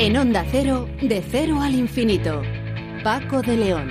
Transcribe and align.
En 0.00 0.16
Onda 0.16 0.46
Cero, 0.48 0.88
de 1.02 1.20
cero 1.28 1.60
al 1.60 1.74
infinito. 1.74 2.40
Paco 3.02 3.42
de 3.42 3.56
León. 3.56 3.90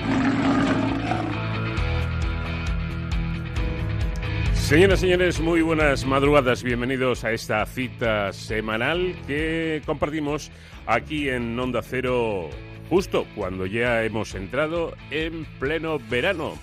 Señoras 4.53 4.99
y 4.99 5.01
señores, 5.01 5.41
muy 5.41 5.61
buenas 5.61 6.05
madrugadas. 6.05 6.63
Bienvenidos 6.63 7.25
a 7.25 7.33
esta 7.33 7.65
cita 7.65 8.31
semanal 8.31 9.17
que 9.27 9.81
compartimos 9.85 10.49
aquí 10.85 11.27
en 11.27 11.59
Onda 11.59 11.81
Cero 11.81 12.51
justo 12.89 13.25
cuando 13.35 13.65
ya 13.65 14.05
hemos 14.05 14.33
entrado 14.33 14.93
en 15.11 15.43
pleno 15.59 15.99
verano 16.09 16.53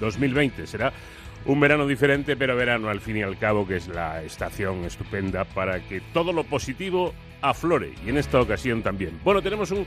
2020. 0.00 0.66
Será 0.66 0.92
un 1.46 1.60
verano 1.60 1.86
diferente, 1.86 2.36
pero 2.36 2.56
verano 2.56 2.88
al 2.88 3.00
fin 3.00 3.18
y 3.18 3.22
al 3.22 3.38
cabo, 3.38 3.64
que 3.64 3.76
es 3.76 3.86
la 3.86 4.24
estación 4.24 4.84
estupenda 4.84 5.44
para 5.44 5.86
que 5.86 6.00
todo 6.12 6.32
lo 6.32 6.42
positivo 6.42 7.14
aflore. 7.40 7.92
Y 8.04 8.10
en 8.10 8.18
esta 8.18 8.40
ocasión 8.40 8.82
también. 8.82 9.18
Bueno, 9.24 9.42
tenemos 9.42 9.70
un 9.70 9.86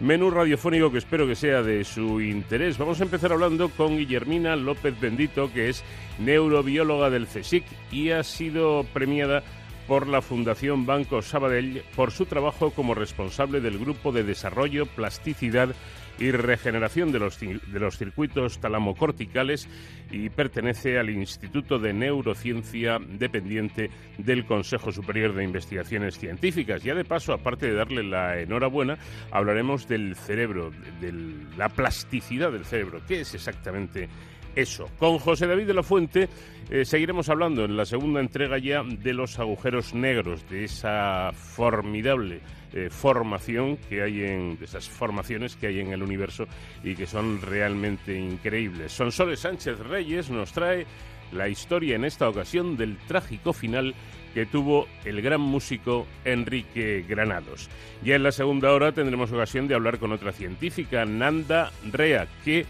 menú 0.00 0.30
radiofónico 0.30 0.90
que 0.90 0.98
espero 0.98 1.26
que 1.26 1.34
sea 1.34 1.62
de 1.62 1.84
su 1.84 2.20
interés. 2.20 2.78
Vamos 2.78 3.00
a 3.00 3.04
empezar 3.04 3.32
hablando 3.32 3.68
con 3.70 3.96
Guillermina 3.96 4.56
López 4.56 4.98
Bendito, 5.00 5.52
que 5.52 5.68
es 5.68 5.84
neurobióloga 6.18 7.10
del 7.10 7.26
CSIC 7.26 7.64
y 7.90 8.10
ha 8.10 8.22
sido 8.22 8.84
premiada 8.92 9.42
por 9.86 10.06
la 10.06 10.22
Fundación 10.22 10.86
Banco 10.86 11.22
Sabadell 11.22 11.82
por 11.96 12.12
su 12.12 12.26
trabajo 12.26 12.70
como 12.70 12.94
responsable 12.94 13.60
del 13.60 13.78
Grupo 13.78 14.12
de 14.12 14.22
Desarrollo, 14.22 14.86
Plasticidad 14.86 15.74
y 16.22 16.30
regeneración 16.30 17.10
de 17.10 17.18
los, 17.18 17.40
de 17.40 17.80
los 17.80 17.98
circuitos 17.98 18.60
talamocorticales 18.60 19.68
y 20.12 20.30
pertenece 20.30 20.96
al 20.96 21.10
Instituto 21.10 21.80
de 21.80 21.92
Neurociencia 21.92 23.00
dependiente 23.00 23.90
del 24.18 24.46
Consejo 24.46 24.92
Superior 24.92 25.34
de 25.34 25.42
Investigaciones 25.42 26.16
Científicas. 26.16 26.84
Ya 26.84 26.94
de 26.94 27.04
paso, 27.04 27.32
aparte 27.32 27.66
de 27.66 27.74
darle 27.74 28.04
la 28.04 28.38
enhorabuena, 28.38 28.98
hablaremos 29.32 29.88
del 29.88 30.14
cerebro, 30.14 30.70
de 31.00 31.12
la 31.56 31.68
plasticidad 31.68 32.52
del 32.52 32.66
cerebro. 32.66 33.00
¿Qué 33.08 33.22
es 33.22 33.34
exactamente 33.34 34.08
eso. 34.56 34.88
Con 34.98 35.18
José 35.18 35.46
David 35.46 35.66
de 35.66 35.74
la 35.74 35.82
Fuente 35.82 36.28
eh, 36.70 36.84
seguiremos 36.84 37.28
hablando 37.28 37.64
en 37.64 37.76
la 37.76 37.84
segunda 37.84 38.20
entrega 38.20 38.58
ya 38.58 38.82
de 38.82 39.12
los 39.12 39.38
agujeros 39.38 39.94
negros, 39.94 40.48
de 40.48 40.64
esa 40.64 41.32
formidable 41.32 42.40
eh, 42.72 42.88
formación 42.90 43.76
que 43.76 44.02
hay 44.02 44.22
en 44.22 44.58
de 44.58 44.64
esas 44.64 44.88
formaciones 44.88 45.56
que 45.56 45.66
hay 45.66 45.80
en 45.80 45.92
el 45.92 46.02
universo 46.02 46.46
y 46.82 46.94
que 46.94 47.06
son 47.06 47.42
realmente 47.42 48.18
increíbles. 48.18 48.92
Sonsoles 48.92 49.40
Sánchez 49.40 49.78
Reyes 49.80 50.30
nos 50.30 50.52
trae 50.52 50.86
la 51.32 51.48
historia 51.48 51.96
en 51.96 52.04
esta 52.04 52.28
ocasión 52.28 52.76
del 52.76 52.96
trágico 52.96 53.52
final 53.52 53.94
que 54.32 54.46
tuvo 54.46 54.86
el 55.04 55.20
gran 55.20 55.40
músico 55.40 56.06
Enrique 56.24 57.04
Granados. 57.06 57.68
Ya 58.02 58.16
en 58.16 58.22
la 58.22 58.32
segunda 58.32 58.72
hora 58.72 58.92
tendremos 58.92 59.30
ocasión 59.32 59.68
de 59.68 59.74
hablar 59.74 59.98
con 59.98 60.12
otra 60.12 60.32
científica, 60.32 61.04
Nanda 61.04 61.70
Rea, 61.90 62.26
que 62.44 62.64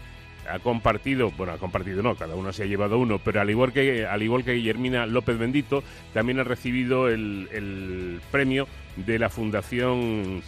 ha 0.49 0.59
compartido, 0.59 1.31
bueno, 1.31 1.53
ha 1.53 1.57
compartido 1.57 2.01
no, 2.01 2.15
cada 2.15 2.35
uno 2.35 2.51
se 2.53 2.63
ha 2.63 2.65
llevado 2.65 2.97
uno, 2.97 3.19
pero 3.19 3.41
al 3.41 3.49
igual 3.49 3.71
que, 3.71 4.05
al 4.05 4.21
igual 4.21 4.43
que 4.43 4.53
Guillermina 4.53 5.05
López 5.05 5.37
Bendito, 5.37 5.83
también 6.13 6.39
ha 6.39 6.43
recibido 6.43 7.09
el, 7.09 8.19
premio 8.31 8.67
de 8.97 9.19
la 9.19 9.29
Fundación 9.29 10.41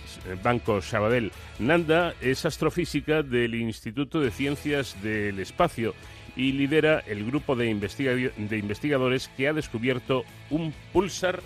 Banco 0.43 0.81
Sabadell. 0.81 1.31
Nanda 1.59 2.13
es 2.21 2.45
astrofísica 2.45 3.23
del 3.23 3.55
Instituto 3.55 4.19
de 4.19 4.31
Ciencias 4.31 5.01
del 5.01 5.39
Espacio 5.39 5.93
y 6.35 6.51
lidera 6.51 6.99
el 6.99 7.25
grupo 7.25 7.55
de, 7.55 7.73
de 7.73 8.57
investigadores 8.57 9.29
que 9.37 9.47
ha 9.47 9.53
descubierto 9.53 10.23
un 10.49 10.73
pulsar 10.91 11.41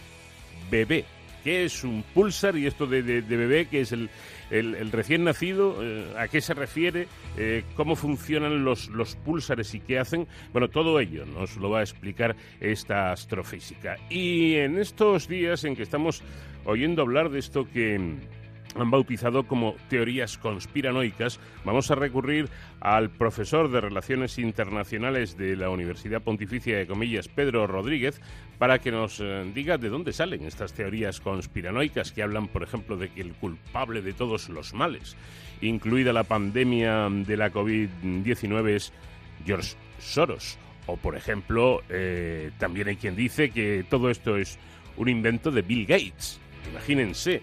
bebé. 0.70 1.06
¿Qué 1.44 1.66
es 1.66 1.84
un 1.84 2.04
pulsar 2.14 2.58
y 2.58 2.68
esto 2.68 2.86
de, 2.86 3.02
bebé? 3.02 3.68
¿Qué 3.68 3.82
es 3.82 3.92
el, 3.92 4.10
el, 4.50 4.92
recién 4.92 5.24
nacido, 5.24 5.78
eh, 5.82 6.06
a 6.18 6.28
qué 6.28 6.42
se 6.42 6.54
refiere, 6.54 7.08
eh, 7.38 7.64
cómo 7.76 7.96
funcionan 7.96 8.64
los, 8.64 8.90
los 8.90 9.16
púlsares 9.16 9.74
y 9.74 9.80
qué 9.80 10.00
hacen. 10.00 10.28
Bueno, 10.52 10.70
todo 10.70 11.00
ello 11.00 11.26
nos 11.26 11.58
lo 11.58 11.70
va 11.70 11.80
a 11.80 11.84
explicar 11.84 12.36
esta 12.60 13.12
astrofísica. 13.12 13.98
Y 14.10 14.56
en 14.56 14.78
estos 14.78 15.28
días 15.28 15.64
en 15.64 15.76
que 15.76 15.84
estamos 15.84 16.24
oyendo 16.66 17.02
hablar 17.02 17.30
de 17.30 17.40
esto 17.40 17.68
que 17.72 18.18
han 18.76 18.92
bautizado 18.92 19.44
como 19.44 19.76
teorías 19.90 20.38
conspiranoicas, 20.38 21.40
vamos 21.66 21.90
a 21.92 21.96
recurrir 21.96 22.50
al 22.80 23.10
profesor 23.10 23.72
de 23.72 23.82
Relaciones 23.82 24.38
Internacionales 24.38 25.38
de 25.38 25.56
la 25.56 25.70
Universidad 25.70 26.22
Pontificia 26.22 26.78
de 26.78 26.88
Comillas, 26.88 27.28
Pedro 27.28 27.66
Rodríguez, 27.68 28.22
para 28.58 28.80
que 28.80 28.92
nos 28.92 29.20
eh, 29.20 29.50
diga 29.54 29.78
de 29.78 29.90
dónde 29.90 30.14
salen 30.14 30.46
estas 30.46 30.74
teorías 30.74 31.20
conspiranoicas 31.20 32.12
que 32.12 32.22
hablan, 32.22 32.48
por 32.48 32.64
ejemplo, 32.64 32.98
de 32.98 33.10
que 33.10 33.22
el 33.22 33.34
culpable 33.34 34.02
de 34.02 34.14
todos 34.14 34.50
los 34.50 34.74
males, 34.74 35.16
incluida 35.62 36.14
la 36.14 36.24
pandemia 36.24 37.10
de 37.10 37.38
la 37.38 37.52
COVID-19, 37.52 38.70
es 38.70 38.94
George 39.46 39.76
Soros. 39.98 40.58
O, 40.86 40.98
por 40.98 41.16
ejemplo, 41.16 41.82
eh, 41.90 42.52
también 42.58 42.88
hay 42.88 42.96
quien 42.96 43.16
dice 43.16 43.52
que 43.52 43.86
todo 43.90 44.10
esto 44.10 44.38
es 44.38 44.58
un 44.98 45.08
invento 45.08 45.52
de 45.52 45.62
Bill 45.62 45.86
Gates. 45.86 46.40
Imagínense, 46.72 47.42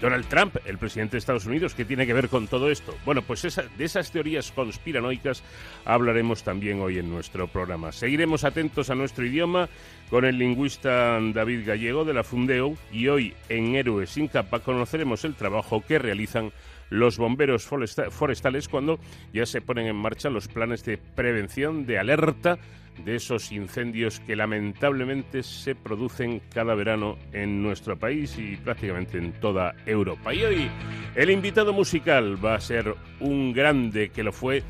Donald 0.00 0.26
Trump, 0.26 0.56
el 0.64 0.78
presidente 0.78 1.12
de 1.12 1.18
Estados 1.18 1.46
Unidos, 1.46 1.74
¿qué 1.74 1.84
tiene 1.84 2.06
que 2.06 2.14
ver 2.14 2.28
con 2.28 2.46
todo 2.46 2.70
esto? 2.70 2.96
Bueno, 3.04 3.22
pues 3.22 3.42
de 3.42 3.84
esas 3.84 4.12
teorías 4.12 4.52
conspiranoicas 4.52 5.42
hablaremos 5.84 6.44
también 6.44 6.80
hoy 6.80 6.98
en 6.98 7.10
nuestro 7.10 7.48
programa. 7.48 7.90
Seguiremos 7.90 8.44
atentos 8.44 8.90
a 8.90 8.94
nuestro 8.94 9.26
idioma 9.26 9.68
con 10.08 10.24
el 10.24 10.38
lingüista 10.38 11.18
David 11.20 11.66
Gallego 11.66 12.04
de 12.04 12.14
la 12.14 12.22
Fundeo 12.22 12.76
y 12.92 13.08
hoy 13.08 13.34
en 13.48 13.74
Héroes 13.74 14.10
sin 14.10 14.28
capa 14.28 14.60
conoceremos 14.60 15.24
el 15.24 15.34
trabajo 15.34 15.82
que 15.84 15.98
realizan 15.98 16.52
los 16.90 17.18
bomberos 17.18 17.66
forestales 17.66 18.68
cuando 18.68 19.00
ya 19.32 19.46
se 19.46 19.60
ponen 19.60 19.86
en 19.86 19.96
marcha 19.96 20.30
los 20.30 20.48
planes 20.48 20.84
de 20.84 20.96
prevención, 20.96 21.86
de 21.86 21.98
alerta 21.98 22.58
de 23.04 23.16
esos 23.16 23.52
incendios 23.52 24.20
que 24.20 24.36
lamentablemente 24.36 25.42
se 25.42 25.74
producen 25.74 26.40
cada 26.52 26.74
verano 26.74 27.16
en 27.32 27.62
nuestro 27.62 27.98
país 27.98 28.36
y 28.38 28.56
prácticamente 28.56 29.18
en 29.18 29.32
toda 29.32 29.74
Europa. 29.86 30.34
Y 30.34 30.44
hoy 30.44 30.70
el 31.14 31.30
invitado 31.30 31.72
musical 31.72 32.44
va 32.44 32.54
a 32.54 32.60
ser 32.60 32.94
un 33.20 33.52
grande 33.52 34.10
que 34.10 34.22
lo 34.22 34.32
fue 34.32 34.62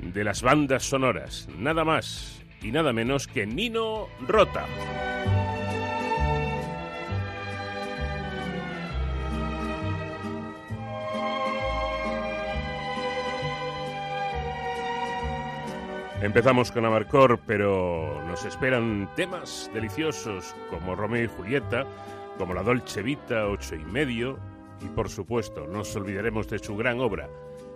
de 0.00 0.24
las 0.24 0.42
bandas 0.42 0.84
sonoras, 0.84 1.48
nada 1.58 1.84
más 1.84 2.42
y 2.62 2.70
nada 2.70 2.92
menos 2.92 3.26
que 3.26 3.46
Nino 3.46 4.08
Rota. 4.26 4.66
Empezamos 16.26 16.72
con 16.72 16.84
Amarcor, 16.84 17.38
pero 17.46 18.20
nos 18.26 18.44
esperan 18.44 19.08
temas 19.14 19.70
deliciosos 19.72 20.56
como 20.70 20.96
Romeo 20.96 21.22
y 21.22 21.28
Julieta, 21.28 21.86
como 22.36 22.52
la 22.52 22.64
Dolce 22.64 23.00
Vita, 23.00 23.46
ocho 23.46 23.76
y 23.76 23.84
medio, 23.84 24.36
y 24.80 24.88
por 24.88 25.08
supuesto, 25.08 25.68
no 25.68 25.78
nos 25.78 25.94
olvidaremos 25.94 26.48
de 26.48 26.58
su 26.58 26.76
gran 26.76 26.98
obra, 26.98 27.30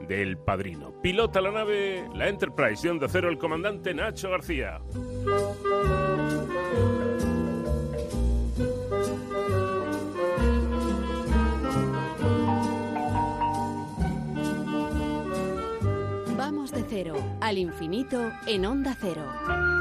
del 0.08 0.36
Padrino. 0.36 0.92
Pilota 1.00 1.40
la 1.40 1.52
nave, 1.52 2.04
la 2.12 2.26
Enterprise 2.26 2.82
de 2.82 2.90
Onda 2.90 3.06
Cero, 3.08 3.28
el 3.28 3.38
comandante 3.38 3.94
Nacho 3.94 4.30
García. 4.30 4.80
Cero 16.90 17.14
al 17.40 17.56
infinito 17.56 18.32
en 18.48 18.66
onda 18.66 18.96
cero. 19.00 19.79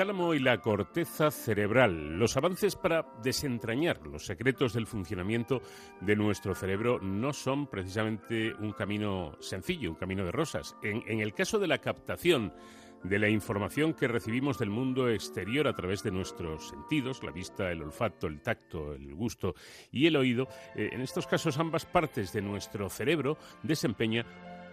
El 0.00 0.06
tálamo 0.06 0.32
y 0.32 0.38
la 0.38 0.62
corteza 0.62 1.30
cerebral, 1.30 2.18
los 2.18 2.34
avances 2.38 2.74
para 2.74 3.04
desentrañar 3.22 4.00
los 4.06 4.24
secretos 4.24 4.72
del 4.72 4.86
funcionamiento 4.86 5.60
de 6.00 6.16
nuestro 6.16 6.54
cerebro 6.54 6.98
no 7.02 7.34
son 7.34 7.66
precisamente 7.66 8.54
un 8.54 8.72
camino 8.72 9.36
sencillo, 9.40 9.90
un 9.90 9.96
camino 9.96 10.24
de 10.24 10.32
rosas. 10.32 10.74
En, 10.82 11.20
el 11.20 11.34
caso 11.34 11.58
de 11.58 11.66
la 11.66 11.82
captación 11.82 12.54
de 13.02 13.18
la 13.18 13.28
información 13.28 13.92
que 13.92 14.08
recibimos 14.08 14.58
del 14.58 14.70
mundo 14.70 15.10
exterior 15.10 15.68
a 15.68 15.76
través 15.76 16.02
de 16.02 16.12
nuestros 16.12 16.70
sentidos, 16.70 17.22
la 17.22 17.30
vista, 17.30 17.70
el 17.70 17.82
olfato, 17.82 18.26
el 18.26 18.40
tacto, 18.40 18.94
el 18.94 19.14
gusto 19.14 19.54
y 19.92 20.06
el 20.06 20.16
oído, 20.16 20.48
eh, 20.76 20.88
en 20.92 21.02
estos 21.02 21.26
casos 21.26 21.58
ambas 21.58 21.84
partes 21.84 22.32
de 22.32 22.40
nuestro 22.40 22.88
cerebro 22.88 23.36
desempeñan 23.62 24.24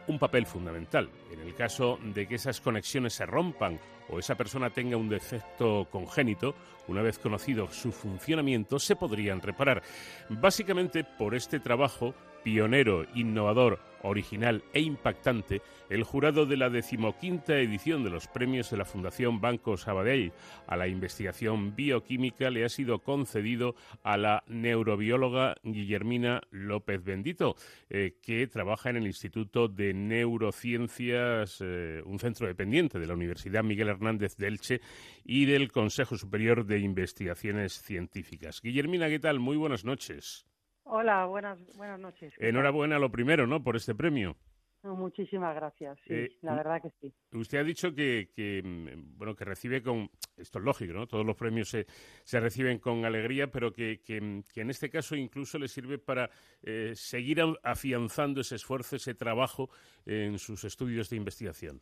un 0.08 0.20
papel 0.20 0.46
fundamental. 0.46 1.10
En 1.32 1.40
el 1.42 1.54
caso 1.54 2.00
de 2.04 2.28
que 2.28 2.36
esas 2.36 2.62
conexiones 2.62 3.14
se 3.14 3.26
rompan 3.26 3.80
o 4.10 4.20
esa 4.20 4.36
persona 4.36 4.70
tenga 4.70 4.98
un 4.98 5.10
defecto 5.10 5.88
congénito, 5.92 6.56
una 6.88 7.02
vez 7.02 7.20
conocido 7.20 7.70
su 7.72 7.92
funcionamiento, 7.92 8.80
se 8.80 8.96
podrían 8.96 9.42
reparar. 9.42 9.84
Básicamente 10.30 11.04
por 11.04 11.36
este 11.36 11.60
trabajo 11.60 12.14
pionero, 12.44 13.06
innovador, 13.14 13.80
original 14.04 14.64
e 14.74 14.82
impactante, 14.82 15.62
el 15.90 16.04
jurado 16.04 16.46
de 16.46 16.58
la 16.58 16.70
decimoquinta 16.70 17.58
edición 17.58 18.04
de 18.04 18.10
los 18.10 18.28
premios 18.28 18.70
de 18.70 18.78
la 18.78 18.86
Fundación 18.86 19.42
Banco 19.42 19.78
Sabadell 19.78 20.34
a 20.68 20.76
la 20.76 20.88
investigación 20.88 21.76
bioquímica 21.76 22.50
le 22.50 22.66
ha 22.66 22.70
sido 22.70 23.00
concedido 23.00 23.76
a 24.04 24.18
la 24.18 24.44
neurobióloga 24.48 25.56
Guillermina 25.64 26.42
López 26.52 27.04
Bendito, 27.04 27.56
eh, 27.90 28.18
que 28.22 28.48
trabaja 28.48 28.90
en 28.90 28.98
el 28.98 29.08
Instituto 29.08 29.68
de 29.68 29.94
Neurociencias, 29.94 31.60
eh, 31.62 32.02
un 32.06 32.20
centro 32.20 32.48
dependiente 32.48 33.00
de 33.00 33.08
la 33.08 33.14
Universidad 33.14 33.64
Miguel 33.64 33.90
Hernández 33.90 34.36
de 34.38 34.48
Elche 34.48 34.82
y 35.24 35.46
del 35.46 35.72
Consejo 35.72 36.18
Superior 36.18 36.66
de 36.66 36.80
Investigaciones 36.80 37.82
Científicas. 37.82 38.62
Guillermina, 38.62 39.08
¿qué 39.08 39.20
tal? 39.20 39.40
Muy 39.40 39.58
buenas 39.58 39.86
noches. 39.86 40.46
Hola, 40.90 41.26
buenas, 41.26 41.60
buenas 41.76 42.00
noches. 42.00 42.34
Enhorabuena 42.38 42.98
lo 42.98 43.12
primero, 43.12 43.46
¿no? 43.46 43.62
Por 43.64 43.76
este 43.76 43.94
premio. 43.94 44.38
Muchísimas 44.84 45.54
gracias, 45.54 45.98
sí, 46.08 46.14
eh, 46.14 46.38
la 46.42 46.56
verdad 46.56 46.82
que 46.82 46.90
sí. 47.02 47.14
Usted 47.34 47.58
ha 47.58 47.64
dicho 47.64 47.94
que, 47.94 48.30
que, 48.34 48.62
mm, 48.64 49.18
bueno, 49.18 49.36
que 49.36 49.44
recibe 49.44 49.82
con, 49.82 50.10
esto 50.38 50.60
es 50.60 50.66
lógico, 50.66 50.94
¿no? 50.94 51.08
Todos 51.08 51.26
los 51.26 51.36
premios 51.36 51.70
se, 51.70 51.88
se 52.24 52.40
reciben 52.40 52.80
con 52.80 53.04
alegría, 53.04 53.52
pero 53.52 53.74
que, 53.74 54.02
que, 54.02 54.18
en 54.18 54.70
este 54.70 54.90
caso 54.90 55.16
incluso 55.16 55.58
le 55.58 55.68
sirve 55.68 55.98
para 55.98 56.30
eh, 56.62 56.94
seguir 56.96 57.42
afianzando 57.64 58.42
ese 58.42 58.56
esfuerzo, 58.56 58.96
ese 58.96 59.14
trabajo 59.14 59.70
en 60.06 60.40
sus 60.40 60.64
estudios 60.64 61.10
de 61.10 61.18
investigación. 61.18 61.82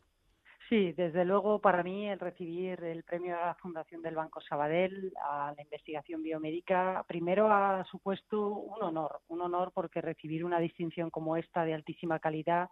Sí, 0.68 0.92
desde 0.92 1.24
luego 1.24 1.60
para 1.60 1.84
mí 1.84 2.08
el 2.08 2.18
recibir 2.18 2.82
el 2.82 3.04
premio 3.04 3.36
a 3.36 3.46
la 3.46 3.54
Fundación 3.54 4.02
del 4.02 4.16
Banco 4.16 4.40
Sabadell 4.40 5.12
a 5.22 5.54
la 5.56 5.62
investigación 5.62 6.22
biomédica 6.24 7.04
primero 7.06 7.52
ha 7.52 7.84
supuesto 7.84 8.48
un 8.48 8.82
honor, 8.82 9.20
un 9.28 9.42
honor 9.42 9.70
porque 9.72 10.00
recibir 10.00 10.44
una 10.44 10.58
distinción 10.58 11.10
como 11.10 11.36
esta 11.36 11.64
de 11.64 11.74
altísima 11.74 12.18
calidad 12.18 12.68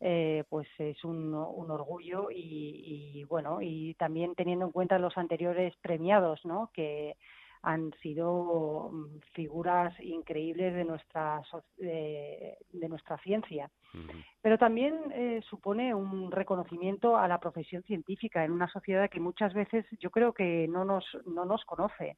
eh, 0.00 0.42
pues 0.48 0.66
es 0.78 1.04
un, 1.04 1.32
orgullo 1.34 2.32
y, 2.32 3.20
y, 3.20 3.24
bueno 3.24 3.60
y 3.62 3.94
también 3.94 4.34
teniendo 4.34 4.64
en 4.64 4.72
cuenta 4.72 4.98
los 4.98 5.16
anteriores 5.16 5.76
premiados, 5.82 6.44
¿no? 6.44 6.70
Que 6.72 7.16
han 7.62 7.92
sido 8.02 8.90
mm, 8.92 9.20
figuras 9.34 9.94
increíbles 10.00 10.74
de 10.74 10.84
nuestra 10.84 11.42
de, 11.76 12.56
nuestra 12.88 13.18
ciencia 13.18 13.70
pero 14.40 14.58
también 14.58 14.94
eh, 15.12 15.40
supone 15.48 15.94
un 15.94 16.30
reconocimiento 16.30 17.16
a 17.16 17.28
la 17.28 17.38
profesión 17.38 17.82
científica 17.82 18.44
en 18.44 18.52
una 18.52 18.68
sociedad 18.68 19.10
que 19.10 19.20
muchas 19.20 19.52
veces 19.54 19.84
yo 19.98 20.10
creo 20.10 20.32
que 20.32 20.66
no 20.68 20.84
nos 20.84 21.04
no 21.26 21.44
nos 21.44 21.64
conoce. 21.64 22.16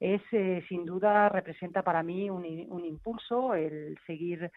Es 0.00 0.22
eh, 0.32 0.64
sin 0.68 0.84
duda 0.84 1.28
representa 1.28 1.82
para 1.82 2.02
mí 2.02 2.30
un, 2.30 2.44
un 2.68 2.84
impulso 2.84 3.54
el 3.54 3.98
seguir 4.06 4.50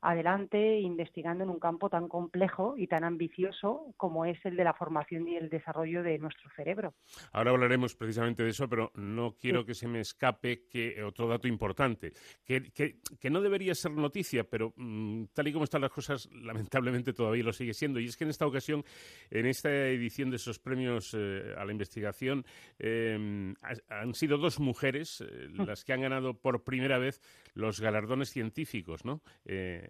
adelante 0.00 0.80
investigando 0.80 1.44
en 1.44 1.50
un 1.50 1.58
campo 1.58 1.90
tan 1.90 2.08
complejo 2.08 2.74
y 2.76 2.86
tan 2.86 3.04
ambicioso 3.04 3.94
como 3.96 4.24
es 4.24 4.38
el 4.44 4.56
de 4.56 4.64
la 4.64 4.74
formación 4.74 5.26
y 5.28 5.36
el 5.36 5.48
desarrollo 5.48 6.02
de 6.02 6.18
nuestro 6.18 6.48
cerebro. 6.54 6.94
Ahora 7.32 7.50
hablaremos 7.50 7.94
precisamente 7.94 8.42
de 8.42 8.50
eso, 8.50 8.68
pero 8.68 8.92
no 8.94 9.36
quiero 9.40 9.64
que 9.64 9.74
se 9.74 9.88
me 9.88 10.00
escape 10.00 10.66
que 10.68 11.02
otro 11.02 11.28
dato 11.28 11.48
importante, 11.48 12.12
que, 12.44 12.70
que, 12.72 13.30
no 13.30 13.40
debería 13.40 13.74
ser 13.74 13.92
noticia, 13.92 14.44
pero 14.44 14.72
mm, 14.76 15.24
tal 15.34 15.48
y 15.48 15.52
como 15.52 15.64
están 15.64 15.82
las 15.82 15.90
cosas, 15.90 16.28
lamentablemente 16.32 17.12
todavía 17.12 17.44
lo 17.44 17.52
sigue 17.52 17.74
siendo. 17.74 18.00
Y 18.00 18.06
es 18.06 18.16
que 18.16 18.24
en 18.24 18.30
esta 18.30 18.46
ocasión, 18.46 18.84
en 19.30 19.46
esta 19.46 19.70
edición 19.70 20.30
de 20.30 20.36
esos 20.36 20.58
premios 20.58 21.14
eh, 21.16 21.54
a 21.56 21.64
la 21.64 21.72
investigación, 21.72 22.44
em, 22.78 23.54
han 23.88 24.14
sido 24.14 24.38
dos 24.38 24.60
mujeres 24.60 25.20
eh, 25.20 25.48
mm. 25.50 25.62
las 25.62 25.84
que 25.84 25.92
han 25.92 26.02
ganado 26.02 26.34
por 26.34 26.64
primera 26.64 26.98
vez 26.98 27.20
los 27.54 27.80
galardones 27.80 28.30
científicos, 28.30 29.04
¿no? 29.04 29.20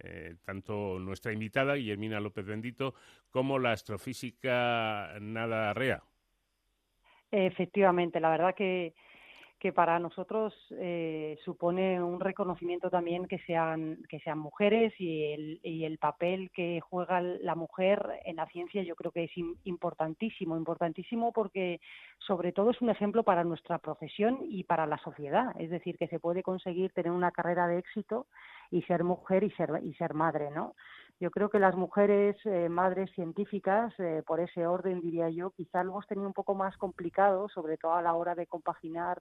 Eh, 0.00 0.36
tanto 0.44 0.98
nuestra 0.98 1.32
invitada, 1.32 1.74
Guillermina 1.74 2.20
López 2.20 2.46
Bendito, 2.46 2.94
como 3.30 3.58
la 3.58 3.72
astrofísica 3.72 5.14
Nada 5.20 5.74
Rea. 5.74 6.02
Efectivamente, 7.30 8.20
la 8.20 8.30
verdad 8.30 8.54
que, 8.54 8.94
que 9.58 9.72
para 9.72 9.98
nosotros 9.98 10.54
eh, 10.70 11.36
supone 11.44 12.00
un 12.00 12.20
reconocimiento 12.20 12.90
también 12.90 13.26
que 13.26 13.38
sean, 13.40 13.98
que 14.08 14.20
sean 14.20 14.38
mujeres 14.38 14.92
y 14.98 15.32
el, 15.32 15.60
y 15.64 15.84
el 15.84 15.98
papel 15.98 16.50
que 16.52 16.80
juega 16.80 17.20
la 17.20 17.56
mujer 17.56 18.20
en 18.24 18.36
la 18.36 18.46
ciencia 18.46 18.82
yo 18.84 18.94
creo 18.94 19.10
que 19.10 19.24
es 19.24 19.32
importantísimo, 19.64 20.56
importantísimo 20.56 21.32
porque 21.32 21.80
sobre 22.18 22.52
todo 22.52 22.70
es 22.70 22.80
un 22.80 22.90
ejemplo 22.90 23.24
para 23.24 23.42
nuestra 23.42 23.78
profesión 23.78 24.38
y 24.42 24.62
para 24.62 24.86
la 24.86 24.98
sociedad, 24.98 25.54
es 25.58 25.70
decir, 25.70 25.98
que 25.98 26.08
se 26.08 26.20
puede 26.20 26.42
conseguir 26.42 26.92
tener 26.92 27.10
una 27.10 27.32
carrera 27.32 27.66
de 27.66 27.78
éxito 27.78 28.26
y 28.70 28.82
ser 28.82 29.02
mujer 29.02 29.42
y 29.42 29.50
ser, 29.52 29.70
y 29.82 29.94
ser 29.94 30.14
madre, 30.14 30.50
¿no? 30.50 30.74
Yo 31.20 31.32
creo 31.32 31.50
que 31.50 31.58
las 31.58 31.74
mujeres 31.74 32.36
eh, 32.44 32.68
madres 32.68 33.10
científicas, 33.12 33.92
eh, 33.98 34.22
por 34.24 34.38
ese 34.38 34.66
orden 34.68 35.00
diría 35.00 35.28
yo, 35.30 35.50
quizá 35.50 35.82
lo 35.82 35.90
hemos 35.90 36.06
tenido 36.06 36.28
un 36.28 36.32
poco 36.32 36.54
más 36.54 36.76
complicado, 36.76 37.48
sobre 37.48 37.76
todo 37.76 37.94
a 37.94 38.02
la 38.02 38.14
hora 38.14 38.36
de 38.36 38.46
compaginar 38.46 39.20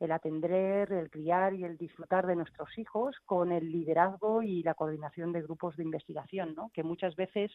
el 0.00 0.12
atender, 0.12 0.92
el 0.92 1.10
criar 1.10 1.54
y 1.54 1.64
el 1.64 1.76
disfrutar 1.76 2.26
de 2.26 2.36
nuestros 2.36 2.76
hijos 2.78 3.16
con 3.26 3.52
el 3.52 3.70
liderazgo 3.70 4.42
y 4.42 4.62
la 4.62 4.74
coordinación 4.74 5.32
de 5.32 5.42
grupos 5.42 5.76
de 5.76 5.84
investigación, 5.84 6.54
¿no? 6.54 6.70
que 6.72 6.82
muchas 6.82 7.16
veces 7.16 7.50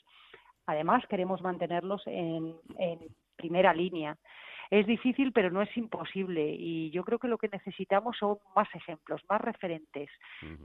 además 0.65 1.03
queremos 1.07 1.41
mantenerlos 1.41 2.01
en, 2.05 2.55
en 2.77 2.99
primera 3.35 3.73
línea. 3.73 4.17
Es 4.73 4.87
difícil, 4.87 5.31
pero 5.33 5.51
no 5.51 5.61
es 5.61 5.69
imposible. 5.77 6.55
Y 6.57 6.89
yo 6.89 7.03
creo 7.03 7.19
que 7.19 7.27
lo 7.27 7.37
que 7.37 7.47
necesitamos 7.47 8.17
son 8.17 8.39
más 8.55 8.67
ejemplos, 8.73 9.21
más 9.29 9.39
referentes 9.39 10.09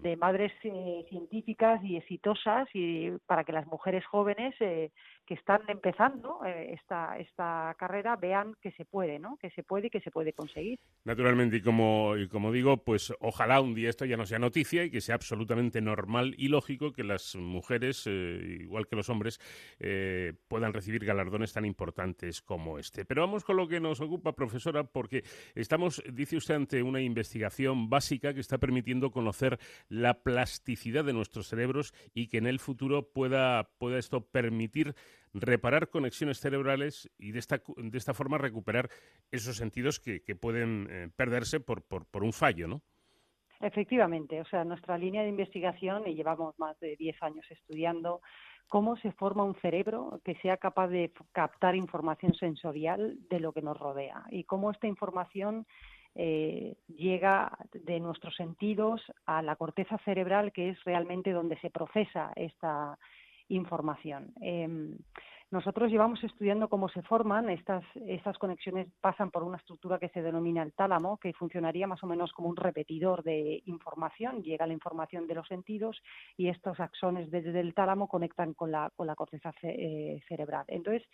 de 0.01 0.17
madres 0.17 0.51
eh, 0.63 1.05
científicas 1.11 1.85
y 1.85 1.97
exitosas 1.97 2.67
y 2.73 3.11
para 3.27 3.45
que 3.45 3.53
las 3.53 3.67
mujeres 3.67 4.07
jóvenes 4.07 4.55
eh, 4.61 4.93
que 5.27 5.35
están 5.35 5.61
empezando 5.69 6.41
eh, 6.47 6.73
esta, 6.73 7.19
esta 7.19 7.77
carrera 7.79 8.17
vean 8.17 8.55
que 8.63 8.73
se 8.73 8.87
puede, 8.87 9.19
¿no? 9.19 9.37
Que 9.37 9.51
se 9.51 9.63
puede 9.63 9.89
y 9.89 9.91
que 9.91 10.01
se 10.01 10.11
puede 10.11 10.33
conseguir. 10.33 10.81
Naturalmente, 11.05 11.59
y 11.59 11.61
como, 11.61 12.17
y 12.17 12.29
como 12.29 12.51
digo, 12.51 12.79
pues 12.79 13.13
ojalá 13.21 13.61
un 13.61 13.75
día 13.75 13.91
esto 13.91 14.07
ya 14.07 14.17
no 14.17 14.25
sea 14.25 14.39
noticia 14.39 14.85
y 14.85 14.91
que 14.91 15.03
sea 15.03 15.17
absolutamente 15.17 15.83
normal 15.83 16.35
y 16.39 16.49
lógico 16.49 16.95
que 16.95 17.05
las 17.05 17.37
mujeres, 17.37 18.07
igual 18.07 18.87
que 18.87 18.97
los 18.97 19.11
hombres, 19.11 19.39
puedan 20.49 20.73
recibir 20.73 21.05
galardones 21.05 21.53
tan 21.53 21.67
importantes 21.67 22.41
como 22.41 22.79
este. 22.79 23.05
Pero 23.05 23.21
vamos 23.21 23.45
con 23.45 23.59
lo 23.59 23.69
que 23.69 23.81
nos 23.81 23.98
ocupa, 24.01 24.33
profesora, 24.33 24.85
porque 24.85 25.25
estamos, 25.55 26.03
dice 26.13 26.37
usted, 26.37 26.55
ante 26.55 26.83
una 26.83 27.01
investigación 27.01 27.89
básica 27.89 28.35
que 28.35 28.41
está 28.41 28.59
permitiendo 28.59 29.11
conocer 29.11 29.59
la 29.89 30.23
plasticidad 30.23 31.05
de 31.05 31.13
nuestros 31.13 31.49
cerebros 31.49 31.93
y 32.15 32.29
que 32.29 32.39
en 32.39 32.47
el 32.47 32.59
futuro 32.59 33.11
pueda, 33.13 33.71
pueda 33.79 33.99
esto 33.99 34.21
permitir 34.27 34.95
reparar 35.35 35.91
conexiones 35.91 36.41
cerebrales 36.41 37.11
y 37.19 37.33
de 37.33 37.39
esta, 37.39 37.63
de 37.77 37.99
esta 37.99 38.15
forma 38.15 38.39
recuperar 38.39 38.89
esos 39.31 39.57
sentidos 39.57 40.01
que, 40.01 40.21
pueden 40.37 40.87
eh, 40.91 41.09
perderse 41.15 41.61
por, 41.61 41.83
por, 41.83 42.07
por 42.07 42.23
un 42.23 42.33
fallo, 42.33 42.69
¿no? 42.69 42.83
Efectivamente, 43.61 44.41
o 44.41 44.45
sea, 44.45 44.65
nuestra 44.65 44.97
línea 44.97 45.23
de 45.23 45.31
investigación, 45.31 46.07
y 46.07 46.15
llevamos 46.15 46.57
más 46.61 46.79
de 46.79 46.95
10 46.97 47.23
años 47.25 47.45
estudiando 47.51 48.21
cómo 48.69 48.97
se 48.97 49.13
forma 49.13 49.45
un 49.45 49.55
cerebro 49.57 50.21
que 50.25 50.35
sea 50.37 50.57
capaz 50.59 50.89
de 50.89 51.13
captar 51.33 51.75
información 51.75 52.35
sensorial 52.35 53.19
de 53.29 53.41
lo 53.41 53.53
que 53.53 53.63
nos 53.63 53.79
rodea 53.79 54.25
y 54.31 54.45
cómo 54.45 54.71
esta 54.71 54.87
información 54.87 55.67
eh, 56.15 56.77
llega 56.89 57.57
de 57.73 58.01
nuestros 58.01 58.35
sentidos 58.37 59.01
a 59.27 59.43
la 59.43 59.57
corteza 59.57 59.99
cerebral, 59.99 60.53
que 60.53 60.71
es 60.71 60.85
realmente 60.85 61.33
donde 61.33 61.59
se 61.61 61.71
procesa 61.71 62.33
esta 62.35 62.99
información. 63.49 64.33
Em, 64.41 64.99
nosotros 65.51 65.91
llevamos 65.91 66.23
estudiando 66.23 66.69
cómo 66.69 66.89
se 66.91 67.03
forman 67.03 67.49
estas, 67.49 67.83
estas 68.07 68.37
conexiones, 68.39 68.89
pasan 69.01 69.31
por 69.31 69.43
una 69.43 69.57
estructura 69.57 69.99
que 69.99 70.11
se 70.11 70.23
denomina 70.23 70.63
el 70.63 70.75
tálamo, 70.75 71.17
que 71.17 71.33
funcionaría 71.33 71.87
más 71.87 72.03
o 72.05 72.07
menos 72.07 72.33
como 72.33 72.49
un 72.49 72.57
repetidor 72.57 73.23
de 73.23 73.63
información, 73.65 74.43
llega 74.43 74.67
la 74.67 74.75
información 74.75 75.27
de 75.27 75.35
los 75.35 75.49
sentidos 75.49 76.01
y 76.37 76.49
estos 76.49 76.79
axones 76.81 77.31
desde 77.31 77.61
el 77.61 77.73
tálamo 77.73 78.09
conectan 78.09 78.53
con 78.53 78.71
la, 78.71 78.91
con 78.95 79.07
la 79.07 79.15
corteza 79.15 79.53
eh, 79.63 80.21
cerebral. 80.29 80.65
Entonces, 80.69 81.09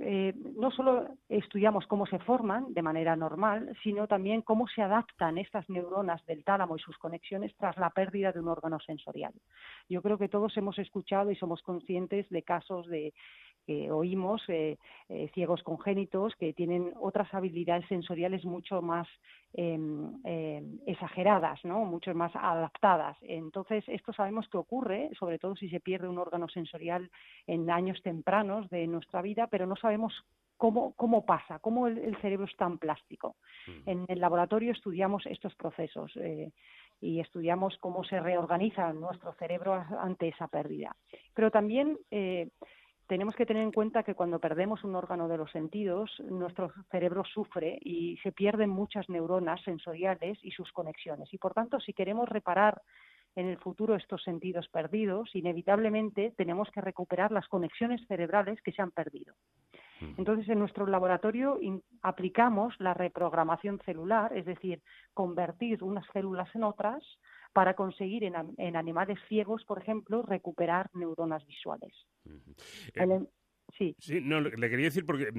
eh, 0.00 0.32
no 0.56 0.70
solo 0.70 1.08
estudiamos 1.28 1.86
cómo 1.88 2.06
se 2.06 2.20
forman 2.20 2.72
de 2.72 2.82
manera 2.82 3.16
normal, 3.16 3.76
sino 3.82 4.06
también 4.06 4.42
cómo 4.42 4.68
se 4.68 4.80
adaptan 4.80 5.38
estas 5.38 5.68
neuronas 5.68 6.24
del 6.26 6.44
tálamo 6.44 6.76
y 6.76 6.80
sus 6.80 6.96
conexiones 6.98 7.52
tras 7.56 7.76
la 7.78 7.90
pérdida 7.90 8.30
de 8.30 8.38
un 8.38 8.46
órgano 8.46 8.78
sensorial. 8.78 9.32
Yo 9.88 10.00
creo 10.00 10.16
que 10.16 10.28
todos 10.28 10.56
hemos 10.56 10.78
escuchado 10.78 11.32
y 11.32 11.36
somos 11.36 11.62
conscientes 11.62 12.28
de 12.30 12.42
casos 12.44 12.86
de 12.86 13.12
que 13.68 13.90
oímos, 13.92 14.42
eh, 14.48 14.78
eh, 15.10 15.28
ciegos 15.34 15.62
congénitos 15.62 16.34
que 16.36 16.54
tienen 16.54 16.94
otras 16.98 17.34
habilidades 17.34 17.86
sensoriales 17.86 18.42
mucho 18.46 18.80
más 18.80 19.06
em, 19.52 20.14
em, 20.24 20.78
exageradas, 20.86 21.62
¿no? 21.66 21.84
mucho 21.84 22.14
más 22.14 22.34
adaptadas. 22.34 23.18
Entonces, 23.20 23.84
esto 23.88 24.14
sabemos 24.14 24.48
que 24.48 24.56
ocurre, 24.56 25.10
sobre 25.18 25.38
todo 25.38 25.54
si 25.54 25.68
se 25.68 25.80
pierde 25.80 26.08
un 26.08 26.16
órgano 26.16 26.48
sensorial 26.48 27.10
en 27.46 27.70
años 27.70 28.00
tempranos 28.02 28.70
de 28.70 28.86
nuestra 28.86 29.20
vida, 29.20 29.48
pero 29.48 29.66
no 29.66 29.76
sabemos 29.76 30.14
Cómo, 30.60 30.92
cómo, 30.96 31.24
pasa, 31.24 31.60
cómo 31.60 31.86
el, 31.86 32.16
cerebro 32.20 32.46
es 32.46 32.56
tan 32.56 32.78
plástico. 32.78 33.36
Mm. 33.68 33.90
En 33.90 34.04
el 34.08 34.18
laboratorio 34.18 34.72
estudiamos 34.72 35.24
estos 35.26 35.54
procesos 35.54 36.10
eh, 36.16 36.50
y 37.00 37.20
estudiamos 37.20 37.78
cómo 37.78 38.02
se 38.02 38.18
reorganiza 38.18 38.92
nuestro 38.92 39.34
cerebro 39.34 39.74
ante 40.00 40.26
esa 40.26 40.48
pérdida. 40.48 40.96
Pero 41.32 41.52
también 41.52 41.96
eh, 42.10 42.48
tenemos 43.08 43.34
que 43.34 43.46
tener 43.46 43.62
en 43.62 43.72
cuenta 43.72 44.02
que 44.02 44.14
cuando 44.14 44.38
perdemos 44.38 44.84
un 44.84 44.94
órgano 44.94 45.28
de 45.28 45.38
los 45.38 45.50
sentidos, 45.50 46.10
nuestro 46.28 46.72
cerebro 46.90 47.24
sufre 47.24 47.78
y 47.82 48.18
se 48.18 48.32
pierden 48.32 48.68
muchas 48.68 49.08
neuronas 49.08 49.62
sensoriales 49.62 50.38
y 50.42 50.50
sus 50.50 50.70
conexiones. 50.72 51.32
Y 51.32 51.38
por 51.38 51.54
tanto, 51.54 51.80
si 51.80 51.94
queremos 51.94 52.28
reparar 52.28 52.82
en 53.34 53.46
el 53.46 53.56
futuro 53.58 53.94
estos 53.94 54.22
sentidos 54.22 54.68
perdidos, 54.68 55.34
inevitablemente 55.34 56.34
tenemos 56.36 56.70
que 56.70 56.82
recuperar 56.82 57.32
las 57.32 57.48
conexiones 57.48 58.06
cerebrales 58.06 58.60
que 58.62 58.72
se 58.72 58.82
han 58.82 58.90
perdido. 58.90 59.34
Entonces, 60.16 60.48
en 60.48 60.58
nuestro 60.58 60.86
laboratorio 60.86 61.58
aplicamos 62.02 62.74
la 62.78 62.94
reprogramación 62.94 63.80
celular, 63.84 64.36
es 64.36 64.44
decir, 64.44 64.82
convertir 65.14 65.82
unas 65.82 66.06
células 66.12 66.54
en 66.54 66.64
otras 66.64 67.02
para 67.58 67.74
conseguir 67.74 68.22
en, 68.22 68.76
animales 68.76 69.18
ciegos, 69.28 69.64
por 69.64 69.82
ejemplo, 69.82 70.22
recuperar 70.22 70.90
neuronas 70.94 71.44
visuales. 71.44 71.92
Sí. 73.76 73.94
no, 74.22 74.40
le 74.40 74.70
quería 74.70 74.86
decir 74.86 75.04
porque 75.04 75.30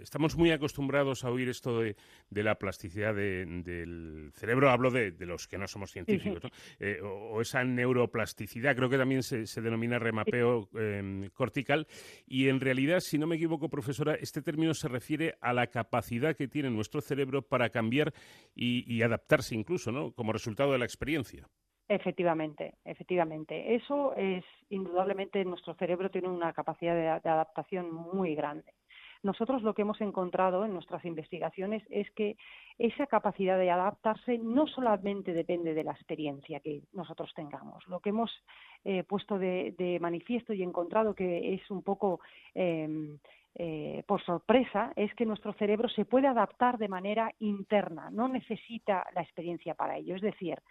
estamos 0.00 0.36
muy 0.36 0.50
acostumbrados 0.50 1.24
a 1.24 1.30
oír 1.30 1.48
esto 1.48 1.80
de, 1.80 1.96
la 2.30 2.54
plasticidad 2.56 3.14
del 3.14 4.30
cerebro, 4.34 4.70
hablo 4.70 4.90
de, 4.90 5.12
los 5.26 5.48
que 5.48 5.58
no 5.58 5.66
somos 5.66 5.90
científicos, 5.90 6.42
eh, 6.78 7.00
o, 7.02 7.40
esa 7.40 7.64
neuroplasticidad, 7.64 8.76
creo 8.76 8.88
que 8.88 8.98
también 8.98 9.22
se, 9.22 9.44
denomina 9.60 9.98
remapeo 9.98 10.68
em, 10.74 11.28
cortical, 11.30 11.86
y 12.26 12.48
en 12.48 12.60
realidad, 12.60 13.00
si 13.00 13.18
no 13.18 13.26
me 13.26 13.36
equivoco, 13.36 13.68
profesora, 13.68 14.14
este 14.14 14.42
término 14.42 14.72
se 14.72 14.88
refiere 14.88 15.36
a 15.40 15.52
la 15.52 15.66
capacidad 15.66 16.36
que 16.36 16.48
tiene 16.48 16.70
nuestro 16.70 17.00
cerebro 17.00 17.42
para 17.42 17.70
cambiar 17.70 18.14
y, 18.54 18.90
y 18.92 19.02
adaptarse 19.02 19.54
incluso, 19.54 19.92
¿no? 19.92 20.12
Como 20.12 20.32
resultado 20.32 20.72
de 20.72 20.78
la 20.78 20.84
experiencia. 20.84 21.48
Efectivamente, 21.90 22.74
efectivamente. 22.84 23.74
Eso 23.74 24.14
es 24.14 24.44
indudablemente 24.68 25.44
nuestro 25.44 25.74
cerebro 25.74 26.08
tiene 26.08 26.28
una 26.28 26.52
capacidad 26.52 26.94
de, 26.94 27.08
adaptación 27.08 27.92
muy 27.92 28.36
grande. 28.36 28.74
Nosotros 29.24 29.64
lo 29.64 29.74
que 29.74 29.82
hemos 29.82 30.00
encontrado 30.00 30.64
en 30.64 30.72
nuestras 30.72 31.04
investigaciones 31.04 31.82
es 31.90 32.08
que 32.12 32.36
esa 32.78 33.08
capacidad 33.08 33.58
de 33.58 33.72
adaptarse 33.72 34.38
no 34.38 34.68
solamente 34.68 35.32
depende 35.32 35.74
de 35.74 35.82
la 35.82 35.90
experiencia 35.90 36.60
que 36.60 36.82
nosotros 36.92 37.32
tengamos. 37.34 37.84
Lo 37.88 37.98
que 37.98 38.10
hemos 38.10 38.30
eh, 38.84 39.02
puesto 39.02 39.36
de, 39.36 39.98
manifiesto 40.00 40.52
y 40.52 40.62
encontrado 40.62 41.12
que 41.12 41.54
es 41.54 41.70
un 41.72 41.82
poco 41.82 42.20
em, 42.54 43.18
eh, 43.56 44.04
por 44.06 44.22
sorpresa 44.22 44.92
es 44.94 45.12
que 45.14 45.26
nuestro 45.26 45.52
cerebro 45.54 45.88
se 45.88 46.04
puede 46.04 46.28
adaptar 46.28 46.78
de 46.78 46.86
manera 46.86 47.32
interna, 47.40 48.08
no 48.10 48.28
necesita 48.28 49.04
la 49.12 49.22
experiencia 49.22 49.74
para 49.74 49.96
ello. 49.96 50.14
Es 50.14 50.22
decir, 50.22 50.62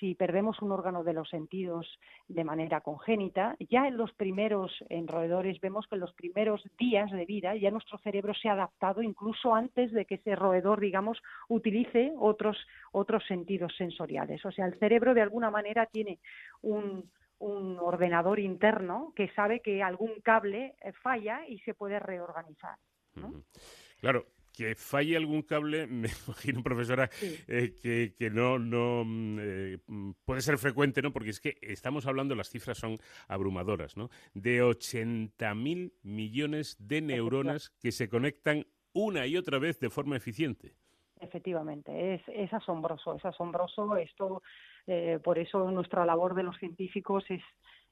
si 0.00 0.14
perdemos 0.14 0.60
un 0.62 0.72
órgano 0.72 1.04
de 1.04 1.12
los 1.12 1.28
sentidos 1.28 1.86
de 2.26 2.42
manera 2.42 2.80
congénita, 2.80 3.54
ya 3.68 3.86
en 3.86 3.98
los 3.98 4.12
primeros 4.14 4.72
roedores 5.06 5.60
vemos 5.60 5.86
que 5.86 5.96
en 5.96 6.00
los 6.00 6.14
primeros 6.14 6.62
días 6.78 7.10
de 7.10 7.26
vida 7.26 7.54
ya 7.54 7.70
nuestro 7.70 7.98
cerebro 7.98 8.32
se 8.34 8.48
ha 8.48 8.54
adaptado 8.54 9.02
incluso 9.02 9.54
antes 9.54 9.92
de 9.92 10.06
que 10.06 10.14
ese 10.16 10.34
roedor, 10.34 10.80
digamos, 10.80 11.22
utilice 11.48 12.12
otros, 12.18 12.56
otros 12.92 13.24
sentidos 13.26 13.74
sensoriales. 13.76 14.44
O 14.46 14.50
sea, 14.50 14.66
el 14.66 14.78
cerebro 14.78 15.12
de 15.12 15.22
alguna 15.22 15.50
manera 15.50 15.86
tiene 15.86 16.18
un, 16.62 17.08
ordenador 17.38 18.38
interno 18.38 19.14
que 19.16 19.28
sabe 19.30 19.60
que 19.60 19.82
algún 19.82 20.20
cable 20.20 20.74
eh, 20.82 20.92
falla 20.92 21.46
y 21.48 21.58
se 21.60 21.72
puede 21.72 21.98
reorganizar. 21.98 22.76
Claro, 24.00 24.26
que 24.60 24.74
falle 24.74 25.16
algún 25.16 25.40
cable, 25.40 25.86
me 26.02 26.10
imagino, 26.26 26.62
profesora, 26.62 27.08
eh, 27.48 28.12
que, 28.18 28.30
no, 28.30 28.58
no 28.58 29.04
mm, 29.06 29.38
eh, 29.40 29.78
puede 30.26 30.42
ser 30.42 30.58
frecuente, 30.58 31.00
¿no? 31.00 31.14
Porque 31.14 31.30
es 31.30 31.40
que 31.40 31.56
estamos 31.62 32.06
hablando, 32.06 32.34
las 32.34 32.50
cifras 32.50 32.76
son 32.76 32.98
abrumadoras, 33.26 33.96
¿no? 33.96 34.10
De 34.34 34.62
80.000 34.62 35.94
millones 36.02 36.76
de 36.78 37.00
neuronas 37.00 37.70
que 37.80 37.90
se 37.90 38.10
conectan 38.10 38.66
una 38.92 39.26
y 39.26 39.38
otra 39.38 39.58
vez 39.58 39.80
de 39.80 39.88
forma 39.88 40.18
eficiente. 40.18 40.74
Efectivamente, 41.20 42.14
es, 42.14 42.22
es 42.28 42.52
asombroso, 42.52 43.14
es 43.14 43.24
asombroso. 43.24 43.96
Esto, 43.96 44.42
eh, 44.86 45.18
por 45.24 45.38
eso 45.38 45.70
nuestra 45.70 46.04
labor 46.04 46.34
de 46.34 46.42
los 46.42 46.58
científicos 46.58 47.24
es 47.30 47.42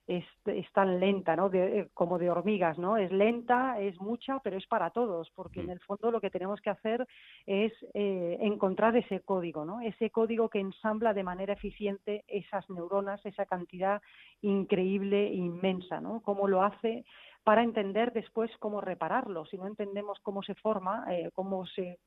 es, 0.08 0.24
tan 0.72 0.98
lenta, 0.98 1.36
¿no? 1.36 1.50
Eh, 1.52 1.90
como 1.92 2.18
de 2.18 2.30
hormigas, 2.30 2.78
¿no? 2.78 2.96
Es 2.96 3.12
lenta, 3.12 3.78
es 3.78 4.00
mucha, 4.00 4.38
pero 4.40 4.56
es 4.56 4.66
para 4.66 4.90
todos, 4.90 5.30
porque 5.34 5.60
en 5.60 5.66
mm. 5.66 5.70
el 5.70 5.80
fondo 5.80 6.10
lo 6.10 6.20
que 6.20 6.30
tenemos 6.30 6.60
que 6.62 6.70
hacer 6.70 7.06
es 7.46 7.72
eh, 7.92 8.38
encontrar 8.40 8.96
ese 8.96 9.20
código, 9.20 9.66
¿no? 9.66 9.82
Ese 9.82 10.10
código 10.10 10.48
que 10.48 10.60
ensambla 10.60 11.12
de 11.12 11.24
manera 11.24 11.52
eficiente 11.52 12.24
esas 12.26 12.68
neuronas, 12.70 13.24
esa 13.26 13.44
cantidad 13.44 14.00
increíble, 14.40 15.30
inmensa, 15.30 16.00
¿no? 16.00 16.20
Cómo 16.22 16.48
lo 16.48 16.62
hace 16.62 17.04
para 17.44 17.62
entender 17.62 18.12
después 18.12 18.50
cómo 18.58 18.80
repararlo. 18.80 19.46
Si 19.46 19.56
no 19.56 19.66
entendemos 19.66 20.18
cómo 20.22 20.42
se 20.42 20.54
forma, 20.54 21.04
eh, 21.10 21.30
cómo, 21.34 21.66
se, 21.66 21.98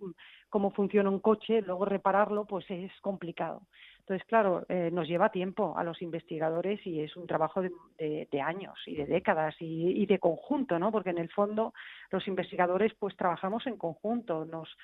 cómo 0.50 0.72
funciona 0.72 1.10
un 1.10 1.20
coche, 1.20 1.62
luego 1.62 1.86
repararlo, 1.86 2.46
pues 2.46 2.65
es 2.70 2.91
complicado. 3.01 3.62
Entonces, 4.01 4.27
claro, 4.27 4.65
eh, 4.67 4.89
nos 4.91 5.08
lleva 5.08 5.29
tiempo 5.29 5.77
a 5.77 5.84
los 5.84 6.01
investigadores 6.01 6.86
y 6.86 7.01
es 7.01 7.15
un 7.15 7.27
trabajo 7.27 7.62
de, 7.62 8.41
años 8.43 8.79
y 8.88 8.96
de 8.96 9.05
décadas 9.05 9.55
y, 9.60 10.05
de 10.08 10.17
conjunto, 10.17 10.79
¿no? 10.79 10.91
Porque 10.91 11.12
en 11.12 11.20
el 11.20 11.29
fondo 11.29 11.74
los 12.10 12.27
investigadores 12.27 12.93
pues 13.00 13.15
trabajamos 13.15 13.67
en 13.67 13.77
conjunto. 13.77 14.43
Nos, 14.46 14.75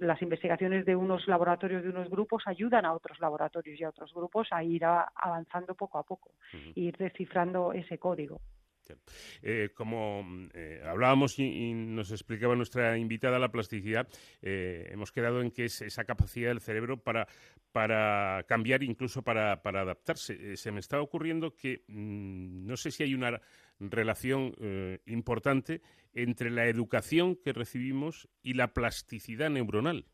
las 0.00 0.22
investigaciones 0.22 0.84
de 0.84 0.96
unos 0.96 1.28
laboratorios, 1.28 1.84
de 1.84 1.90
unos 1.90 2.10
grupos, 2.10 2.42
ayudan 2.46 2.84
a 2.84 2.92
otros 2.92 3.20
laboratorios 3.20 3.78
y 3.80 3.84
a 3.84 3.90
otros 3.90 4.12
grupos 4.12 4.48
a 4.50 4.64
ir 4.64 4.84
avanzando 4.84 5.74
poco 5.74 5.98
a 5.98 6.02
poco, 6.02 6.32
e 6.52 6.80
ir 6.80 6.96
descifrando 6.96 7.72
ese 7.72 7.98
código. 7.98 8.40
Eh, 9.42 9.70
como 9.74 10.24
eh, 10.54 10.82
hablábamos 10.84 11.38
y, 11.38 11.72
nos 11.74 12.10
explicaba 12.10 12.56
nuestra 12.56 12.96
invitada 12.98 13.38
la 13.38 13.50
plasticidad, 13.50 14.08
eh, 14.42 14.88
hemos 14.92 15.12
quedado 15.12 15.42
en 15.42 15.50
que 15.50 15.66
es 15.66 15.80
esa 15.82 16.04
capacidad 16.04 16.48
del 16.48 16.60
cerebro 16.60 17.02
para, 17.02 17.28
para 17.72 18.44
cambiar, 18.48 18.82
incluso 18.82 19.22
para, 19.22 19.52
adaptarse. 19.52 20.56
se 20.56 20.72
me 20.72 20.80
está 20.80 21.00
ocurriendo 21.00 21.54
que 21.54 21.84
mm, 21.88 22.66
no 22.66 22.76
sé 22.76 22.90
si 22.90 23.02
hay 23.02 23.14
una 23.14 23.40
relación 23.80 24.54
importante 25.06 25.82
entre 26.12 26.50
la 26.50 26.66
educación 26.66 27.36
que 27.36 27.52
recibimos 27.52 28.28
y 28.42 28.54
la 28.54 28.72
plasticidad 28.72 29.50
neuronal. 29.50 30.06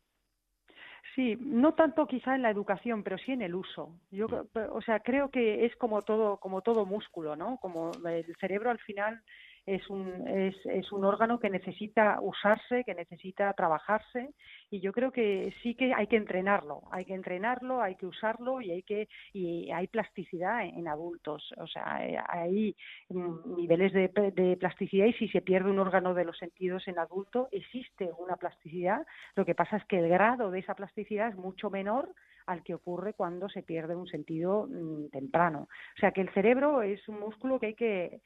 Sí, 1.15 1.37
no 1.39 1.73
tanto 1.75 2.07
quizá 2.07 2.35
en 2.35 2.41
la 2.41 2.49
educación, 2.49 3.01
pero 3.01 3.17
sí 3.17 3.31
en 3.31 3.41
el 3.41 3.55
uso. 3.55 3.89
Yo, 4.11 4.27
mm. 4.27 4.59
o 4.71 4.81
sea, 4.81 4.99
creo 4.99 5.31
que 5.31 5.65
es 5.65 5.75
como 5.77 6.01
todo, 6.01 6.37
como 6.37 6.61
todo 6.61 6.85
músculo, 6.85 7.37
¿no? 7.37 7.57
Como 7.61 7.91
el 8.05 8.35
cerebro 8.39 8.69
al 8.69 8.79
final 8.79 9.21
es 9.65 9.89
un, 9.89 10.27
es, 10.27 10.55
es, 10.65 10.91
un 10.91 11.05
órgano 11.05 11.39
que 11.39 11.49
necesita 11.49 12.19
usarse, 12.21 12.83
que 12.83 12.93
necesita 12.93 13.51
trabajarse 13.53 14.33
y 14.69 14.79
yo 14.79 14.91
creo 14.91 15.11
que 15.11 15.53
sí 15.63 15.75
que 15.75 15.93
hay 15.93 16.07
que 16.07 16.17
entrenarlo, 16.17 16.83
hay 16.91 17.05
que 17.05 17.13
entrenarlo, 17.13 17.81
hay 17.81 17.95
que 17.95 18.05
usarlo 18.05 18.61
y 18.61 18.71
hay 18.71 18.83
que 18.83 19.07
y 19.33 19.71
hay 19.71 19.87
plasticidad 19.87 20.65
en, 20.65 20.87
adultos, 20.87 21.51
o 21.57 21.67
sea, 21.67 21.95
hay 22.29 22.75
niveles 23.09 23.91
de, 23.93 24.09
de, 24.35 24.57
plasticidad 24.57 25.07
y 25.07 25.13
si 25.13 25.27
se 25.29 25.41
pierde 25.41 25.71
un 25.71 25.79
órgano 25.79 26.13
de 26.13 26.25
los 26.25 26.37
sentidos 26.37 26.87
en 26.87 26.99
adulto 26.99 27.49
existe 27.51 28.11
una 28.19 28.35
plasticidad, 28.35 29.05
lo 29.35 29.45
que 29.45 29.55
pasa 29.55 29.77
es 29.77 29.85
que 29.85 29.97
el 29.97 30.09
grado 30.09 30.51
de 30.51 30.59
esa 30.59 30.75
plasticidad 30.75 31.29
es 31.29 31.35
mucho 31.35 31.69
menor 31.69 32.13
al 32.45 32.63
que 32.63 32.75
ocurre 32.75 33.13
cuando 33.13 33.49
se 33.49 33.63
pierde 33.63 33.95
un 33.95 34.07
sentido 34.07 34.67
mm, 34.67 35.09
temprano. 35.09 35.67
O 35.95 35.99
sea 35.99 36.11
que 36.11 36.21
el 36.21 36.29
cerebro 36.33 36.81
es 36.81 37.07
un 37.07 37.19
músculo 37.19 37.59
que 37.59 37.67
hay 37.67 37.73
que 37.73 38.21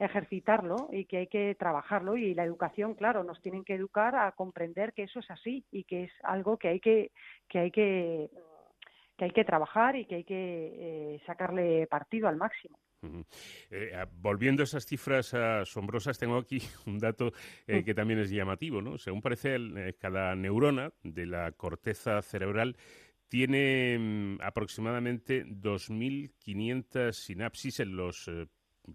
ejercitarlo 0.00 0.88
y 0.90 1.04
que 1.04 1.18
hay 1.18 1.26
que 1.26 1.54
trabajarlo 1.54 2.16
y 2.16 2.34
la 2.34 2.44
educación, 2.44 2.94
claro, 2.94 3.22
nos 3.22 3.40
tienen 3.42 3.64
que 3.64 3.74
educar 3.74 4.16
a 4.16 4.32
comprender 4.32 4.92
que 4.92 5.04
eso 5.04 5.20
es 5.20 5.30
así 5.30 5.64
y 5.70 5.84
que 5.84 6.04
es 6.04 6.12
algo 6.22 6.56
que 6.56 6.68
hay 6.68 6.80
que 6.80 7.12
que 7.48 7.58
hay 7.58 7.70
que 7.70 8.30
que 9.16 9.26
hay 9.26 9.30
que 9.32 9.44
trabajar 9.44 9.96
y 9.96 10.06
que 10.06 10.14
hay 10.16 10.24
que 10.24 11.14
eh, 11.14 11.20
sacarle 11.26 11.86
partido 11.86 12.26
al 12.26 12.36
máximo. 12.36 12.78
Eh, 13.70 13.92
volviendo 14.12 14.62
a 14.62 14.64
esas 14.64 14.84
cifras 14.86 15.32
asombrosas, 15.34 16.18
tengo 16.18 16.36
aquí 16.36 16.60
un 16.86 16.98
dato 16.98 17.32
eh, 17.66 17.80
mm. 17.80 17.84
que 17.84 17.94
también 17.94 18.20
es 18.20 18.30
llamativo. 18.30 18.82
¿no? 18.82 18.98
Según 18.98 19.22
parece, 19.22 19.56
eh, 19.56 19.94
cada 19.98 20.34
neurona 20.34 20.92
de 21.02 21.26
la 21.26 21.52
corteza 21.52 22.20
cerebral 22.22 22.76
tiene 23.28 23.96
mm, 23.98 24.38
aproximadamente 24.42 25.44
2.500 25.46 27.12
sinapsis 27.12 27.80
en 27.80 27.96
los 27.96 28.30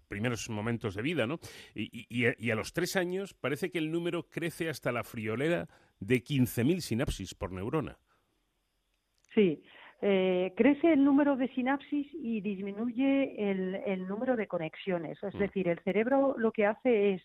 primeros 0.08 0.48
momentos 0.50 0.94
de 0.94 1.02
vida, 1.02 1.26
¿no? 1.26 1.38
Y, 1.74 2.06
y, 2.08 2.50
a 2.50 2.54
los 2.54 2.72
tres 2.72 2.96
años 2.96 3.34
parece 3.34 3.70
que 3.70 3.78
el 3.78 3.90
número 3.90 4.28
crece 4.28 4.68
hasta 4.68 4.92
la 4.92 5.04
friolera 5.04 5.68
de 6.00 6.16
15.000 6.16 6.80
sinapsis 6.80 7.34
por 7.34 7.52
neurona. 7.52 7.98
Sí, 9.34 9.62
eh, 10.02 10.52
crece 10.56 10.92
el 10.92 11.04
número 11.04 11.36
de 11.36 11.48
sinapsis 11.48 12.06
y 12.12 12.40
disminuye 12.40 13.50
el, 13.50 14.06
número 14.06 14.36
de 14.36 14.46
conexiones. 14.46 15.22
Es 15.22 15.34
mm. 15.34 15.38
decir, 15.38 15.68
el 15.68 15.78
cerebro 15.80 16.34
lo 16.36 16.52
que 16.52 16.66
hace 16.66 17.14
es, 17.14 17.22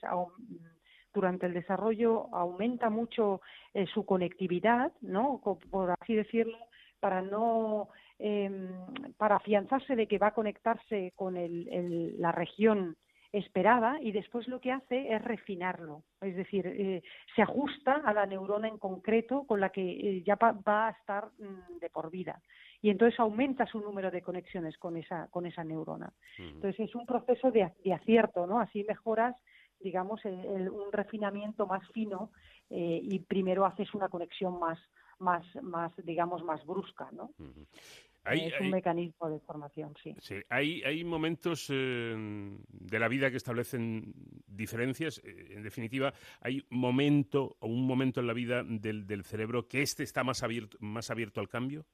durante 1.14 1.46
el 1.48 1.54
desarrollo, 1.54 2.34
aumenta 2.34 2.90
mucho 2.90 3.42
eh, 3.74 3.86
su 3.94 4.06
conectividad, 4.06 4.94
¿no? 5.02 5.42
Por 5.70 5.92
así 6.00 6.16
decirlo, 6.16 6.58
para 7.00 7.22
no 7.22 7.90
em, 8.22 8.70
para 9.18 9.36
afianzarse 9.38 9.96
de 9.96 10.08
que 10.08 10.18
va 10.18 10.28
a 10.28 10.34
conectarse 10.34 11.12
con 11.16 11.36
la 11.36 12.32
región 12.32 12.96
esperada 13.32 13.98
y 14.02 14.12
después 14.12 14.48
lo 14.48 14.60
que 14.60 14.72
hace 14.72 15.14
es 15.14 15.22
refinarlo, 15.24 16.04
es 16.20 16.36
decir, 16.36 16.68
eh, 16.68 17.02
se 17.34 17.42
ajusta 17.42 18.02
a 18.04 18.14
la 18.14 18.26
neurona 18.26 18.68
en 18.68 18.78
concreto 18.78 19.46
con 19.48 19.62
la 19.62 19.70
que 19.70 19.82
eh, 19.82 20.24
ya 20.26 20.36
va, 20.36 20.88
a 20.88 20.92
estar 20.92 21.30
mm, 21.40 21.80
de 21.80 21.90
por 21.90 22.12
vida 22.12 22.42
y 22.82 22.90
entonces 22.90 23.18
aumenta 23.20 23.66
su 23.66 23.80
número 23.80 24.12
de 24.12 24.22
conexiones 24.22 24.78
con 24.78 24.98
esa 24.98 25.28
con 25.30 25.46
esa 25.46 25.64
neurona. 25.64 26.12
Entonces 26.38 26.90
es 26.90 26.96
un 26.96 27.06
proceso 27.06 27.52
de, 27.52 27.64
acierto, 27.94 28.48
¿no? 28.48 28.60
Así 28.60 28.84
mejoras 28.84 29.36
digamos 29.80 30.24
un 30.26 30.92
refinamiento 30.92 31.66
más 31.66 31.88
fino 31.92 32.32
eh, 32.70 33.00
y 33.02 33.20
primero 33.20 33.66
haces 33.66 33.94
una 33.94 34.10
conexión 34.10 34.60
más 34.60 34.80
más 35.20 35.46
más 35.62 35.94
digamos 36.04 36.44
más 36.44 36.66
brusca, 36.66 37.10
¿no? 37.14 37.30
Es 38.26 38.60
un 38.60 38.70
mecanismo 38.70 39.30
de 39.30 39.40
formación, 39.40 39.94
sí. 40.02 40.16
sí. 40.20 40.36
Hay, 40.50 40.84
hay 40.84 41.04
momentos 41.04 41.68
eh, 41.70 42.16
de 42.70 43.00
la 43.00 43.08
vida 43.08 43.32
que 43.32 43.38
establecen 43.38 44.14
diferencias. 44.48 45.22
Eh, 45.24 45.54
en 45.56 45.64
definitiva, 45.64 46.14
hay 46.40 46.64
momento 46.70 47.58
o 47.60 47.68
un 47.68 47.86
momento 47.88 48.20
en 48.20 48.28
la 48.28 48.34
vida 48.34 48.64
del, 48.64 49.08
del 49.08 49.24
cerebro 49.24 49.68
que 49.68 49.82
este 49.82 50.04
está 50.04 50.24
más 50.24 50.44
abierto, 50.44 50.78
más 50.80 51.10
abierto 51.10 51.42
al 51.42 51.50
cambio. 51.50 51.86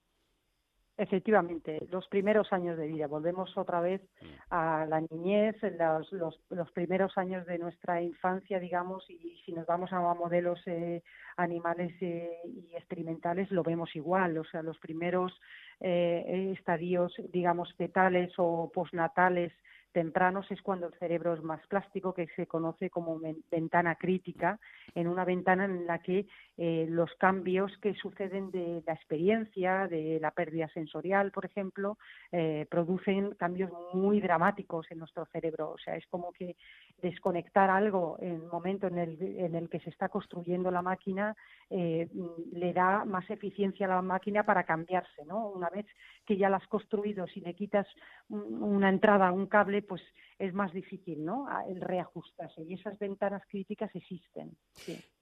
Efectivamente, 1.00 1.88
los 1.92 2.08
primeros 2.08 2.52
años 2.52 2.76
de 2.76 2.88
vida. 2.88 3.06
Volvemos 3.06 3.56
otra 3.56 3.82
vez 3.82 4.02
mm. 4.02 4.26
a 4.50 4.86
la 4.88 5.00
niñez, 5.02 5.56
los, 5.78 6.12
los, 6.12 6.40
los 6.50 6.72
primeros 6.72 7.16
años 7.20 7.46
de 7.46 7.60
nuestra 7.60 8.02
infancia, 8.02 8.60
digamos, 8.60 9.08
y 9.08 9.40
si 9.46 9.52
nos 9.52 9.68
vamos 9.68 9.94
a 9.94 10.00
modelos 10.16 10.60
eh, 10.66 11.04
animales 11.36 11.94
eh, 12.02 12.40
y 12.46 12.76
experimentales, 12.76 13.52
lo 13.52 13.62
vemos 13.62 13.96
igual. 13.96 14.40
O 14.40 14.44
sea, 14.46 14.64
los 14.64 14.80
primeros 14.80 15.40
eh, 15.80 16.54
estadios, 16.58 17.14
digamos, 17.32 17.72
fetales 17.76 18.34
o 18.38 18.72
postnatales 18.74 19.54
tempranos 19.92 20.50
es 20.52 20.62
cuando 20.62 20.88
el 20.88 20.94
cerebro 20.96 21.34
es 21.34 21.44
más 21.44 21.66
plástico, 21.68 22.14
que 22.14 22.28
se 22.36 22.48
conoce 22.48 22.90
como 22.90 23.20
ventana 23.52 23.96
crítica, 23.96 24.60
en 24.96 25.08
una 25.08 25.26
ventana 25.26 25.66
en 25.66 25.86
la 25.88 26.00
que 26.00 26.28
eh, 26.58 26.86
los 26.90 27.14
cambios 27.16 27.72
que 27.82 27.94
suceden 27.96 28.52
de 28.52 28.84
la 28.86 28.94
experiencia, 28.94 29.88
de 29.88 30.20
la 30.22 30.32
pérdida 30.32 30.68
sensorial, 30.70 31.32
por 31.32 31.46
ejemplo, 31.46 31.98
eh, 32.32 32.66
producen 32.70 33.36
cambios 33.36 33.72
muy 33.94 34.20
dramáticos 34.22 34.90
en 34.92 35.00
nuestro 35.00 35.26
cerebro. 35.28 35.72
O 35.72 35.78
sea, 35.78 35.96
es 35.96 36.06
como 36.08 36.32
que 36.32 36.56
desconectar 37.02 37.70
algo 37.70 38.18
en 38.20 38.36
el 38.36 38.48
momento 38.48 38.88
en 38.88 38.98
el, 38.98 39.22
en 39.22 39.56
el 39.56 39.70
que 39.70 39.80
se 39.80 39.90
está 39.90 40.10
construyendo 40.10 40.72
la 40.72 40.82
máquina 40.82 41.36
eh, 41.70 42.10
le 42.52 42.74
da 42.74 43.06
más 43.06 43.30
eficiencia 43.30 43.86
a 43.86 43.90
la 43.90 44.02
máquina 44.02 44.44
para 44.44 44.64
cambiarse, 44.64 45.26
¿no? 45.26 45.50
Una 45.50 45.70
vez 45.70 45.86
que 46.26 46.38
ya 46.38 46.50
la 46.50 46.58
has 46.58 46.68
construido, 46.68 47.28
si 47.28 47.42
le 47.42 47.54
quitas 47.54 47.88
una 48.30 48.90
entrada, 48.90 49.32
un 49.32 49.48
cable, 49.48 49.82
pues 49.82 50.02
es 50.40 50.54
más 50.54 50.74
difícil, 50.74 51.24
¿no? 51.24 51.48
El 51.70 51.82
reajustarse. 51.82 52.64
Y 52.64 52.74
esas 52.74 52.98
ventanas 52.98 53.44
críticas 53.48 53.94
existen. 53.96 54.58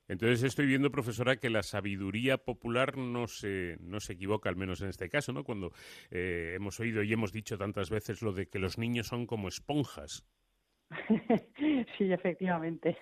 Entonces 0.08 0.44
estoy 0.44 0.68
viendo, 0.68 0.92
profesora, 0.92 1.38
que 1.38 1.50
la 1.50 1.64
sabiduría 1.64 2.38
popular 2.38 2.98
no 2.98 3.28
se, 3.28 3.78
no 3.82 4.00
se 4.00 4.14
equivoca, 4.14 4.50
al 4.50 4.56
menos 4.56 4.82
en 4.82 4.90
este 4.90 5.10
caso, 5.10 5.34
¿no? 5.34 5.44
Cuando 5.44 5.72
eh, 6.12 6.54
hemos 6.56 6.80
oído 6.80 7.02
y 7.04 7.12
hemos 7.12 7.34
dicho 7.34 7.58
tantas 7.58 7.90
veces 7.90 8.22
lo 8.22 8.32
de 8.32 8.48
que 8.48 8.60
los 8.60 8.78
niños 8.78 9.08
son 9.08 9.26
como 9.26 9.48
esponjas. 9.48 10.26
sí, 11.98 12.12
efectivamente. 12.12 12.98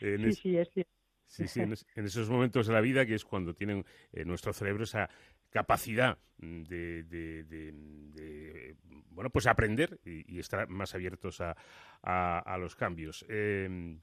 sí, 0.00 0.32
sí, 0.32 0.56
es 0.56 0.68
cierto. 0.72 0.92
Sí, 1.28 1.46
sí, 1.46 1.60
en, 1.60 1.74
esos 2.06 2.30
momentos 2.30 2.66
de 2.66 2.72
la 2.72 2.80
vida 2.80 3.04
que 3.04 3.14
es 3.14 3.24
cuando 3.24 3.54
tienen 3.54 3.84
eh, 4.12 4.24
nuestro 4.24 4.54
cerebro 4.54 4.84
esa 4.84 5.10
capacidad 5.50 6.18
de, 6.38 7.02
de, 7.04 8.76
bueno, 9.10 9.28
pues 9.30 9.46
aprender 9.46 10.00
y, 10.04 10.38
estar 10.38 10.68
más 10.68 10.94
abiertos 10.94 11.42
a, 11.42 11.54
a, 12.02 12.56
los 12.58 12.74
cambios. 12.76 13.26
Em, 13.28 14.00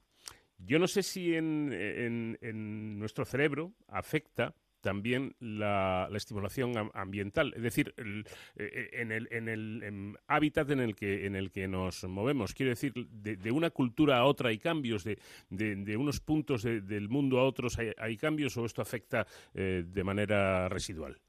yo 0.58 0.78
no 0.78 0.86
sé 0.86 1.02
si 1.02 1.34
en, 1.34 1.72
en, 1.72 2.98
nuestro 2.98 3.24
cerebro 3.24 3.74
afecta 3.88 4.54
también 4.80 5.34
la, 5.40 6.08
estimulación 6.14 6.90
ambiental, 6.94 7.52
es 7.56 7.62
decir, 7.62 7.94
eh, 7.96 8.24
eh, 8.56 8.90
en 8.92 9.12
el, 9.12 9.28
en 9.30 9.48
el 9.48 10.16
hábitat 10.26 10.70
en 10.70 10.80
el 10.80 10.94
que 10.94 11.26
en 11.26 11.36
el 11.36 11.50
que 11.50 11.68
nos 11.68 12.04
movemos. 12.04 12.54
Quiero 12.54 12.70
decir, 12.70 12.92
de, 12.94 13.50
una 13.50 13.70
cultura 13.70 14.18
a 14.18 14.24
otra 14.24 14.50
hay 14.50 14.58
cambios, 14.58 15.04
de, 15.04 15.18
de, 15.50 15.96
unos 15.96 16.20
puntos 16.20 16.62
del 16.62 17.08
mundo 17.08 17.38
a 17.38 17.44
otros 17.44 17.78
hay, 17.78 18.16
cambios, 18.16 18.56
o 18.56 18.64
esto 18.64 18.82
afecta 18.82 19.26
eh, 19.54 19.84
de 19.86 20.04
manera 20.04 20.68
residual. 20.68 21.20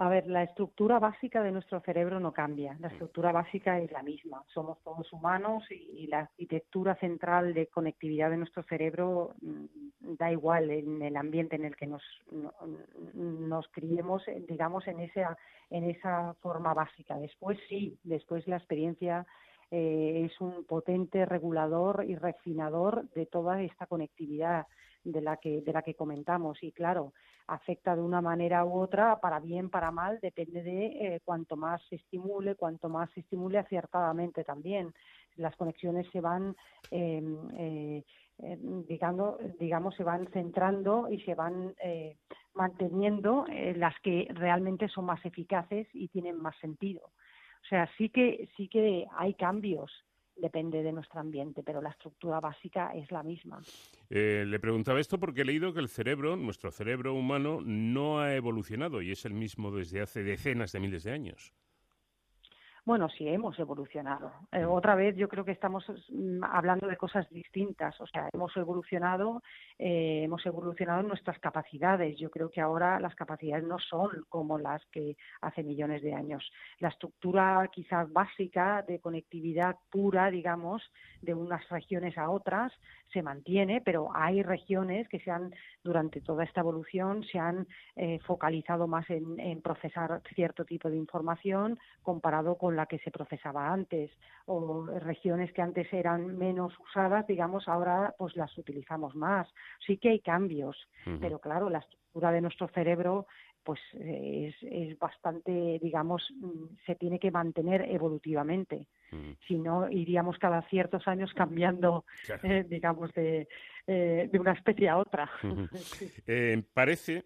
A 0.00 0.08
ver, 0.08 0.28
la 0.28 0.44
estructura 0.44 1.00
básica 1.00 1.42
de 1.42 1.50
nuestro 1.50 1.80
cerebro 1.80 2.20
no 2.20 2.32
cambia. 2.32 2.76
La 2.78 2.86
estructura 2.86 3.32
básica 3.32 3.80
es 3.80 3.90
la 3.90 4.04
misma. 4.04 4.44
Somos 4.54 4.78
todos 4.84 5.12
humanos 5.12 5.64
y, 5.70 6.06
la 6.06 6.20
arquitectura 6.20 6.94
central 6.94 7.52
de 7.52 7.66
conectividad 7.66 8.30
de 8.30 8.36
nuestro 8.36 8.62
cerebro 8.62 9.34
mm, 9.40 10.14
da 10.16 10.30
igual 10.30 10.70
en 10.70 11.02
el 11.02 11.16
ambiente 11.16 11.56
en 11.56 11.64
el 11.64 11.74
que 11.74 11.88
nos, 11.88 12.02
nos 13.12 13.66
criemos, 13.72 14.22
digamos, 14.48 14.86
en 14.86 15.00
esa, 15.00 15.36
en 15.68 15.90
esa 15.90 16.34
forma 16.34 16.74
básica. 16.74 17.18
Después 17.18 17.58
sí, 17.68 17.98
después 18.04 18.46
la 18.46 18.58
experiencia 18.58 19.26
eh, 19.72 20.28
es 20.30 20.40
un 20.40 20.64
potente 20.64 21.26
regulador 21.26 22.04
y 22.06 22.14
refinador 22.14 23.08
de 23.10 23.26
toda 23.26 23.62
esta 23.62 23.86
conectividad 23.86 24.68
de 25.04 25.20
la 25.20 25.36
que 25.36 25.60
de 25.60 25.72
la 25.72 25.82
que 25.82 25.94
comentamos. 25.94 26.62
Y 26.62 26.72
claro 26.72 27.12
afecta 27.48 27.96
de 27.96 28.02
una 28.02 28.20
manera 28.20 28.64
u 28.64 28.78
otra 28.78 29.20
para 29.20 29.40
bien 29.40 29.70
para 29.70 29.90
mal 29.90 30.18
depende 30.20 30.62
de 30.62 30.86
eh, 30.86 31.20
cuanto 31.24 31.56
más 31.56 31.80
se 31.88 31.96
estimule 31.96 32.54
cuanto 32.54 32.88
más 32.88 33.10
se 33.12 33.20
estimule 33.20 33.58
acertadamente 33.58 34.44
también. 34.44 34.92
Las 35.36 35.56
conexiones 35.56 36.06
se 36.12 36.20
van 36.20 36.54
em, 36.90 37.36
eh, 37.56 38.04
em, 38.38 38.84
digamos 38.86 39.94
se 39.96 40.04
van 40.04 40.26
centrando 40.28 41.08
y 41.10 41.20
se 41.22 41.34
van 41.34 41.74
eh, 41.82 42.16
manteniendo 42.54 43.46
las 43.76 43.94
que 44.00 44.26
realmente 44.30 44.88
son 44.88 45.06
más 45.06 45.24
eficaces 45.24 45.86
y 45.94 46.08
tienen 46.08 46.36
más 46.36 46.56
sentido. 46.58 47.06
O 47.62 47.66
sea 47.68 47.88
sí 47.96 48.10
que 48.10 48.48
sí 48.56 48.68
que 48.68 49.06
hay 49.16 49.34
cambios 49.34 49.90
depende 50.38 50.82
de 50.82 50.92
nuestro 50.92 51.20
ambiente, 51.20 51.62
pero 51.62 51.80
la 51.80 51.90
estructura 51.90 52.40
básica 52.40 52.92
es 52.94 53.10
la 53.10 53.22
misma. 53.22 53.60
Eh, 54.10 54.44
le 54.46 54.58
preguntaba 54.58 55.00
esto 55.00 55.18
porque 55.18 55.42
he 55.42 55.44
leído 55.44 55.72
que 55.72 55.80
el 55.80 55.88
cerebro, 55.88 56.36
nuestro 56.36 56.70
cerebro 56.70 57.14
humano, 57.14 57.60
no 57.62 58.20
ha 58.20 58.34
evolucionado 58.34 59.02
y 59.02 59.12
es 59.12 59.24
el 59.24 59.34
mismo 59.34 59.70
desde 59.70 60.00
hace 60.00 60.22
decenas 60.22 60.72
de 60.72 60.80
miles 60.80 61.04
de 61.04 61.12
años. 61.12 61.52
Bueno, 62.88 63.10
sí, 63.10 63.28
hemos 63.28 63.58
evolucionado. 63.58 64.32
Eh, 64.50 64.64
otra 64.64 64.94
vez 64.94 65.14
yo 65.14 65.28
creo 65.28 65.44
que 65.44 65.52
estamos 65.52 65.84
mm, 66.08 66.42
hablando 66.42 66.86
de 66.86 66.96
cosas 66.96 67.28
distintas. 67.28 68.00
O 68.00 68.06
sea, 68.06 68.30
hemos 68.32 68.56
evolucionado, 68.56 69.42
eh, 69.78 70.22
hemos 70.24 70.46
evolucionado 70.46 71.02
nuestras 71.02 71.38
capacidades. 71.38 72.16
Yo 72.18 72.30
creo 72.30 72.50
que 72.50 72.62
ahora 72.62 72.98
las 72.98 73.14
capacidades 73.14 73.66
no 73.66 73.78
son 73.78 74.24
como 74.30 74.56
las 74.56 74.82
que 74.86 75.18
hace 75.42 75.62
millones 75.62 76.00
de 76.00 76.14
años. 76.14 76.50
La 76.78 76.88
estructura 76.88 77.68
quizás 77.70 78.10
básica 78.10 78.82
de 78.88 79.00
conectividad 79.00 79.76
pura, 79.90 80.30
digamos, 80.30 80.82
de 81.20 81.34
unas 81.34 81.68
regiones 81.68 82.16
a 82.16 82.30
otras 82.30 82.72
se 83.12 83.22
mantiene, 83.22 83.82
pero 83.82 84.10
hay 84.14 84.42
regiones 84.42 85.08
que 85.08 85.20
se 85.20 85.30
han, 85.30 85.54
durante 85.82 86.20
toda 86.20 86.44
esta 86.44 86.60
evolución, 86.60 87.24
se 87.24 87.38
han 87.38 87.66
eh, 87.96 88.18
focalizado 88.20 88.86
más 88.86 89.04
en 89.10 89.60
procesar 89.62 90.22
cierto 90.34 90.64
tipo 90.64 90.90
de 90.90 90.96
información 90.96 91.78
comparado 92.02 92.56
con 92.56 92.77
la 92.78 92.86
que 92.86 93.00
se 93.00 93.10
procesaba 93.10 93.72
antes 93.72 94.10
o 94.46 94.86
regiones 95.00 95.52
que 95.52 95.62
antes 95.62 95.92
eran 95.92 96.38
menos 96.38 96.72
usadas, 96.78 97.26
digamos, 97.26 97.66
ahora 97.66 98.14
pues 98.16 98.36
las 98.36 98.56
utilizamos 98.56 99.16
más. 99.16 99.48
Sí 99.84 99.98
que 99.98 100.10
hay 100.10 100.20
cambios, 100.20 100.76
pero 101.20 101.40
claro, 101.40 101.68
la 101.68 101.80
estructura 101.80 102.30
de 102.30 102.40
nuestro 102.40 102.68
cerebro 102.68 103.26
pues 103.64 103.80
es, 104.00 104.54
es 104.62 104.98
bastante, 104.98 105.78
digamos, 105.82 106.22
mm, 106.40 106.76
se 106.86 106.94
tiene 106.94 107.18
que 107.18 107.30
mantener 107.30 107.82
evolutivamente. 107.90 108.86
Si 109.46 109.58
no, 109.58 109.90
iríamos 109.90 110.38
cada 110.38 110.62
ciertos 110.68 111.08
años 111.08 111.32
cambiando, 111.34 112.04
eh, 112.42 112.64
digamos, 112.68 113.12
de, 113.14 113.48
eh, 113.86 114.28
de 114.30 114.38
una 114.38 114.52
especie 114.52 114.88
a 114.88 114.98
otra. 114.98 115.28
parece 116.74 117.24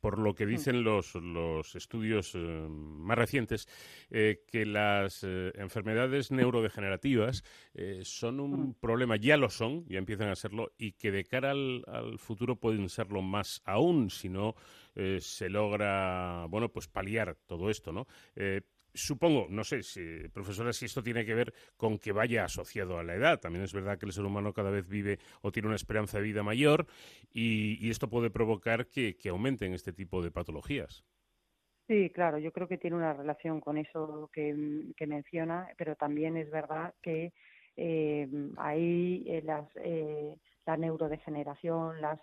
por 0.00 0.18
lo 0.18 0.34
que 0.34 0.46
mm. 0.46 0.48
dicen 0.48 0.84
los, 0.84 1.14
los 1.14 1.74
estudios 1.74 2.34
eh, 2.34 2.38
más 2.38 3.18
recientes, 3.18 3.68
eh, 4.10 4.42
que 4.46 4.66
las 4.66 5.24
eh, 5.24 5.52
enfermedades 5.56 6.30
neurodegenerativas 6.30 7.44
son 8.02 8.40
un 8.40 8.68
mm. 8.68 8.74
problema, 8.74 9.16
ya 9.16 9.36
lo 9.36 9.50
son, 9.50 9.86
ya 9.88 9.98
empiezan 9.98 10.28
a 10.28 10.36
serlo, 10.36 10.72
y 10.78 10.92
que 10.92 11.10
de 11.10 11.24
cara 11.24 11.50
al, 11.50 11.84
al 11.86 12.18
futuro 12.18 12.56
pueden 12.56 12.88
serlo 12.88 13.22
más 13.22 13.62
aún 13.64 14.10
si 14.10 14.28
no 14.28 14.54
se 15.18 15.48
logra, 15.48 16.46
bueno, 16.48 16.68
pues 16.68 16.86
paliar 16.86 17.36
todo 17.46 17.68
esto, 17.68 17.92
¿no? 17.92 18.06
Supongo, 18.94 19.46
no 19.50 19.64
sé, 19.64 19.82
si, 19.82 20.28
profesora, 20.28 20.72
si 20.72 20.84
esto 20.84 21.02
tiene 21.02 21.24
que 21.24 21.34
ver 21.34 21.52
con 21.76 21.98
que 21.98 22.12
vaya 22.12 22.44
asociado 22.44 22.96
a 22.96 23.02
la 23.02 23.14
edad. 23.14 23.40
También 23.40 23.64
es 23.64 23.72
verdad 23.72 23.98
que 23.98 24.06
el 24.06 24.12
ser 24.12 24.24
humano 24.24 24.52
cada 24.52 24.70
vez 24.70 24.88
vive 24.88 25.18
o 25.42 25.50
tiene 25.50 25.66
una 25.66 25.76
esperanza 25.76 26.18
de 26.18 26.24
vida 26.24 26.44
mayor 26.44 26.86
y, 27.32 27.90
esto 27.90 28.08
puede 28.08 28.30
provocar 28.30 28.86
que, 28.86 29.16
aumenten 29.28 29.74
este 29.74 29.92
tipo 29.92 30.22
de 30.22 30.30
patologías. 30.30 31.04
Sí, 31.88 32.10
claro, 32.10 32.38
yo 32.38 32.52
creo 32.52 32.68
que 32.68 32.78
tiene 32.78 32.96
una 32.96 33.12
relación 33.12 33.60
con 33.60 33.78
eso 33.78 34.30
que, 34.32 34.54
menciona, 35.06 35.68
pero 35.76 35.96
también 35.96 36.36
es 36.36 36.50
verdad 36.50 36.94
que 37.02 37.32
eh, 37.76 38.28
ahí 38.56 39.24
eh, 39.26 39.42
las, 39.44 39.68
eh, 39.76 40.36
la 40.66 40.76
neurodegeneración, 40.76 42.00
las 42.00 42.20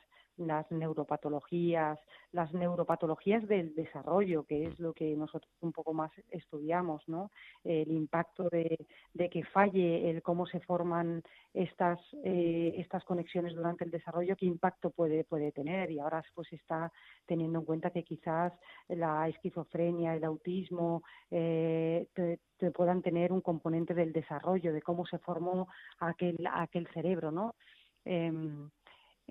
las 0.48 0.70
neuropatologías, 0.72 2.00
las 2.32 2.54
neuropatologías 2.54 3.48
del 3.48 3.74
desarrollo, 3.76 4.44
que 4.44 4.66
es 4.66 4.80
lo 4.80 4.94
que 4.94 5.16
nosotros 5.16 5.52
un 5.62 5.72
poco 5.72 5.94
más 5.94 6.12
estudiamos, 6.30 7.08
¿no? 7.08 7.32
El 7.64 7.92
impacto 7.92 8.50
de, 8.50 8.78
que 9.30 9.44
falle 9.46 10.10
el 10.10 10.22
cómo 10.22 10.46
se 10.46 10.60
forman 10.62 11.24
estas 11.54 12.00
eh, 12.24 12.74
estas 12.78 13.04
conexiones 13.04 13.56
durante 13.56 13.84
el 13.84 13.92
desarrollo, 13.92 14.36
qué 14.36 14.46
impacto 14.46 14.90
puede 14.90 15.24
puede 15.24 15.52
tener 15.52 15.92
y 15.92 16.00
ahora 16.00 16.24
pues 16.34 16.52
está 16.54 16.92
teniendo 17.26 17.60
en 17.60 17.66
cuenta 17.66 17.92
que 17.92 18.04
quizás 18.04 18.54
la 18.88 19.28
esquizofrenia, 19.28 20.16
el 20.16 20.24
autismo 20.24 21.04
eh, 21.30 22.08
puedan 22.74 23.02
tener 23.02 23.32
un 23.32 23.42
componente 23.42 23.94
del 23.94 24.14
desarrollo, 24.14 24.74
de 24.74 24.82
cómo 24.82 25.06
se 25.06 25.18
formó 25.20 25.68
aquel 26.00 26.38
aquel 26.52 26.88
cerebro, 26.88 27.32
¿no? 27.32 27.56
Em, 28.06 28.70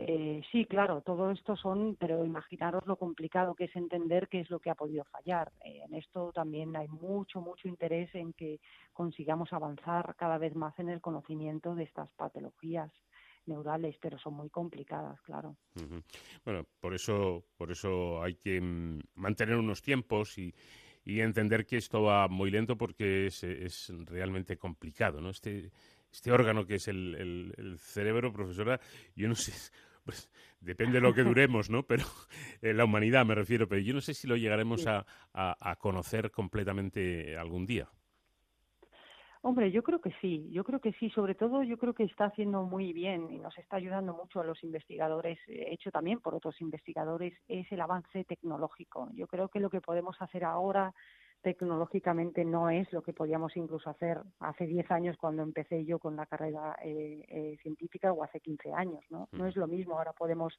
eh, 0.06 0.42
sí, 0.50 0.64
claro, 0.66 1.02
todo 1.02 1.30
esto 1.30 1.56
son, 1.56 1.96
pero 1.98 2.24
imaginaros 2.24 2.86
lo 2.86 2.96
complicado 2.96 3.54
que 3.54 3.64
es 3.64 3.76
entender 3.76 4.28
qué 4.28 4.40
es 4.40 4.50
lo 4.50 4.58
que 4.58 4.70
ha 4.70 4.74
podido 4.74 5.04
fallar. 5.04 5.52
Eh, 5.64 5.82
en 5.84 5.94
esto 5.94 6.32
también 6.32 6.74
hay 6.76 6.88
mucho, 6.88 7.40
mucho 7.40 7.68
interés 7.68 8.14
en 8.14 8.32
que 8.32 8.60
consigamos 8.92 9.52
avanzar 9.52 10.14
cada 10.16 10.38
vez 10.38 10.54
más 10.54 10.78
en 10.78 10.88
el 10.88 11.00
conocimiento 11.00 11.74
de 11.74 11.84
estas 11.84 12.10
patologías 12.12 12.90
neurales, 13.46 13.96
pero 14.00 14.18
son 14.18 14.34
muy 14.34 14.50
complicadas, 14.50 15.20
claro. 15.22 15.56
Bueno, 16.44 16.66
por 16.80 16.94
eso, 16.94 17.44
por 17.56 17.70
eso 17.70 18.22
hay 18.22 18.34
que 18.36 18.60
mm, 18.60 19.00
mantener 19.14 19.56
unos 19.56 19.82
tiempos 19.82 20.38
y, 20.38 20.54
entender 21.02 21.66
que 21.66 21.76
esto 21.76 22.02
va 22.02 22.28
muy 22.28 22.52
lento 22.52 22.76
porque 22.76 23.26
es, 23.26 23.92
realmente 24.06 24.56
complicado, 24.56 25.20
¿no? 25.20 25.30
Este, 25.30 25.72
este 26.12 26.30
órgano 26.30 26.64
que 26.64 26.76
es 26.76 26.86
el, 26.86 27.52
el 27.56 27.78
cerebro, 27.80 28.32
profesora, 28.32 28.78
yo 29.16 29.26
no 29.26 29.34
sé, 29.34 29.52
pues 30.04 30.30
depende 30.60 30.94
de 30.94 31.00
lo 31.00 31.14
que 31.14 31.22
duremos, 31.22 31.70
¿no? 31.70 31.82
Pero 31.84 32.04
en 32.62 32.76
la 32.76 32.84
humanidad 32.84 33.24
me 33.24 33.34
refiero, 33.34 33.68
pero 33.68 33.80
yo 33.80 33.94
no 33.94 34.00
sé 34.00 34.14
si 34.14 34.26
lo 34.26 34.36
llegaremos 34.36 34.86
a, 34.86 35.04
conocer 35.78 36.30
completamente 36.30 37.36
algún 37.36 37.66
día. 37.66 37.88
Hombre, 39.42 39.70
yo 39.70 39.82
creo 39.82 40.02
que 40.02 40.12
sí, 40.20 40.50
yo 40.52 40.64
creo 40.64 40.80
que 40.80 40.92
sí, 40.92 41.08
sobre 41.10 41.34
todo 41.34 41.62
yo 41.62 41.78
creo 41.78 41.94
que 41.94 42.04
está 42.04 42.26
haciendo 42.26 42.64
muy 42.64 42.92
bien 42.92 43.30
y 43.30 43.38
nos 43.38 43.56
está 43.56 43.76
ayudando 43.76 44.12
mucho 44.12 44.40
a 44.40 44.44
los 44.44 44.62
investigadores, 44.62 45.38
hecho 45.46 45.90
también 45.90 46.20
por 46.20 46.34
otros 46.34 46.60
investigadores, 46.60 47.32
es 47.48 47.70
el 47.72 47.80
avance 47.80 48.24
tecnológico. 48.24 49.08
Yo 49.14 49.26
creo 49.26 49.48
que 49.48 49.60
lo 49.60 49.70
que 49.70 49.80
podemos 49.80 50.20
hacer 50.20 50.44
ahora 50.44 50.92
tecnológicamente 51.42 52.44
no 52.44 52.70
es 52.70 52.92
lo 52.92 53.02
que 53.02 53.12
podíamos 53.12 53.56
incluso 53.56 53.88
hacer 53.90 54.20
hace 54.40 54.66
10 54.66 54.90
años 54.90 55.16
cuando 55.16 55.42
empecé 55.42 55.84
yo 55.84 55.98
con 55.98 56.16
la 56.16 56.26
carrera 56.26 56.76
eh, 56.82 57.24
eh, 57.28 57.58
científica 57.62 58.12
o 58.12 58.22
hace 58.22 58.40
15 58.40 58.72
años, 58.72 59.04
¿no? 59.10 59.28
No 59.32 59.46
es 59.46 59.56
lo 59.56 59.66
mismo, 59.66 59.98
ahora 59.98 60.12
podemos 60.12 60.58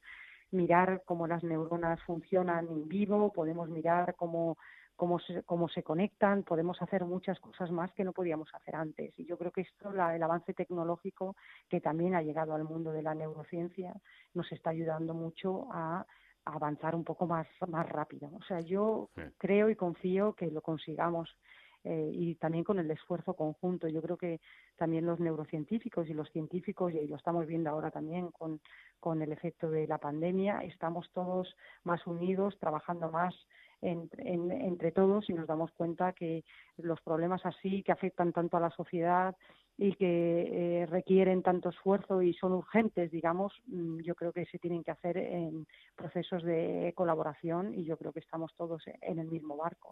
mirar 0.50 1.02
cómo 1.04 1.26
las 1.26 1.42
neuronas 1.44 2.02
funcionan 2.02 2.66
en 2.68 2.88
vivo, 2.88 3.32
podemos 3.32 3.68
mirar 3.68 4.14
cómo 4.16 4.56
cómo 4.96 5.18
se, 5.18 5.42
cómo 5.42 5.68
se 5.68 5.82
conectan, 5.82 6.44
podemos 6.44 6.80
hacer 6.80 7.04
muchas 7.04 7.40
cosas 7.40 7.70
más 7.70 7.92
que 7.92 8.04
no 8.04 8.12
podíamos 8.12 8.48
hacer 8.54 8.76
antes. 8.76 9.18
Y 9.18 9.24
yo 9.24 9.36
creo 9.36 9.50
que 9.50 9.62
esto, 9.62 9.92
la, 9.92 10.14
el 10.14 10.22
avance 10.22 10.54
tecnológico 10.54 11.34
que 11.68 11.80
también 11.80 12.14
ha 12.14 12.22
llegado 12.22 12.54
al 12.54 12.64
mundo 12.64 12.92
de 12.92 13.02
la 13.02 13.14
neurociencia, 13.14 13.94
nos 14.34 14.52
está 14.52 14.70
ayudando 14.70 15.14
mucho 15.14 15.66
a 15.72 16.06
avanzar 16.44 16.94
un 16.94 17.04
poco 17.04 17.26
más, 17.26 17.46
más 17.68 17.88
rápido. 17.88 18.30
O 18.34 18.42
sea, 18.42 18.60
yo 18.60 19.10
creo 19.38 19.70
y 19.70 19.76
confío 19.76 20.34
que 20.34 20.50
lo 20.50 20.60
consigamos 20.60 21.36
eh, 21.84 22.10
y 22.12 22.34
también 22.36 22.62
con 22.62 22.78
el 22.78 22.90
esfuerzo 22.90 23.34
conjunto. 23.34 23.88
Yo 23.88 24.02
creo 24.02 24.16
que 24.16 24.40
también 24.76 25.04
los 25.04 25.18
neurocientíficos 25.18 26.08
y 26.08 26.14
los 26.14 26.30
científicos, 26.30 26.92
y 26.94 27.06
lo 27.08 27.16
estamos 27.16 27.46
viendo 27.46 27.70
ahora 27.70 27.90
también 27.90 28.30
con, 28.30 28.60
con 29.00 29.20
el 29.20 29.32
efecto 29.32 29.70
de 29.70 29.86
la 29.86 29.98
pandemia, 29.98 30.60
estamos 30.60 31.10
todos 31.12 31.54
más 31.84 32.06
unidos, 32.06 32.56
trabajando 32.58 33.10
más 33.10 33.34
entre 33.84 34.92
todos 34.92 35.28
y 35.28 35.32
nos 35.32 35.48
damos 35.48 35.72
cuenta 35.72 36.12
que 36.12 36.44
los 36.76 37.00
problemas 37.00 37.44
así 37.44 37.82
que 37.82 37.90
afectan 37.90 38.32
tanto 38.32 38.56
a 38.56 38.60
la 38.60 38.70
sociedad 38.70 39.34
y 39.78 39.94
que 39.94 40.82
eh, 40.82 40.86
requieren 40.86 41.42
tanto 41.42 41.70
esfuerzo 41.70 42.22
y 42.22 42.34
son 42.34 42.52
urgentes, 42.52 43.10
digamos, 43.10 43.52
mm, 43.66 44.00
yo 44.00 44.14
creo 44.14 44.32
que 44.32 44.44
se 44.46 44.58
tienen 44.58 44.84
que 44.84 44.90
hacer 44.90 45.16
en 45.16 45.66
procesos 45.96 46.42
de 46.42 46.92
colaboración 46.94 47.74
y 47.74 47.84
yo 47.84 47.96
creo 47.96 48.12
que 48.12 48.20
estamos 48.20 48.54
todos 48.56 48.82
en 49.00 49.18
el 49.18 49.28
mismo 49.28 49.56
barco. 49.56 49.90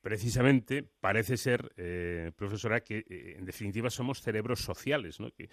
Precisamente 0.00 0.84
parece 1.00 1.36
ser, 1.36 1.72
eh, 1.76 2.30
profesora, 2.36 2.80
que 2.80 2.98
eh, 2.98 3.34
en 3.38 3.44
definitiva 3.44 3.90
somos 3.90 4.20
cerebros 4.20 4.60
sociales, 4.60 5.18
¿no? 5.18 5.30
que, 5.32 5.48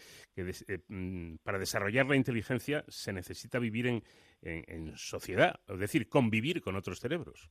mm, 0.88 1.38
para 1.44 1.58
desarrollar 1.58 2.06
la 2.06 2.16
inteligencia 2.16 2.84
se 2.88 3.14
necesita 3.14 3.58
vivir 3.60 4.04
en 4.42 4.98
sociedad, 4.98 5.60
es 5.68 5.80
decir, 5.80 6.10
convivir 6.10 6.62
con 6.62 6.76
otros 6.76 7.00
cerebros. 7.00 7.50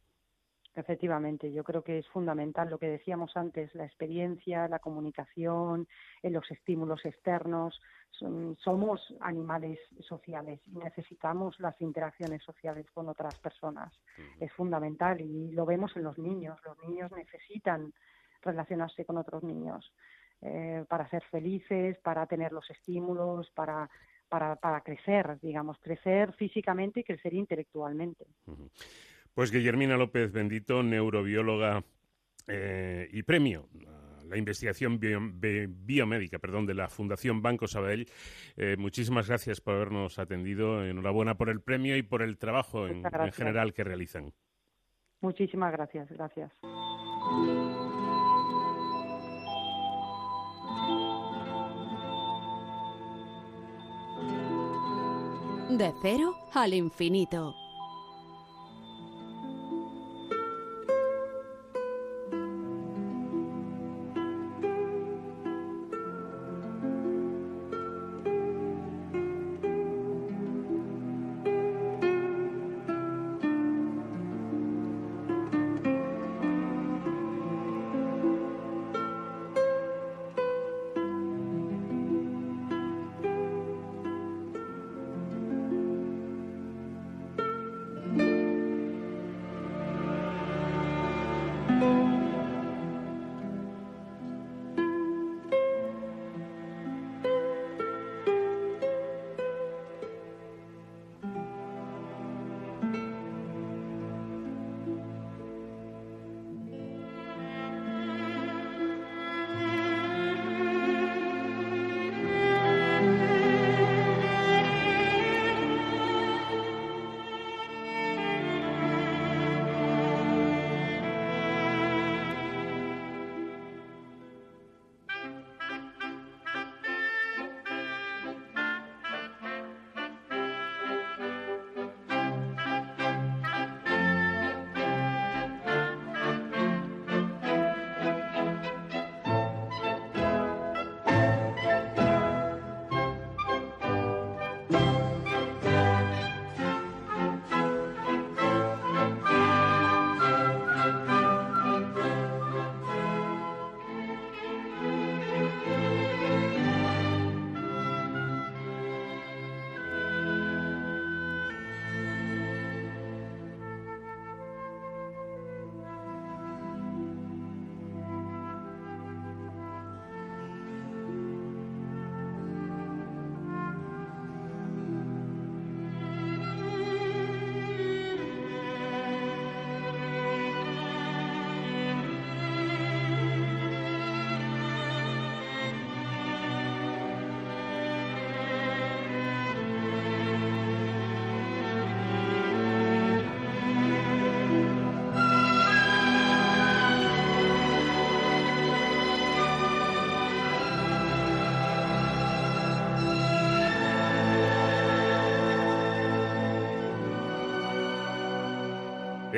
Efectivamente, 0.75 1.53
yo 1.53 1.65
creo 1.65 1.85
que 1.85 1.99
es 1.99 2.09
fundamental 2.09 2.71
lo 2.71 2.79
que 2.79 2.89
decíamos 2.89 3.37
antes, 3.37 3.75
la 3.75 3.85
experiencia, 3.85 4.69
la 4.69 4.79
comunicación, 4.79 5.87
eh, 6.23 6.31
los 6.31 6.51
estímulos 6.51 7.05
externos. 7.05 7.81
somos 8.59 9.15
animales 9.21 9.79
sociales 10.01 10.61
y 10.67 10.79
necesitamos 10.79 11.59
las 11.61 11.79
interacciones 11.81 12.43
sociales 12.43 12.87
con 12.95 13.09
otras 13.09 13.39
personas. 13.39 13.93
Es 14.39 14.53
fundamental 14.53 15.21
y 15.21 15.51
lo 15.53 15.67
vemos 15.67 15.95
en 15.97 16.05
los 16.05 16.19
niños. 16.19 16.59
Los 16.65 16.79
niños 16.89 17.11
necesitan 17.13 17.93
relacionarse 18.43 19.05
con 19.05 19.19
otros 19.19 19.43
niños 19.43 19.93
eh, 20.41 20.85
para 20.89 21.09
ser 21.09 21.23
felices, 21.31 21.99
para 21.99 22.27
tener 22.27 22.53
los 22.53 22.69
estímulos, 22.71 23.51
para, 23.51 23.91
para, 24.29 24.57
para 24.57 24.81
crecer, 24.81 25.39
digamos, 25.41 25.79
crecer 25.81 26.33
físicamente 26.33 27.01
y 27.01 27.05
crecer 27.05 27.35
intelectualmente. 27.35 28.27
Pues 29.35 29.51
Guillermina 29.51 29.97
López 29.97 30.31
Bendito, 30.33 30.83
neurobióloga 30.83 31.85
eh, 32.47 33.09
y 33.13 33.23
premio 33.23 33.69
a 33.87 34.25
la 34.25 34.37
investigación 34.37 34.99
biomédica 35.01 36.39
perdón, 36.39 36.67
de 36.67 36.75
la 36.75 36.89
Fundación 36.89 37.43
Banco 37.43 37.67
Sabadell. 37.67 38.09
Eh, 38.57 38.77
muchísimas 38.79 39.29
gracias 39.29 39.61
por 39.61 39.75
habernos 39.75 40.19
atendido. 40.19 40.85
Enhorabuena 40.85 41.37
por 41.37 41.49
el 41.49 41.61
premio 41.61 41.97
y 41.97 42.03
por 42.03 42.23
el 42.23 42.39
trabajo 42.39 42.87
en, 42.87 43.03
en 43.05 43.33
general 43.33 43.73
que 43.73 43.85
realizan. 43.85 44.33
Muchísimas 45.21 45.73
gracias. 45.73 46.11
Gracias. 46.11 46.51
De 55.71 55.91
cero 56.03 56.35
al 56.53 56.75
infinito. 56.75 57.62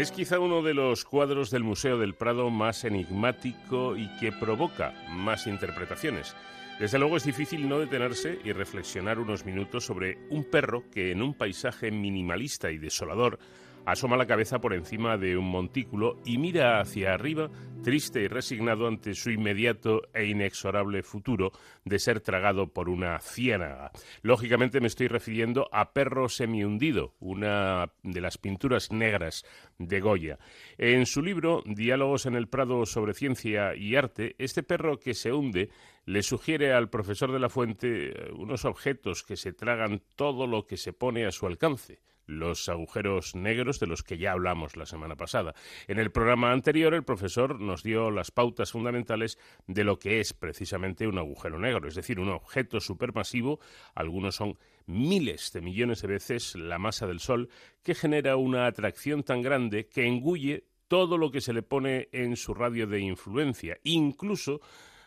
Es 0.04 0.12
quizá 0.12 0.38
uno 0.38 0.60
de 0.60 0.74
los 0.74 1.06
cuadros 1.06 1.50
del 1.50 1.64
Museo 1.64 1.96
del 1.96 2.12
Prado 2.12 2.50
más 2.50 2.84
enigmático 2.84 3.96
y 3.96 4.06
que 4.18 4.32
provoca 4.32 4.92
más 5.08 5.46
interpretaciones. 5.46 6.36
Desde 6.78 6.98
luego 6.98 7.16
es 7.16 7.24
difícil 7.24 7.66
no 7.66 7.78
detenerse 7.78 8.38
y 8.44 8.52
reflexionar 8.52 9.18
unos 9.18 9.46
minutos 9.46 9.86
sobre 9.86 10.18
un 10.28 10.44
perro 10.44 10.90
que 10.90 11.10
en 11.10 11.22
un 11.22 11.32
paisaje 11.32 11.90
minimalista 11.90 12.70
y 12.70 12.76
desolador 12.76 13.38
asoma 13.86 14.16
la 14.16 14.26
cabeza 14.26 14.60
por 14.60 14.74
encima 14.74 15.16
de 15.18 15.36
un 15.36 15.48
montículo 15.50 16.20
y 16.24 16.38
mira 16.38 16.80
hacia 16.80 17.14
arriba, 17.14 17.50
triste 17.82 18.22
y 18.22 18.28
resignado 18.28 18.86
ante 18.86 19.14
su 19.14 19.30
inmediato 19.30 20.02
e 20.14 20.26
inexorable 20.26 21.02
futuro 21.02 21.52
de 21.84 21.98
ser 21.98 22.20
tragado 22.20 22.72
por 22.72 22.88
una 22.88 23.18
ciénaga. 23.20 23.92
Lógicamente 24.22 24.80
me 24.80 24.86
estoy 24.86 25.08
refiriendo 25.08 25.68
a 25.72 25.92
Perro 25.92 26.28
Semihundido, 26.28 27.14
una 27.20 27.92
de 28.02 28.20
las 28.20 28.38
pinturas 28.38 28.90
negras 28.90 29.44
de 29.78 30.00
Goya. 30.00 30.38
En 30.78 31.06
su 31.06 31.22
libro 31.22 31.62
Diálogos 31.66 32.26
en 32.26 32.34
el 32.34 32.48
Prado 32.48 32.86
sobre 32.86 33.14
Ciencia 33.14 33.74
y 33.74 33.96
Arte, 33.96 34.34
este 34.38 34.62
perro 34.62 34.98
que 34.98 35.14
se 35.14 35.32
hunde 35.32 35.70
le 36.06 36.22
sugiere 36.22 36.72
al 36.72 36.90
profesor 36.90 37.32
de 37.32 37.38
la 37.38 37.48
fuente 37.48 38.08
eh, 38.08 38.32
unos 38.32 38.64
objetos 38.64 39.22
que 39.22 39.36
se 39.36 39.52
tragan 39.52 40.02
todo 40.16 40.46
lo 40.46 40.66
que 40.66 40.76
se 40.76 40.92
pone 40.92 41.26
a 41.26 41.32
su 41.32 41.46
alcance 41.46 42.00
los 42.26 42.68
agujeros 42.68 43.34
negros 43.34 43.80
de 43.80 43.86
los 43.86 44.02
que 44.02 44.18
ya 44.18 44.32
hablamos 44.32 44.76
la 44.76 44.86
semana 44.86 45.16
pasada. 45.16 45.54
En 45.88 45.98
el 45.98 46.10
programa 46.10 46.52
anterior 46.52 46.94
el 46.94 47.04
profesor 47.04 47.60
nos 47.60 47.82
dio 47.82 48.10
las 48.10 48.30
pautas 48.30 48.72
fundamentales 48.72 49.38
de 49.66 49.84
lo 49.84 49.98
que 49.98 50.20
es 50.20 50.32
precisamente 50.32 51.06
un 51.06 51.18
agujero 51.18 51.58
negro, 51.58 51.88
es 51.88 51.94
decir, 51.94 52.20
un 52.20 52.30
objeto 52.30 52.80
supermasivo, 52.80 53.60
algunos 53.94 54.36
son 54.36 54.58
miles 54.86 55.52
de 55.52 55.60
millones 55.60 56.02
de 56.02 56.08
veces 56.08 56.54
la 56.56 56.78
masa 56.78 57.06
del 57.06 57.20
Sol, 57.20 57.48
que 57.82 57.94
genera 57.94 58.36
una 58.36 58.66
atracción 58.66 59.22
tan 59.22 59.42
grande 59.42 59.86
que 59.86 60.06
engulle 60.06 60.64
todo 60.88 61.18
lo 61.18 61.30
que 61.30 61.40
se 61.40 61.52
le 61.52 61.62
pone 61.62 62.08
en 62.12 62.36
su 62.36 62.54
radio 62.54 62.86
de 62.86 63.00
influencia, 63.00 63.78
incluso 63.84 64.60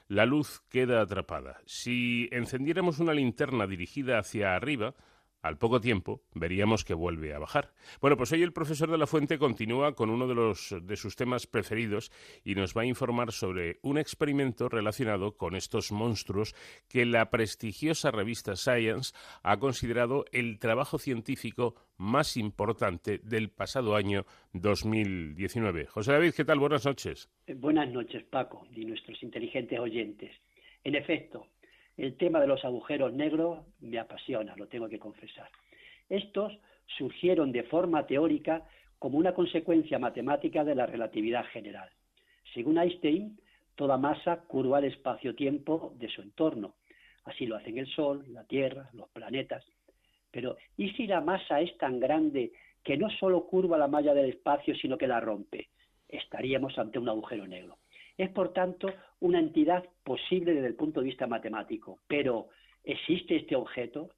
la 0.07 0.25
luz 0.25 0.61
queda 0.69 1.01
atrapada. 1.01 1.59
Si 1.65 2.29
encendiéramos 2.31 2.99
una 2.99 3.13
linterna 3.13 3.67
dirigida 3.67 4.19
hacia 4.19 4.55
arriba, 4.55 4.95
al 5.41 5.57
poco 5.57 5.79
tiempo 5.79 6.21
veríamos 6.33 6.83
que 6.83 6.93
vuelve 6.93 7.33
a 7.33 7.39
bajar. 7.39 7.71
Bueno, 8.01 8.17
pues 8.17 8.31
hoy 8.31 8.43
el 8.43 8.53
profesor 8.53 8.89
de 8.91 8.97
la 8.97 9.07
Fuente 9.07 9.37
continúa 9.37 9.95
con 9.95 10.09
uno 10.09 10.27
de, 10.27 10.35
los, 10.35 10.75
de 10.81 10.95
sus 10.95 11.15
temas 11.15 11.47
preferidos 11.47 12.11
y 12.43 12.55
nos 12.55 12.75
va 12.75 12.81
a 12.81 12.85
informar 12.85 13.31
sobre 13.31 13.79
un 13.81 13.97
experimento 13.97 14.69
relacionado 14.69 15.37
con 15.37 15.55
estos 15.55 15.91
monstruos 15.91 16.55
que 16.87 17.05
la 17.05 17.29
prestigiosa 17.29 18.11
revista 18.11 18.55
Science 18.55 19.13
ha 19.43 19.57
considerado 19.57 20.25
el 20.31 20.59
trabajo 20.59 20.97
científico 20.97 21.75
más 21.97 22.37
importante 22.37 23.19
del 23.19 23.49
pasado 23.49 23.95
año 23.95 24.25
2019. 24.53 25.85
José 25.87 26.11
David, 26.11 26.33
¿qué 26.35 26.45
tal? 26.45 26.59
Buenas 26.59 26.85
noches. 26.85 27.29
Eh, 27.47 27.53
buenas 27.53 27.89
noches, 27.89 28.23
Paco, 28.23 28.67
y 28.75 28.85
nuestros 28.85 29.21
inteligentes 29.23 29.79
oyentes. 29.79 30.31
En 30.83 30.95
efecto, 30.95 31.47
el 31.97 32.15
tema 32.15 32.39
de 32.39 32.47
los 32.47 32.63
agujeros 32.63 33.11
negros 33.13 33.59
me 33.79 33.99
apasiona, 33.99 34.55
lo 34.55 34.67
tengo 34.67 34.87
que 34.87 34.99
confesar. 34.99 35.49
Estos 36.09 36.57
surgieron 36.85 37.51
de 37.51 37.63
forma 37.63 38.05
teórica 38.05 38.63
como 38.99 39.17
una 39.17 39.33
consecuencia 39.33 39.99
matemática 39.99 40.63
de 40.63 40.75
la 40.75 40.85
relatividad 40.85 41.45
general. 41.45 41.89
Según 42.53 42.77
Einstein, 42.77 43.39
toda 43.75 43.97
masa 43.97 44.41
curva 44.47 44.79
el 44.79 44.85
espacio-tiempo 44.85 45.93
de 45.97 46.09
su 46.09 46.21
entorno. 46.21 46.75
Así 47.25 47.45
lo 47.45 47.57
hacen 47.57 47.77
el 47.77 47.87
Sol, 47.87 48.25
la 48.29 48.43
Tierra, 48.45 48.89
los 48.93 49.09
planetas. 49.09 49.65
Pero, 50.31 50.57
¿y 50.77 50.91
si 50.91 51.07
la 51.07 51.21
masa 51.21 51.61
es 51.61 51.77
tan 51.77 51.99
grande 51.99 52.53
que 52.83 52.97
no 52.97 53.09
solo 53.09 53.45
curva 53.47 53.77
la 53.77 53.87
malla 53.87 54.13
del 54.13 54.29
espacio, 54.29 54.75
sino 54.75 54.97
que 54.97 55.07
la 55.07 55.19
rompe? 55.19 55.69
Estaríamos 56.07 56.77
ante 56.77 56.99
un 56.99 57.09
agujero 57.09 57.45
negro. 57.47 57.77
Es, 58.17 58.29
por 58.31 58.53
tanto, 58.53 58.91
una 59.19 59.39
entidad 59.39 59.85
posible 60.03 60.53
desde 60.53 60.67
el 60.67 60.75
punto 60.75 60.99
de 60.99 61.07
vista 61.07 61.27
matemático. 61.27 61.99
Pero, 62.07 62.49
¿existe 62.83 63.35
este 63.35 63.55
objeto? 63.55 64.09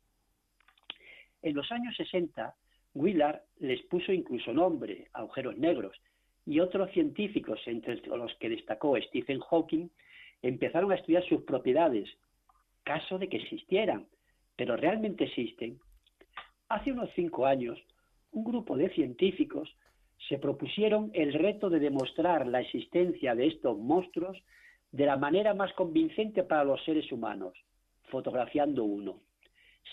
En 1.41 1.55
los 1.55 1.71
años 1.71 1.95
60, 1.95 2.55
Willard 2.93 3.41
les 3.59 3.81
puso 3.83 4.12
incluso 4.12 4.53
nombre, 4.53 5.07
agujeros 5.13 5.57
negros, 5.57 5.95
y 6.45 6.59
otros 6.59 6.89
científicos, 6.91 7.59
entre 7.65 7.97
los 8.07 8.33
que 8.35 8.49
destacó 8.49 8.97
Stephen 8.97 9.39
Hawking, 9.39 9.89
empezaron 10.41 10.91
a 10.91 10.95
estudiar 10.95 11.23
sus 11.25 11.43
propiedades, 11.43 12.09
caso 12.83 13.19
de 13.19 13.29
que 13.29 13.38
existieran, 13.38 14.07
pero 14.55 14.75
realmente 14.75 15.25
existen. 15.25 15.79
Hace 16.69 16.91
unos 16.91 17.09
cinco 17.15 17.45
años, 17.45 17.77
un 18.31 18.43
grupo 18.43 18.77
de 18.77 18.89
científicos 18.89 19.69
se 20.27 20.38
propusieron 20.38 21.12
el 21.13 21.34
reto 21.34 21.69
de 21.69 21.79
demostrar 21.79 22.45
la 22.47 22.62
existencia 22.62 23.36
de 23.36 23.47
estos 23.47 23.77
monstruos 23.77 24.38
de 24.91 25.05
la 25.05 25.17
manera 25.17 25.53
más 25.53 25.71
convincente 25.73 26.43
para 26.43 26.63
los 26.63 26.84
seres 26.84 27.12
humanos, 27.12 27.53
fotografiando 28.10 28.84
uno. 28.84 29.21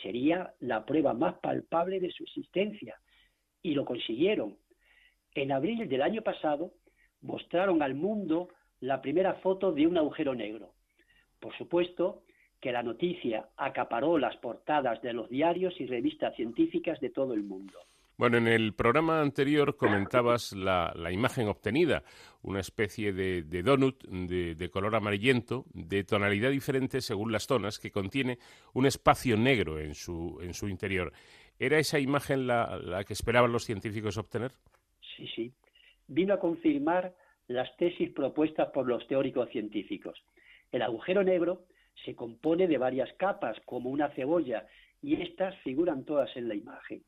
Sería 0.03 0.55
la 0.61 0.85
prueba 0.85 1.15
más 1.15 1.35
palpable 1.39 2.01
de 2.01 2.11
su 2.11 2.25
existencia. 2.25 2.99
Y 3.63 3.75
lo 3.75 3.85
consiguieron. 3.85 4.57
En 5.35 5.53
abril 5.53 5.89
del 5.89 6.03
año 6.03 6.23
pasado 6.23 6.73
mostraron 7.21 7.83
al 7.83 7.95
mundo 7.95 8.49
la 8.81 9.01
primera 9.01 9.35
foto 9.35 9.73
de 9.73 9.87
un 9.87 9.97
agujero 9.97 10.35
negro. 10.35 10.73
Por 11.41 11.57
supuesto 11.57 12.23
que 12.61 12.73
la 12.73 12.83
noticia 12.83 13.49
acaparó 13.57 14.19
las 14.19 14.37
portadas 14.39 15.01
de 15.03 15.13
los 15.13 15.29
diarios 15.29 15.79
y 15.81 15.87
revistas 15.87 16.35
científicas 16.37 17.01
de 17.01 17.11
todo 17.11 17.35
el 17.35 17.43
mundo. 17.43 17.79
Bueno, 18.19 18.39
en 18.39 18.49
el 18.49 18.73
programa 18.73 19.21
anterior 19.21 19.77
comentabas 19.77 20.53
la, 20.53 20.95
imagen 21.13 21.49
obtenida, 21.49 22.03
una 22.43 22.61
especie 22.61 23.13
de, 23.13 23.43
donut 23.63 24.03
de, 24.05 24.71
color 24.71 24.97
amarillento, 24.97 25.67
de 25.75 26.03
tonalidad 26.03 26.51
diferente 26.51 27.03
según 27.03 27.31
las 27.31 27.47
zonas, 27.47 27.79
que 27.79 27.91
contiene 27.91 28.39
un 28.73 28.87
espacio 28.87 29.37
negro 29.37 29.79
en 29.79 29.95
su, 29.95 30.39
en 30.41 30.55
su 30.55 30.67
interior. 30.69 31.13
¿Era 31.59 31.79
esa 31.79 31.99
imagen 31.99 32.47
la, 32.47 32.79
la 32.79 33.05
que 33.05 33.13
esperaban 33.13 33.53
los 33.53 33.65
científicos 33.67 34.17
obtener? 34.17 34.53
Sí, 35.17 35.29
sí. 35.35 35.53
Vino 36.09 36.33
a 36.33 36.41
confirmar 36.41 37.15
las 37.49 37.77
tesis 37.77 38.11
propuestas 38.13 38.71
por 38.71 38.87
los 38.87 39.07
teóricos 39.09 39.51
científicos. 39.51 40.19
El 40.73 40.81
agujero 40.81 41.23
negro 41.23 41.67
se 42.05 42.15
compone 42.15 42.67
de 42.67 42.79
varias 42.79 43.13
capas, 43.15 43.59
como 43.67 43.91
una 43.91 44.09
cebolla, 44.11 44.67
y 45.03 45.21
estas 45.21 45.55
figuran 45.63 46.05
todas 46.05 46.35
en 46.37 46.49
la 46.49 46.55
imagen. 46.55 47.03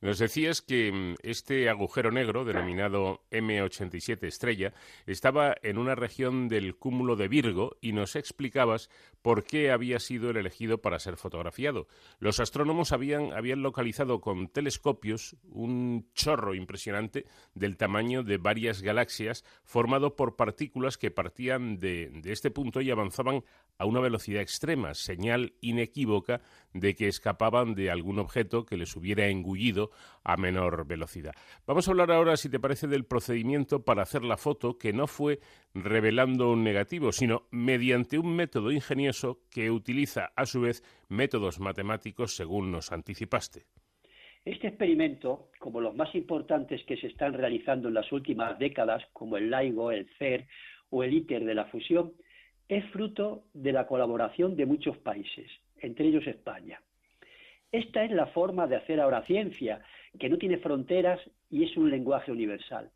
Nos 0.00 0.18
decías 0.18 0.62
que 0.62 0.92
mm, 0.92 1.14
este 1.22 1.68
agujero 1.68 2.10
negro, 2.10 2.44
denominado 2.44 3.22
M87 3.30 4.26
estrella, 4.26 4.72
estaba 5.06 5.54
en 5.62 5.78
una 5.78 5.94
región 5.94 6.48
del 6.48 6.76
cúmulo 6.76 7.16
de 7.16 7.28
Virgo 7.28 7.76
y 7.80 7.92
nos 7.92 8.16
explicabas 8.16 8.90
por 9.22 9.44
qué 9.44 9.70
había 9.70 9.98
sido 9.98 10.30
el 10.30 10.36
elegido 10.36 10.80
para 10.80 10.98
ser 10.98 11.16
fotografiado. 11.16 11.86
Los 12.18 12.40
astrónomos 12.40 12.92
habían, 12.92 13.32
habían 13.32 13.62
localizado 13.62 14.20
con 14.20 14.48
telescopios 14.48 15.36
un 15.44 16.08
chorro 16.14 16.54
impresionante 16.54 17.26
del 17.54 17.76
tamaño 17.76 18.22
de 18.22 18.38
varias 18.38 18.82
galaxias 18.82 19.44
formado 19.64 20.16
por 20.16 20.36
partículas 20.36 20.96
que 20.96 21.10
partían 21.10 21.78
de, 21.78 22.10
de 22.10 22.32
este 22.32 22.50
punto 22.50 22.80
y 22.80 22.90
avanzaban 22.90 23.44
a 23.80 23.86
una 23.86 24.00
velocidad 24.00 24.42
extrema, 24.42 24.92
señal 24.92 25.54
inequívoca 25.62 26.42
de 26.74 26.94
que 26.94 27.08
escapaban 27.08 27.74
de 27.74 27.90
algún 27.90 28.18
objeto 28.18 28.66
que 28.66 28.76
les 28.76 28.94
hubiera 28.94 29.28
engullido 29.28 29.90
a 30.22 30.36
menor 30.36 30.86
velocidad. 30.86 31.32
Vamos 31.66 31.88
a 31.88 31.92
hablar 31.92 32.12
ahora, 32.12 32.36
si 32.36 32.50
te 32.50 32.60
parece, 32.60 32.88
del 32.88 33.06
procedimiento 33.06 33.82
para 33.82 34.02
hacer 34.02 34.22
la 34.22 34.36
foto, 34.36 34.76
que 34.76 34.92
no 34.92 35.06
fue 35.06 35.40
revelando 35.72 36.50
un 36.50 36.62
negativo, 36.62 37.10
sino 37.10 37.46
mediante 37.50 38.18
un 38.18 38.36
método 38.36 38.70
ingenioso 38.70 39.40
que 39.50 39.70
utiliza, 39.70 40.30
a 40.36 40.44
su 40.44 40.60
vez, 40.60 40.84
métodos 41.08 41.58
matemáticos, 41.58 42.36
según 42.36 42.70
nos 42.70 42.92
anticipaste. 42.92 43.64
Este 44.44 44.68
experimento, 44.68 45.48
como 45.58 45.80
los 45.80 45.96
más 45.96 46.14
importantes 46.14 46.84
que 46.84 46.98
se 46.98 47.06
están 47.06 47.32
realizando 47.32 47.88
en 47.88 47.94
las 47.94 48.12
últimas 48.12 48.58
décadas, 48.58 49.02
como 49.14 49.38
el 49.38 49.50
LIGO, 49.50 49.90
el 49.90 50.06
CER 50.18 50.46
o 50.90 51.02
el 51.02 51.14
ITER 51.14 51.46
de 51.46 51.54
la 51.54 51.64
fusión, 51.64 52.12
es 52.70 52.84
fruto 52.90 53.42
de 53.52 53.72
la 53.72 53.88
colaboración 53.88 54.54
de 54.54 54.64
muchos 54.64 54.96
países, 54.98 55.50
entre 55.80 56.06
ellos 56.06 56.24
España. 56.28 56.80
Esta 57.72 58.04
es 58.04 58.12
la 58.12 58.26
forma 58.26 58.68
de 58.68 58.76
hacer 58.76 59.00
ahora 59.00 59.26
ciencia, 59.26 59.82
que 60.20 60.28
no 60.28 60.38
tiene 60.38 60.58
fronteras 60.58 61.20
y 61.50 61.64
es 61.64 61.76
un 61.76 61.90
lenguaje 61.90 62.30
universal. 62.30 62.88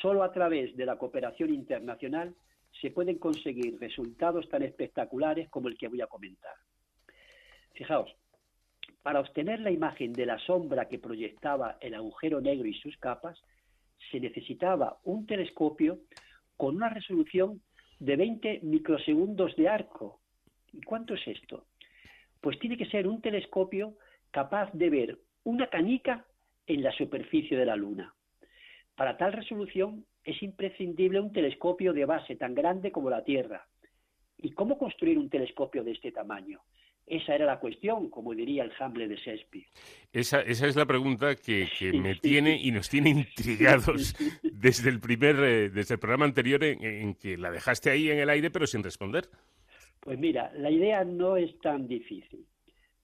Solo 0.00 0.22
a 0.22 0.32
través 0.32 0.74
de 0.74 0.86
la 0.86 0.96
cooperación 0.96 1.52
internacional 1.52 2.34
se 2.80 2.90
pueden 2.90 3.18
conseguir 3.18 3.78
resultados 3.78 4.48
tan 4.48 4.62
espectaculares 4.62 5.50
como 5.50 5.68
el 5.68 5.76
que 5.76 5.88
voy 5.88 6.00
a 6.00 6.06
comentar. 6.06 6.54
Fijaos, 7.74 8.10
para 9.02 9.20
obtener 9.20 9.60
la 9.60 9.70
imagen 9.70 10.14
de 10.14 10.24
la 10.24 10.38
sombra 10.38 10.88
que 10.88 10.98
proyectaba 10.98 11.76
el 11.82 11.94
agujero 11.94 12.40
negro 12.40 12.66
y 12.66 12.74
sus 12.74 12.96
capas, 12.96 13.38
se 14.10 14.18
necesitaba 14.18 14.96
un 15.04 15.26
telescopio 15.26 15.98
con 16.56 16.76
una 16.76 16.88
resolución 16.88 17.60
de 18.04 18.16
20 18.16 18.60
microsegundos 18.62 19.54
de 19.56 19.68
arco. 19.68 20.20
¿Y 20.72 20.80
cuánto 20.82 21.14
es 21.14 21.26
esto? 21.26 21.66
pues 22.44 22.58
tiene 22.58 22.76
que 22.76 22.84
ser 22.84 23.06
un 23.06 23.22
telescopio 23.22 23.94
capaz 24.30 24.70
de 24.74 24.90
ver 24.90 25.18
una 25.44 25.70
canica 25.70 26.26
en 26.66 26.82
la 26.82 26.92
superficie 26.92 27.56
de 27.56 27.64
la 27.64 27.74
Luna. 27.74 28.14
Para 28.94 29.16
tal 29.16 29.32
resolución 29.32 30.04
es 30.22 30.42
imprescindible 30.42 31.20
un 31.20 31.32
telescopio 31.32 31.94
de 31.94 32.04
base 32.04 32.36
tan 32.36 32.54
grande 32.54 32.92
como 32.92 33.08
la 33.08 33.24
Tierra. 33.24 33.66
¿Y 34.36 34.50
cómo 34.50 34.76
construir 34.76 35.16
un 35.16 35.30
telescopio 35.30 35.82
de 35.82 35.92
este 35.92 36.12
tamaño? 36.12 36.60
Esa 37.06 37.34
era 37.34 37.44
la 37.44 37.60
cuestión, 37.60 38.08
como 38.08 38.34
diría 38.34 38.64
el 38.64 38.72
Hamlet 38.78 39.10
de 39.10 39.16
Shakespeare. 39.16 39.66
Esa, 40.12 40.40
esa 40.40 40.66
es 40.66 40.74
la 40.74 40.86
pregunta 40.86 41.34
que, 41.36 41.68
me 41.92 42.14
tiene 42.14 42.56
y 42.56 42.70
nos 42.70 42.88
tiene 42.88 43.10
intrigados 43.10 44.14
desde 44.42 44.88
el 44.88 45.00
primer, 45.00 45.36
eh, 45.36 45.70
desde 45.70 45.94
el 45.94 46.00
programa 46.00 46.24
anterior 46.24 46.64
en, 46.64 47.14
que 47.14 47.36
la 47.36 47.50
dejaste 47.50 47.90
ahí 47.90 48.10
en 48.10 48.18
el 48.18 48.30
aire 48.30 48.50
pero 48.50 48.66
sin 48.66 48.82
responder. 48.82 49.24
Pues 50.00 50.18
mira, 50.18 50.52
la 50.56 50.70
idea 50.70 51.04
no 51.04 51.36
es 51.36 51.58
tan 51.60 51.86
difícil. 51.88 52.46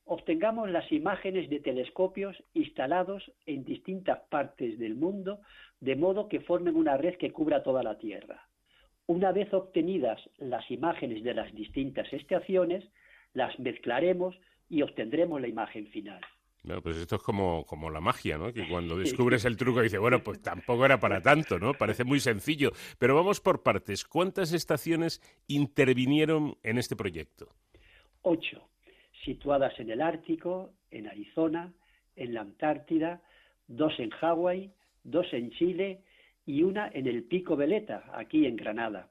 Obtengamos 0.04 0.70
las 0.70 0.90
imágenes 0.90 1.48
de 1.48 1.60
telescopios 1.60 2.42
instalados 2.54 3.30
en 3.46 3.64
distintas 3.64 4.18
partes 4.28 4.78
del 4.78 4.96
mundo, 4.96 5.40
de 5.78 5.94
modo 5.94 6.28
que 6.28 6.40
formen 6.40 6.74
una 6.74 6.96
red 6.96 7.16
que 7.16 7.32
cubra 7.32 7.62
toda 7.62 7.82
la 7.82 7.96
Tierra. 7.96 8.48
Una 9.06 9.32
vez 9.32 9.52
obtenidas 9.52 10.20
las 10.38 10.68
imágenes 10.70 11.22
de 11.22 11.34
las 11.34 11.54
distintas 11.54 12.12
estaciones, 12.12 12.84
las 13.34 13.58
mezclaremos 13.58 14.36
y 14.68 14.82
obtendremos 14.82 15.40
la 15.40 15.48
imagen 15.48 15.86
final. 15.88 16.20
No, 16.62 16.82
pues 16.82 16.98
esto 16.98 17.16
es 17.16 17.22
como, 17.22 17.64
como 17.64 17.88
la 17.90 18.00
magia, 18.00 18.36
¿no? 18.36 18.52
Que 18.52 18.68
cuando 18.68 18.98
descubres 18.98 19.46
el 19.46 19.56
truco 19.56 19.80
dices, 19.80 19.98
bueno, 19.98 20.22
pues 20.22 20.42
tampoco 20.42 20.84
era 20.84 21.00
para 21.00 21.22
tanto, 21.22 21.58
¿no? 21.58 21.72
Parece 21.72 22.04
muy 22.04 22.20
sencillo. 22.20 22.72
Pero 22.98 23.14
vamos 23.14 23.40
por 23.40 23.62
partes. 23.62 24.04
¿Cuántas 24.04 24.52
estaciones 24.52 25.22
intervinieron 25.48 26.58
en 26.62 26.76
este 26.76 26.96
proyecto? 26.96 27.48
Ocho, 28.22 28.68
situadas 29.24 29.72
en 29.80 29.90
el 29.90 30.02
Ártico, 30.02 30.74
en 30.90 31.08
Arizona, 31.08 31.72
en 32.14 32.34
la 32.34 32.42
Antártida, 32.42 33.22
dos 33.66 33.98
en 33.98 34.10
Hawái, 34.10 34.70
dos 35.02 35.32
en 35.32 35.50
Chile 35.52 36.02
y 36.44 36.62
una 36.62 36.90
en 36.92 37.06
el 37.06 37.22
Pico 37.22 37.56
Veleta, 37.56 38.04
aquí 38.12 38.44
en 38.44 38.56
Granada. 38.56 39.08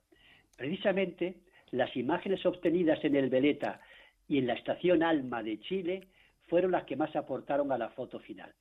Precisamente, 0.56 1.38
las 1.72 1.96
imágenes 1.96 2.46
obtenidas 2.46 3.04
en 3.04 3.16
el 3.16 3.30
Veleta 3.30 3.82
y 4.30 4.38
en 4.38 4.48
la 4.48 4.54
estación 4.54 5.04
Alma 5.04 5.44
de 5.44 5.60
Chile 5.60 6.08
fueron 6.48 6.72
las 6.72 6.86
que 6.86 6.96
más 6.96 7.14
aportaron 7.16 7.72
a 7.72 7.78
la 7.78 7.90
foto 7.90 8.20
final. 8.20 8.54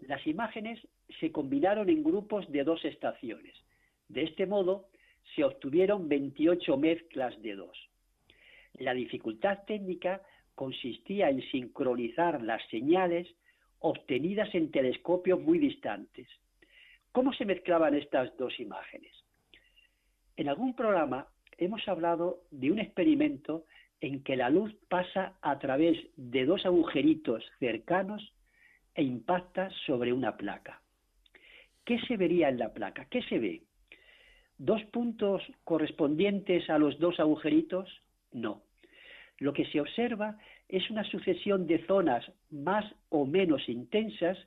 Las 0.00 0.26
imágenes 0.26 0.80
se 1.20 1.30
combinaron 1.32 1.88
en 1.88 2.02
grupos 2.02 2.50
de 2.50 2.64
dos 2.64 2.84
estaciones. 2.84 3.54
De 4.08 4.24
este 4.24 4.46
modo, 4.46 4.88
se 5.34 5.44
obtuvieron 5.44 6.08
28 6.08 6.76
mezclas 6.76 7.40
de 7.40 7.54
dos. 7.54 7.88
La 8.74 8.92
dificultad 8.92 9.60
técnica 9.66 10.22
consistía 10.54 11.30
en 11.30 11.40
sincronizar 11.50 12.42
las 12.42 12.62
señales 12.68 13.28
obtenidas 13.78 14.52
en 14.54 14.70
telescopios 14.70 15.40
muy 15.40 15.58
distantes. 15.58 16.28
¿Cómo 17.12 17.32
se 17.32 17.44
mezclaban 17.44 17.94
estas 17.94 18.36
dos 18.36 18.58
imágenes? 18.58 19.12
En 20.36 20.48
algún 20.48 20.74
programa 20.74 21.26
hemos 21.58 21.86
hablado 21.88 22.42
de 22.50 22.70
un 22.70 22.78
experimento 22.78 23.64
en 24.00 24.22
que 24.22 24.36
la 24.36 24.50
luz 24.50 24.74
pasa 24.88 25.34
a 25.42 25.58
través 25.58 25.98
de 26.16 26.44
dos 26.46 26.64
agujeritos 26.64 27.44
cercanos 27.58 28.32
e 28.94 29.02
impacta 29.02 29.70
sobre 29.86 30.12
una 30.12 30.36
placa. 30.36 30.80
¿Qué 31.84 32.00
se 32.06 32.16
vería 32.16 32.48
en 32.48 32.58
la 32.58 32.72
placa? 32.72 33.06
¿Qué 33.10 33.22
se 33.22 33.38
ve? 33.38 33.62
¿Dos 34.58 34.82
puntos 34.86 35.42
correspondientes 35.64 36.68
a 36.70 36.78
los 36.78 36.98
dos 36.98 37.18
agujeritos? 37.20 37.88
No. 38.32 38.62
Lo 39.38 39.52
que 39.52 39.66
se 39.66 39.80
observa 39.80 40.38
es 40.68 40.88
una 40.90 41.04
sucesión 41.04 41.66
de 41.66 41.84
zonas 41.86 42.30
más 42.50 42.84
o 43.08 43.26
menos 43.26 43.68
intensas, 43.68 44.38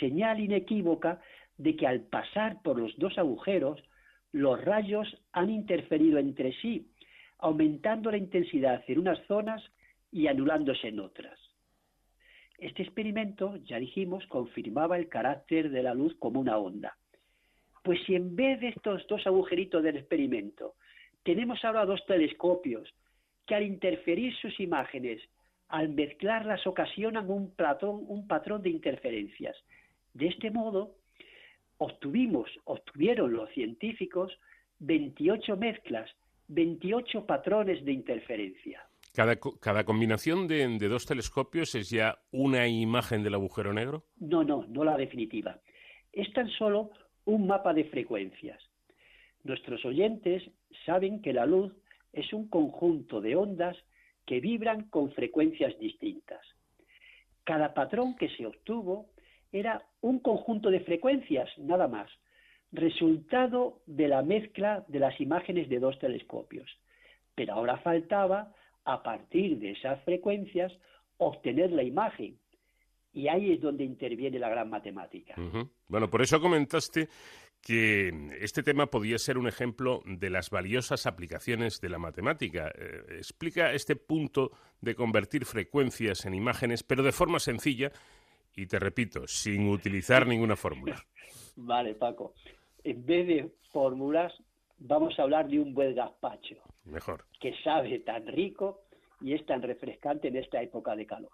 señal 0.00 0.40
inequívoca 0.40 1.20
de 1.58 1.76
que 1.76 1.86
al 1.86 2.00
pasar 2.00 2.62
por 2.62 2.78
los 2.78 2.96
dos 2.98 3.18
agujeros, 3.18 3.82
los 4.32 4.62
rayos 4.64 5.06
han 5.32 5.50
interferido 5.50 6.18
entre 6.18 6.52
sí 6.60 6.91
aumentando 7.42 8.10
la 8.10 8.16
intensidad 8.16 8.82
en 8.86 9.00
unas 9.00 9.18
zonas 9.26 9.62
y 10.12 10.28
anulándose 10.28 10.88
en 10.88 11.00
otras. 11.00 11.38
Este 12.56 12.84
experimento, 12.84 13.56
ya 13.56 13.78
dijimos, 13.80 14.24
confirmaba 14.28 14.96
el 14.96 15.08
carácter 15.08 15.70
de 15.70 15.82
la 15.82 15.92
luz 15.92 16.14
como 16.20 16.38
una 16.38 16.56
onda. 16.56 16.96
Pues 17.82 17.98
si 18.06 18.14
en 18.14 18.36
vez 18.36 18.60
de 18.60 18.68
estos 18.68 19.04
dos 19.08 19.26
agujeritos 19.26 19.82
del 19.82 19.96
experimento 19.96 20.74
tenemos 21.24 21.64
ahora 21.64 21.84
dos 21.84 22.06
telescopios 22.06 22.88
que 23.44 23.56
al 23.56 23.64
interferir 23.64 24.32
sus 24.36 24.60
imágenes, 24.60 25.20
al 25.68 25.88
mezclarlas 25.88 26.64
ocasionan 26.64 27.28
un 27.28 27.50
patrón, 27.56 28.04
un 28.06 28.28
patrón 28.28 28.62
de 28.62 28.70
interferencias. 28.70 29.56
De 30.14 30.28
este 30.28 30.52
modo, 30.52 30.94
obtuvimos, 31.78 32.48
obtuvieron 32.64 33.32
los 33.32 33.50
científicos 33.50 34.32
28 34.78 35.56
mezclas 35.56 36.08
28 36.48 37.26
patrones 37.26 37.84
de 37.84 37.92
interferencia. 37.92 38.86
¿Cada, 39.14 39.36
cada 39.36 39.84
combinación 39.84 40.48
de, 40.48 40.66
de, 40.78 40.88
dos 40.88 41.04
telescopios 41.04 41.74
es 41.74 41.90
ya 41.90 42.18
una 42.30 42.66
imagen 42.66 43.22
del 43.22 43.34
agujero 43.34 43.72
negro? 43.72 44.04
No, 44.18 44.42
no, 44.42 44.64
no 44.68 44.84
la 44.84 44.96
definitiva. 44.96 45.60
Es 46.12 46.32
tan 46.32 46.48
solo 46.50 46.90
un 47.24 47.46
mapa 47.46 47.74
de 47.74 47.84
frecuencias. 47.84 48.58
Nuestros 49.44 49.84
oyentes 49.84 50.42
saben 50.86 51.20
que 51.20 51.32
la 51.32 51.46
luz 51.46 51.72
es 52.12 52.32
un 52.32 52.48
conjunto 52.48 53.20
de 53.20 53.36
ondas 53.36 53.76
que 54.26 54.40
vibran 54.40 54.88
con 54.88 55.12
frecuencias 55.12 55.78
distintas. 55.78 56.40
Cada 57.44 57.74
patrón 57.74 58.16
que 58.16 58.28
se 58.30 58.46
obtuvo 58.46 59.10
era 59.50 59.84
un 60.00 60.20
conjunto 60.20 60.70
de 60.70 60.80
frecuencias, 60.80 61.50
nada 61.58 61.88
más, 61.88 62.10
resultado 62.72 63.82
de 63.86 64.08
la 64.08 64.22
mezcla 64.22 64.84
de 64.88 64.98
las 64.98 65.20
imágenes 65.20 65.68
de 65.68 65.78
dos 65.78 65.98
telescopios. 65.98 66.68
Pero 67.34 67.54
ahora 67.54 67.78
faltaba, 67.78 68.52
a 68.84 69.02
partir 69.02 69.58
de 69.58 69.72
esas 69.72 70.02
frecuencias, 70.04 70.72
obtener 71.18 71.70
la 71.70 71.82
imagen. 71.82 72.38
Y 73.12 73.28
ahí 73.28 73.52
es 73.52 73.60
donde 73.60 73.84
interviene 73.84 74.38
la 74.38 74.48
gran 74.48 74.70
matemática. 74.70 75.34
Bueno, 75.86 76.08
por 76.08 76.22
eso 76.22 76.40
comentaste 76.40 77.08
que 77.60 78.30
este 78.40 78.62
tema 78.62 78.86
podía 78.86 79.18
ser 79.18 79.38
un 79.38 79.46
ejemplo 79.46 80.02
de 80.04 80.30
las 80.30 80.50
valiosas 80.50 81.06
aplicaciones 81.06 81.80
de 81.80 81.90
la 81.90 81.98
matemática. 81.98 82.72
Eh, 82.74 83.18
explica 83.18 83.72
este 83.72 83.96
punto 83.96 84.50
de 84.80 84.94
convertir 84.94 85.44
frecuencias 85.44 86.24
en 86.24 86.34
imágenes, 86.34 86.82
pero 86.82 87.02
de 87.02 87.12
forma 87.12 87.38
sencilla 87.38 87.92
y, 88.56 88.66
te 88.66 88.78
repito, 88.78 89.26
sin 89.26 89.68
utilizar 89.68 90.26
ninguna 90.26 90.56
fórmula. 90.56 91.04
Vale, 91.56 91.94
Paco 91.94 92.34
en 92.84 93.06
vez 93.06 93.26
de 93.26 93.50
fórmulas, 93.72 94.32
vamos 94.78 95.18
a 95.18 95.22
hablar 95.22 95.48
de 95.48 95.60
un 95.60 95.74
buen 95.74 95.94
gazpacho. 95.94 96.56
Mejor. 96.84 97.24
Que 97.40 97.54
sabe 97.62 98.00
tan 98.00 98.26
rico 98.26 98.82
y 99.20 99.34
es 99.34 99.44
tan 99.46 99.62
refrescante 99.62 100.28
en 100.28 100.36
esta 100.36 100.60
época 100.62 100.96
de 100.96 101.06
calor. 101.06 101.30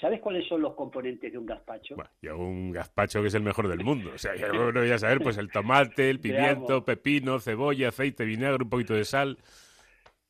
¿Sabes 0.00 0.20
cuáles 0.20 0.48
son 0.48 0.62
los 0.62 0.74
componentes 0.74 1.30
de 1.30 1.38
un 1.38 1.46
gazpacho? 1.46 1.94
Bueno, 1.94 2.10
y 2.20 2.28
un 2.28 2.72
gazpacho 2.72 3.20
que 3.20 3.28
es 3.28 3.34
el 3.34 3.42
mejor 3.42 3.68
del 3.68 3.84
mundo. 3.84 4.10
O 4.14 4.18
sea, 4.18 4.34
yo 4.34 4.72
no 4.72 4.80
voy 4.80 4.90
a 4.90 4.98
saber, 4.98 5.20
pues 5.20 5.36
el 5.38 5.50
tomate, 5.50 6.10
el 6.10 6.18
pimiento, 6.18 6.84
pepino, 6.84 7.38
cebolla, 7.38 7.88
aceite, 7.88 8.24
vinagre, 8.24 8.64
un 8.64 8.70
poquito 8.70 8.94
de 8.94 9.04
sal. 9.04 9.38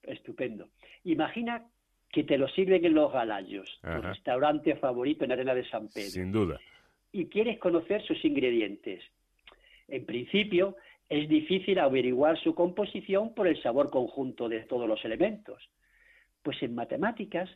Estupendo. 0.02 0.68
Imagina 1.04 1.64
que 2.10 2.24
te 2.24 2.36
lo 2.36 2.48
sirven 2.48 2.84
en 2.84 2.94
Los 2.94 3.12
Galayos, 3.12 3.80
tu 3.80 4.02
restaurante 4.02 4.76
favorito 4.76 5.24
en 5.24 5.32
Arena 5.32 5.54
de 5.54 5.66
San 5.68 5.88
Pedro. 5.88 6.10
Sin 6.10 6.30
duda. 6.30 6.60
Y 7.10 7.26
quieres 7.26 7.58
conocer 7.58 8.02
sus 8.04 8.22
ingredientes. 8.24 9.02
En 9.88 10.06
principio, 10.06 10.76
es 11.08 11.28
difícil 11.28 11.78
averiguar 11.78 12.38
su 12.38 12.54
composición 12.54 13.34
por 13.34 13.46
el 13.46 13.60
sabor 13.62 13.90
conjunto 13.90 14.48
de 14.48 14.60
todos 14.60 14.88
los 14.88 15.04
elementos. 15.04 15.62
Pues 16.42 16.62
en 16.62 16.74
matemáticas 16.74 17.50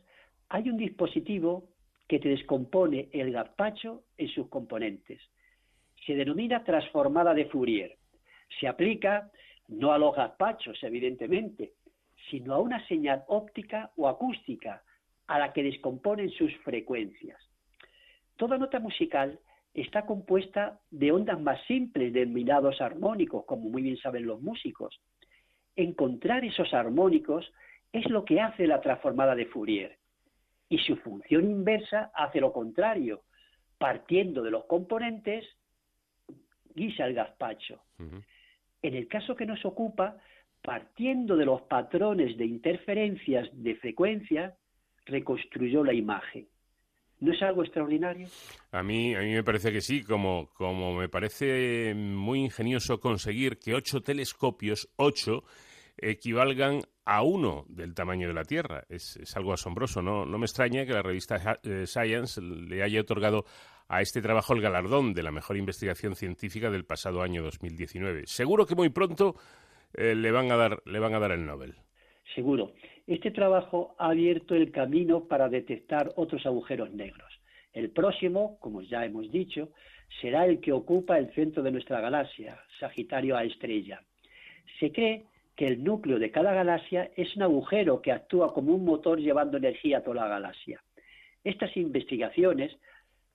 hay 0.48 0.68
un 0.68 0.76
dispositivo 0.76 1.68
que 2.06 2.18
te 2.18 2.28
descompone 2.28 3.08
el 3.12 3.32
gazpacho 3.32 4.04
en 4.16 4.28
sus 4.28 4.48
componentes. 4.48 5.20
Se 6.06 6.14
denomina 6.14 6.62
transformada 6.62 7.34
de 7.34 7.46
Fourier. 7.46 7.96
Se 8.60 8.68
aplica 8.68 9.30
no 9.68 9.92
a 9.92 9.98
los 9.98 10.14
gazpachos, 10.14 10.78
evidentemente, 10.82 11.72
sino 12.30 12.54
a 12.54 12.60
una 12.60 12.86
señal 12.86 13.24
óptica 13.28 13.90
o 13.96 14.08
acústica 14.08 14.82
a 15.26 15.38
la 15.38 15.52
que 15.52 15.62
descomponen 15.62 16.30
sus 16.30 16.54
frecuencias. 16.58 17.40
Toda 18.36 18.58
nota 18.58 18.78
musical 18.78 19.40
está 19.82 20.06
compuesta 20.06 20.80
de 20.90 21.12
ondas 21.12 21.40
más 21.40 21.60
simples 21.66 22.12
denominados 22.12 22.80
armónicos, 22.80 23.44
como 23.44 23.68
muy 23.68 23.82
bien 23.82 23.98
saben 23.98 24.26
los 24.26 24.40
músicos. 24.40 24.98
Encontrar 25.76 26.44
esos 26.44 26.72
armónicos 26.72 27.52
es 27.92 28.08
lo 28.08 28.24
que 28.24 28.40
hace 28.40 28.66
la 28.66 28.80
transformada 28.80 29.34
de 29.34 29.46
Fourier. 29.46 29.98
Y 30.70 30.78
su 30.78 30.96
función 30.96 31.50
inversa 31.50 32.10
hace 32.14 32.40
lo 32.40 32.52
contrario. 32.52 33.22
Partiendo 33.76 34.42
de 34.42 34.50
los 34.50 34.64
componentes, 34.64 35.44
guisa 36.74 37.04
el 37.04 37.14
gazpacho. 37.14 37.82
En 38.80 38.94
el 38.94 39.06
caso 39.08 39.36
que 39.36 39.44
nos 39.44 39.62
ocupa, 39.66 40.16
partiendo 40.62 41.36
de 41.36 41.44
los 41.44 41.62
patrones 41.62 42.36
de 42.38 42.46
interferencias 42.46 43.48
de 43.52 43.74
frecuencia, 43.76 44.56
reconstruyó 45.04 45.84
la 45.84 45.92
imagen. 45.92 46.48
¿No 47.26 47.32
es 47.32 47.42
algo 47.42 47.64
extraordinario? 47.64 48.28
A 48.70 48.84
mí, 48.84 49.12
a 49.16 49.18
mí 49.18 49.32
me 49.32 49.42
parece 49.42 49.72
que 49.72 49.80
sí, 49.80 50.04
como, 50.04 50.48
como 50.54 50.94
me 50.94 51.08
parece 51.08 51.92
muy 51.92 52.38
ingenioso 52.38 53.00
conseguir 53.00 53.58
que 53.58 53.74
ocho 53.74 54.00
telescopios, 54.00 54.88
ocho, 54.94 55.42
equivalgan 55.96 56.82
a 57.04 57.22
uno 57.22 57.64
del 57.68 57.94
tamaño 57.94 58.28
de 58.28 58.34
la 58.34 58.44
Tierra. 58.44 58.84
Es, 58.88 59.16
es 59.16 59.36
algo 59.36 59.52
asombroso. 59.52 60.02
¿no? 60.02 60.24
no 60.24 60.38
me 60.38 60.46
extraña 60.46 60.86
que 60.86 60.92
la 60.92 61.02
revista 61.02 61.58
eh, 61.64 61.84
Science 61.88 62.40
le 62.40 62.84
haya 62.84 63.00
otorgado 63.00 63.44
a 63.88 64.02
este 64.02 64.22
trabajo 64.22 64.52
el 64.52 64.60
galardón 64.60 65.12
de 65.12 65.24
la 65.24 65.32
mejor 65.32 65.56
investigación 65.56 66.14
científica 66.14 66.70
del 66.70 66.84
pasado 66.84 67.22
año 67.22 67.42
2019. 67.42 68.28
Seguro 68.28 68.66
que 68.66 68.76
muy 68.76 68.90
pronto 68.90 69.34
eh, 69.94 70.14
le, 70.14 70.30
van 70.30 70.52
a 70.52 70.56
dar, 70.56 70.80
le 70.84 71.00
van 71.00 71.14
a 71.14 71.18
dar 71.18 71.32
el 71.32 71.44
Nobel. 71.44 71.74
Seguro. 72.36 72.72
Este 73.06 73.30
trabajo 73.30 73.94
ha 73.98 74.08
abierto 74.10 74.56
el 74.56 74.72
camino 74.72 75.24
para 75.24 75.48
detectar 75.48 76.12
otros 76.16 76.44
agujeros 76.44 76.90
negros. 76.92 77.32
El 77.72 77.90
próximo, 77.90 78.58
como 78.58 78.82
ya 78.82 79.04
hemos 79.04 79.30
dicho, 79.30 79.68
será 80.20 80.44
el 80.44 80.60
que 80.60 80.72
ocupa 80.72 81.16
el 81.16 81.32
centro 81.32 81.62
de 81.62 81.70
nuestra 81.70 82.00
galaxia, 82.00 82.58
Sagitario 82.80 83.36
A 83.36 83.44
estrella. 83.44 84.02
Se 84.80 84.90
cree 84.90 85.24
que 85.54 85.68
el 85.68 85.84
núcleo 85.84 86.18
de 86.18 86.32
cada 86.32 86.52
galaxia 86.52 87.10
es 87.16 87.36
un 87.36 87.42
agujero 87.42 88.02
que 88.02 88.10
actúa 88.10 88.52
como 88.52 88.74
un 88.74 88.84
motor 88.84 89.20
llevando 89.20 89.56
energía 89.56 89.98
a 89.98 90.02
toda 90.02 90.22
la 90.22 90.28
galaxia. 90.28 90.82
Estas 91.44 91.76
investigaciones 91.76 92.76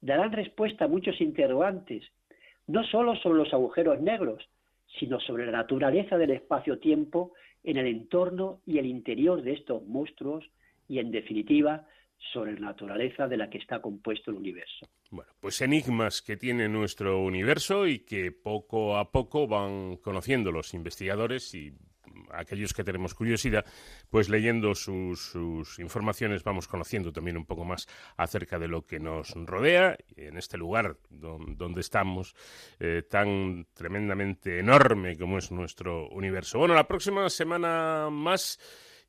darán 0.01 0.33
respuesta 0.33 0.85
a 0.85 0.89
muchos 0.89 1.21
interrogantes, 1.21 2.03
no 2.67 2.83
solo 2.83 3.15
sobre 3.15 3.39
los 3.39 3.53
agujeros 3.53 4.01
negros, 4.01 4.49
sino 4.99 5.19
sobre 5.21 5.45
la 5.45 5.53
naturaleza 5.53 6.17
del 6.17 6.31
espacio-tiempo 6.31 7.31
en 7.63 7.77
el 7.77 7.87
entorno 7.87 8.61
y 8.65 8.77
el 8.77 8.85
interior 8.85 9.41
de 9.41 9.53
estos 9.53 9.85
monstruos 9.85 10.45
y, 10.87 10.99
en 10.99 11.11
definitiva, 11.11 11.87
sobre 12.33 12.53
la 12.53 12.67
naturaleza 12.67 13.27
de 13.27 13.37
la 13.37 13.49
que 13.49 13.57
está 13.57 13.81
compuesto 13.81 14.31
el 14.31 14.37
universo. 14.37 14.87
Bueno, 15.09 15.31
pues 15.39 15.61
enigmas 15.61 16.21
que 16.21 16.37
tiene 16.37 16.69
nuestro 16.69 17.21
universo 17.21 17.87
y 17.87 17.99
que 17.99 18.31
poco 18.31 18.97
a 18.97 19.11
poco 19.11 19.47
van 19.47 19.97
conociendo 19.97 20.51
los 20.51 20.73
investigadores 20.73 21.53
y 21.53 21.73
aquellos 22.33 22.73
que 22.73 22.83
tenemos 22.83 23.13
curiosidad, 23.13 23.65
pues 24.09 24.29
leyendo 24.29 24.75
sus, 24.75 25.33
informaciones 25.79 26.43
vamos 26.43 26.67
conociendo 26.67 27.11
también 27.11 27.37
un 27.37 27.45
poco 27.45 27.65
más 27.65 27.87
acerca 28.17 28.59
de 28.59 28.67
lo 28.67 28.85
que 28.85 28.99
nos 28.99 29.33
rodea 29.33 29.97
en 30.15 30.37
este 30.37 30.57
lugar 30.57 30.97
donde, 31.09 31.81
estamos, 31.81 32.35
eh, 32.79 33.03
tan 33.09 33.67
tremendamente 33.73 34.59
enorme 34.59 35.17
como 35.17 35.37
es 35.37 35.51
nuestro 35.51 36.09
universo. 36.09 36.59
Bueno, 36.59 36.73
la 36.73 36.87
próxima 36.87 37.29
semana 37.29 38.09
más. 38.11 38.59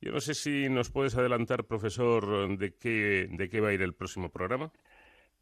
Yo 0.01 0.11
no 0.11 0.21
sé 0.21 0.35
si 0.35 0.69
nos 0.69 0.91
puedes 0.91 1.17
adelantar, 1.17 1.65
profesor, 1.65 2.59
de 2.59 2.75
qué, 2.75 3.29
de 3.31 3.49
qué 3.49 3.61
va 3.61 3.69
a 3.69 3.73
ir 3.73 3.83
el 3.83 3.95
próximo 3.95 4.31
programa 4.31 4.73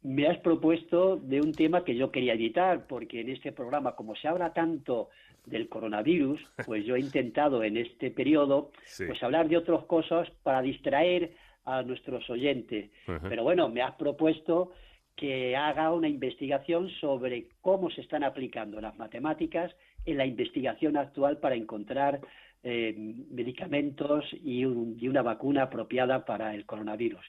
me 0.03 0.27
has 0.27 0.37
propuesto 0.39 1.17
de 1.17 1.41
un 1.41 1.53
tema 1.53 1.83
que 1.83 1.95
yo 1.95 2.11
quería 2.11 2.33
evitar, 2.33 2.87
porque 2.87 3.21
en 3.21 3.29
este 3.29 3.51
programa, 3.51 3.95
como 3.95 4.15
se 4.15 4.27
habla 4.27 4.53
tanto 4.53 5.09
del 5.45 5.69
coronavirus, 5.69 6.39
pues 6.65 6.85
yo 6.85 6.95
he 6.95 6.99
intentado 6.99 7.63
en 7.63 7.77
este 7.77 8.11
periodo 8.11 8.71
pues 8.97 9.21
hablar 9.23 9.47
de 9.47 9.57
otras 9.57 9.83
cosas 9.85 10.29
para 10.43 10.61
distraer 10.61 11.31
a 11.65 11.81
nuestros 11.83 12.29
oyentes. 12.29 12.89
Pero 13.27 13.43
bueno, 13.43 13.69
me 13.69 13.81
has 13.81 13.95
propuesto 13.95 14.71
que 15.15 15.55
haga 15.55 15.91
una 15.93 16.07
investigación 16.07 16.89
sobre 16.99 17.47
cómo 17.61 17.89
se 17.91 18.01
están 18.01 18.23
aplicando 18.23 18.81
las 18.81 18.97
matemáticas 18.97 19.71
en 20.05 20.17
la 20.17 20.25
investigación 20.25 20.97
actual 20.97 21.37
para 21.37 21.55
encontrar 21.55 22.21
eh, 22.63 22.93
medicamentos 23.31 24.25
y, 24.33 24.65
una 24.65 25.21
vacuna 25.21 25.63
apropiada 25.63 26.25
para 26.25 26.53
el 26.53 26.65
coronavirus. 26.65 27.25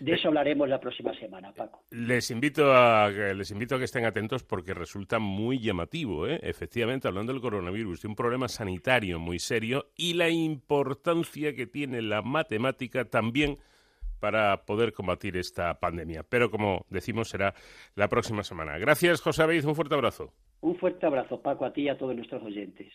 De 0.00 0.12
eso 0.12 0.28
hablaremos 0.28 0.68
la 0.68 0.80
próxima 0.80 1.14
semana, 1.18 1.52
Paco. 1.52 1.82
Les 1.90 2.30
invito 2.30 2.72
a, 2.74 3.08
les 3.10 3.50
invito 3.50 3.74
a 3.74 3.78
que 3.78 3.84
estén 3.84 4.04
atentos 4.04 4.42
porque 4.42 4.74
resulta 4.74 5.18
muy 5.18 5.58
llamativo, 5.58 6.26
¿eh? 6.26 6.38
efectivamente, 6.42 7.08
hablando 7.08 7.32
del 7.32 7.42
coronavirus, 7.42 8.02
de 8.02 8.08
un 8.08 8.14
problema 8.14 8.48
sanitario 8.48 9.18
muy 9.18 9.38
serio 9.38 9.86
y 9.96 10.14
la 10.14 10.28
importancia 10.28 11.54
que 11.54 11.66
tiene 11.66 12.02
la 12.02 12.22
matemática 12.22 13.06
también 13.06 13.56
para 14.20 14.64
poder 14.64 14.92
combatir 14.92 15.36
esta 15.36 15.78
pandemia. 15.78 16.24
Pero 16.28 16.50
como 16.50 16.84
decimos, 16.90 17.28
será 17.28 17.54
la 17.94 18.08
próxima 18.08 18.42
semana. 18.42 18.78
Gracias, 18.78 19.20
José 19.20 19.42
Abeiz, 19.42 19.64
un 19.64 19.74
fuerte 19.74 19.94
abrazo. 19.94 20.32
Un 20.60 20.76
fuerte 20.76 21.06
abrazo, 21.06 21.40
Paco, 21.40 21.64
a 21.64 21.72
ti 21.72 21.82
y 21.82 21.88
a 21.88 21.98
todos 21.98 22.14
nuestros 22.14 22.42
oyentes. 22.42 22.92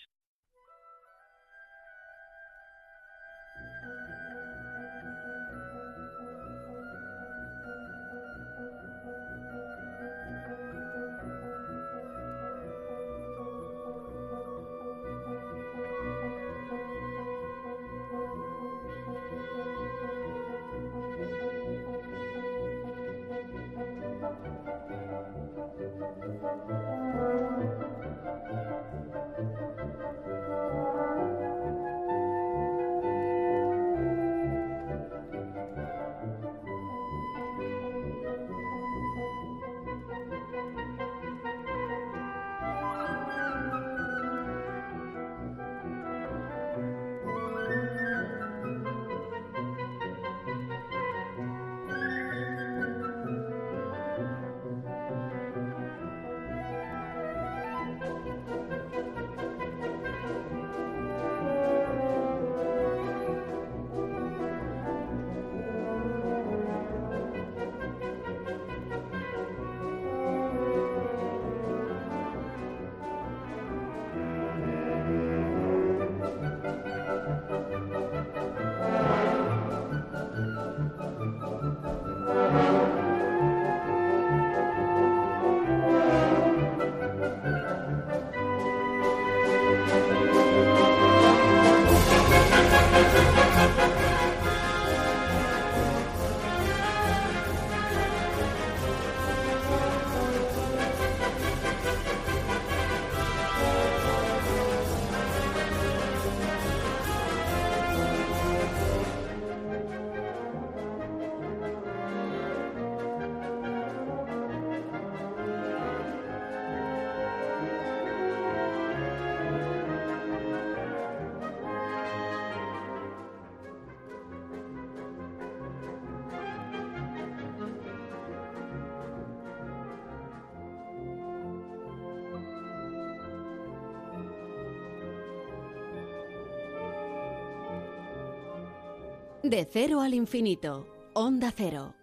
De 139.51 139.65
cero 139.65 139.99
al 139.99 140.13
infinito, 140.13 140.87
Onda 141.13 141.51
Cero. 141.53 141.93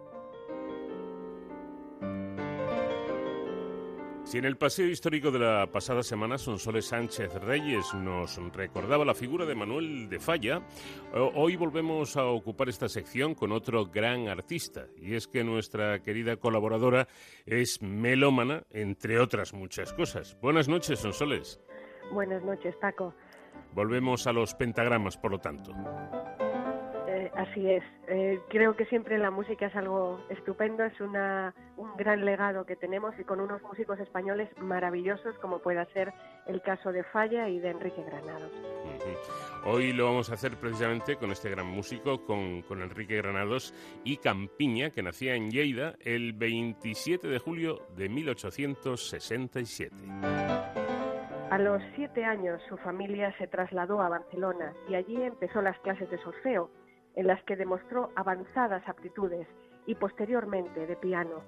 Si 4.25 4.37
en 4.37 4.45
el 4.45 4.59
paseo 4.59 4.87
histórico 4.87 5.31
de 5.31 5.39
la 5.39 5.67
pasada 5.73 6.03
semana 6.03 6.37
Sonsoles 6.37 6.89
Sánchez 6.89 7.33
Reyes 7.37 7.95
nos 7.95 8.37
recordaba 8.55 9.07
la 9.07 9.15
figura 9.15 9.47
de 9.47 9.55
Manuel 9.55 10.11
de 10.11 10.21
Falla, 10.21 10.61
hoy 11.15 11.57
volvemos 11.57 12.19
a 12.19 12.27
ocupar 12.27 12.69
esta 12.69 12.87
sección 12.87 13.35
con 13.35 13.53
otro 13.53 13.87
gran 13.87 14.29
artista, 14.29 14.85
y 15.01 15.15
es 15.15 15.27
que 15.27 15.43
nuestra 15.43 16.03
querida 16.03 16.37
colaboradora 16.37 17.09
es 17.47 17.81
melómana, 17.81 18.65
entre 18.69 19.21
otras 19.21 19.55
muchas 19.55 19.95
cosas. 19.95 20.37
Buenas 20.43 20.69
noches, 20.69 20.99
Sonsoles. 20.99 21.59
Buenas 22.13 22.45
noches, 22.45 22.77
Paco. 22.77 23.15
Volvemos 23.73 24.27
a 24.27 24.35
los 24.35 24.55
pentagramas, 24.55 25.17
por 25.17 25.31
lo 25.31 25.39
tanto. 25.39 25.73
Así 27.35 27.71
es. 27.71 27.83
Eh, 28.09 28.41
creo 28.49 28.77
que 28.77 28.87
siempre 28.87 29.19
la 29.19 29.31
música 29.31 29.67
es 29.67 29.77
algo 29.77 30.21
estupendo, 30.29 30.85
es 30.85 31.01
una, 31.01 31.55
un 31.77 31.97
gran 31.97 32.25
legado 32.25 32.65
que 32.65 32.77
tenemos 32.77 33.15
y 33.19 33.25
con 33.25 33.41
unos 33.41 33.63
músicos 33.63 33.99
españoles 34.01 34.49
maravillosos 34.59 35.37
como 35.39 35.59
pueda 35.59 35.85
ser 35.93 36.13
el 36.47 36.63
caso 36.63 36.93
de 36.93 37.05
Falla 37.05 37.49
y 37.49 37.59
de 37.59 37.71
Enrique 37.71 38.03
Granados. 38.03 38.51
Hoy 39.65 39.93
lo 39.93 40.07
vamos 40.07 40.31
a 40.31 40.35
hacer 40.35 40.57
precisamente 40.57 41.17
con 41.17 41.31
este 41.31 41.51
gran 41.51 41.67
músico, 41.67 42.25
con, 42.25 42.63
con 42.63 42.83
Enrique 42.83 43.17
Granados 43.17 43.75
y 44.05 44.17
Campiña, 44.19 44.91
que 44.91 45.03
nacía 45.03 45.35
en 45.35 45.51
Lleida 45.51 45.95
el 46.05 46.33
27 46.33 47.29
de 47.29 47.39
julio 47.39 47.83
de 47.97 48.09
1867. 48.09 49.95
A 51.51 51.59
los 51.59 51.83
siete 51.97 52.25
años 52.25 52.61
su 52.69 52.77
familia 52.77 53.35
se 53.39 53.47
trasladó 53.47 54.03
a 54.03 54.09
Barcelona 54.09 54.75
y 54.89 54.95
allí 54.95 55.23
empezó 55.23 55.63
las 55.63 55.79
clases 55.81 56.11
de 56.11 56.19
solfeo 56.19 56.71
en 57.15 57.27
las 57.27 57.43
que 57.45 57.57
demostró 57.57 58.11
avanzadas 58.17 58.87
aptitudes 58.89 59.47
y 59.87 59.95
posteriormente 59.95 60.87
de 60.87 60.97
piano. 60.97 61.43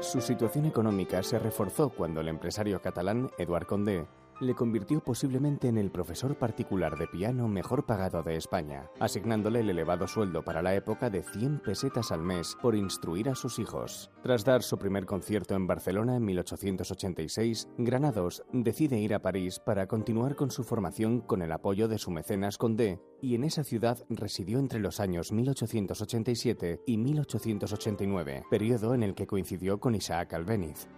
Su 0.00 0.20
situación 0.20 0.66
económica 0.66 1.22
se 1.22 1.38
reforzó 1.38 1.90
cuando 1.90 2.20
el 2.20 2.28
empresario 2.28 2.80
catalán 2.80 3.30
Eduard 3.38 3.66
Condé 3.66 4.06
le 4.42 4.54
convirtió 4.54 5.00
posiblemente 5.00 5.68
en 5.68 5.78
el 5.78 5.90
profesor 5.90 6.36
particular 6.36 6.98
de 6.98 7.06
piano 7.06 7.48
mejor 7.48 7.86
pagado 7.86 8.22
de 8.22 8.36
España, 8.36 8.90
asignándole 8.98 9.60
el 9.60 9.70
elevado 9.70 10.06
sueldo 10.06 10.44
para 10.44 10.62
la 10.62 10.74
época 10.74 11.08
de 11.08 11.22
100 11.22 11.60
pesetas 11.60 12.10
al 12.12 12.22
mes 12.22 12.56
por 12.60 12.74
instruir 12.74 13.28
a 13.28 13.34
sus 13.34 13.58
hijos. 13.58 14.10
Tras 14.22 14.44
dar 14.44 14.62
su 14.62 14.78
primer 14.78 15.06
concierto 15.06 15.54
en 15.54 15.66
Barcelona 15.66 16.16
en 16.16 16.24
1886, 16.24 17.68
Granados 17.78 18.42
decide 18.52 18.98
ir 18.98 19.14
a 19.14 19.22
París 19.22 19.60
para 19.60 19.86
continuar 19.86 20.36
con 20.36 20.50
su 20.50 20.64
formación 20.64 21.20
con 21.20 21.42
el 21.42 21.52
apoyo 21.52 21.88
de 21.88 21.98
su 21.98 22.10
mecenas 22.10 22.58
Condé, 22.58 23.00
y 23.20 23.36
en 23.36 23.44
esa 23.44 23.62
ciudad 23.62 23.98
residió 24.08 24.58
entre 24.58 24.80
los 24.80 24.98
años 24.98 25.30
1887 25.30 26.82
y 26.86 26.98
1889, 26.98 28.44
periodo 28.50 28.94
en 28.94 29.04
el 29.04 29.14
que 29.14 29.26
coincidió 29.28 29.78
con 29.78 29.94
Isaac 29.94 30.34
Albéniz. 30.34 30.88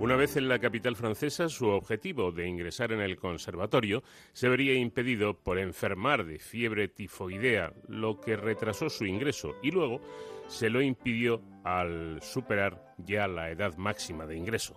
Una 0.00 0.16
vez 0.16 0.36
en 0.36 0.48
la 0.48 0.58
capital 0.58 0.96
francesa, 0.96 1.48
su 1.48 1.68
objetivo 1.68 2.32
de 2.32 2.48
ingresar 2.48 2.90
en 2.90 3.00
el 3.00 3.16
conservatorio 3.16 4.02
se 4.32 4.48
vería 4.48 4.74
impedido 4.74 5.34
por 5.34 5.56
enfermar 5.56 6.24
de 6.24 6.40
fiebre 6.40 6.88
tifoidea, 6.88 7.72
lo 7.88 8.20
que 8.20 8.36
retrasó 8.36 8.90
su 8.90 9.06
ingreso 9.06 9.54
y 9.62 9.70
luego 9.70 10.00
se 10.48 10.68
lo 10.68 10.82
impidió 10.82 11.40
al 11.62 12.20
superar 12.22 12.94
ya 12.98 13.28
la 13.28 13.50
edad 13.50 13.76
máxima 13.76 14.26
de 14.26 14.36
ingreso. 14.36 14.76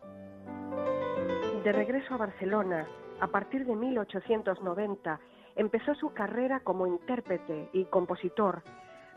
De 1.64 1.72
regreso 1.72 2.14
a 2.14 2.18
Barcelona, 2.18 2.88
a 3.20 3.28
partir 3.28 3.66
de 3.66 3.76
1890, 3.76 5.20
empezó 5.56 5.96
su 5.96 6.14
carrera 6.14 6.60
como 6.60 6.86
intérprete 6.86 7.70
y 7.74 7.86
compositor. 7.86 8.62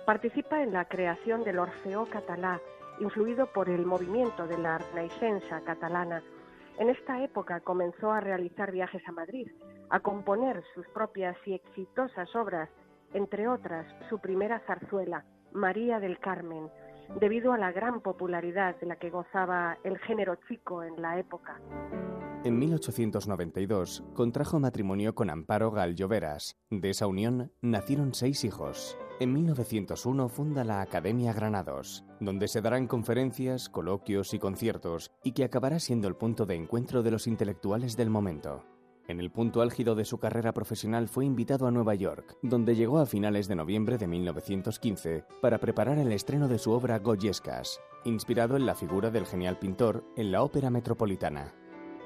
Participa 0.07 0.63
en 0.63 0.73
la 0.73 0.87
creación 0.87 1.45
del 1.45 1.59
Orfeo 1.59 2.07
Catalá, 2.07 2.59
influido 3.01 3.47
por 3.47 3.69
el 3.69 3.85
movimiento 3.85 4.47
de 4.47 4.59
la 4.59 4.79
Renaixença 4.79 5.61
catalana. 5.63 6.23
En 6.79 6.89
esta 6.89 7.23
época 7.23 7.61
comenzó 7.61 8.13
a 8.13 8.21
realizar 8.21 8.71
viajes 8.71 9.03
a 9.09 9.13
Madrid, 9.13 9.51
a 9.91 10.01
componer 10.01 10.63
sus 10.75 10.87
propias 10.89 11.37
y 11.45 11.55
exitosas 11.55 12.35
obras, 12.37 12.69
entre 13.13 13.49
otras 13.49 13.87
su 14.09 14.19
primera 14.19 14.61
zarzuela, 14.61 15.25
María 15.53 15.99
del 15.99 16.19
Carmen, 16.19 16.71
debido 17.19 17.53
a 17.53 17.59
la 17.59 17.73
gran 17.73 18.01
popularidad 18.01 18.77
de 18.77 18.87
la 18.87 18.97
que 18.97 19.11
gozaba 19.11 19.79
el 19.83 19.99
género 19.99 20.37
chico 20.47 20.83
en 20.83 21.03
la 21.03 21.19
época. 21.19 21.59
En 22.43 22.59
1892 22.59 24.03
contrajo 24.15 24.59
matrimonio 24.61 25.15
con 25.15 25.29
Amparo 25.29 25.71
Gal 25.73 25.95
Lloveras. 25.95 26.57
De 26.71 26.89
esa 26.89 27.07
unión 27.07 27.53
nacieron 27.61 28.15
seis 28.15 28.45
hijos. 28.45 28.97
En 29.21 29.35
1901 29.35 30.29
funda 30.31 30.65
la 30.65 30.81
Academia 30.81 31.35
Granados, 31.35 32.03
donde 32.19 32.49
se 32.49 32.63
darán 32.63 32.87
conferencias, 32.87 33.69
coloquios 33.69 34.33
y 34.33 34.39
conciertos, 34.39 35.11
y 35.23 35.33
que 35.33 35.45
acabará 35.45 35.79
siendo 35.81 36.09
el 36.09 36.17
punto 36.17 36.47
de 36.47 36.55
encuentro 36.55 37.03
de 37.03 37.11
los 37.11 37.27
intelectuales 37.27 37.95
del 37.99 38.09
momento. 38.09 38.65
En 39.07 39.21
el 39.21 39.31
punto 39.31 39.61
álgido 39.61 39.95
de 39.95 40.07
su 40.07 40.17
carrera 40.17 40.55
profesional 40.55 41.09
fue 41.09 41.27
invitado 41.27 41.67
a 41.67 41.71
Nueva 41.71 41.95
York, 41.95 42.39
donde 42.43 42.75
llegó 42.75 43.01
a 43.01 43.07
finales 43.07 43.49
de 43.49 43.57
noviembre 43.57 43.99
de 43.99 44.07
1915 44.07 45.25
para 45.43 45.59
preparar 45.59 45.99
el 45.99 46.11
estreno 46.13 46.49
de 46.49 46.59
su 46.59 46.71
obra 46.71 47.01
Goyescas, 47.01 47.81
inspirado 48.05 48.57
en 48.57 48.65
la 48.65 48.75
figura 48.75 49.11
del 49.11 49.27
genial 49.27 49.59
pintor 49.59 50.05
en 50.17 50.33
la 50.33 50.43
Ópera 50.43 50.71
Metropolitana. 50.71 51.53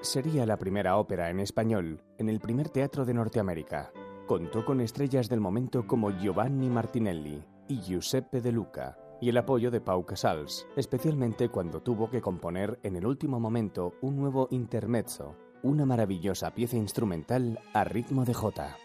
Sería 0.04 0.44
la 0.44 0.58
primera 0.58 0.98
ópera 0.98 1.30
en 1.30 1.40
español 1.40 1.98
en 2.18 2.28
el 2.28 2.38
primer 2.38 2.68
teatro 2.68 3.06
de 3.06 3.14
Norteamérica, 3.14 3.90
Contó 4.26 4.64
con 4.64 4.80
estrellas 4.80 5.28
del 5.28 5.40
momento 5.40 5.86
como 5.86 6.10
Giovanni 6.10 6.70
Martinelli 6.70 7.42
y 7.68 7.80
Giuseppe 7.80 8.40
De 8.40 8.52
Luca, 8.52 8.98
y 9.20 9.30
el 9.30 9.36
apoyo 9.36 9.70
de 9.70 9.82
Pau 9.82 10.04
Casals, 10.06 10.66
especialmente 10.76 11.50
cuando 11.50 11.82
tuvo 11.82 12.08
que 12.08 12.22
componer 12.22 12.78
en 12.82 12.96
el 12.96 13.06
último 13.06 13.38
momento 13.38 13.94
un 14.02 14.16
nuevo 14.16 14.48
intermezzo, 14.50 15.36
una 15.62 15.84
maravillosa 15.84 16.54
pieza 16.54 16.76
instrumental 16.76 17.58
a 17.74 17.84
ritmo 17.84 18.24
de 18.24 18.32
jota. 18.32 18.76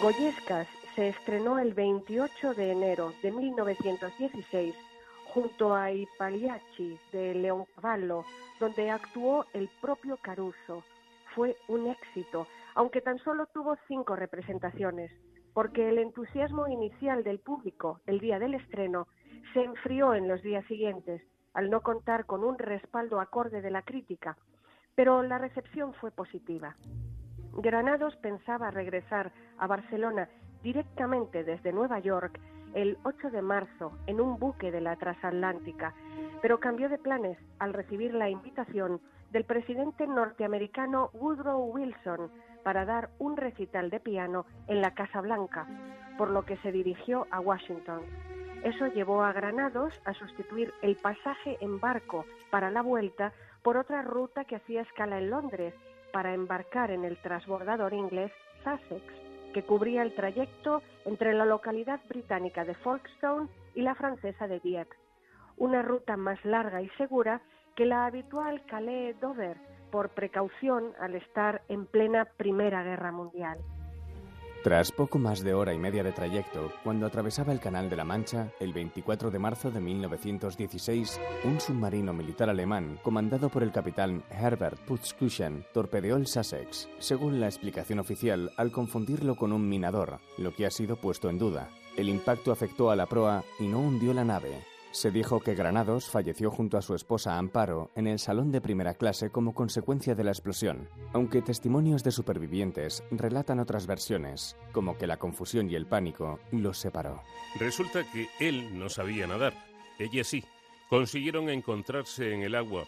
Goyescas 0.00 0.66
se 0.96 1.08
estrenó 1.08 1.58
el 1.60 1.74
28 1.74 2.54
de 2.54 2.72
enero 2.72 3.12
de 3.22 3.32
1916 3.32 4.74
junto 5.36 5.74
a 5.74 5.92
I 5.92 6.08
Pagliacci 6.16 6.98
de 7.12 7.34
Leoncavallo, 7.34 8.24
donde 8.58 8.90
actuó 8.90 9.44
el 9.52 9.68
propio 9.82 10.16
Caruso. 10.16 10.82
Fue 11.34 11.58
un 11.68 11.88
éxito, 11.88 12.46
aunque 12.74 13.02
tan 13.02 13.18
solo 13.18 13.44
tuvo 13.52 13.76
cinco 13.86 14.16
representaciones, 14.16 15.10
porque 15.52 15.90
el 15.90 15.98
entusiasmo 15.98 16.66
inicial 16.68 17.22
del 17.22 17.38
público 17.38 18.00
el 18.06 18.18
día 18.18 18.38
del 18.38 18.54
estreno 18.54 19.08
se 19.52 19.62
enfrió 19.62 20.14
en 20.14 20.26
los 20.26 20.40
días 20.40 20.64
siguientes, 20.68 21.20
al 21.52 21.68
no 21.68 21.82
contar 21.82 22.24
con 22.24 22.42
un 22.42 22.56
respaldo 22.56 23.20
acorde 23.20 23.60
de 23.60 23.70
la 23.70 23.82
crítica, 23.82 24.38
pero 24.94 25.22
la 25.22 25.36
recepción 25.36 25.92
fue 26.00 26.10
positiva. 26.12 26.76
Granados 27.58 28.16
pensaba 28.22 28.70
regresar 28.70 29.32
a 29.58 29.66
Barcelona 29.66 30.30
directamente 30.62 31.44
desde 31.44 31.72
Nueva 31.72 31.98
York 31.98 32.40
el 32.76 32.98
8 33.04 33.30
de 33.30 33.40
marzo 33.40 33.92
en 34.06 34.20
un 34.20 34.38
buque 34.38 34.70
de 34.70 34.82
la 34.82 34.96
transatlántica, 34.96 35.94
pero 36.42 36.60
cambió 36.60 36.90
de 36.90 36.98
planes 36.98 37.38
al 37.58 37.72
recibir 37.72 38.12
la 38.12 38.28
invitación 38.28 39.00
del 39.32 39.44
presidente 39.44 40.06
norteamericano 40.06 41.08
Woodrow 41.14 41.72
Wilson 41.72 42.30
para 42.62 42.84
dar 42.84 43.08
un 43.18 43.38
recital 43.38 43.88
de 43.88 43.98
piano 43.98 44.44
en 44.68 44.82
la 44.82 44.92
Casa 44.92 45.22
Blanca, 45.22 45.66
por 46.18 46.30
lo 46.30 46.44
que 46.44 46.58
se 46.58 46.70
dirigió 46.70 47.26
a 47.30 47.40
Washington. 47.40 48.02
Eso 48.62 48.88
llevó 48.88 49.22
a 49.22 49.32
Granados 49.32 49.98
a 50.04 50.12
sustituir 50.12 50.74
el 50.82 50.96
pasaje 50.96 51.56
en 51.60 51.80
barco 51.80 52.26
para 52.50 52.70
la 52.70 52.82
vuelta 52.82 53.32
por 53.62 53.78
otra 53.78 54.02
ruta 54.02 54.44
que 54.44 54.56
hacía 54.56 54.82
escala 54.82 55.16
en 55.16 55.30
Londres 55.30 55.72
para 56.12 56.34
embarcar 56.34 56.90
en 56.90 57.06
el 57.06 57.16
transbordador 57.22 57.94
inglés 57.94 58.32
Sussex, 58.62 59.25
que 59.52 59.62
cubría 59.62 60.02
el 60.02 60.14
trayecto 60.14 60.82
entre 61.04 61.34
la 61.34 61.44
localidad 61.44 62.00
británica 62.08 62.64
de 62.64 62.74
Folkestone 62.74 63.48
y 63.74 63.82
la 63.82 63.94
francesa 63.94 64.46
de 64.48 64.60
Dieppe. 64.60 64.96
Una 65.56 65.82
ruta 65.82 66.16
más 66.16 66.44
larga 66.44 66.82
y 66.82 66.88
segura 66.90 67.40
que 67.74 67.86
la 67.86 68.06
habitual 68.06 68.64
Calais-Dover, 68.66 69.56
por 69.90 70.10
precaución 70.10 70.92
al 71.00 71.14
estar 71.14 71.62
en 71.68 71.86
plena 71.86 72.24
Primera 72.36 72.82
Guerra 72.82 73.12
Mundial. 73.12 73.58
Tras 74.66 74.90
poco 74.90 75.20
más 75.20 75.44
de 75.44 75.54
hora 75.54 75.72
y 75.74 75.78
media 75.78 76.02
de 76.02 76.10
trayecto, 76.10 76.72
cuando 76.82 77.06
atravesaba 77.06 77.52
el 77.52 77.60
Canal 77.60 77.88
de 77.88 77.94
la 77.94 78.02
Mancha, 78.02 78.50
el 78.58 78.72
24 78.72 79.30
de 79.30 79.38
marzo 79.38 79.70
de 79.70 79.78
1916, 79.78 81.20
un 81.44 81.60
submarino 81.60 82.12
militar 82.12 82.50
alemán, 82.50 82.98
comandado 83.04 83.48
por 83.48 83.62
el 83.62 83.70
capitán 83.70 84.24
Herbert 84.28 84.80
Putzkuchen, 84.80 85.64
torpedeó 85.72 86.16
el 86.16 86.26
Sussex, 86.26 86.88
según 86.98 87.38
la 87.38 87.46
explicación 87.46 88.00
oficial, 88.00 88.50
al 88.56 88.72
confundirlo 88.72 89.36
con 89.36 89.52
un 89.52 89.68
minador, 89.68 90.18
lo 90.36 90.52
que 90.52 90.66
ha 90.66 90.70
sido 90.72 90.96
puesto 90.96 91.30
en 91.30 91.38
duda. 91.38 91.68
El 91.96 92.08
impacto 92.08 92.50
afectó 92.50 92.90
a 92.90 92.96
la 92.96 93.06
proa 93.06 93.44
y 93.60 93.68
no 93.68 93.78
hundió 93.78 94.12
la 94.14 94.24
nave, 94.24 94.64
se 94.96 95.10
dijo 95.10 95.40
que 95.40 95.54
Granados 95.54 96.08
falleció 96.08 96.50
junto 96.50 96.78
a 96.78 96.82
su 96.82 96.94
esposa 96.94 97.36
Amparo 97.36 97.90
en 97.96 98.06
el 98.06 98.18
salón 98.18 98.50
de 98.50 98.62
primera 98.62 98.94
clase 98.94 99.28
como 99.28 99.52
consecuencia 99.52 100.14
de 100.14 100.24
la 100.24 100.30
explosión, 100.30 100.88
aunque 101.12 101.42
testimonios 101.42 102.02
de 102.02 102.12
supervivientes 102.12 103.04
relatan 103.10 103.60
otras 103.60 103.86
versiones, 103.86 104.56
como 104.72 104.96
que 104.96 105.06
la 105.06 105.18
confusión 105.18 105.70
y 105.70 105.74
el 105.74 105.84
pánico 105.84 106.40
los 106.50 106.78
separó. 106.78 107.22
Resulta 107.60 108.10
que 108.10 108.30
él 108.40 108.78
no 108.78 108.88
sabía 108.88 109.26
nadar, 109.26 109.52
ella 109.98 110.24
sí. 110.24 110.42
Consiguieron 110.88 111.50
encontrarse 111.50 112.32
en 112.32 112.42
el 112.42 112.54
agua 112.54 112.84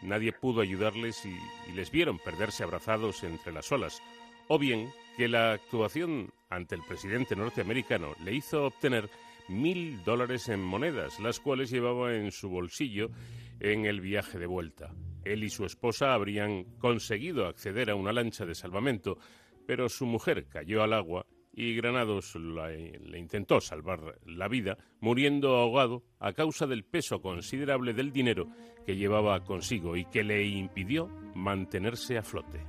nadie 0.00 0.32
pudo 0.32 0.62
ayudarles 0.62 1.26
y, 1.26 1.38
y 1.68 1.72
les 1.72 1.90
vieron 1.90 2.18
perderse 2.18 2.62
abrazados 2.62 3.22
entre 3.22 3.52
las 3.52 3.70
olas, 3.70 4.00
o 4.48 4.58
bien 4.58 4.90
que 5.18 5.28
la 5.28 5.52
actuación 5.52 6.32
ante 6.48 6.74
el 6.74 6.82
presidente 6.82 7.36
norteamericano 7.36 8.14
le 8.24 8.32
hizo 8.32 8.64
obtener 8.64 9.10
mil 9.50 10.02
dólares 10.04 10.48
en 10.48 10.62
monedas, 10.62 11.20
las 11.20 11.40
cuales 11.40 11.70
llevaba 11.70 12.14
en 12.14 12.30
su 12.30 12.48
bolsillo 12.48 13.10
en 13.58 13.84
el 13.84 14.00
viaje 14.00 14.38
de 14.38 14.46
vuelta. 14.46 14.94
Él 15.24 15.44
y 15.44 15.50
su 15.50 15.64
esposa 15.64 16.14
habrían 16.14 16.64
conseguido 16.78 17.46
acceder 17.46 17.90
a 17.90 17.94
una 17.94 18.12
lancha 18.12 18.46
de 18.46 18.54
salvamento, 18.54 19.18
pero 19.66 19.88
su 19.88 20.06
mujer 20.06 20.46
cayó 20.48 20.82
al 20.82 20.94
agua 20.94 21.26
y 21.52 21.74
Granados 21.74 22.36
le 22.36 23.18
intentó 23.18 23.60
salvar 23.60 24.18
la 24.24 24.48
vida, 24.48 24.78
muriendo 25.00 25.56
ahogado 25.56 26.04
a 26.18 26.32
causa 26.32 26.66
del 26.66 26.84
peso 26.84 27.20
considerable 27.20 27.92
del 27.92 28.12
dinero 28.12 28.48
que 28.86 28.96
llevaba 28.96 29.40
consigo 29.40 29.96
y 29.96 30.04
que 30.06 30.22
le 30.22 30.44
impidió 30.46 31.08
mantenerse 31.34 32.16
a 32.16 32.22
flote. 32.22 32.64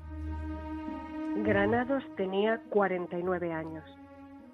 Granados 1.43 2.03
tenía 2.17 2.61
49 2.69 3.53
años. 3.53 4.00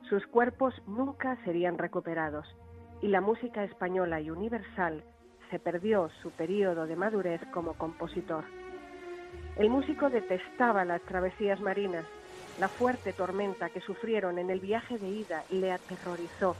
Sus 0.09 0.25
cuerpos 0.27 0.73
nunca 0.87 1.37
serían 1.43 1.77
recuperados 1.77 2.47
y 3.01 3.09
la 3.09 3.19
música 3.19 3.63
española 3.63 4.21
y 4.21 4.29
universal 4.29 5.03
se 5.51 5.59
perdió 5.59 6.09
su 6.21 6.31
periodo 6.31 6.87
de 6.87 6.95
madurez 6.95 7.41
como 7.53 7.73
compositor. 7.73 8.45
El 9.57 9.69
músico 9.69 10.09
detestaba 10.09 10.85
las 10.85 11.01
travesías 11.01 11.59
marinas. 11.59 12.05
La 12.59 12.69
fuerte 12.69 13.11
tormenta 13.11 13.69
que 13.69 13.81
sufrieron 13.81 14.39
en 14.39 14.49
el 14.49 14.59
viaje 14.59 14.97
de 14.97 15.09
ida 15.09 15.43
le 15.49 15.71
aterrorizó. 15.71 16.55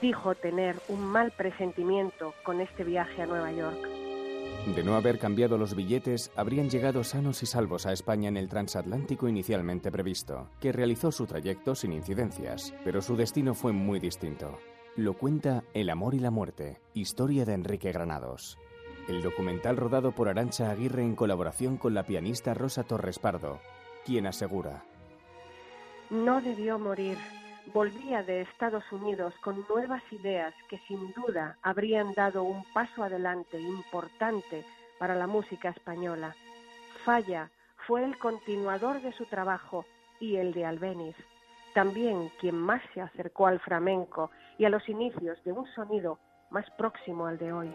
Dijo 0.00 0.34
tener 0.34 0.76
un 0.88 1.04
mal 1.04 1.32
presentimiento 1.32 2.34
con 2.44 2.60
este 2.60 2.84
viaje 2.84 3.22
a 3.22 3.26
Nueva 3.26 3.52
York. 3.52 4.09
De 4.66 4.84
no 4.84 4.94
haber 4.94 5.18
cambiado 5.18 5.56
los 5.56 5.74
billetes, 5.74 6.30
habrían 6.36 6.68
llegado 6.68 7.02
sanos 7.02 7.42
y 7.42 7.46
salvos 7.46 7.86
a 7.86 7.92
España 7.92 8.28
en 8.28 8.36
el 8.36 8.48
transatlántico 8.48 9.26
inicialmente 9.26 9.90
previsto, 9.90 10.48
que 10.60 10.70
realizó 10.70 11.10
su 11.10 11.26
trayecto 11.26 11.74
sin 11.74 11.92
incidencias, 11.92 12.74
pero 12.84 13.00
su 13.00 13.16
destino 13.16 13.54
fue 13.54 13.72
muy 13.72 14.00
distinto. 14.00 14.58
Lo 14.96 15.14
cuenta 15.14 15.64
El 15.72 15.88
amor 15.88 16.14
y 16.14 16.18
la 16.18 16.30
muerte, 16.30 16.78
historia 16.92 17.46
de 17.46 17.54
Enrique 17.54 17.90
Granados. 17.90 18.58
El 19.08 19.22
documental 19.22 19.78
rodado 19.78 20.12
por 20.12 20.28
Arancha 20.28 20.70
Aguirre 20.70 21.02
en 21.02 21.16
colaboración 21.16 21.78
con 21.78 21.94
la 21.94 22.04
pianista 22.04 22.52
Rosa 22.52 22.84
Torres 22.84 23.18
Pardo, 23.18 23.60
quien 24.04 24.26
asegura. 24.26 24.84
No 26.10 26.40
debió 26.42 26.78
morir. 26.78 27.16
Volvía 27.72 28.24
de 28.24 28.40
Estados 28.40 28.84
Unidos 28.90 29.32
con 29.42 29.64
nuevas 29.68 30.02
ideas 30.10 30.52
que 30.68 30.78
sin 30.88 31.12
duda 31.12 31.56
habrían 31.62 32.12
dado 32.14 32.42
un 32.42 32.64
paso 32.72 33.04
adelante 33.04 33.60
importante 33.60 34.64
para 34.98 35.14
la 35.14 35.28
música 35.28 35.68
española. 35.68 36.34
Falla 37.04 37.50
fue 37.86 38.04
el 38.04 38.18
continuador 38.18 39.00
de 39.02 39.12
su 39.12 39.24
trabajo 39.26 39.84
y 40.18 40.36
el 40.36 40.52
de 40.52 40.64
Albeniz, 40.64 41.14
también 41.72 42.30
quien 42.40 42.56
más 42.56 42.82
se 42.92 43.00
acercó 43.00 43.46
al 43.46 43.60
flamenco 43.60 44.30
y 44.58 44.64
a 44.64 44.68
los 44.68 44.88
inicios 44.88 45.42
de 45.44 45.52
un 45.52 45.66
sonido 45.74 46.18
más 46.50 46.68
próximo 46.76 47.26
al 47.26 47.38
de 47.38 47.52
hoy. 47.52 47.72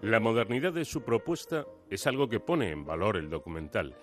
La 0.00 0.20
modernidad 0.20 0.72
de 0.72 0.86
su 0.86 1.02
propuesta 1.02 1.66
es 1.90 2.06
algo 2.06 2.28
que 2.28 2.40
pone 2.40 2.70
en 2.70 2.86
valor 2.86 3.18
el 3.18 3.28
documental. 3.28 3.94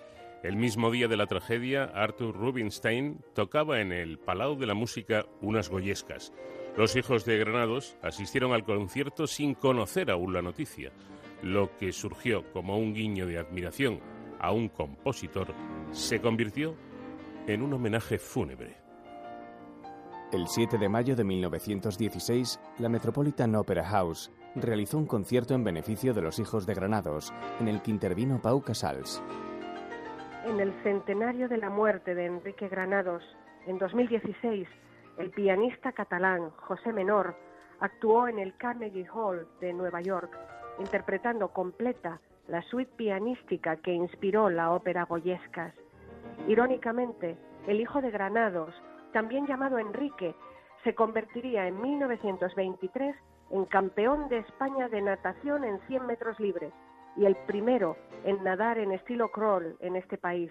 El 0.44 0.54
mismo 0.54 0.92
día 0.92 1.08
de 1.08 1.16
la 1.16 1.26
tragedia, 1.26 1.84
Arthur 1.84 2.32
Rubinstein 2.36 3.20
tocaba 3.34 3.80
en 3.80 3.90
el 3.90 4.18
Palau 4.18 4.56
de 4.56 4.66
la 4.66 4.74
Música 4.74 5.26
unas 5.40 5.68
goyescas. 5.68 6.32
Los 6.76 6.94
hijos 6.94 7.24
de 7.24 7.38
Granados 7.38 7.96
asistieron 8.02 8.52
al 8.52 8.64
concierto 8.64 9.26
sin 9.26 9.54
conocer 9.54 10.12
aún 10.12 10.32
la 10.32 10.40
noticia. 10.40 10.92
Lo 11.42 11.76
que 11.76 11.92
surgió 11.92 12.44
como 12.52 12.78
un 12.78 12.94
guiño 12.94 13.26
de 13.26 13.38
admiración 13.38 13.98
a 14.38 14.52
un 14.52 14.68
compositor 14.68 15.52
se 15.90 16.20
convirtió 16.20 16.76
en 17.48 17.62
un 17.62 17.72
homenaje 17.72 18.18
fúnebre. 18.18 18.76
El 20.30 20.46
7 20.46 20.78
de 20.78 20.88
mayo 20.88 21.16
de 21.16 21.24
1916, 21.24 22.60
la 22.78 22.88
Metropolitan 22.88 23.56
Opera 23.56 23.84
House 23.84 24.30
realizó 24.54 24.98
un 24.98 25.06
concierto 25.06 25.54
en 25.54 25.64
beneficio 25.64 26.14
de 26.14 26.22
los 26.22 26.38
hijos 26.38 26.64
de 26.64 26.74
Granados, 26.74 27.32
en 27.58 27.66
el 27.66 27.82
que 27.82 27.90
intervino 27.90 28.40
Pau 28.40 28.62
Casals. 28.62 29.20
En 30.44 30.60
el 30.60 30.72
centenario 30.82 31.48
de 31.48 31.58
la 31.58 31.68
muerte 31.68 32.14
de 32.14 32.26
Enrique 32.26 32.68
Granados, 32.68 33.22
en 33.66 33.76
2016, 33.78 34.68
el 35.18 35.30
pianista 35.30 35.92
catalán 35.92 36.50
José 36.50 36.92
Menor 36.92 37.34
actuó 37.80 38.28
en 38.28 38.38
el 38.38 38.56
Carnegie 38.56 39.08
Hall 39.12 39.48
de 39.60 39.72
Nueva 39.72 40.00
York, 40.00 40.30
interpretando 40.78 41.48
completa 41.48 42.20
la 42.46 42.62
suite 42.62 42.92
pianística 42.96 43.76
que 43.76 43.92
inspiró 43.92 44.48
la 44.48 44.72
ópera 44.72 45.04
Goyescas. 45.04 45.74
Irónicamente, 46.46 47.36
el 47.66 47.80
hijo 47.80 48.00
de 48.00 48.10
Granados, 48.10 48.74
también 49.12 49.46
llamado 49.46 49.78
Enrique, 49.78 50.34
se 50.84 50.94
convertiría 50.94 51.66
en 51.66 51.80
1923 51.82 53.16
en 53.50 53.64
campeón 53.66 54.28
de 54.28 54.38
España 54.38 54.88
de 54.88 55.02
natación 55.02 55.64
en 55.64 55.80
100 55.88 56.06
metros 56.06 56.38
libres 56.38 56.72
y 57.18 57.26
el 57.26 57.36
primero 57.46 57.96
en 58.24 58.42
nadar 58.44 58.78
en 58.78 58.92
estilo 58.92 59.30
crawl 59.30 59.76
en 59.80 59.96
este 59.96 60.18
país. 60.18 60.50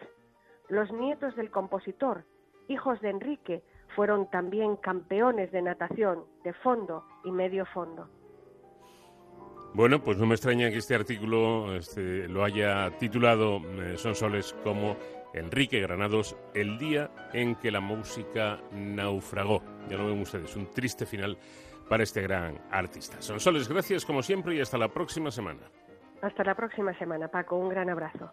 Los 0.70 0.92
nietos 0.92 1.36
del 1.36 1.50
compositor, 1.50 2.26
hijos 2.68 3.00
de 3.02 3.10
Enrique, 3.10 3.64
fueron 3.96 4.30
también 4.30 4.76
campeones 4.76 5.52
de 5.52 5.62
natación 5.62 6.26
de 6.44 6.54
fondo 6.54 7.06
y 7.24 7.32
medio 7.32 7.66
fondo. 7.66 8.10
Bueno, 9.74 10.02
pues 10.04 10.18
no 10.18 10.26
me 10.26 10.36
extraña 10.36 10.70
que 10.70 10.78
este 10.78 10.96
artículo 10.96 11.76
este, 11.76 12.28
lo 12.28 12.44
haya 12.44 12.90
titulado 12.98 13.58
eh, 13.58 13.98
Son 13.98 14.16
Soles 14.16 14.56
como 14.64 14.98
Enrique 15.34 15.80
Granados, 15.80 16.36
el 16.54 16.78
día 16.78 17.12
en 17.34 17.56
que 17.56 17.70
la 17.70 17.80
música 17.80 18.60
naufragó. 18.72 19.62
Ya 19.90 19.98
lo 19.98 20.08
ven 20.08 20.22
ustedes, 20.22 20.56
un 20.56 20.68
triste 20.72 21.06
final 21.06 21.38
para 21.88 22.04
este 22.04 22.22
gran 22.22 22.60
artista. 22.72 23.22
Son 23.22 23.40
Soles, 23.40 23.70
gracias 23.70 24.04
como 24.04 24.24
siempre 24.24 24.56
y 24.56 24.62
hasta 24.62 24.78
la 24.78 24.90
próxima 24.90 25.32
semana. 25.32 25.62
Hasta 26.22 26.44
la 26.44 26.56
próxima 26.56 26.98
semana, 26.98 27.28
Paco. 27.28 27.56
Un 27.58 27.70
gran 27.70 27.90
abrazo. 27.90 28.32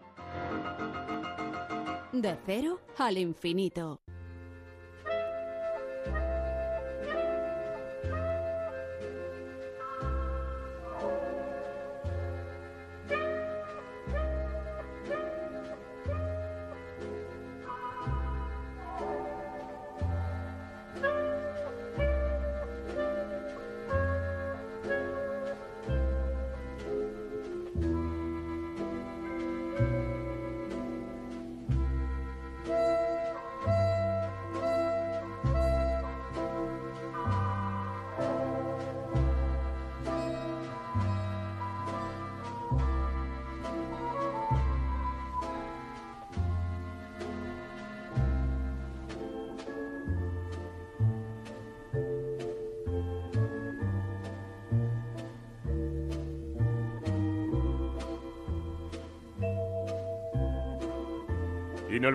De 2.12 2.36
cero 2.46 2.80
al 2.98 3.18
infinito. 3.18 4.03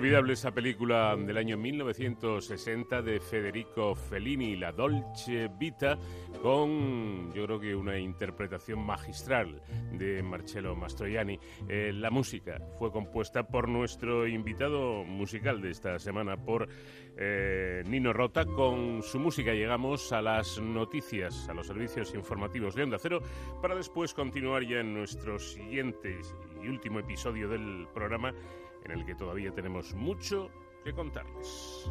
Inolvidable 0.00 0.32
esa 0.32 0.50
película 0.50 1.14
del 1.14 1.36
año 1.36 1.58
1960 1.58 3.02
de 3.02 3.20
Federico 3.20 3.94
Fellini, 3.94 4.56
La 4.56 4.72
Dolce 4.72 5.50
Vita, 5.58 5.98
con 6.40 7.30
yo 7.34 7.44
creo 7.44 7.60
que 7.60 7.76
una 7.76 7.98
interpretación 7.98 8.78
magistral 8.78 9.60
de 9.92 10.22
Marcello 10.22 10.74
Mastroianni. 10.74 11.38
Eh, 11.68 11.92
la 11.92 12.10
música 12.10 12.62
fue 12.78 12.90
compuesta 12.90 13.42
por 13.42 13.68
nuestro 13.68 14.26
invitado 14.26 15.04
musical 15.04 15.60
de 15.60 15.70
esta 15.70 15.98
semana, 15.98 16.38
por 16.38 16.66
eh, 17.18 17.82
Nino 17.86 18.14
Rota. 18.14 18.46
Con 18.46 19.02
su 19.02 19.18
música 19.18 19.52
llegamos 19.52 20.14
a 20.14 20.22
las 20.22 20.58
noticias, 20.58 21.46
a 21.50 21.52
los 21.52 21.66
servicios 21.66 22.14
informativos 22.14 22.74
de 22.74 22.84
Onda 22.84 22.96
Cero, 22.98 23.20
para 23.60 23.74
después 23.74 24.14
continuar 24.14 24.62
ya 24.62 24.80
en 24.80 24.94
nuestro 24.94 25.38
siguiente 25.38 26.20
y 26.62 26.68
último 26.68 26.98
episodio 26.98 27.48
del 27.48 27.88
programa 27.92 28.34
en 28.84 28.90
el 28.90 29.04
que 29.04 29.14
todavía 29.14 29.52
tenemos 29.52 29.94
mucho 29.94 30.50
que 30.84 30.92
contarles. 30.92 31.90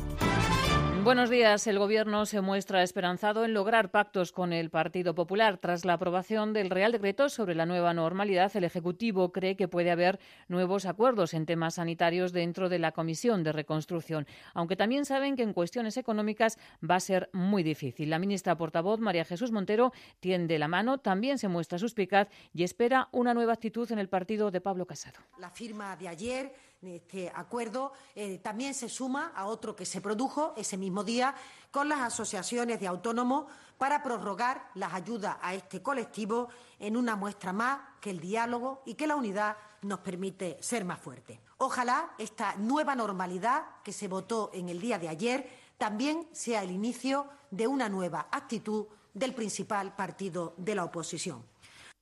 Buenos 1.03 1.31
días. 1.31 1.65
El 1.65 1.79
Gobierno 1.79 2.27
se 2.27 2.41
muestra 2.41 2.83
esperanzado 2.83 3.43
en 3.43 3.55
lograr 3.55 3.89
pactos 3.89 4.31
con 4.31 4.53
el 4.53 4.69
Partido 4.69 5.15
Popular. 5.15 5.57
Tras 5.57 5.83
la 5.83 5.93
aprobación 5.93 6.53
del 6.53 6.69
Real 6.69 6.91
Decreto 6.91 7.27
sobre 7.27 7.55
la 7.55 7.65
nueva 7.65 7.91
normalidad, 7.95 8.55
el 8.55 8.65
Ejecutivo 8.65 9.31
cree 9.31 9.55
que 9.55 9.67
puede 9.67 9.89
haber 9.89 10.19
nuevos 10.47 10.85
acuerdos 10.85 11.33
en 11.33 11.47
temas 11.47 11.75
sanitarios 11.75 12.33
dentro 12.33 12.69
de 12.69 12.77
la 12.77 12.91
Comisión 12.91 13.43
de 13.43 13.51
Reconstrucción, 13.51 14.27
aunque 14.53 14.75
también 14.75 15.05
saben 15.05 15.35
que 15.35 15.41
en 15.41 15.53
cuestiones 15.53 15.97
económicas 15.97 16.59
va 16.87 16.95
a 16.95 16.99
ser 16.99 17.31
muy 17.33 17.63
difícil. 17.63 18.11
La 18.11 18.19
ministra 18.19 18.55
portavoz, 18.55 18.99
María 18.99 19.25
Jesús 19.25 19.51
Montero, 19.51 19.93
tiende 20.19 20.59
la 20.59 20.67
mano, 20.67 20.99
también 20.99 21.39
se 21.39 21.47
muestra 21.47 21.79
suspicaz 21.79 22.27
y 22.53 22.61
espera 22.61 23.09
una 23.11 23.33
nueva 23.33 23.53
actitud 23.53 23.91
en 23.91 23.97
el 23.97 24.07
partido 24.07 24.51
de 24.51 24.61
Pablo 24.61 24.85
Casado. 24.85 25.17
La 25.39 25.49
firma 25.49 25.95
de 25.95 26.09
ayer 26.09 26.53
este 26.81 27.31
acuerdo 27.35 27.93
eh, 28.15 28.39
también 28.39 28.73
se 28.73 28.89
suma 28.89 29.31
a 29.35 29.45
otro 29.45 29.75
que 29.75 29.85
se 29.85 30.01
produjo 30.01 30.53
ese 30.57 30.77
mismo 30.77 31.03
día 31.03 31.35
con 31.69 31.87
las 31.87 31.99
asociaciones 31.99 32.79
de 32.79 32.87
autónomos 32.87 33.45
para 33.77 34.01
prorrogar 34.01 34.71
las 34.73 34.93
ayudas 34.93 35.37
a 35.43 35.53
este 35.53 35.83
colectivo 35.83 36.49
en 36.79 36.97
una 36.97 37.15
muestra 37.15 37.53
más 37.53 37.81
que 37.99 38.09
el 38.09 38.19
diálogo 38.19 38.81
y 38.87 38.95
que 38.95 39.05
la 39.05 39.15
unidad 39.15 39.57
nos 39.83 39.99
permite 39.99 40.57
ser 40.59 40.83
más 40.83 40.99
fuertes. 40.99 41.39
Ojalá 41.57 42.13
esta 42.17 42.55
nueva 42.55 42.95
normalidad 42.95 43.63
que 43.83 43.93
se 43.93 44.07
votó 44.07 44.49
en 44.51 44.69
el 44.69 44.81
día 44.81 44.97
de 44.97 45.09
ayer 45.09 45.49
también 45.77 46.27
sea 46.31 46.63
el 46.63 46.71
inicio 46.71 47.27
de 47.51 47.67
una 47.67 47.89
nueva 47.89 48.27
actitud 48.31 48.87
del 49.13 49.35
principal 49.35 49.95
partido 49.95 50.55
de 50.57 50.73
la 50.73 50.85
oposición. 50.85 51.43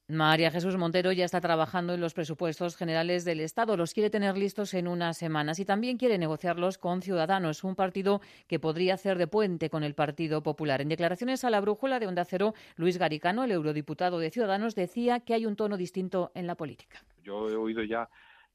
María 0.10 0.50
Jesús 0.50 0.76
Montero 0.76 1.12
ya 1.12 1.24
está 1.24 1.40
trabajando 1.40 1.94
en 1.94 2.02
los 2.02 2.16
presupuestos 2.16 2.76
generales 2.76 3.26
del 3.26 3.42
Estado. 3.42 3.78
Los 3.78 3.94
quiere 3.94 4.10
tener 4.10 4.36
listos 4.36 4.74
en 4.74 4.88
unas 4.88 5.20
semanas 5.20 5.60
y 5.60 5.66
también 5.66 5.98
quiere 5.98 6.18
negociarlos 6.18 6.80
con 6.80 7.04
Ciudadanos, 7.04 7.64
un 7.64 7.76
partido 7.76 8.20
que 8.48 8.60
podría 8.60 8.96
hacer 8.96 9.20
de 9.20 9.28
puente 9.28 9.70
con 9.70 9.84
el 9.84 9.94
Partido 9.94 10.42
Popular. 10.42 10.82
En 10.82 10.90
declaraciones 10.90 11.44
a 11.44 11.52
la 11.52 11.62
brújula 11.62 12.00
de 12.00 12.08
Onda 12.08 12.26
Cero, 12.26 12.56
Luis 12.76 12.98
Garicano, 12.98 13.44
el 13.44 13.52
eurodiputado 13.52 14.18
de 14.18 14.32
Ciudadanos, 14.32 14.74
decía 14.74 15.20
que 15.20 15.36
hay 15.36 15.46
un 15.46 15.56
tono 15.56 15.78
distinto 15.78 16.32
en 16.34 16.48
la 16.48 16.56
política. 16.56 17.04
Yo 17.22 17.48
he 17.48 17.56
oído 17.56 17.84
ya 17.84 18.10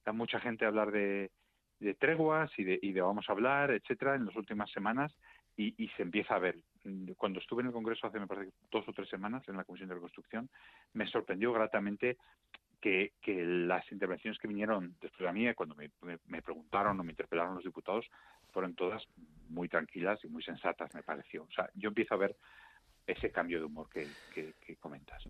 a 0.07 0.12
mucha 0.12 0.40
gente 0.40 0.66
hablar 0.66 0.90
de, 0.90 1.30
treguas 2.00 2.50
y 2.59 2.64
de, 2.64 2.80
y 2.82 2.90
de 2.90 3.00
vamos 3.00 3.26
a 3.28 3.32
hablar, 3.32 3.70
etcétera, 3.70 4.16
en 4.16 4.26
las 4.26 4.34
últimas 4.34 4.72
semanas 4.72 5.14
y, 5.57 5.88
se 5.96 6.02
empieza 6.02 6.34
a 6.34 6.40
ver. 6.40 6.57
Cuando 7.16 7.41
estuve 7.41 7.62
en 7.62 7.68
el 7.68 7.72
Congreso 7.72 8.07
hace, 8.07 8.20
me 8.20 8.26
parece, 8.26 8.53
dos 8.70 8.87
o 8.89 8.93
tres 8.93 9.09
semanas 9.09 9.43
en 9.49 9.57
la 9.57 9.64
Comisión 9.64 9.89
de 9.89 9.95
Reconstrucción, 9.95 10.49
me 10.93 11.07
sorprendió 11.07 11.53
gratamente 11.53 12.18
que, 12.80 13.12
las 13.26 13.91
intervenciones 13.91 14.39
que 14.39 14.49
vinieron 14.49 14.95
después 15.01 15.26
de 15.26 15.32
mí, 15.32 15.55
cuando 15.55 15.74
me, 15.74 16.43
preguntaron 16.43 17.01
o 17.01 17.05
me 17.05 17.12
interpelaron 17.12 17.55
los 17.55 17.64
diputados, 17.64 18.07
fueron 18.53 18.74
todas 18.74 19.03
muy 19.49 19.68
tranquilas 19.68 20.22
y 20.24 20.28
muy 20.28 20.43
sensatas, 20.43 20.93
me 20.95 21.03
pareció. 21.03 21.45
O 21.45 21.51
sea, 21.51 21.70
yo 21.74 21.89
empiezo 21.89 22.14
a 22.14 22.18
ver 22.18 22.37
ese 23.07 23.30
cambio 23.30 23.59
de 23.59 23.64
humor 23.64 23.89
que, 23.89 24.07
que 24.32 24.76
comentas. 24.76 25.24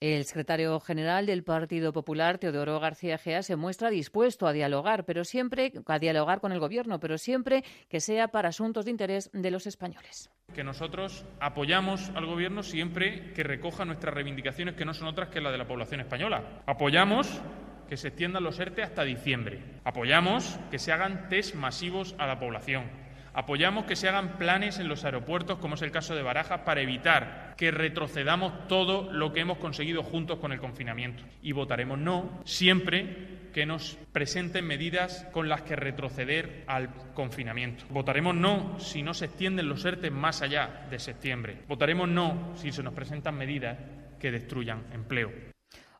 El 0.00 0.24
secretario 0.24 0.80
general 0.80 1.26
del 1.26 1.44
Partido 1.44 1.92
Popular, 1.92 2.38
Teodoro 2.38 2.80
García 2.80 3.18
Gea, 3.18 3.42
se 3.42 3.56
muestra 3.56 3.90
dispuesto 3.90 4.46
a 4.46 4.54
dialogar, 4.54 5.04
pero 5.04 5.24
siempre 5.24 5.74
a 5.84 5.98
dialogar 5.98 6.40
con 6.40 6.52
el 6.52 6.58
gobierno, 6.58 6.98
pero 7.00 7.18
siempre 7.18 7.64
que 7.90 8.00
sea 8.00 8.28
para 8.28 8.48
asuntos 8.48 8.86
de 8.86 8.92
interés 8.92 9.28
de 9.34 9.50
los 9.50 9.66
españoles. 9.66 10.30
Que 10.54 10.64
nosotros 10.64 11.26
apoyamos 11.38 12.08
al 12.14 12.24
gobierno 12.24 12.62
siempre 12.62 13.34
que 13.34 13.42
recoja 13.42 13.84
nuestras 13.84 14.14
reivindicaciones, 14.14 14.74
que 14.74 14.86
no 14.86 14.94
son 14.94 15.06
otras 15.06 15.28
que 15.28 15.42
las 15.42 15.52
de 15.52 15.58
la 15.58 15.68
población 15.68 16.00
española. 16.00 16.62
Apoyamos 16.64 17.42
que 17.86 17.98
se 17.98 18.08
extiendan 18.08 18.42
los 18.42 18.58
ERTE 18.58 18.82
hasta 18.82 19.04
diciembre. 19.04 19.62
Apoyamos 19.84 20.58
que 20.70 20.78
se 20.78 20.92
hagan 20.92 21.28
test 21.28 21.54
masivos 21.54 22.14
a 22.16 22.26
la 22.26 22.38
población. 22.38 22.84
Apoyamos 23.32 23.84
que 23.84 23.96
se 23.96 24.08
hagan 24.08 24.38
planes 24.38 24.78
en 24.78 24.88
los 24.88 25.04
aeropuertos, 25.04 25.58
como 25.58 25.74
es 25.74 25.82
el 25.82 25.92
caso 25.92 26.14
de 26.14 26.22
Barajas, 26.22 26.60
para 26.60 26.80
evitar 26.80 27.54
que 27.56 27.70
retrocedamos 27.70 28.68
todo 28.68 29.12
lo 29.12 29.32
que 29.32 29.40
hemos 29.40 29.58
conseguido 29.58 30.02
juntos 30.02 30.38
con 30.38 30.52
el 30.52 30.60
confinamiento. 30.60 31.22
Y 31.42 31.52
votaremos 31.52 31.98
no 31.98 32.40
siempre 32.44 33.40
que 33.52 33.66
nos 33.66 33.98
presenten 34.12 34.66
medidas 34.66 35.26
con 35.32 35.48
las 35.48 35.62
que 35.62 35.76
retroceder 35.76 36.64
al 36.66 36.90
confinamiento. 37.14 37.84
Votaremos 37.90 38.34
no 38.34 38.78
si 38.78 39.02
no 39.02 39.14
se 39.14 39.26
extienden 39.26 39.68
los 39.68 39.84
ERTE 39.84 40.10
más 40.10 40.42
allá 40.42 40.86
de 40.90 40.98
septiembre. 40.98 41.58
Votaremos 41.68 42.08
no 42.08 42.52
si 42.56 42.72
se 42.72 42.82
nos 42.82 42.94
presentan 42.94 43.36
medidas 43.36 43.76
que 44.18 44.30
destruyan 44.30 44.84
empleo. 44.92 45.49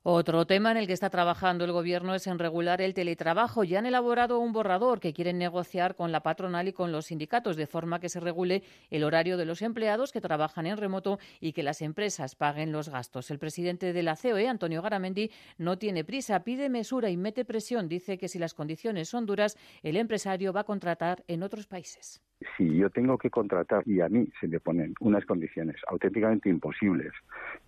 Otro 0.03 0.47
tema 0.47 0.71
en 0.71 0.79
el 0.79 0.87
que 0.87 0.95
está 0.95 1.11
trabajando 1.11 1.67
el 1.67 1.73
Gobierno 1.73 2.15
es 2.15 2.27
en 2.27 2.39
regular 2.39 2.81
el 2.81 2.95
teletrabajo. 2.95 3.65
Ya 3.65 3.81
han 3.81 3.85
elaborado 3.85 4.39
un 4.39 4.55
borrador 4.55 4.99
que 4.99 5.13
quieren 5.13 5.37
negociar 5.37 5.95
con 5.95 6.11
la 6.11 6.23
patronal 6.23 6.69
y 6.69 6.73
con 6.73 6.91
los 6.91 7.07
sindicatos, 7.07 7.55
de 7.55 7.67
forma 7.67 8.01
que 8.01 8.09
se 8.09 8.19
regule 8.19 8.63
el 8.89 9.05
horario 9.05 9.37
de 9.37 9.45
los 9.45 9.61
empleados 9.61 10.11
que 10.11 10.23
trabajan 10.23 10.65
en 10.65 10.79
remoto 10.79 11.19
y 11.39 11.53
que 11.53 11.63
las 11.63 11.83
empresas 11.83 12.35
paguen 12.35 12.73
los 12.73 12.89
gastos. 12.89 13.31
El 13.31 13.39
presidente 13.39 13.93
de 13.93 14.03
la 14.03 14.17
COE, 14.17 14.49
Antonio 14.49 14.81
Garamendi, 14.81 15.31
no 15.59 15.77
tiene 15.77 16.03
prisa, 16.03 16.45
pide 16.45 16.71
mesura 16.71 17.11
y 17.11 17.19
mete 17.19 17.45
presión. 17.45 17.87
Dice 17.87 18.17
que 18.17 18.29
si 18.29 18.39
las 18.39 18.55
condiciones 18.55 19.11
son 19.11 19.27
duras, 19.27 19.59
el 19.83 19.99
empresario 19.99 20.55
va 20.55 20.61
a 20.61 20.65
contratar 20.65 21.25
en 21.29 21.43
otros 21.43 21.67
países 21.67 22.23
si 22.57 22.77
yo 22.77 22.91
tengo 22.91 23.19
que 23.19 23.31
contratar 23.31 23.83
y 23.87 24.01
a 24.01 24.09
mí 24.09 24.29
se 24.41 24.49
me 24.49 24.61
ponen 24.61 24.95
unas 25.01 25.25
condiciones 25.27 25.77
auténticamente 25.89 26.49
imposibles 26.49 27.13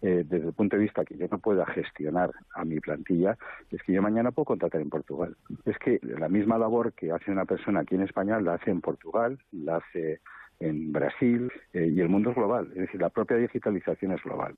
eh, 0.00 0.24
desde 0.26 0.48
el 0.48 0.54
punto 0.54 0.76
de 0.76 0.82
vista 0.82 1.04
que 1.04 1.16
yo 1.16 1.26
no 1.30 1.38
pueda 1.38 1.66
gestionar 1.66 2.32
a 2.54 2.64
mi 2.64 2.80
plantilla, 2.80 3.36
es 3.70 3.82
que 3.82 3.92
yo 3.92 4.02
mañana 4.02 4.32
puedo 4.32 4.46
contratar 4.46 4.80
en 4.80 4.90
Portugal. 4.90 5.36
Es 5.64 5.78
que 5.78 5.98
la 6.02 6.28
misma 6.28 6.58
labor 6.58 6.92
que 6.92 7.12
hace 7.12 7.30
una 7.30 7.44
persona 7.44 7.80
aquí 7.80 7.94
en 7.94 8.02
España 8.02 8.40
la 8.40 8.54
hace 8.54 8.70
en 8.70 8.80
Portugal, 8.80 9.38
la 9.52 9.76
hace 9.76 10.20
en 10.60 10.92
Brasil 10.92 11.50
eh, 11.72 11.90
y 11.94 12.00
el 12.00 12.08
mundo 12.08 12.30
es 12.30 12.36
global. 12.36 12.68
Es 12.72 12.82
decir, 12.82 13.00
la 13.00 13.10
propia 13.10 13.36
digitalización 13.36 14.12
es 14.12 14.22
global. 14.22 14.54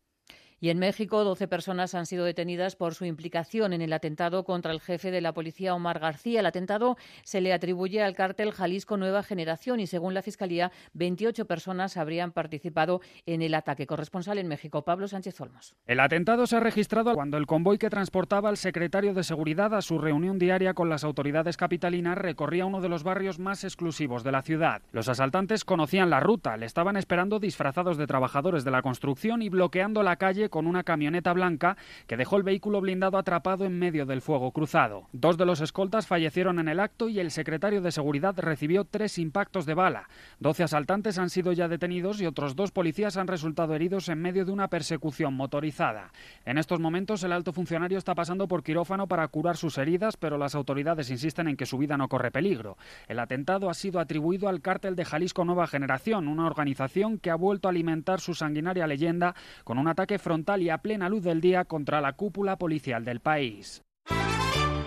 Y 0.64 0.70
en 0.70 0.78
México, 0.78 1.24
12 1.24 1.46
personas 1.46 1.94
han 1.94 2.06
sido 2.06 2.24
detenidas 2.24 2.74
por 2.74 2.94
su 2.94 3.04
implicación 3.04 3.74
en 3.74 3.82
el 3.82 3.92
atentado 3.92 4.44
contra 4.44 4.72
el 4.72 4.80
jefe 4.80 5.10
de 5.10 5.20
la 5.20 5.34
policía, 5.34 5.74
Omar 5.74 5.98
García. 5.98 6.40
El 6.40 6.46
atentado 6.46 6.96
se 7.22 7.42
le 7.42 7.52
atribuye 7.52 8.02
al 8.02 8.14
cártel 8.14 8.50
Jalisco 8.50 8.96
Nueva 8.96 9.22
Generación 9.22 9.78
y, 9.78 9.86
según 9.86 10.14
la 10.14 10.22
Fiscalía, 10.22 10.72
28 10.94 11.44
personas 11.44 11.98
habrían 11.98 12.32
participado 12.32 13.02
en 13.26 13.42
el 13.42 13.52
ataque. 13.52 13.86
Corresponsal 13.86 14.38
en 14.38 14.48
México, 14.48 14.86
Pablo 14.86 15.06
Sánchez 15.06 15.38
Olmos. 15.38 15.74
El 15.84 16.00
atentado 16.00 16.46
se 16.46 16.56
ha 16.56 16.60
registrado 16.60 17.12
cuando 17.12 17.36
el 17.36 17.44
convoy 17.44 17.76
que 17.76 17.90
transportaba 17.90 18.48
al 18.48 18.56
secretario 18.56 19.12
de 19.12 19.22
Seguridad 19.22 19.74
a 19.74 19.82
su 19.82 19.98
reunión 19.98 20.38
diaria 20.38 20.72
con 20.72 20.88
las 20.88 21.04
autoridades 21.04 21.58
capitalinas 21.58 22.16
recorría 22.16 22.64
uno 22.64 22.80
de 22.80 22.88
los 22.88 23.04
barrios 23.04 23.38
más 23.38 23.64
exclusivos 23.64 24.24
de 24.24 24.32
la 24.32 24.40
ciudad. 24.40 24.80
Los 24.92 25.10
asaltantes 25.10 25.66
conocían 25.66 26.08
la 26.08 26.20
ruta, 26.20 26.56
le 26.56 26.64
estaban 26.64 26.96
esperando 26.96 27.38
disfrazados 27.38 27.98
de 27.98 28.06
trabajadores 28.06 28.64
de 28.64 28.70
la 28.70 28.80
construcción 28.80 29.42
y 29.42 29.50
bloqueando 29.50 30.02
la 30.02 30.16
calle 30.16 30.48
con 30.54 30.68
una 30.68 30.84
camioneta 30.84 31.32
blanca 31.32 31.76
que 32.06 32.16
dejó 32.16 32.36
el 32.36 32.44
vehículo 32.44 32.80
blindado 32.80 33.18
atrapado 33.18 33.64
en 33.64 33.76
medio 33.76 34.06
del 34.06 34.20
fuego 34.20 34.52
cruzado. 34.52 35.08
Dos 35.12 35.36
de 35.36 35.44
los 35.44 35.60
escoltas 35.60 36.06
fallecieron 36.06 36.60
en 36.60 36.68
el 36.68 36.78
acto 36.78 37.08
y 37.08 37.18
el 37.18 37.32
secretario 37.32 37.82
de 37.82 37.90
Seguridad 37.90 38.38
recibió 38.38 38.84
tres 38.84 39.18
impactos 39.18 39.66
de 39.66 39.74
bala. 39.74 40.08
Doce 40.38 40.62
asaltantes 40.62 41.18
han 41.18 41.28
sido 41.28 41.50
ya 41.52 41.66
detenidos 41.66 42.20
y 42.20 42.26
otros 42.26 42.54
dos 42.54 42.70
policías 42.70 43.16
han 43.16 43.26
resultado 43.26 43.74
heridos 43.74 44.08
en 44.08 44.22
medio 44.22 44.44
de 44.44 44.52
una 44.52 44.68
persecución 44.68 45.34
motorizada. 45.34 46.12
En 46.44 46.56
estos 46.56 46.78
momentos 46.78 47.24
el 47.24 47.32
alto 47.32 47.52
funcionario 47.52 47.98
está 47.98 48.14
pasando 48.14 48.46
por 48.46 48.62
quirófano 48.62 49.08
para 49.08 49.26
curar 49.26 49.56
sus 49.56 49.76
heridas, 49.76 50.16
pero 50.16 50.38
las 50.38 50.54
autoridades 50.54 51.10
insisten 51.10 51.48
en 51.48 51.56
que 51.56 51.66
su 51.66 51.78
vida 51.78 51.96
no 51.96 52.06
corre 52.06 52.30
peligro. 52.30 52.78
El 53.08 53.18
atentado 53.18 53.70
ha 53.70 53.74
sido 53.74 53.98
atribuido 53.98 54.48
al 54.48 54.60
cártel 54.60 54.94
de 54.94 55.04
Jalisco 55.04 55.44
Nueva 55.44 55.66
Generación, 55.66 56.28
una 56.28 56.46
organización 56.46 57.18
que 57.18 57.32
ha 57.32 57.34
vuelto 57.34 57.66
a 57.66 57.72
alimentar 57.72 58.20
su 58.20 58.34
sanguinaria 58.34 58.86
leyenda 58.86 59.34
con 59.64 59.78
un 59.78 59.88
ataque 59.88 60.20
frontal 60.20 60.43
y 60.58 60.68
a 60.68 60.78
plena 60.78 61.08
luz 61.08 61.24
del 61.24 61.40
día 61.40 61.64
contra 61.64 62.00
la 62.00 62.12
cúpula 62.12 62.56
policial 62.56 63.04
del 63.04 63.20
país. 63.20 63.82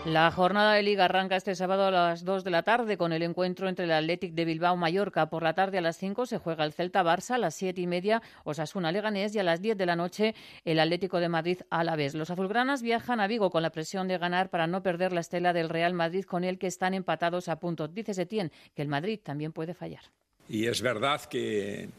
La 0.05 0.31
jornada 0.31 0.73
de 0.73 0.83
liga 0.83 1.03
arranca 1.03 1.35
este 1.35 1.53
sábado 1.53 1.87
a 1.87 1.91
las 1.91 2.23
2 2.23 2.45
de 2.45 2.49
la 2.49 2.63
tarde 2.63 2.95
con 2.97 3.11
el 3.11 3.23
encuentro 3.23 3.67
entre 3.67 3.83
el 3.83 3.91
Athletic 3.91 4.33
de 4.33 4.45
Bilbao 4.45 4.77
Mallorca. 4.77 5.29
Por 5.29 5.43
la 5.43 5.53
tarde 5.53 5.79
a 5.79 5.81
las 5.81 5.97
5 5.97 6.25
se 6.27 6.37
juega 6.37 6.63
el 6.63 6.71
Celta 6.71 7.03
Barça, 7.03 7.31
a 7.31 7.37
las 7.37 7.55
7 7.55 7.81
y 7.81 7.87
media 7.87 8.21
Osasuna 8.45 8.93
Leganés 8.93 9.35
y 9.35 9.39
a 9.39 9.43
las 9.43 9.61
10 9.61 9.77
de 9.77 9.85
la 9.85 9.97
noche 9.97 10.33
el 10.63 10.79
Atlético 10.79 11.19
de 11.19 11.27
Madrid 11.27 11.59
Alavés. 11.69 12.15
Los 12.15 12.29
azulgranas 12.29 12.81
viajan 12.83 13.19
a 13.19 13.27
Vigo 13.27 13.49
con 13.49 13.63
la 13.63 13.71
presión 13.71 14.07
de 14.07 14.17
ganar 14.17 14.49
para 14.49 14.65
no 14.65 14.81
perder 14.81 15.11
la 15.11 15.19
estela 15.19 15.51
del 15.51 15.67
Real 15.67 15.93
Madrid 15.93 16.23
con 16.23 16.45
el 16.45 16.57
que 16.57 16.67
están 16.67 16.93
empatados 16.93 17.49
a 17.49 17.59
punto. 17.59 17.89
Dice 17.89 18.13
Setién 18.13 18.53
que 18.75 18.83
el 18.83 18.87
Madrid 18.87 19.19
también 19.21 19.51
puede 19.51 19.73
fallar. 19.73 20.03
Y 20.47 20.67
es 20.67 20.81
verdad 20.81 21.19
que 21.25 21.89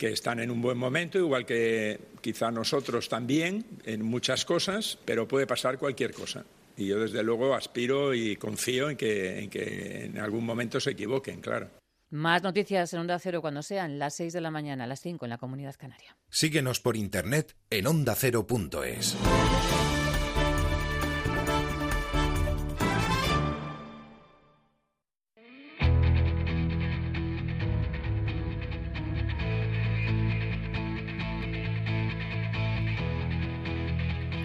que 0.00 0.14
están 0.14 0.40
en 0.40 0.50
un 0.50 0.62
buen 0.62 0.78
momento, 0.78 1.18
igual 1.18 1.44
que 1.44 2.00
quizá 2.22 2.50
nosotros 2.50 3.10
también 3.10 3.66
en 3.84 4.02
muchas 4.02 4.46
cosas, 4.46 4.98
pero 5.04 5.28
puede 5.28 5.46
pasar 5.46 5.76
cualquier 5.76 6.14
cosa. 6.14 6.42
Y 6.74 6.86
yo 6.86 7.00
desde 7.00 7.22
luego 7.22 7.54
aspiro 7.54 8.14
y 8.14 8.36
confío 8.36 8.88
en 8.88 8.96
que 8.96 9.40
en, 9.40 9.50
que 9.50 10.06
en 10.06 10.18
algún 10.18 10.46
momento 10.46 10.80
se 10.80 10.92
equivoquen, 10.92 11.42
claro. 11.42 11.68
Más 12.08 12.42
noticias 12.42 12.94
en 12.94 13.00
Onda 13.00 13.18
Cero 13.18 13.42
cuando 13.42 13.62
sean 13.62 13.98
las 13.98 14.14
6 14.14 14.32
de 14.32 14.40
la 14.40 14.50
mañana, 14.50 14.86
las 14.86 15.02
5 15.02 15.26
en 15.26 15.30
la 15.30 15.38
Comunidad 15.38 15.74
Canaria. 15.78 16.16
Síguenos 16.30 16.80
por 16.80 16.96
internet 16.96 17.54
en 17.68 17.86
ondacero.es. 17.86 19.18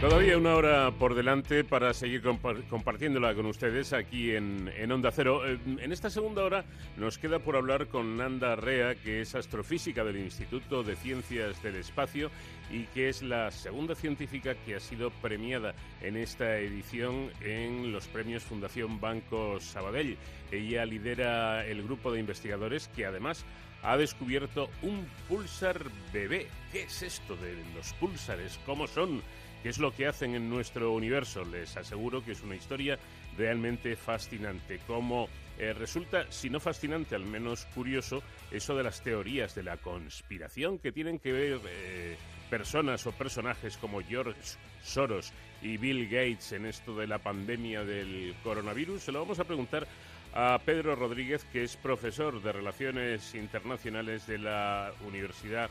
Todavía 0.00 0.38
una 0.38 0.54
hora 0.54 0.92
por 0.92 1.16
delante 1.16 1.64
para 1.64 1.92
seguir 1.92 2.22
compartiéndola 2.22 3.34
con 3.34 3.46
ustedes 3.46 3.92
aquí 3.92 4.30
en, 4.30 4.70
Onda 4.92 5.10
Cero. 5.10 5.44
Eh, 5.44 5.58
en 5.66 5.90
esta 5.90 6.08
segunda 6.08 6.44
hora 6.44 6.64
nos 6.96 7.18
queda 7.18 7.40
por 7.40 7.56
hablar 7.56 7.88
con 7.88 8.16
Nanda 8.16 8.54
Rea, 8.54 8.94
que 8.94 9.22
es 9.22 9.34
astrofísica 9.34 10.04
del 10.04 10.18
Instituto 10.18 10.84
de 10.84 10.94
Ciencias 10.94 11.60
del 11.64 11.74
Espacio 11.74 12.30
y 12.70 12.84
que 12.84 13.08
es 13.08 13.22
la 13.22 13.50
segunda 13.50 13.96
científica 13.96 14.54
que 14.54 14.76
ha 14.76 14.80
sido 14.80 15.10
premiada 15.10 15.74
en 16.00 16.16
esta 16.16 16.58
edición 16.58 17.32
en 17.40 17.90
los 17.90 18.06
premios 18.06 18.44
Fundación 18.44 19.00
Banco 19.00 19.58
Sabadell. 19.58 20.16
Ella 20.52 20.84
lidera 20.84 21.66
el 21.66 21.82
grupo 21.82 22.12
de 22.12 22.20
investigadores 22.20 22.86
que 22.94 23.04
además 23.04 23.44
ha 23.82 23.96
descubierto 23.96 24.70
un 24.82 25.06
pulsar 25.28 25.90
bebé. 26.12 26.46
¿Qué 26.70 26.82
es 26.82 27.02
esto 27.02 27.36
de 27.36 27.56
los 27.74 27.92
pulsares? 27.94 28.60
¿Cómo 28.64 28.86
son? 28.86 29.22
¿Qué 29.62 29.70
es 29.70 29.78
lo 29.78 29.92
que 29.92 30.06
hacen 30.06 30.34
en 30.34 30.48
nuestro 30.48 30.92
universo? 30.92 31.44
Les 31.44 31.76
aseguro 31.76 32.24
que 32.24 32.32
es 32.32 32.42
una 32.42 32.54
historia 32.54 32.98
realmente 33.36 33.96
fascinante. 33.96 34.78
Como 34.86 35.28
eh, 35.58 35.72
resulta, 35.72 36.30
si 36.30 36.48
no 36.48 36.60
fascinante, 36.60 37.16
al 37.16 37.24
menos 37.24 37.66
curioso, 37.74 38.22
eso 38.52 38.76
de 38.76 38.84
las 38.84 39.02
teorías 39.02 39.56
de 39.56 39.64
la 39.64 39.76
conspiración 39.76 40.78
que 40.78 40.92
tienen 40.92 41.18
que 41.18 41.32
ver 41.32 41.60
eh, 41.68 42.16
personas 42.48 43.04
o 43.06 43.12
personajes 43.12 43.76
como 43.76 44.00
George 44.00 44.40
Soros 44.82 45.32
y 45.60 45.76
Bill 45.76 46.04
Gates 46.04 46.52
en 46.52 46.66
esto 46.66 46.94
de 46.94 47.08
la 47.08 47.18
pandemia 47.18 47.84
del 47.84 48.36
coronavirus. 48.44 49.02
Se 49.02 49.12
lo 49.12 49.20
vamos 49.20 49.40
a 49.40 49.44
preguntar 49.44 49.88
a 50.34 50.60
Pedro 50.64 50.94
Rodríguez, 50.94 51.44
que 51.52 51.64
es 51.64 51.76
profesor 51.76 52.40
de 52.40 52.52
Relaciones 52.52 53.34
Internacionales 53.34 54.26
de 54.26 54.38
la 54.38 54.92
Universidad 55.04 55.68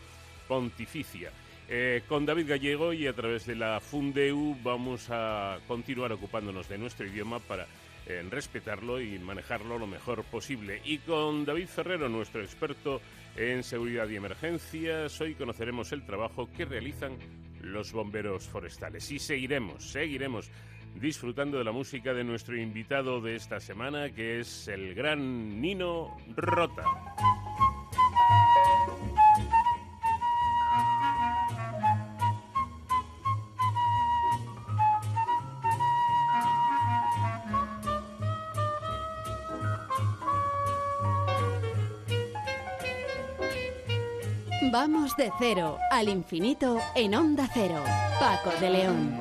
Pontificia. 0.47 1.31
Eh, 1.69 2.03
con 2.07 2.25
David 2.25 2.47
Gallego 2.47 2.93
y 2.93 3.07
a 3.07 3.13
través 3.13 3.45
de 3.45 3.55
la 3.55 3.81
Fundeu 3.81 4.55
vamos 4.63 5.07
a 5.09 5.59
continuar 5.67 6.13
ocupándonos 6.13 6.69
de 6.69 6.77
nuestro 6.77 7.05
idioma 7.05 7.39
para 7.39 7.67
eh, 8.05 8.25
respetarlo 8.29 9.01
y 9.01 9.19
manejarlo 9.19 9.77
lo 9.77 9.85
mejor 9.85 10.23
posible. 10.23 10.81
Y 10.85 10.99
con 10.99 11.43
David 11.43 11.67
Ferrero, 11.67 12.07
nuestro 12.07 12.41
experto 12.41 13.01
en 13.35 13.63
seguridad 13.63 14.07
y 14.07 14.15
emergencias, 14.15 15.19
hoy 15.19 15.35
conoceremos 15.35 15.91
el 15.91 16.05
trabajo 16.05 16.49
que 16.55 16.63
realizan 16.63 17.17
los 17.61 17.91
bomberos 17.91 18.47
forestales. 18.47 19.11
Y 19.11 19.19
seguiremos, 19.19 19.91
seguiremos 19.91 20.49
disfrutando 20.95 21.57
de 21.57 21.65
la 21.65 21.73
música 21.73 22.13
de 22.13 22.23
nuestro 22.23 22.57
invitado 22.57 23.19
de 23.19 23.35
esta 23.35 23.59
semana, 23.59 24.09
que 24.11 24.39
es 24.39 24.69
el 24.69 24.95
gran 24.95 25.59
Nino 25.59 26.15
Rota. 26.33 26.85
Vamos 44.79 45.17
de 45.17 45.31
cero 45.39 45.79
al 45.89 46.07
infinito 46.07 46.79
en 46.93 47.15
Onda 47.15 47.49
Cero. 47.51 47.83
Paco 48.19 48.51
de 48.61 48.69
León. 48.69 49.19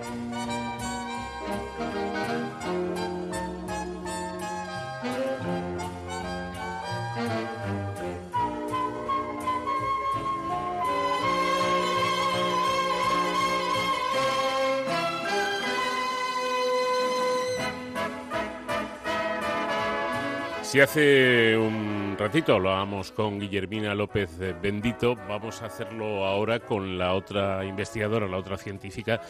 Si 20.62 20.80
hace 20.80 21.56
un 21.56 21.95
ratito 22.18 22.54
hablábamos 22.54 23.12
con 23.12 23.38
Guillermina 23.38 23.94
López 23.94 24.30
Bendito, 24.62 25.16
vamos 25.28 25.60
a 25.60 25.66
hacerlo 25.66 26.24
ahora 26.24 26.60
con 26.60 26.96
la 26.96 27.12
otra 27.14 27.64
investigadora, 27.64 28.26
la 28.26 28.38
otra 28.38 28.56
científica, 28.56 29.20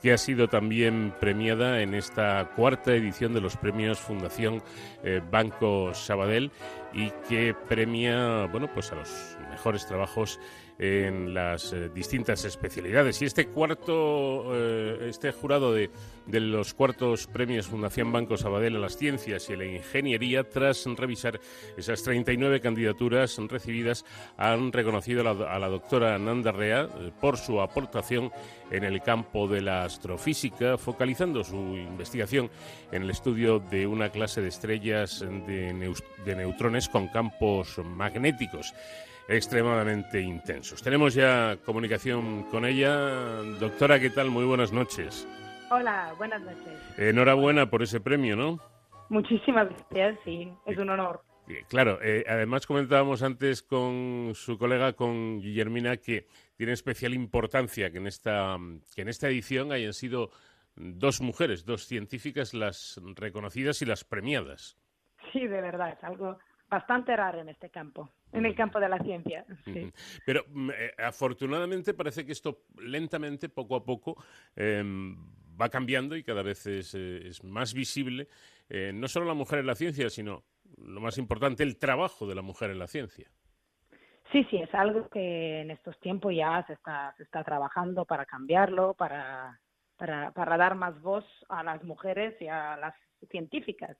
que 0.00 0.12
ha 0.12 0.18
sido 0.18 0.48
también 0.48 1.12
premiada 1.20 1.82
en 1.82 1.94
esta 1.94 2.50
cuarta 2.56 2.94
edición 2.94 3.34
de 3.34 3.40
los 3.40 3.56
premios 3.56 3.98
Fundación 3.98 4.62
eh, 5.02 5.20
Banco 5.30 5.92
Sabadell 5.92 6.50
y 6.92 7.10
que 7.28 7.54
premia, 7.68 8.46
bueno, 8.46 8.72
pues 8.72 8.90
a 8.92 8.96
los 8.96 9.36
mejores 9.50 9.86
trabajos 9.86 10.40
en 10.80 11.34
las 11.34 11.74
eh, 11.74 11.90
distintas 11.90 12.46
especialidades. 12.46 13.20
Y 13.20 13.26
este 13.26 13.48
cuarto, 13.48 14.46
eh, 14.54 15.08
este 15.10 15.30
jurado 15.30 15.74
de, 15.74 15.90
de, 16.26 16.40
los 16.40 16.72
cuartos 16.72 17.26
premios 17.26 17.66
Fundación 17.66 18.10
Banco 18.10 18.38
Sabadell 18.38 18.76
a 18.76 18.78
las 18.78 18.96
ciencias 18.96 19.50
y 19.50 19.52
a 19.52 19.56
la 19.58 19.66
ingeniería, 19.66 20.48
tras 20.48 20.86
revisar 20.86 21.38
esas 21.76 22.02
39 22.02 22.62
candidaturas 22.62 23.36
recibidas, 23.46 24.06
han 24.38 24.72
reconocido 24.72 25.20
a 25.28 25.58
la, 25.58 25.68
doctora 25.68 26.18
Nanda 26.18 26.50
Rea 26.50 26.88
eh, 26.98 27.12
por 27.20 27.36
su 27.36 27.60
aportación 27.60 28.32
en 28.70 28.84
el 28.84 29.02
campo 29.02 29.46
de 29.48 29.60
la 29.60 29.84
astrofísica, 29.84 30.78
focalizando 30.78 31.44
su 31.44 31.56
investigación 31.76 32.50
en 32.90 33.02
el 33.02 33.10
estudio 33.10 33.58
de 33.58 33.86
una 33.86 34.08
clase 34.08 34.40
de 34.40 34.48
estrellas 34.48 35.20
de 35.20 36.34
neutrones 36.36 36.88
con 36.88 37.08
campos 37.08 37.76
magnéticos 37.84 38.72
extremadamente 39.28 40.20
intensos. 40.20 40.82
Tenemos 40.82 41.14
ya 41.14 41.56
comunicación 41.64 42.44
con 42.44 42.64
ella. 42.64 43.42
Doctora, 43.58 44.00
¿qué 44.00 44.10
tal? 44.10 44.30
Muy 44.30 44.44
buenas 44.44 44.72
noches. 44.72 45.26
Hola, 45.70 46.14
buenas 46.18 46.42
noches. 46.42 46.98
Enhorabuena 46.98 47.70
por 47.70 47.82
ese 47.82 48.00
premio, 48.00 48.36
¿no? 48.36 48.58
Muchísimas 49.08 49.68
gracias, 49.68 50.18
sí, 50.24 50.52
es 50.66 50.78
un 50.78 50.90
honor. 50.90 51.22
Claro, 51.68 51.98
eh, 52.02 52.24
además 52.28 52.66
comentábamos 52.66 53.22
antes 53.22 53.62
con 53.62 54.32
su 54.34 54.58
colega, 54.58 54.92
con 54.92 55.40
Guillermina, 55.40 55.96
que 55.96 56.28
tiene 56.56 56.72
especial 56.72 57.14
importancia 57.14 57.90
que 57.90 57.98
en 57.98 58.06
esta, 58.06 58.56
que 58.94 59.02
en 59.02 59.08
esta 59.08 59.28
edición 59.28 59.72
hayan 59.72 59.92
sido 59.92 60.30
dos 60.76 61.20
mujeres, 61.20 61.64
dos 61.64 61.86
científicas, 61.86 62.54
las 62.54 63.00
reconocidas 63.16 63.82
y 63.82 63.86
las 63.86 64.04
premiadas. 64.04 64.76
Sí, 65.32 65.46
de 65.46 65.60
verdad, 65.60 65.90
es 65.90 66.04
algo 66.04 66.38
bastante 66.68 67.16
raro 67.16 67.40
en 67.40 67.48
este 67.48 67.70
campo, 67.70 68.10
en 68.32 68.46
el 68.46 68.54
campo 68.54 68.80
de 68.80 68.88
la 68.88 68.98
ciencia. 68.98 69.44
Pero 70.24 70.44
mm, 70.48 70.70
eh, 70.70 70.92
afortunadamente 70.98 71.94
parece 71.94 72.24
que 72.24 72.32
esto 72.32 72.64
lentamente, 72.78 73.48
poco 73.48 73.76
a 73.76 73.84
poco, 73.84 74.22
em, 74.56 75.16
va 75.60 75.68
cambiando 75.68 76.16
y 76.16 76.22
cada 76.22 76.42
vez 76.42 76.66
es, 76.66 76.94
eh, 76.94 77.30
más 77.44 77.74
visible, 77.74 78.28
eh, 78.68 78.92
no 78.94 79.08
solo 79.08 79.26
la 79.26 79.34
mujer 79.34 79.60
en 79.60 79.66
la 79.66 79.74
ciencia, 79.74 80.08
sino, 80.10 80.44
lo 80.78 81.00
más 81.00 81.18
importante, 81.18 81.62
el 81.62 81.78
trabajo 81.78 82.26
de 82.26 82.34
la 82.34 82.42
mujer 82.42 82.70
en 82.70 82.78
la 82.78 82.86
ciencia. 82.86 83.30
Sí, 84.32 84.46
sí, 84.48 84.58
es 84.58 84.72
algo 84.74 85.08
que 85.08 85.62
en 85.62 85.72
estos 85.72 85.98
tiempos 85.98 86.32
ya 86.34 86.64
se 86.66 86.74
está, 86.74 87.12
se 87.16 87.24
está 87.24 87.42
trabajando 87.42 88.04
para 88.04 88.24
cambiarlo, 88.26 88.94
para, 88.94 89.60
para, 89.96 90.30
para 90.30 90.56
dar 90.56 90.76
más 90.76 91.00
voz 91.02 91.24
a 91.48 91.64
las 91.64 91.82
mujeres 91.82 92.40
y 92.40 92.46
a 92.46 92.76
las 92.76 92.94
científicas 93.28 93.96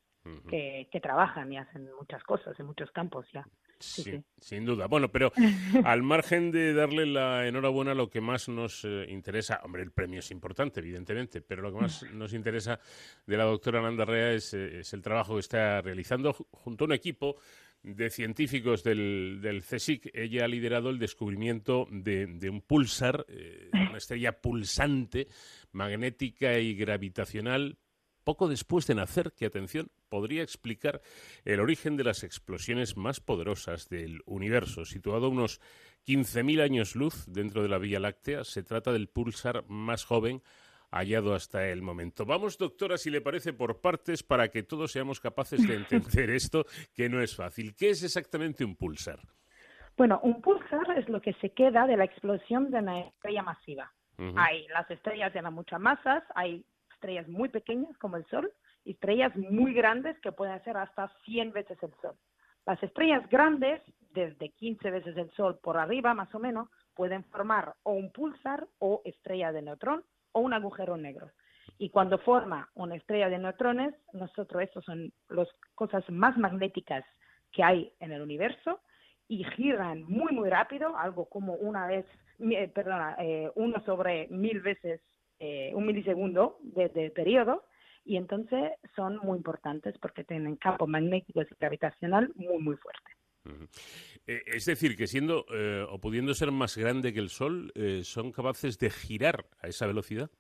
que, 0.49 1.01
trabajan 1.03 1.53
y 1.53 1.59
hacen 1.59 1.89
muchas 1.99 2.23
cosas 2.25 2.59
en 2.61 2.67
muchos 2.67 2.91
campos 2.93 3.27
ya. 3.33 3.47
Sí, 3.81 4.23
sin 4.39 4.67
duda. 4.67 4.87
Bueno, 4.87 5.11
pero 5.11 5.33
al 5.85 6.03
margen 6.03 6.51
de 6.51 6.75
darle 6.75 7.07
la 7.07 7.49
enhorabuena, 7.49 7.95
lo 7.95 8.11
que 8.11 8.21
más 8.21 8.49
nos 8.49 8.85
eh, 8.85 9.07
interesa, 9.09 9.61
hombre, 9.65 9.83
el 9.83 9.91
premio 9.91 10.21
es 10.21 10.31
importante, 10.31 10.81
evidentemente, 10.81 11.41
pero 11.41 11.63
lo 11.63 11.73
que 11.73 11.81
más 11.81 12.03
nos 12.13 12.35
interesa 12.35 12.79
de 13.27 13.37
la 13.37 13.45
doctora 13.45 13.81
Nanda 13.81 14.05
Rea 14.05 14.33
es, 14.33 14.53
eh, 14.55 14.81
es 14.81 14.93
el 14.93 15.03
trabajo 15.03 15.35
que 15.35 15.41
está 15.41 15.81
realizando 15.81 16.33
junto 16.33 16.85
a 16.85 16.87
un 16.87 16.93
equipo 16.93 17.37
de 17.83 18.11
científicos 18.11 18.85
del, 18.85 19.39
del, 19.41 19.63
CSIC, 19.63 20.11
ella 20.13 20.45
ha 20.45 20.49
liderado 20.49 20.91
el 20.91 20.99
descubrimiento 20.99 21.87
de, 21.91 22.27
de 22.27 22.51
un 22.51 22.61
pulsar, 22.61 23.25
eh, 23.29 23.71
una 23.73 23.97
estrella 23.97 24.33
pulsante, 24.39 25.29
magnética 25.73 26.59
y 26.59 26.75
gravitacional, 26.75 27.79
poco 28.31 28.47
después 28.47 28.87
de 28.87 28.95
nacer, 28.95 29.33
que 29.33 29.45
atención, 29.45 29.91
podría 30.09 30.45
explicar 30.45 31.01
el 31.45 31.59
origen 31.59 31.97
de 31.97 32.05
las 32.05 32.23
explosiones 32.23 32.97
más 32.97 33.19
poderosas 33.19 33.89
del 33.89 34.21
universo, 34.25 34.85
situado 34.85 35.27
a 35.27 35.31
unos 35.31 35.61
15.000 36.07 36.63
años 36.63 36.95
luz 36.95 37.27
dentro 37.27 37.61
de 37.65 37.69
la 37.69 37.79
Vía 37.79 37.99
Láctea. 37.99 38.45
Se 38.45 38.63
trata 38.63 38.93
del 38.93 39.09
pulsar 39.09 39.65
más 39.67 40.05
joven 40.05 40.43
hallado 40.93 41.35
hasta 41.35 41.67
el 41.71 41.83
momento. 41.83 42.25
Vamos, 42.25 42.57
doctora, 42.57 42.99
si 42.99 43.11
le 43.11 43.21
parece, 43.21 43.53
por 43.53 43.81
partes 43.81 44.23
para 44.23 44.49
que 44.49 44.63
todos 44.63 44.93
seamos 44.93 45.19
capaces 45.19 45.67
de 45.67 45.75
entender 45.75 46.31
esto, 46.43 46.67
que 46.95 47.09
no 47.09 47.21
es 47.21 47.35
fácil. 47.35 47.75
¿Qué 47.75 47.91
es 47.91 48.05
exactamente 48.05 48.65
un 48.65 48.77
pulsar? 48.77 49.19
Bueno, 49.97 50.21
un 50.23 50.41
pulsar 50.41 50.97
es 50.97 51.09
lo 51.09 51.21
que 51.21 51.33
se 51.41 51.51
queda 51.51 51.85
de 51.89 51.97
la 51.97 52.05
explosión 52.05 52.71
de 52.71 52.79
una 52.79 53.01
estrella 53.01 53.43
masiva. 53.43 53.93
Hay 54.37 54.69
las 54.69 54.89
estrellas 54.91 55.33
tienen 55.33 55.55
muchas 55.55 55.81
masas, 55.81 56.23
hay 56.35 56.63
estrellas 57.01 57.29
muy 57.29 57.49
pequeñas 57.49 57.97
como 57.97 58.19
el 58.19 58.27
Sol 58.27 58.53
y 58.85 58.93
estrellas 58.93 59.35
muy 59.35 59.73
grandes 59.73 60.19
que 60.21 60.33
pueden 60.33 60.63
ser 60.65 60.77
hasta 60.77 61.09
100 61.25 61.53
veces 61.53 61.83
el 61.83 61.93
Sol. 62.03 62.15
Las 62.67 62.83
estrellas 62.83 63.27
grandes, 63.31 63.81
desde 64.13 64.51
15 64.51 64.91
veces 64.91 65.17
el 65.17 65.31
Sol 65.31 65.59
por 65.63 65.79
arriba 65.79 66.13
más 66.13 66.35
o 66.35 66.39
menos, 66.39 66.69
pueden 66.95 67.25
formar 67.25 67.75
o 67.85 67.93
un 67.93 68.13
pulsar 68.13 68.67
o 68.79 69.01
estrella 69.07 69.51
de 69.51 69.63
neutrón 69.63 70.05
o 70.33 70.41
un 70.41 70.53
agujero 70.53 70.99
negro. 70.99 71.31
Y 71.79 71.89
cuando 71.89 72.19
forma 72.19 72.69
una 72.75 72.97
estrella 72.97 73.31
de 73.31 73.39
neutrones, 73.39 73.95
nosotros, 74.13 74.63
estos 74.63 74.85
son 74.85 75.11
las 75.31 75.49
cosas 75.75 76.05
más 76.11 76.37
magnéticas 76.37 77.05
que 77.51 77.65
hay 77.65 77.95
en 78.01 78.13
el 78.13 78.21
universo 78.21 78.81
y 79.27 79.43
giran 79.57 80.03
muy, 80.03 80.33
muy 80.33 80.51
rápido, 80.51 80.95
algo 80.99 81.25
como 81.31 81.55
una 81.55 81.87
vez, 81.87 82.05
eh, 82.41 82.69
perdona, 82.69 83.17
eh, 83.21 83.51
uno 83.55 83.83
sobre 83.87 84.29
mil 84.29 84.61
veces 84.61 85.01
eh, 85.41 85.73
un 85.75 85.87
milisegundo 85.87 86.59
de, 86.63 87.11
periodo, 87.11 87.65
y 88.05 88.17
entonces 88.17 88.73
son 88.95 89.17
muy 89.19 89.37
importantes 89.37 89.97
porque 89.99 90.25
tienen 90.25 90.57
campos 90.57 90.89
magnéticos 90.89 91.47
y 91.51 91.55
gravitacional 91.59 92.33
muy, 92.37 92.59
muy 92.59 92.77
fuertes. 92.77 93.17
Es 94.27 94.67
decir, 94.67 94.97
que 94.97 95.07
siendo 95.07 95.47
o 95.89 95.99
pudiendo 95.99 96.35
ser 96.35 96.53
más 96.53 96.77
grande 96.77 97.13
que 97.13 97.21
el 97.21 97.31
Sol, 97.31 97.73
son 98.03 98.33
capaces 98.33 98.79
de 98.79 98.91
girar 98.91 99.47
a 99.63 99.67
esa 99.69 99.87
velocidad. 99.87 100.31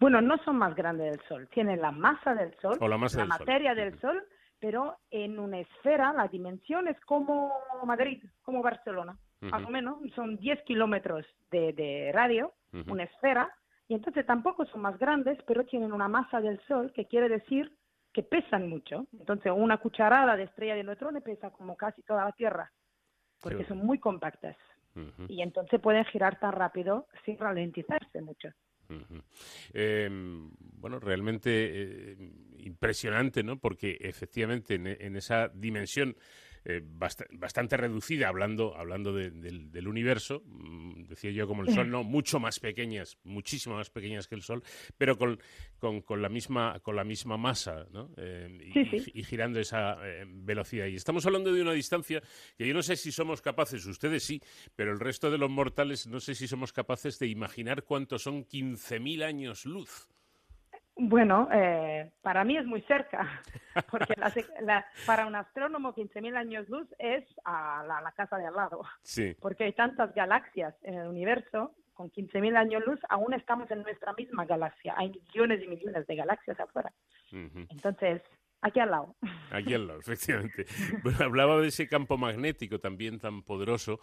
Bueno, 0.00 0.20
no 0.20 0.38
son 0.44 0.56
más 0.58 0.74
grandes 0.76 1.12
del 1.12 1.28
Sol, 1.28 1.48
tienen 1.52 1.80
la 1.80 1.90
masa 1.90 2.34
del 2.34 2.54
Sol, 2.60 2.76
o 2.80 2.88
la, 2.88 2.98
masa 2.98 3.24
materia 3.24 3.74
del 3.74 3.98
Sol, 4.00 4.22
pero 4.60 4.96
en 5.10 5.38
una 5.38 5.60
esfera 5.60 6.12
la 6.12 6.28
dimensión 6.28 6.86
es 6.86 6.98
como 7.00 7.52
Madrid, 7.84 8.22
como 8.42 8.62
Barcelona, 8.62 9.18
más 9.40 9.64
o 9.64 9.70
menos, 9.70 9.98
son 10.14 10.36
10 10.36 10.62
kilómetros 10.64 11.24
de, 11.50 12.10
radio, 12.12 12.52
una 12.86 13.04
esfera, 13.04 13.52
y 13.88 13.94
entonces 13.94 14.26
tampoco 14.26 14.66
son 14.66 14.82
más 14.82 14.98
grandes, 14.98 15.38
pero 15.46 15.64
tienen 15.64 15.92
una 15.92 16.08
masa 16.08 16.40
del 16.40 16.60
Sol, 16.68 16.92
que 16.92 17.06
quiere 17.06 17.28
decir 17.28 17.74
que 18.12 18.22
pesan 18.22 18.68
mucho. 18.68 19.06
Entonces, 19.18 19.50
una 19.54 19.78
cucharada 19.78 20.36
de 20.36 20.44
estrella 20.44 20.74
de 20.74 20.84
neutrones 20.84 21.22
pesa 21.22 21.50
como 21.50 21.74
casi 21.76 22.02
toda 22.02 22.26
la 22.26 22.32
Tierra, 22.32 22.70
porque 23.40 23.64
son 23.64 23.78
muy 23.78 23.98
compactas. 23.98 24.56
Y 25.28 25.42
entonces 25.42 25.80
pueden 25.80 26.04
girar 26.06 26.40
tan 26.40 26.52
rápido 26.52 27.06
sin 27.24 27.38
ralentizarse 27.38 28.20
mucho. 28.20 28.48
Em, 29.72 30.50
bueno, 30.58 30.98
realmente 30.98 31.50
eh, 31.52 32.16
impresionante, 32.58 33.44
¿no? 33.44 33.58
Porque 33.58 33.96
efectivamente 34.00 34.74
en 34.74 35.16
esa 35.16 35.48
dimensión 35.48 36.16
eh, 36.64 36.82
bastante 36.84 37.76
reducida, 37.76 38.28
hablando, 38.28 38.76
hablando 38.76 39.12
del, 39.12 39.88
universo, 39.88 40.42
mm, 40.44 41.04
decía 41.04 41.30
yo 41.30 41.46
como 41.46 41.62
el 41.62 41.72
Sol, 41.72 41.90
no, 41.90 42.04
mucho 42.04 42.40
más 42.40 42.60
pequeñas, 42.60 43.18
muchísimo 43.24 43.76
más 43.76 43.90
pequeñas 43.90 44.28
que 44.28 44.34
el 44.34 44.42
Sol, 44.42 44.62
pero 44.96 45.16
con, 45.16 45.38
con, 45.78 46.22
la, 46.22 46.28
misma, 46.28 46.80
con 46.80 46.96
la 46.96 47.04
misma 47.04 47.36
masa, 47.36 47.86
¿no? 47.90 48.10
Eh, 48.16 49.08
y, 49.14 49.22
girando 49.24 49.60
esa 49.60 49.98
eh, 50.06 50.24
velocidad. 50.26 50.86
Y 50.86 50.94
estamos 50.94 51.24
hablando 51.26 51.52
de 51.52 51.62
una 51.62 51.72
distancia 51.72 52.22
que 52.56 52.66
yo 52.66 52.74
no 52.74 52.82
sé 52.82 52.96
si 52.96 53.12
somos 53.12 53.40
capaces, 53.40 53.84
ustedes 53.86 54.22
sí, 54.22 54.40
pero 54.74 54.92
el 54.92 55.00
resto 55.00 55.30
de 55.30 55.38
los 55.38 55.50
mortales 55.50 56.06
no 56.06 56.20
sé 56.20 56.34
si 56.34 56.48
somos 56.48 56.72
capaces 56.72 57.18
de 57.18 57.28
imaginar 57.28 57.84
cuántos 57.84 58.22
son 58.22 58.44
15.000 58.44 59.24
años 59.24 59.64
luz. 59.64 60.08
Bueno, 61.00 61.48
eh, 61.52 62.10
para 62.22 62.42
mí 62.42 62.56
es 62.56 62.66
muy 62.66 62.82
cerca, 62.82 63.40
porque 63.90 64.14
para 65.06 65.26
un 65.28 65.36
astrónomo 65.36 65.94
15.000 65.94 66.36
años 66.36 66.68
luz 66.68 66.88
es 66.98 67.24
a 67.44 67.84
la, 67.86 68.12
casa 68.12 68.36
de 68.36 68.46
al 68.46 68.54
lado, 68.54 68.82
sí. 69.02 69.36
porque 69.40 69.64
hay 69.64 69.72
tantas 69.74 70.12
galaxias 70.12 70.74
en 70.82 70.94
el 70.94 71.06
universo, 71.06 71.72
con 71.94 72.10
15.000 72.10 72.56
años 72.56 72.82
luz 72.84 72.98
aún 73.08 73.32
estamos 73.32 73.70
en 73.70 73.82
nuestra 73.82 74.12
misma 74.14 74.44
galaxia, 74.44 74.94
hay 74.96 75.10
millones 75.10 75.62
y 75.62 75.68
millones 75.68 76.04
de 76.04 76.16
galaxias 76.16 76.58
afuera. 76.58 76.92
Entonces, 77.30 78.20
aquí 78.60 78.80
al 78.80 78.90
lado. 78.90 79.14
Aquí 79.52 79.74
al 79.74 79.86
lado, 79.86 80.00
efectivamente. 80.00 80.66
Bueno, 81.04 81.24
hablaba 81.24 81.60
de 81.60 81.68
ese 81.68 81.86
campo 81.86 82.18
magnético 82.18 82.80
también 82.80 83.20
tan 83.20 83.42
poderoso 83.42 84.00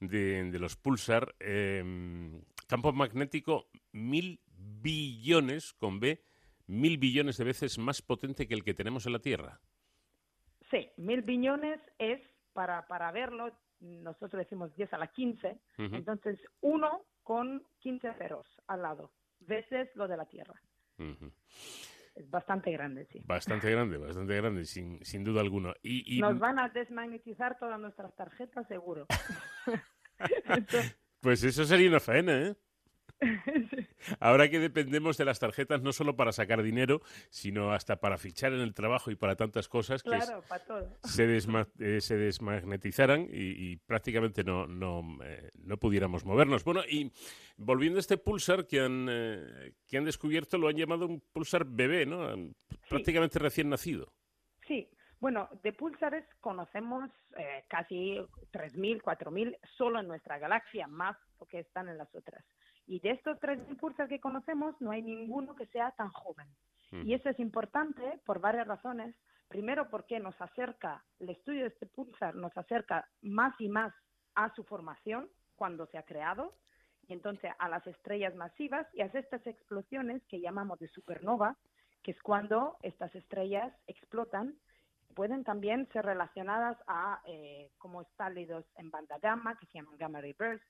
de, 0.00 0.50
los 0.58 0.76
pulsar, 0.76 1.34
em, 1.40 2.40
campo 2.66 2.90
magnético 2.92 3.68
mil 3.92 4.40
billones 4.56 5.74
con 5.74 6.00
B 6.00 6.22
mil 6.68 6.98
billones 6.98 7.38
de 7.38 7.44
veces 7.44 7.78
más 7.78 8.02
potente 8.02 8.46
que 8.46 8.54
el 8.54 8.62
que 8.62 8.74
tenemos 8.74 9.06
en 9.06 9.12
la 9.12 9.18
Tierra. 9.18 9.60
Sí, 10.70 10.90
mil 10.96 11.22
billones 11.22 11.80
es, 11.98 12.20
para, 12.52 12.86
para 12.86 13.10
verlo, 13.10 13.50
nosotros 13.80 14.38
decimos 14.38 14.74
10 14.76 14.92
a 14.92 14.98
la 14.98 15.06
15, 15.08 15.58
entonces 15.78 16.38
uno 16.60 17.04
con 17.22 17.64
15 17.80 18.12
ceros 18.14 18.46
al 18.66 18.82
lado, 18.82 19.12
veces 19.40 19.88
lo 19.94 20.06
de 20.06 20.16
la 20.16 20.26
Tierra. 20.26 20.54
Es 22.14 22.28
bastante 22.28 22.72
grande, 22.72 23.06
sí. 23.12 23.22
Bastante 23.24 23.70
grande, 23.70 23.96
bastante 23.96 24.36
grande, 24.36 24.64
sin, 24.64 25.04
sin 25.04 25.22
duda 25.22 25.40
alguna. 25.40 25.74
Y, 25.82 26.20
Nos 26.20 26.38
van 26.38 26.58
a 26.58 26.68
desmagnetizar 26.68 27.58
todas 27.58 27.78
nuestras 27.80 28.14
tarjetas, 28.16 28.66
seguro. 28.66 29.06
pues 31.20 31.44
eso 31.44 31.64
sería 31.64 31.88
una 31.88 32.00
faena, 32.00 32.48
¿eh? 32.48 32.56
Ahora 34.20 34.48
que 34.48 34.58
dependemos 34.58 35.16
de 35.16 35.24
las 35.24 35.38
tarjetas 35.38 35.82
no 35.82 35.92
solo 35.92 36.16
para 36.16 36.32
sacar 36.32 36.62
dinero, 36.62 37.00
sino 37.30 37.72
hasta 37.72 37.96
para 37.96 38.18
fichar 38.18 38.52
en 38.52 38.60
el 38.60 38.74
trabajo 38.74 39.10
y 39.10 39.16
para 39.16 39.36
tantas 39.36 39.68
cosas 39.68 40.02
que 40.02 40.10
Se, 41.04 41.36
eh, 41.36 42.00
se, 42.00 42.16
desmagnetizaran 42.16 43.28
y, 43.30 43.76
prácticamente 43.76 44.44
no, 44.44 44.66
no, 44.66 45.02
eh, 45.24 45.50
no, 45.58 45.76
pudiéramos 45.78 46.24
movernos. 46.24 46.64
Bueno, 46.64 46.82
y 46.88 47.12
volviendo 47.56 47.98
a 47.98 48.00
este 48.00 48.18
pulsar 48.18 48.66
que 48.66 48.80
han, 48.80 49.08
eh, 49.10 49.72
que 49.86 49.98
han 49.98 50.04
descubierto, 50.04 50.58
lo 50.58 50.68
han 50.68 50.76
llamado 50.76 51.06
un 51.06 51.20
pulsar 51.32 51.64
bebé, 51.64 52.06
¿no? 52.06 52.52
Prácticamente 52.88 53.38
recién 53.38 53.68
nacido. 53.68 54.12
Sí, 54.66 54.88
bueno, 55.20 55.48
de 55.62 55.72
pulsares 55.72 56.24
conocemos 56.40 57.10
casi 57.68 58.18
3.000, 58.52 59.02
4.000 59.02 59.56
solo 59.76 60.00
en 60.00 60.08
nuestra 60.08 60.38
galaxia, 60.38 60.86
más 60.86 61.16
lo 61.40 61.46
que 61.46 61.60
están 61.60 61.88
en 61.88 61.98
las 61.98 62.12
otras. 62.14 62.44
Y 62.88 63.00
de 63.00 63.10
estos 63.10 63.38
tres 63.38 63.60
pulsar 63.78 64.08
que 64.08 64.18
conocemos, 64.18 64.74
no 64.80 64.90
hay 64.90 65.02
ninguno 65.02 65.54
que 65.54 65.66
sea 65.66 65.90
tan 65.92 66.08
joven. 66.08 66.48
Hmm. 66.90 67.06
Y 67.06 67.14
eso 67.14 67.28
es 67.28 67.38
importante 67.38 68.18
por 68.24 68.40
varias 68.40 68.66
razones. 68.66 69.14
Primero, 69.46 69.88
porque 69.90 70.18
nos 70.18 70.38
acerca, 70.40 71.04
el 71.20 71.28
estudio 71.30 71.62
de 71.62 71.68
este 71.68 71.86
pulsar 71.86 72.34
nos 72.34 72.56
acerca 72.56 73.08
más 73.20 73.54
y 73.60 73.68
más 73.68 73.94
a 74.34 74.52
su 74.54 74.64
formación 74.64 75.28
cuando 75.54 75.86
se 75.86 75.98
ha 75.98 76.02
creado, 76.02 76.54
y 77.08 77.12
entonces 77.12 77.52
a 77.58 77.68
las 77.68 77.86
estrellas 77.86 78.34
masivas 78.34 78.86
y 78.94 79.02
a 79.02 79.06
estas 79.06 79.46
explosiones 79.46 80.22
que 80.26 80.40
llamamos 80.40 80.78
de 80.78 80.88
supernova, 80.88 81.56
que 82.02 82.12
es 82.12 82.22
cuando 82.22 82.78
estas 82.82 83.14
estrellas 83.14 83.72
explotan. 83.86 84.54
Pueden 85.14 85.44
también 85.44 85.88
ser 85.92 86.04
relacionadas 86.04 86.78
a 86.86 87.20
eh, 87.26 87.70
como 87.78 88.02
estálidos 88.02 88.64
en 88.76 88.90
banda 88.90 89.18
gamma, 89.18 89.58
que 89.58 89.66
se 89.66 89.78
llaman 89.78 89.96
gamma 89.96 90.20
ray 90.20 90.34
bursts, 90.38 90.66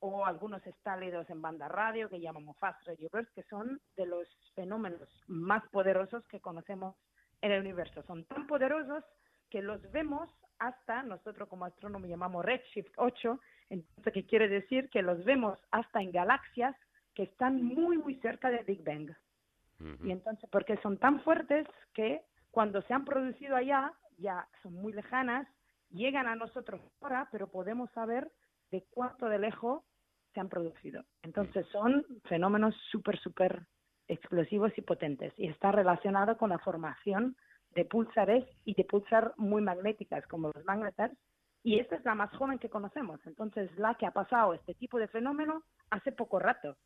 o 0.00 0.26
algunos 0.26 0.66
estálidos 0.66 1.28
en 1.30 1.40
banda 1.42 1.68
radio 1.68 2.08
que 2.08 2.20
llamamos 2.20 2.56
fast 2.58 2.86
radio 2.86 3.08
burst, 3.12 3.32
que 3.34 3.42
son 3.44 3.80
de 3.96 4.06
los 4.06 4.28
fenómenos 4.54 5.08
más 5.26 5.66
poderosos 5.70 6.26
que 6.28 6.40
conocemos 6.40 6.94
en 7.40 7.52
el 7.52 7.60
universo. 7.60 8.02
Son 8.02 8.24
tan 8.24 8.46
poderosos 8.46 9.04
que 9.50 9.62
los 9.62 9.80
vemos 9.92 10.28
hasta, 10.58 11.02
nosotros 11.02 11.48
como 11.48 11.64
astrónomos 11.64 12.08
llamamos 12.08 12.44
redshift 12.44 12.92
8, 12.96 13.40
entonces 13.70 14.12
que 14.12 14.26
quiere 14.26 14.48
decir 14.48 14.88
que 14.90 15.02
los 15.02 15.24
vemos 15.24 15.58
hasta 15.70 16.00
en 16.00 16.12
galaxias 16.12 16.74
que 17.14 17.24
están 17.24 17.62
muy, 17.62 17.98
muy 17.98 18.16
cerca 18.16 18.50
del 18.50 18.64
Big 18.64 18.84
Bang. 18.84 19.14
Y 20.02 20.10
entonces, 20.10 20.48
porque 20.50 20.78
son 20.78 20.96
tan 20.98 21.20
fuertes 21.20 21.66
que 21.92 22.22
cuando 22.50 22.80
se 22.82 22.94
han 22.94 23.04
producido 23.04 23.56
allá, 23.56 23.92
ya 24.16 24.48
son 24.62 24.72
muy 24.72 24.94
lejanas, 24.94 25.46
llegan 25.90 26.26
a 26.26 26.34
nosotros 26.34 26.80
ahora, 27.00 27.28
pero 27.30 27.48
podemos 27.48 27.90
saber 27.90 28.30
de 28.76 28.84
cuánto 28.90 29.26
de 29.28 29.38
lejos 29.38 29.82
se 30.34 30.40
han 30.40 30.48
producido. 30.50 31.02
Entonces 31.22 31.66
son 31.72 32.04
fenómenos 32.24 32.74
súper, 32.90 33.18
súper 33.18 33.66
explosivos 34.06 34.70
y 34.76 34.82
potentes 34.82 35.32
y 35.38 35.48
está 35.48 35.72
relacionado 35.72 36.36
con 36.36 36.50
la 36.50 36.58
formación 36.58 37.36
de 37.74 37.86
pulsares 37.86 38.44
y 38.64 38.74
de 38.74 38.84
pulsar 38.84 39.32
muy 39.38 39.62
magnéticas 39.62 40.26
como 40.26 40.50
los 40.54 40.64
magnetars 40.64 41.16
y 41.62 41.78
esta 41.80 41.96
es 41.96 42.04
la 42.04 42.14
más 42.14 42.30
joven 42.36 42.58
que 42.58 42.68
conocemos. 42.68 43.18
Entonces 43.26 43.70
la 43.78 43.94
que 43.94 44.06
ha 44.06 44.12
pasado 44.12 44.54
este 44.54 44.74
tipo 44.74 44.98
de 44.98 45.08
fenómeno 45.08 45.62
hace 45.90 46.12
poco 46.12 46.38
rato 46.38 46.76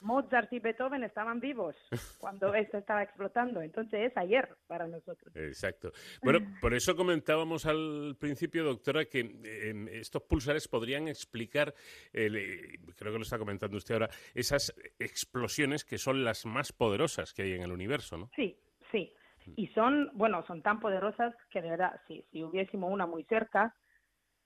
Mozart 0.00 0.52
y 0.52 0.58
Beethoven 0.58 1.04
estaban 1.04 1.40
vivos 1.40 1.76
cuando 2.18 2.54
esto 2.54 2.78
estaba 2.78 3.02
explotando, 3.02 3.62
entonces 3.62 4.10
es 4.10 4.16
ayer 4.16 4.48
para 4.66 4.86
nosotros. 4.86 5.34
Exacto. 5.34 5.92
Bueno, 6.22 6.40
por 6.60 6.74
eso 6.74 6.94
comentábamos 6.96 7.66
al 7.66 8.16
principio, 8.18 8.64
doctora, 8.64 9.04
que 9.06 9.20
em, 9.20 9.88
estos 9.88 10.22
pulsares 10.22 10.68
podrían 10.68 11.08
explicar, 11.08 11.74
eh, 12.12 12.78
creo 12.96 13.12
que 13.12 13.18
lo 13.18 13.24
está 13.24 13.38
comentando 13.38 13.76
usted 13.76 13.94
ahora, 13.94 14.10
esas 14.34 14.74
explosiones 14.98 15.84
que 15.84 15.98
son 15.98 16.24
las 16.24 16.46
más 16.46 16.72
poderosas 16.72 17.32
que 17.32 17.42
hay 17.42 17.52
en 17.52 17.62
el 17.62 17.72
universo, 17.72 18.16
¿no? 18.16 18.30
Sí, 18.36 18.56
sí. 18.90 19.12
Y 19.56 19.66
son, 19.68 20.10
bueno, 20.14 20.42
son 20.46 20.62
tan 20.62 20.80
poderosas 20.80 21.34
que 21.50 21.60
de 21.60 21.70
verdad, 21.70 22.00
si, 22.08 22.24
si 22.30 22.42
hubiésemos 22.42 22.90
una 22.90 23.06
muy 23.06 23.24
cerca, 23.24 23.76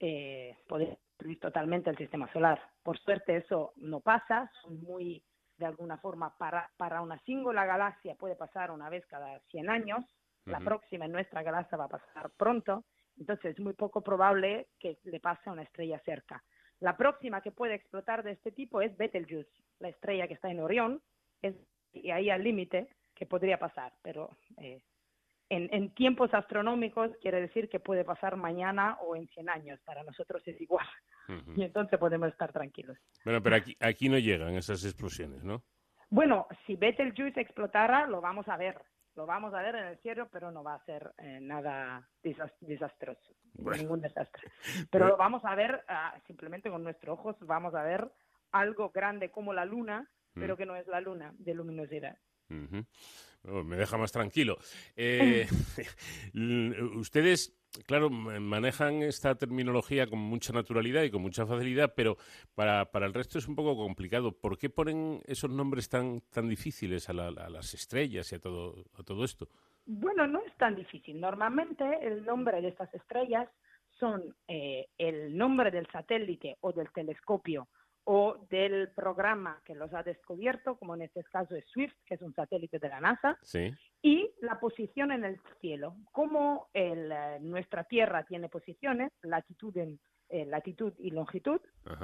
eh, 0.00 0.56
podría 0.68 0.98
destruir 1.18 1.40
totalmente 1.40 1.90
el 1.90 1.96
sistema 1.96 2.32
solar. 2.32 2.60
Por 2.82 2.96
suerte 2.98 3.36
eso 3.36 3.72
no 3.76 4.00
pasa, 4.00 4.50
son 4.62 4.80
muy, 4.80 5.20
de 5.56 5.66
alguna 5.66 5.98
forma, 5.98 6.36
para, 6.38 6.70
para 6.76 7.02
una 7.02 7.18
singular 7.24 7.66
galaxia 7.66 8.14
puede 8.14 8.36
pasar 8.36 8.70
una 8.70 8.88
vez 8.88 9.04
cada 9.06 9.40
100 9.50 9.68
años, 9.68 10.04
la 10.44 10.60
próxima 10.60 11.04
en 11.04 11.12
nuestra 11.12 11.42
galaxia 11.42 11.76
va 11.76 11.84
a 11.84 11.88
pasar 11.88 12.30
pronto, 12.36 12.84
entonces 13.18 13.52
es 13.52 13.60
muy 13.60 13.74
poco 13.74 14.00
probable 14.00 14.68
que 14.78 14.98
le 15.04 15.20
pase 15.20 15.50
a 15.50 15.52
una 15.52 15.62
estrella 15.62 16.00
cerca. 16.04 16.42
La 16.80 16.96
próxima 16.96 17.42
que 17.42 17.50
puede 17.50 17.74
explotar 17.74 18.22
de 18.22 18.32
este 18.32 18.52
tipo 18.52 18.80
es 18.80 18.96
Betelgeuse, 18.96 19.50
la 19.80 19.88
estrella 19.88 20.28
que 20.28 20.34
está 20.34 20.50
en 20.50 20.60
Orión, 20.60 21.02
es, 21.42 21.54
y 21.92 22.10
ahí 22.12 22.30
al 22.30 22.44
límite 22.44 22.88
que 23.14 23.26
podría 23.26 23.58
pasar, 23.58 23.92
pero 24.02 24.30
eh, 24.58 24.80
en, 25.50 25.90
tiempos 25.94 26.32
astronómicos 26.34 27.10
quiere 27.20 27.40
decir 27.40 27.68
que 27.68 27.80
puede 27.80 28.04
pasar 28.04 28.36
mañana 28.36 28.98
o 29.02 29.16
en 29.16 29.26
100 29.28 29.48
años. 29.48 29.80
Para 29.84 30.02
nosotros 30.02 30.42
es 30.46 30.60
igual. 30.60 30.86
Y 31.56 31.62
entonces 31.62 31.98
podemos 31.98 32.28
estar 32.28 32.52
tranquilos. 32.52 32.96
Bueno, 33.24 33.42
pero 33.42 33.56
aquí, 33.56 33.76
aquí 33.80 34.08
no 34.08 34.18
llegan 34.18 34.54
esas 34.54 34.84
explosiones, 34.84 35.44
¿no? 35.44 35.62
Bueno, 36.10 36.46
si 36.66 36.76
Betelgeuse 36.76 37.40
explotara, 37.40 38.06
lo 38.06 38.20
vamos 38.20 38.48
a 38.48 38.56
ver. 38.56 38.80
Lo 39.14 39.26
vamos 39.26 39.52
a 39.52 39.62
ver 39.62 39.74
en 39.74 39.84
el 39.84 39.98
cielo, 39.98 40.28
pero 40.30 40.50
no 40.50 40.62
va 40.62 40.74
a 40.74 40.84
ser 40.84 41.12
eh, 41.18 41.38
nada 41.40 42.08
desastroso, 42.22 43.34
ningún 43.54 44.00
desastre. 44.00 44.52
Pero 44.92 45.08
lo 45.08 45.16
vamos 45.16 45.44
a 45.44 45.56
ver 45.56 45.82
ah, 45.88 46.14
simplemente 46.28 46.70
con 46.70 46.84
nuestros 46.84 47.18
ojos, 47.18 47.36
vamos 47.40 47.74
a 47.74 47.82
ver 47.82 48.08
algo 48.52 48.90
grande 48.90 49.32
como 49.32 49.52
la 49.52 49.64
luna, 49.64 50.08
pero 50.34 50.56
que 50.56 50.66
no 50.66 50.76
es 50.76 50.86
la 50.86 51.00
luna 51.00 51.34
de 51.36 51.52
luminosidad. 51.52 52.16
Oh, 53.44 53.62
me 53.62 53.76
deja 53.76 53.96
más 53.96 54.12
tranquilo. 54.12 54.58
Eh, 54.96 55.46
ustedes, 56.96 57.56
claro, 57.86 58.10
manejan 58.10 59.02
esta 59.02 59.36
terminología 59.36 60.06
con 60.06 60.18
mucha 60.18 60.52
naturalidad 60.52 61.02
y 61.02 61.10
con 61.10 61.22
mucha 61.22 61.46
facilidad, 61.46 61.94
pero 61.94 62.16
para, 62.54 62.90
para 62.90 63.06
el 63.06 63.14
resto 63.14 63.38
es 63.38 63.48
un 63.48 63.54
poco 63.54 63.76
complicado. 63.76 64.32
¿Por 64.32 64.58
qué 64.58 64.70
ponen 64.70 65.20
esos 65.26 65.50
nombres 65.50 65.88
tan, 65.88 66.20
tan 66.32 66.48
difíciles 66.48 67.08
a, 67.08 67.12
las 67.12 67.74
estrellas 67.74 68.30
y 68.32 68.34
a 68.34 68.40
todo, 68.40 68.84
a 68.98 69.02
todo 69.02 69.24
esto? 69.24 69.48
Bueno, 69.86 70.26
no 70.26 70.42
es 70.44 70.54
tan 70.56 70.74
difícil. 70.74 71.20
Normalmente 71.20 71.84
el 72.02 72.24
nombre 72.24 72.60
de 72.60 72.68
estas 72.68 72.92
estrellas 72.92 73.48
son 73.98 74.34
eh, 74.46 74.88
el 74.98 75.36
nombre 75.36 75.70
del 75.70 75.86
satélite 75.90 76.56
o 76.60 76.72
del 76.72 76.90
telescopio 76.92 77.68
o 78.10 78.38
del 78.48 78.88
programa 78.92 79.60
que 79.66 79.74
los 79.74 79.92
ha 79.92 80.02
descubierto, 80.02 80.78
como 80.78 80.94
en 80.94 81.02
este 81.02 81.22
caso 81.24 81.54
es 81.54 81.66
SWIFT, 81.66 81.94
que 82.06 82.14
es 82.14 82.22
un 82.22 82.32
satélite 82.32 82.78
de 82.78 82.88
la 82.88 83.02
NASA, 83.02 83.36
y 84.00 84.30
la 84.40 84.58
posición 84.58 85.12
en 85.12 85.26
el 85.26 85.38
cielo. 85.60 85.94
Como 86.10 86.68
el, 86.72 87.12
eh, 87.12 87.38
nuestra 87.42 87.84
Tierra 87.84 88.24
tiene 88.24 88.48
posiciones, 88.48 89.12
latitud, 89.20 89.76
en, 89.76 90.00
eh, 90.30 90.46
latitud 90.46 90.94
y 90.98 91.10
longitud, 91.10 91.60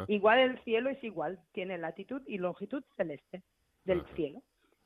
igual 0.07 0.41
el 0.41 0.63
cielo 0.65 0.91
es 0.91 1.03
igual, 1.03 1.41
tiene 1.53 1.79
latitud 1.79 2.21
y 2.27 2.37
longitud 2.37 2.85
celeste 2.99 3.43
del 3.85 4.05
cielo. 4.15 4.43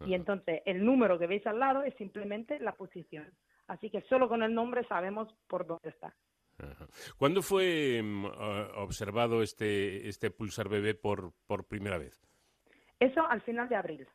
Y 0.06 0.14
entonces 0.14 0.62
el 0.66 0.84
número 0.84 1.18
que 1.18 1.26
veis 1.26 1.44
al 1.48 1.58
lado 1.58 1.82
es 1.82 1.94
simplemente 1.96 2.60
la 2.60 2.76
posición. 2.76 3.28
Así 3.66 3.90
que 3.90 4.02
solo 4.02 4.28
con 4.28 4.44
el 4.44 4.54
nombre 4.54 4.86
sabemos 4.86 5.34
por 5.48 5.66
dónde 5.66 5.88
está. 5.88 6.14
¿Cuándo 7.16 7.42
fue 7.42 8.00
mm, 8.02 8.24
observado 8.76 9.42
este, 9.42 10.08
este 10.08 10.30
pulsar 10.30 10.68
bebé 10.68 10.94
por, 10.94 11.32
por 11.46 11.66
primera 11.66 11.98
vez? 11.98 12.20
Eso 13.00 13.26
al 13.26 13.42
final 13.42 13.68
de 13.68 13.76
abril. 13.76 14.08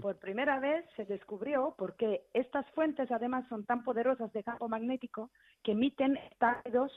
Por 0.00 0.16
primera 0.20 0.60
vez 0.60 0.84
se 0.94 1.04
descubrió 1.06 1.74
porque 1.76 2.26
estas 2.34 2.64
fuentes 2.70 3.10
además 3.10 3.44
son 3.48 3.64
tan 3.64 3.82
poderosas 3.82 4.32
de 4.32 4.44
campo 4.44 4.68
magnético 4.68 5.32
que 5.64 5.72
emiten 5.72 6.16
estadios 6.18 6.92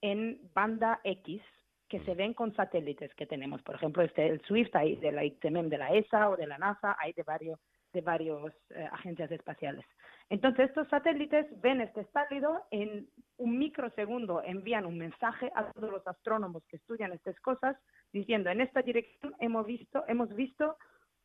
en 0.00 0.40
banda 0.54 1.00
X 1.04 1.42
que 1.90 2.00
se 2.00 2.14
ven 2.14 2.32
con 2.32 2.54
satélites 2.54 3.12
que 3.14 3.26
tenemos. 3.26 3.60
Por 3.62 3.74
ejemplo, 3.74 4.02
este, 4.02 4.26
el 4.26 4.40
SWIFT 4.42 4.74
hay 4.76 4.96
de 4.96 5.12
la 5.12 5.24
ITMM 5.24 5.68
de 5.68 5.76
la 5.76 5.92
ESA 5.92 6.30
o 6.30 6.36
de 6.36 6.46
la 6.46 6.56
NASA, 6.56 6.96
hay 6.98 7.12
de 7.12 7.24
varios 7.24 7.58
de 7.92 8.00
varias 8.00 8.52
eh, 8.70 8.88
agencias 8.92 9.30
espaciales. 9.30 9.84
Entonces, 10.28 10.68
estos 10.68 10.88
satélites 10.88 11.46
ven 11.60 11.80
este 11.80 12.02
estálido, 12.02 12.62
en 12.70 13.08
un 13.36 13.58
microsegundo 13.58 14.42
envían 14.44 14.86
un 14.86 14.96
mensaje 14.98 15.50
a 15.54 15.72
todos 15.72 15.90
los 15.90 16.06
astrónomos 16.06 16.64
que 16.66 16.76
estudian 16.76 17.12
estas 17.12 17.38
cosas, 17.40 17.76
diciendo, 18.12 18.50
en 18.50 18.60
esta 18.60 18.82
dirección 18.82 19.34
hemos 19.40 19.66
visto, 19.66 20.04
hemos 20.06 20.32
visto 20.34 20.76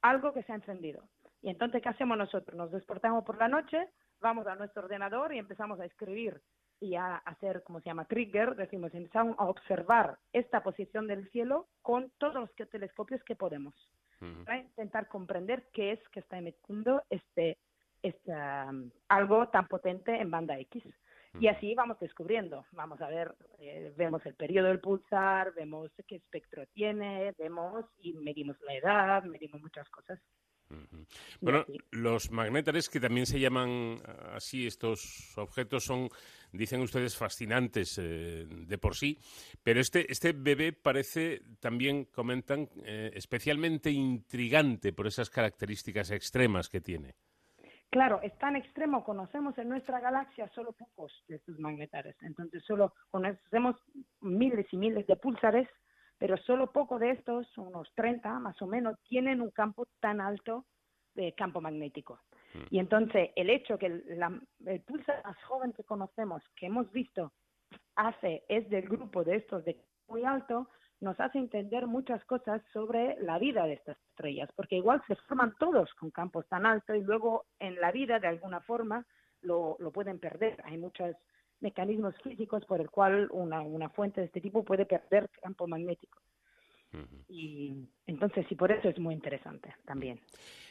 algo 0.01 0.33
que 0.33 0.43
se 0.43 0.51
ha 0.51 0.55
encendido. 0.55 1.03
Y 1.41 1.49
entonces, 1.49 1.81
¿qué 1.83 1.89
hacemos 1.89 2.17
nosotros? 2.17 2.57
Nos 2.57 2.71
despertamos 2.71 3.23
por 3.23 3.37
la 3.37 3.47
noche, 3.47 3.89
vamos 4.21 4.47
a 4.47 4.55
nuestro 4.55 4.83
ordenador 4.83 5.33
y 5.33 5.37
empezamos 5.37 5.79
a 5.79 5.85
escribir 5.85 6.41
y 6.79 6.95
a 6.95 7.17
hacer, 7.17 7.63
como 7.63 7.79
se 7.81 7.89
llama, 7.89 8.05
trigger, 8.05 8.55
decimos, 8.55 8.93
empezamos 8.95 9.35
a 9.37 9.45
observar 9.45 10.17
esta 10.33 10.63
posición 10.63 11.07
del 11.07 11.29
cielo 11.29 11.67
con 11.83 12.11
todos 12.17 12.35
los 12.35 12.69
telescopios 12.69 13.23
que 13.23 13.35
podemos 13.35 13.75
para 14.45 14.59
intentar 14.59 15.07
comprender 15.07 15.67
qué 15.73 15.91
es 15.93 15.99
que 16.09 16.19
está 16.19 16.37
emitiendo 16.37 17.03
este, 17.09 17.57
este 18.01 18.33
algo 19.07 19.47
tan 19.49 19.67
potente 19.67 20.15
en 20.15 20.31
banda 20.31 20.57
X. 20.59 20.83
Y 21.39 21.47
así 21.47 21.75
vamos 21.75 21.99
descubriendo, 21.99 22.65
vamos 22.71 23.01
a 23.01 23.09
ver, 23.09 23.35
eh, 23.59 23.93
vemos 23.97 24.25
el 24.25 24.35
periodo 24.35 24.69
del 24.69 24.79
pulsar, 24.79 25.53
vemos 25.53 25.91
qué 26.07 26.15
espectro 26.15 26.65
tiene, 26.67 27.33
vemos 27.37 27.85
y 27.99 28.13
medimos 28.13 28.55
la 28.61 28.73
edad, 28.73 29.23
medimos 29.25 29.61
muchas 29.61 29.89
cosas. 29.89 30.17
Bueno, 31.41 31.65
los 31.91 32.31
magnétares, 32.31 32.89
que 32.89 32.99
también 32.99 33.25
se 33.25 33.39
llaman 33.39 34.01
así 34.33 34.65
estos 34.65 35.37
objetos, 35.37 35.83
son, 35.83 36.09
dicen 36.57 36.81
ustedes, 36.81 37.17
fascinantes 37.17 37.97
eh, 37.97 38.45
de 38.47 38.77
por 38.77 38.95
sí, 38.95 39.17
pero 39.63 39.79
este, 39.79 40.11
este 40.11 40.33
bebé 40.33 40.73
parece, 40.73 41.41
también 41.59 42.05
comentan, 42.05 42.69
eh, 42.83 43.11
especialmente 43.13 43.91
intrigante 43.91 44.93
por 44.93 45.07
esas 45.07 45.29
características 45.29 46.11
extremas 46.11 46.69
que 46.69 46.81
tiene. 46.81 47.15
Claro, 47.89 48.19
es 48.21 48.37
tan 48.37 48.55
extremo, 48.55 49.03
conocemos 49.03 49.57
en 49.57 49.69
nuestra 49.69 49.99
galaxia 49.99 50.49
solo 50.53 50.73
pocos 50.73 51.13
de 51.27 51.35
estos 51.35 51.57
magnetares, 51.59 52.15
entonces 52.21 52.63
solo 52.65 52.93
conocemos 53.09 53.75
miles 54.21 54.65
y 54.71 54.77
miles 54.77 55.07
de 55.07 55.15
pulsares 55.15 55.67
pero 56.17 56.37
solo 56.37 56.71
poco 56.71 56.99
de 56.99 57.11
estos, 57.11 57.45
unos 57.57 57.91
30 57.95 58.39
más 58.39 58.61
o 58.61 58.67
menos, 58.67 58.97
tienen 59.07 59.41
un 59.41 59.51
campo 59.51 59.87
tan 59.99 60.21
alto 60.21 60.65
de 61.13 61.33
campo 61.33 61.61
magnético. 61.61 62.19
Mm. 62.55 62.63
Y 62.69 62.79
entonces 62.79 63.29
el 63.35 63.49
hecho 63.49 63.77
que 63.77 63.87
el, 63.87 64.03
el 64.65 64.81
pulsar 64.81 65.23
más 65.23 65.37
joven 65.43 65.73
que 65.73 65.83
conocemos, 65.83 66.41
que 66.55 66.67
hemos 66.67 66.91
visto, 66.91 67.31
hace, 67.95 68.43
es 68.47 68.69
del 68.69 68.87
grupo 68.87 69.23
de 69.23 69.37
estos 69.37 69.63
de 69.65 69.77
muy 70.07 70.23
alto, 70.23 70.69
nos 71.01 71.19
hace 71.19 71.39
entender 71.39 71.87
muchas 71.87 72.23
cosas 72.25 72.61
sobre 72.71 73.17
la 73.21 73.37
vida 73.37 73.65
de 73.65 73.73
estas 73.73 73.97
estrellas, 74.09 74.49
porque 74.55 74.77
igual 74.77 75.03
se 75.07 75.15
forman 75.15 75.55
todos 75.59 75.93
con 75.95 76.09
campos 76.09 76.47
tan 76.47 76.65
altos 76.65 76.95
y 76.95 77.01
luego 77.01 77.45
en 77.59 77.75
la 77.79 77.91
vida 77.91 78.19
de 78.19 78.27
alguna 78.27 78.61
forma 78.61 79.05
lo, 79.41 79.75
lo 79.79 79.91
pueden 79.91 80.19
perder. 80.19 80.61
Hay 80.63 80.77
muchas 80.77 81.15
mecanismos 81.59 82.15
físicos 82.21 82.65
por 82.65 82.79
el 82.81 82.89
cual 82.89 83.27
una, 83.31 83.61
una 83.61 83.89
fuente 83.89 84.21
de 84.21 84.27
este 84.27 84.41
tipo 84.41 84.63
puede 84.63 84.85
perder 84.85 85.29
campo 85.41 85.67
magnético. 85.67 86.19
Y 87.27 87.87
entonces, 88.07 88.45
sí, 88.47 88.55
por 88.55 88.71
eso 88.71 88.89
es 88.89 88.99
muy 88.99 89.13
interesante 89.13 89.73
también. 89.85 90.19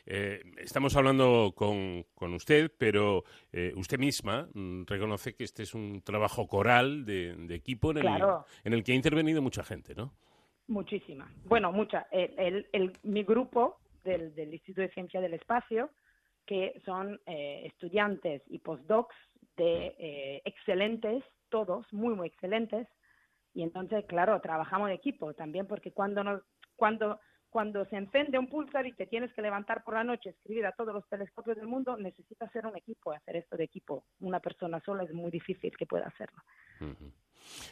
Eh, 0.06 0.42
estamos 0.58 0.96
hablando 0.96 1.52
con, 1.54 2.04
con 2.14 2.34
usted, 2.34 2.70
pero 2.76 3.24
eh, 3.52 3.72
usted 3.76 3.98
misma 3.98 4.48
mm, 4.52 4.84
reconoce 4.86 5.34
que 5.34 5.44
este 5.44 5.62
es 5.62 5.74
un 5.74 6.02
trabajo 6.02 6.46
coral 6.46 7.04
de, 7.04 7.34
de 7.34 7.54
equipo 7.54 7.90
en 7.90 7.98
el, 7.98 8.22
en 8.64 8.72
el 8.72 8.84
que 8.84 8.92
ha 8.92 8.94
intervenido 8.94 9.40
mucha 9.40 9.64
gente, 9.64 9.94
¿no? 9.94 10.12
Muchísima. 10.66 11.30
Bueno, 11.44 11.72
mucha. 11.72 12.06
El, 12.10 12.66
el, 12.72 12.92
mi 13.02 13.22
grupo 13.22 13.78
del, 14.02 14.34
del 14.34 14.52
Instituto 14.52 14.82
de 14.82 14.88
Ciencia 14.90 15.20
del 15.20 15.34
Espacio, 15.34 15.90
que 16.46 16.80
son 16.84 17.20
eh, 17.26 17.62
estudiantes 17.66 18.42
y 18.48 18.58
postdocs 18.58 19.14
de 19.56 20.42
excelentes, 20.44 21.22
todos 21.48 21.86
muy, 21.92 22.14
muy 22.14 22.26
excelentes. 22.26 22.88
Y 23.54 23.62
entonces, 23.62 24.04
claro, 24.06 24.40
trabajamos 24.40 24.88
en 24.88 24.96
equipo 24.96 25.32
también, 25.32 25.66
porque 25.66 25.92
cuando, 25.92 26.24
nos, 26.24 26.42
cuando, 26.76 27.20
cuando 27.48 27.84
se 27.86 27.96
encende 27.96 28.38
un 28.38 28.48
pulsar 28.48 28.86
y 28.86 28.92
te 28.92 29.06
tienes 29.06 29.32
que 29.32 29.42
levantar 29.42 29.84
por 29.84 29.94
la 29.94 30.04
noche, 30.04 30.30
escribir 30.30 30.66
a 30.66 30.72
todos 30.72 30.92
los 30.92 31.08
telescopios 31.08 31.56
del 31.56 31.68
mundo, 31.68 31.96
necesitas 31.96 32.50
ser 32.52 32.66
un 32.66 32.76
equipo, 32.76 33.12
hacer 33.12 33.36
esto 33.36 33.56
de 33.56 33.64
equipo. 33.64 34.04
Una 34.20 34.40
persona 34.40 34.80
sola 34.80 35.04
es 35.04 35.12
muy 35.12 35.30
difícil 35.30 35.76
que 35.76 35.86
pueda 35.86 36.06
hacerlo. 36.06 36.42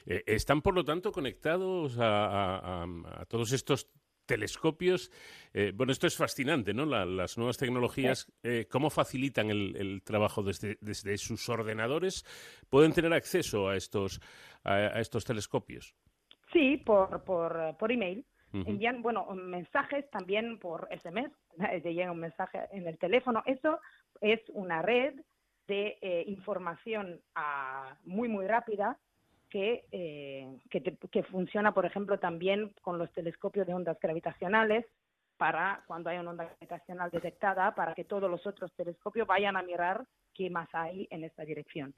Eh, 0.07 0.23
¿Están, 0.27 0.63
por 0.63 0.75
lo 0.75 0.85
tanto, 0.85 1.11
conectados 1.11 1.99
a, 1.99 2.85
a, 2.85 3.25
todos 3.27 3.53
estos 3.53 3.91
telescopios. 4.27 5.11
Eh, 5.53 5.73
bueno, 5.75 5.93
esto 5.93 6.07
es 6.07 6.17
fascinante, 6.17 6.73
¿no? 6.73 6.87
las 6.87 7.37
nuevas 7.37 7.59
tecnologías, 7.59 8.33
eh, 8.43 8.67
¿cómo 8.71 8.89
facilitan 8.89 9.51
el, 9.51 10.03
trabajo 10.05 10.43
desde, 10.43 10.79
desde, 10.81 11.19
sus 11.19 11.49
ordenadores? 11.49 12.25
¿Pueden 12.71 12.93
tener 12.93 13.13
acceso 13.13 13.69
a 13.69 13.77
estos, 13.77 14.21
a, 14.65 15.01
estos 15.01 15.25
telescopios? 15.25 15.95
Sí, 16.53 16.77
por, 16.79 17.25
por, 17.25 17.77
por 17.79 17.93
email. 17.93 18.25
Envían, 18.53 19.01
bueno, 19.01 19.27
mensajes 19.35 20.11
también 20.11 20.59
por 20.59 20.87
SMS, 20.91 21.33
te 21.83 21.95
llega 21.95 22.13
un 22.13 22.21
mensaje 22.21 22.61
en 22.73 22.87
el 22.87 22.99
teléfono. 22.99 23.43
Eso 23.47 23.81
es 24.21 24.41
una 24.51 24.83
red 24.83 25.15
de 25.67 25.99
eh, 26.03 26.25
información 26.27 27.21
ah, 27.35 27.97
muy, 28.05 28.29
muy 28.29 28.47
rápida 28.47 28.99
que, 29.49 29.85
eh, 29.93 30.59
que, 30.71 31.23
funciona, 31.25 31.73
por 31.73 31.85
ejemplo, 31.85 32.19
también 32.19 32.75
con 32.81 32.99
los 32.99 33.13
telescopios 33.13 33.67
de 33.67 33.75
ondas 33.75 33.99
gravitacionales 34.01 34.87
para 35.37 35.83
cuando 35.87 36.09
hay 36.09 36.19
una 36.19 36.31
onda 36.31 36.45
gravitacional 36.45 37.11
detectada, 37.11 37.75
para 37.75 37.95
que 37.95 38.05
todos 38.05 38.31
los 38.31 38.47
otros 38.47 38.73
telescopios 38.75 39.27
vayan 39.27 39.57
a 39.57 39.63
mirar 39.63 40.07
qué 40.35 40.49
más 40.49 40.69
hay 40.73 41.07
en 41.11 41.25
esta 41.25 41.45
dirección. 41.45 41.95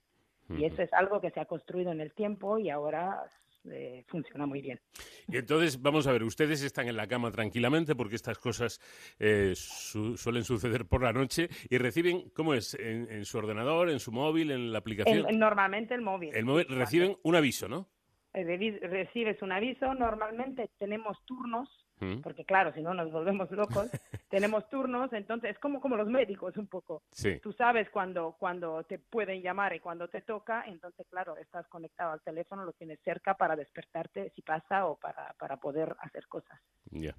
Y 0.51 0.65
eso 0.65 0.83
es 0.83 0.93
algo 0.93 1.21
que 1.21 1.31
se 1.31 1.41
ha 1.41 1.47
construido 1.47 1.91
en 1.93 2.01
el 2.01 2.13
tiempo 2.13 2.59
y 2.59 2.71
ahora 2.71 3.25
eh, 3.71 4.05
funciona 4.09 4.47
muy 4.47 4.61
bien. 4.61 4.79
Y 5.27 5.39
entonces, 5.39 5.81
vamos 5.81 6.07
a 6.07 6.13
ver, 6.13 6.23
ustedes 6.23 6.63
están 6.63 6.87
en 6.89 6.97
la 6.97 7.07
cama 7.07 7.31
tranquilamente 7.31 7.95
porque 7.95 8.17
estas 8.17 8.39
cosas 8.39 8.81
eh, 9.19 9.55
suelen 9.55 10.45
suceder 10.45 10.87
por 10.87 11.03
la 11.03 11.13
noche 11.13 11.49
y 11.71 11.79
reciben, 11.79 12.31
¿cómo 12.31 12.55
es? 12.55 12.75
En, 12.75 13.25
su 13.25 13.39
ordenador, 13.39 13.89
en 13.89 14.01
su 14.01 14.13
móvil, 14.13 14.51
en 14.51 14.73
la 14.73 14.79
aplicación? 14.79 15.27
normalmente 15.39 15.95
el 15.95 16.03
móvil. 16.03 16.35
El 16.35 16.45
móvil 16.45 16.67
reciben 16.69 17.17
un 17.23 17.37
aviso, 17.37 17.69
¿no? 17.69 17.89
Eh, 18.35 18.81
recibes 18.83 19.41
un 19.43 19.53
aviso, 19.53 19.95
normalmente 19.95 20.71
tenemos 20.79 21.25
turnos 21.25 21.84
porque 22.23 22.45
claro, 22.45 22.73
si 22.73 22.83
no 22.83 22.95
nos 22.95 23.11
volvemos 23.11 23.51
locos, 23.51 23.89
tenemos 24.31 24.69
turnos, 24.69 25.13
entonces 25.13 25.53
es 25.53 25.59
como, 25.59 25.81
como 25.81 25.97
los 25.97 26.09
médicos 26.09 26.57
un 26.57 26.67
poco. 26.67 27.03
Tú 27.43 27.53
sabes 27.53 27.89
cuando, 27.91 28.37
cuando 28.39 28.83
te 28.85 28.99
pueden 28.99 29.43
llamar 29.43 29.75
y 29.75 29.81
cuando 29.81 30.09
te 30.09 30.23
toca, 30.23 30.65
entonces 30.67 31.07
claro, 31.09 31.37
estás 31.37 31.67
conectado 31.69 32.13
al 32.13 32.21
teléfono, 32.23 32.65
lo 32.65 32.73
tienes 32.73 33.01
cerca 33.05 33.35
para 33.35 33.57
despertarte 33.57 34.31
si 34.35 34.43
pasa 34.43 34.87
o 34.87 34.97
para, 34.97 35.35
para 35.39 35.57
poder 35.57 35.95
hacer 36.01 36.27
cosas. 36.29 36.61
Ya. 36.91 37.15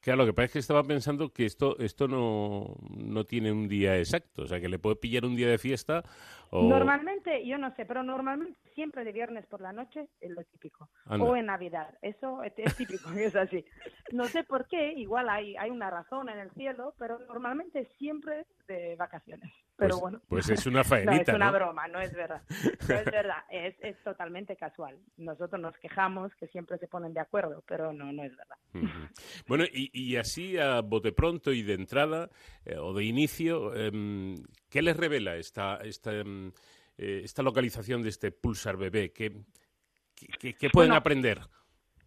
Claro, 0.00 0.20
lo 0.20 0.26
que 0.26 0.32
pasa 0.32 0.46
es 0.46 0.52
que 0.52 0.58
estaba 0.60 0.82
pensando 0.82 1.30
que 1.30 1.44
esto, 1.44 1.78
esto 1.78 2.08
no, 2.08 2.74
no 2.96 3.24
tiene 3.24 3.52
un 3.52 3.68
día 3.68 3.98
exacto, 3.98 4.42
o 4.42 4.46
sea, 4.46 4.58
que 4.58 4.68
le 4.68 4.78
puede 4.78 4.96
pillar 4.96 5.26
un 5.26 5.36
día 5.36 5.48
de 5.48 5.58
fiesta 5.58 6.02
o... 6.48 6.62
Normalmente, 6.62 7.46
yo 7.46 7.58
no 7.58 7.74
sé, 7.76 7.84
pero 7.84 8.02
normalmente 8.02 8.58
siempre 8.80 9.04
de 9.04 9.12
viernes 9.12 9.44
por 9.44 9.60
la 9.60 9.74
noche 9.74 10.08
es 10.22 10.30
lo 10.30 10.42
típico. 10.44 10.88
O 11.04 11.36
en 11.36 11.44
Navidad, 11.44 11.98
eso 12.00 12.42
es, 12.42 12.54
típico, 12.74 13.10
es 13.12 13.36
así. 13.36 13.62
No 14.10 14.24
sé 14.24 14.42
por 14.42 14.66
qué, 14.68 14.94
igual 14.94 15.28
hay, 15.28 15.54
hay 15.56 15.68
una 15.68 15.90
razón 15.90 16.30
en 16.30 16.38
el 16.38 16.50
cielo, 16.52 16.94
pero 16.98 17.18
normalmente 17.18 17.90
siempre 17.98 18.46
de 18.66 18.96
vacaciones. 18.96 19.52
Pero 19.76 19.90
pues, 19.90 20.00
bueno. 20.00 20.22
Pues 20.28 20.48
es 20.48 20.64
una 20.66 20.82
faenita, 20.82 21.12
no, 21.12 21.20
es 21.20 21.34
una 21.34 21.50
broma, 21.50 21.88
no 21.88 22.00
es 22.00 22.14
verdad. 22.14 22.40
No 22.88 22.94
es 22.94 23.04
verdad, 23.04 23.44
es, 23.50 23.74
es 23.80 24.02
totalmente 24.02 24.56
casual. 24.56 24.96
Nosotros 25.18 25.60
nos 25.60 25.76
quejamos 25.76 26.34
que 26.36 26.46
siempre 26.46 26.78
se 26.78 26.88
ponen 26.88 27.12
de 27.12 27.20
acuerdo, 27.20 27.62
pero 27.66 27.92
no, 27.92 28.10
no 28.10 28.24
es 28.24 28.34
verdad. 28.34 28.56
Bueno, 29.46 29.64
y, 29.70 29.90
y, 29.92 30.16
así 30.16 30.56
a 30.56 30.80
bote 30.80 31.12
pronto 31.12 31.52
y 31.52 31.62
de 31.62 31.74
entrada 31.74 32.30
eh, 32.64 32.78
o 32.78 32.94
de 32.94 33.04
inicio, 33.04 33.74
em, 33.74 34.36
¿qué 34.70 34.80
les 34.80 34.96
revela 34.96 35.36
esta, 35.36 35.76
esta, 35.82 36.14
em, 36.14 36.52
eh, 37.02 37.22
esta 37.24 37.42
localización 37.42 38.02
de 38.02 38.10
este 38.10 38.30
pulsar 38.30 38.76
bebé? 38.76 39.10
¿Qué, 39.10 39.32
qué, 40.38 40.70
pueden 40.70 40.92
aprender? 40.92 41.40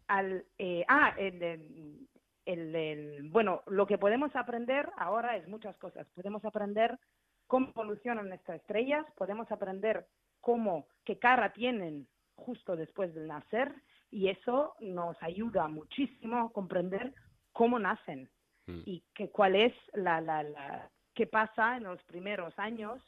Al, 0.08 0.46
eh, 0.60 0.86
ah, 0.88 1.16
el, 1.18 2.08
el, 2.46 3.30
bueno, 3.32 3.64
lo 3.66 3.88
que 3.88 3.98
podemos 3.98 4.36
aprender 4.36 4.88
ahora 4.98 5.36
es 5.36 5.48
muchas 5.48 5.76
cosas. 5.78 6.08
Podemos 6.14 6.46
aprender 6.46 7.00
cómo 7.48 7.70
evolucionan 7.70 8.30
nuestras 8.30 8.62
estrellas, 8.62 9.04
podemos 9.18 9.52
aprender 9.52 10.06
cómo, 10.42 10.86
qué 11.04 11.18
cara 11.18 11.54
tienen 11.54 12.08
justo 12.36 12.76
después 12.76 13.16
de 13.16 13.26
nacer 13.26 13.74
y 14.12 14.30
eso 14.30 14.76
nos 14.80 15.18
ayuda 15.24 15.68
muchísimo 15.70 16.38
a 16.38 16.52
comprender 16.52 17.16
cómo 17.52 17.80
nacen 17.80 18.30
mm. 18.68 18.82
y 18.86 19.04
que, 19.16 19.32
cuál 19.32 19.56
es 19.56 19.74
la, 19.94 20.22
la, 20.22 20.44
la, 20.44 20.92
qué 21.16 21.26
pasa 21.26 21.78
en 21.78 21.84
los 21.84 22.04
primeros 22.04 22.54
años 22.60 23.02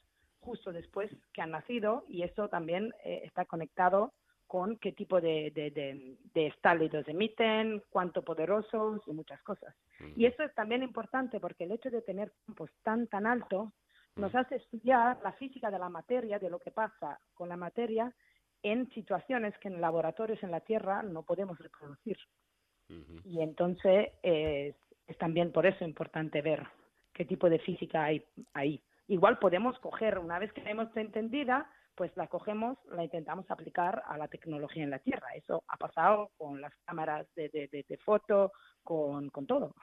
justo 0.46 0.72
después 0.72 1.12
que 1.34 1.42
han 1.42 1.52
nacido 1.52 2.06
y 2.08 2.22
eso 2.24 2.48
también 2.48 2.94
eh, 3.04 3.22
está 3.24 3.46
conectado 3.46 4.14
con 4.48 4.78
qué 4.78 4.92
tipo 4.92 5.20
de, 5.20 5.52
de, 5.52 6.18
de, 6.34 6.48
estálidos 6.48 7.08
emiten, 7.08 7.82
cuánto 7.90 8.22
poderosos 8.22 9.02
y 9.08 9.12
muchas 9.12 9.42
cosas. 9.42 9.76
Y 10.16 10.28
eso 10.28 10.44
es 10.44 10.54
también 10.54 10.84
importante 10.84 11.40
porque 11.40 11.64
el 11.64 11.72
hecho 11.72 11.90
de 11.90 12.04
tener 12.04 12.32
campos 12.46 12.70
tan, 12.84 13.08
tan 13.08 13.26
alto 13.26 13.74
nos 14.16 14.34
hace 14.36 14.58
estudiar 14.58 15.20
la 15.24 15.34
física 15.34 15.72
de 15.72 15.80
la 15.80 15.90
materia, 15.90 16.40
de 16.40 16.50
lo 16.50 16.60
que 16.60 16.72
pasa 16.72 17.20
con 17.34 17.50
la 17.50 17.58
materia 17.58 18.14
en 18.64 18.90
situaciones 18.92 19.58
que 19.60 19.68
en 19.68 19.82
laboratorios 19.82 20.42
en 20.42 20.52
la 20.52 20.60
Tierra 20.60 21.04
no 21.04 21.24
podemos 21.24 21.58
reproducir. 21.60 22.18
Y 23.24 23.42
entonces 23.42 24.10
es, 24.22 24.76
también 25.18 25.52
por 25.52 25.66
eso 25.66 25.84
importante 25.84 26.42
ver 26.42 26.66
qué 27.14 27.26
tipo 27.26 27.50
de 27.50 27.60
física 27.60 28.06
hay 28.06 28.24
ahí. 28.54 28.82
Igual 29.08 29.40
podemos 29.40 29.78
coger, 29.80 30.18
una 30.20 30.40
vez 30.40 30.52
que 30.54 30.62
la 30.62 30.72
hemos 30.72 30.96
entendida, 30.98 31.70
pues 31.96 32.12
la 32.16 32.28
cogemos, 32.28 32.78
la 32.92 33.04
intentamos 33.04 33.50
aplicar 33.50 34.04
a 34.08 34.18
la 34.18 34.28
tecnología 34.28 34.84
en 34.84 34.90
la 34.90 35.00
Tierra. 35.00 35.28
Eso 35.36 35.64
ha 35.68 35.78
pasado 35.78 36.32
con 36.38 36.60
las 36.60 36.74
cámaras 36.86 37.28
de, 37.36 37.50
de, 37.50 37.98
foto, 37.98 38.52
con, 38.84 39.30
con 39.30 39.48
todo. 39.48 39.76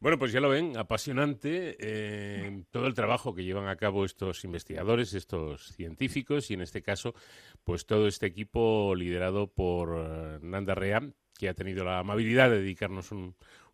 Bueno, 0.00 0.16
pues 0.16 0.30
ya 0.30 0.38
lo 0.38 0.48
ven, 0.48 0.76
apasionante 0.76 1.76
eh, 1.80 2.62
todo 2.70 2.86
el 2.86 2.94
trabajo 2.94 3.34
que 3.34 3.42
llevan 3.42 3.66
a 3.66 3.74
cabo 3.74 4.04
estos 4.04 4.44
investigadores, 4.44 5.12
estos 5.12 5.72
científicos 5.72 6.52
y 6.52 6.54
en 6.54 6.60
este 6.60 6.82
caso, 6.82 7.14
pues 7.64 7.84
todo 7.84 8.06
este 8.06 8.26
equipo 8.26 8.94
liderado 8.94 9.52
por 9.52 9.96
eh, 9.98 10.38
Nanda 10.40 10.76
Rea, 10.76 11.02
que 11.36 11.48
ha 11.48 11.54
tenido 11.54 11.84
la 11.84 11.98
amabilidad 11.98 12.48
de 12.48 12.60
dedicarnos 12.60 13.10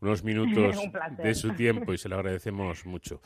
unos 0.04 0.24
minutos 0.24 0.76
de 1.18 1.34
su 1.34 1.54
tiempo 1.54 1.92
y 1.92 1.98
se 1.98 2.08
lo 2.08 2.16
agradecemos 2.16 2.86
mucho. 2.86 3.20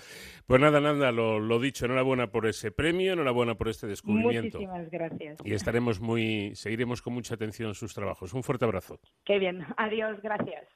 Pues 0.46 0.60
nada, 0.60 0.80
Nanda, 0.80 1.12
lo, 1.12 1.38
lo, 1.38 1.60
dicho, 1.60 1.84
enhorabuena 1.84 2.30
por 2.30 2.46
ese 2.46 2.70
premio, 2.70 3.12
enhorabuena 3.12 3.54
por 3.54 3.68
este 3.68 3.86
descubrimiento. 3.86 4.58
Muchísimas 4.58 4.90
gracias. 4.90 5.38
Y 5.44 5.52
estaremos 5.52 6.00
muy, 6.00 6.54
seguiremos 6.54 7.02
con 7.02 7.14
mucha 7.14 7.34
atención 7.34 7.74
sus 7.74 7.94
trabajos. 7.94 8.32
Un 8.32 8.42
fuerte 8.42 8.64
abrazo. 8.64 9.00
Qué 9.24 9.38
bien, 9.38 9.64
adiós, 9.76 10.20
gracias. 10.22 10.66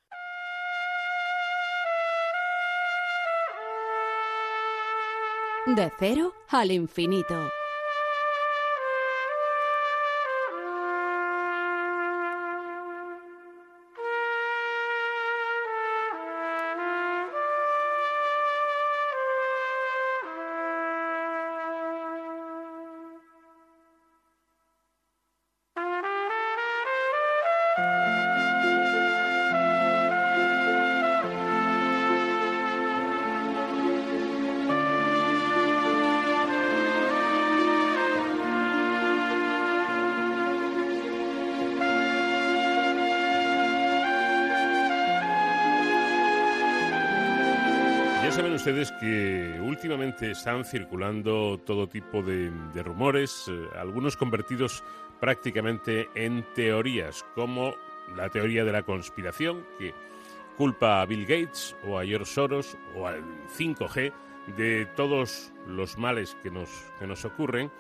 De 5.67 5.93
cero 5.97 6.33
al 6.49 6.73
infinito. 6.73 7.62
Están 50.33 50.65
circulando 50.65 51.59
todo 51.59 51.89
tipo 51.89 52.23
de, 52.23 52.51
rumores, 52.83 53.47
eh, 53.49 53.69
algunos 53.79 54.17
convertidos 54.17 54.83
prácticamente 55.21 56.09
en 56.15 56.45
teorías, 56.55 57.25
como 57.35 57.75
la 58.17 58.29
teoría 58.29 58.65
de 58.65 58.73
la 58.73 58.83
conspiración, 58.83 59.65
que 59.79 59.95
culpa 60.57 61.01
a 61.01 61.07
Bill 61.07 61.27
Gates 61.27 61.77
o 61.87 61.99
a 61.99 62.05
George 62.05 62.33
Soros 62.33 62.77
o 62.97 63.07
al 63.07 63.23
5G 63.57 64.13
de 64.57 64.87
todos 64.97 65.53
los 65.67 65.97
males 65.97 66.37
que 66.43 66.51
nos, 66.51 66.69
que 66.99 67.07
nos 67.07 67.25
ocurren, 67.25 67.71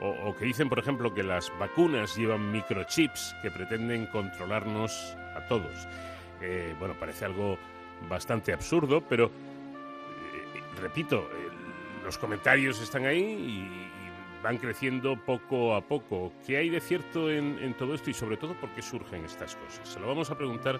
o, 0.00 0.34
que 0.36 0.44
dicen, 0.44 0.68
por 0.68 0.78
ejemplo, 0.78 1.12
que 1.12 1.24
las 1.24 1.50
vacunas 1.58 2.16
llevan 2.16 2.52
microchips 2.52 3.34
que 3.42 3.50
pretenden 3.50 4.06
controlarnos 4.06 5.16
a 5.34 5.46
todos. 5.48 5.88
Eh, 6.40 6.74
bueno, 6.78 6.94
parece 6.98 7.24
algo 7.24 7.58
bastante 8.08 8.52
absurdo, 8.52 9.00
pero 9.00 9.30
repito, 10.80 11.28
los 12.08 12.16
comentarios 12.16 12.80
están 12.80 13.04
ahí 13.04 13.20
y, 13.20 14.42
van 14.42 14.56
creciendo 14.56 15.16
poco 15.16 15.74
a 15.74 15.82
poco. 15.82 16.32
¿Qué 16.46 16.56
hay 16.56 16.70
de 16.70 16.80
cierto 16.80 17.28
en, 17.28 17.74
todo 17.76 17.92
esto 17.92 18.08
y 18.08 18.14
sobre 18.14 18.38
todo 18.38 18.54
por 18.54 18.70
qué 18.70 18.80
surgen 18.80 19.24
estas 19.24 19.56
cosas? 19.56 19.86
Se 19.86 20.00
lo 20.00 20.06
vamos 20.06 20.30
a 20.30 20.38
preguntar 20.38 20.78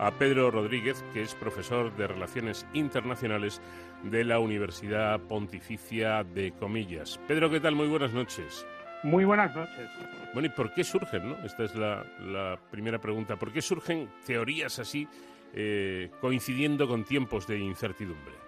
a 0.00 0.10
Pedro 0.10 0.50
Rodríguez, 0.50 1.04
que 1.12 1.22
es 1.22 1.34
profesor 1.34 1.94
de 1.96 2.08
Relaciones 2.08 2.66
Internacionales 2.72 3.60
de 4.02 4.24
la 4.24 4.40
Universidad 4.40 5.20
Pontificia 5.20 6.24
de 6.24 6.52
Comillas. 6.52 7.20
Pedro, 7.28 7.50
¿qué 7.50 7.60
tal? 7.60 7.76
Muy 7.76 7.86
buenas 7.86 8.12
noches. 8.12 8.66
Muy 9.04 9.24
buenas 9.24 9.54
noches. 9.54 9.90
Bueno, 10.32 10.48
¿y 10.48 10.50
por 10.50 10.72
qué 10.72 10.82
surgen? 10.82 11.28
No? 11.28 11.36
Esta 11.44 11.64
es 11.64 11.74
la, 11.76 12.58
primera 12.72 12.98
pregunta. 12.98 13.36
¿Por 13.36 13.52
qué 13.52 13.62
surgen 13.62 14.08
teorías 14.26 14.80
así 14.80 15.06
eh, 15.52 16.10
coincidiendo 16.20 16.88
con 16.88 17.04
tiempos 17.04 17.46
de 17.46 17.58
incertidumbre? 17.58 18.43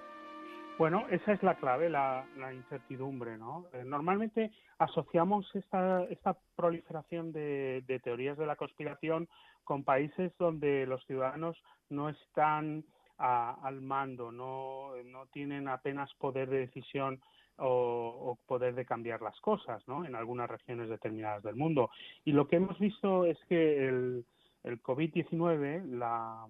Bueno, 0.79 1.07
esa 1.11 1.33
es 1.33 1.43
la 1.43 1.55
clave, 1.55 1.89
la, 1.89 2.27
incertidumbre, 2.53 3.39
¿no? 3.39 3.65
Eh, 3.73 3.83
normalmente 3.83 4.51
asociamos 4.79 5.49
esta, 5.55 6.05
esta 6.05 6.37
proliferación 6.55 7.33
de, 7.33 8.01
teorías 8.05 8.37
de 8.37 8.45
la 8.45 8.57
conspiración 8.57 9.27
con 9.65 9.85
países 9.85 10.33
donde 10.39 10.85
los 10.85 11.03
ciudadanos 11.07 11.57
no 11.89 12.11
están 12.11 12.85
al 13.17 13.81
mando, 13.81 14.31
no, 14.31 14.91
no 15.07 15.25
tienen 15.29 15.67
apenas 15.69 16.13
poder 16.19 16.51
de 16.51 16.59
decisión 16.59 17.23
o, 17.57 18.39
poder 18.47 18.75
de 18.75 18.85
cambiar 18.85 19.23
las 19.23 19.41
cosas, 19.41 19.83
¿no? 19.89 20.05
En 20.05 20.15
algunas 20.15 20.51
regiones 20.51 20.91
determinadas 20.91 21.43
del 21.43 21.57
mundo. 21.57 21.89
Y 22.27 22.33
lo 22.33 22.49
que 22.49 22.57
hemos 22.57 22.79
visto 22.79 23.25
es 23.25 23.39
que 23.49 23.89
el, 23.89 24.27
el 24.63 24.83
COVID-19, 24.83 25.87
la 25.87 26.47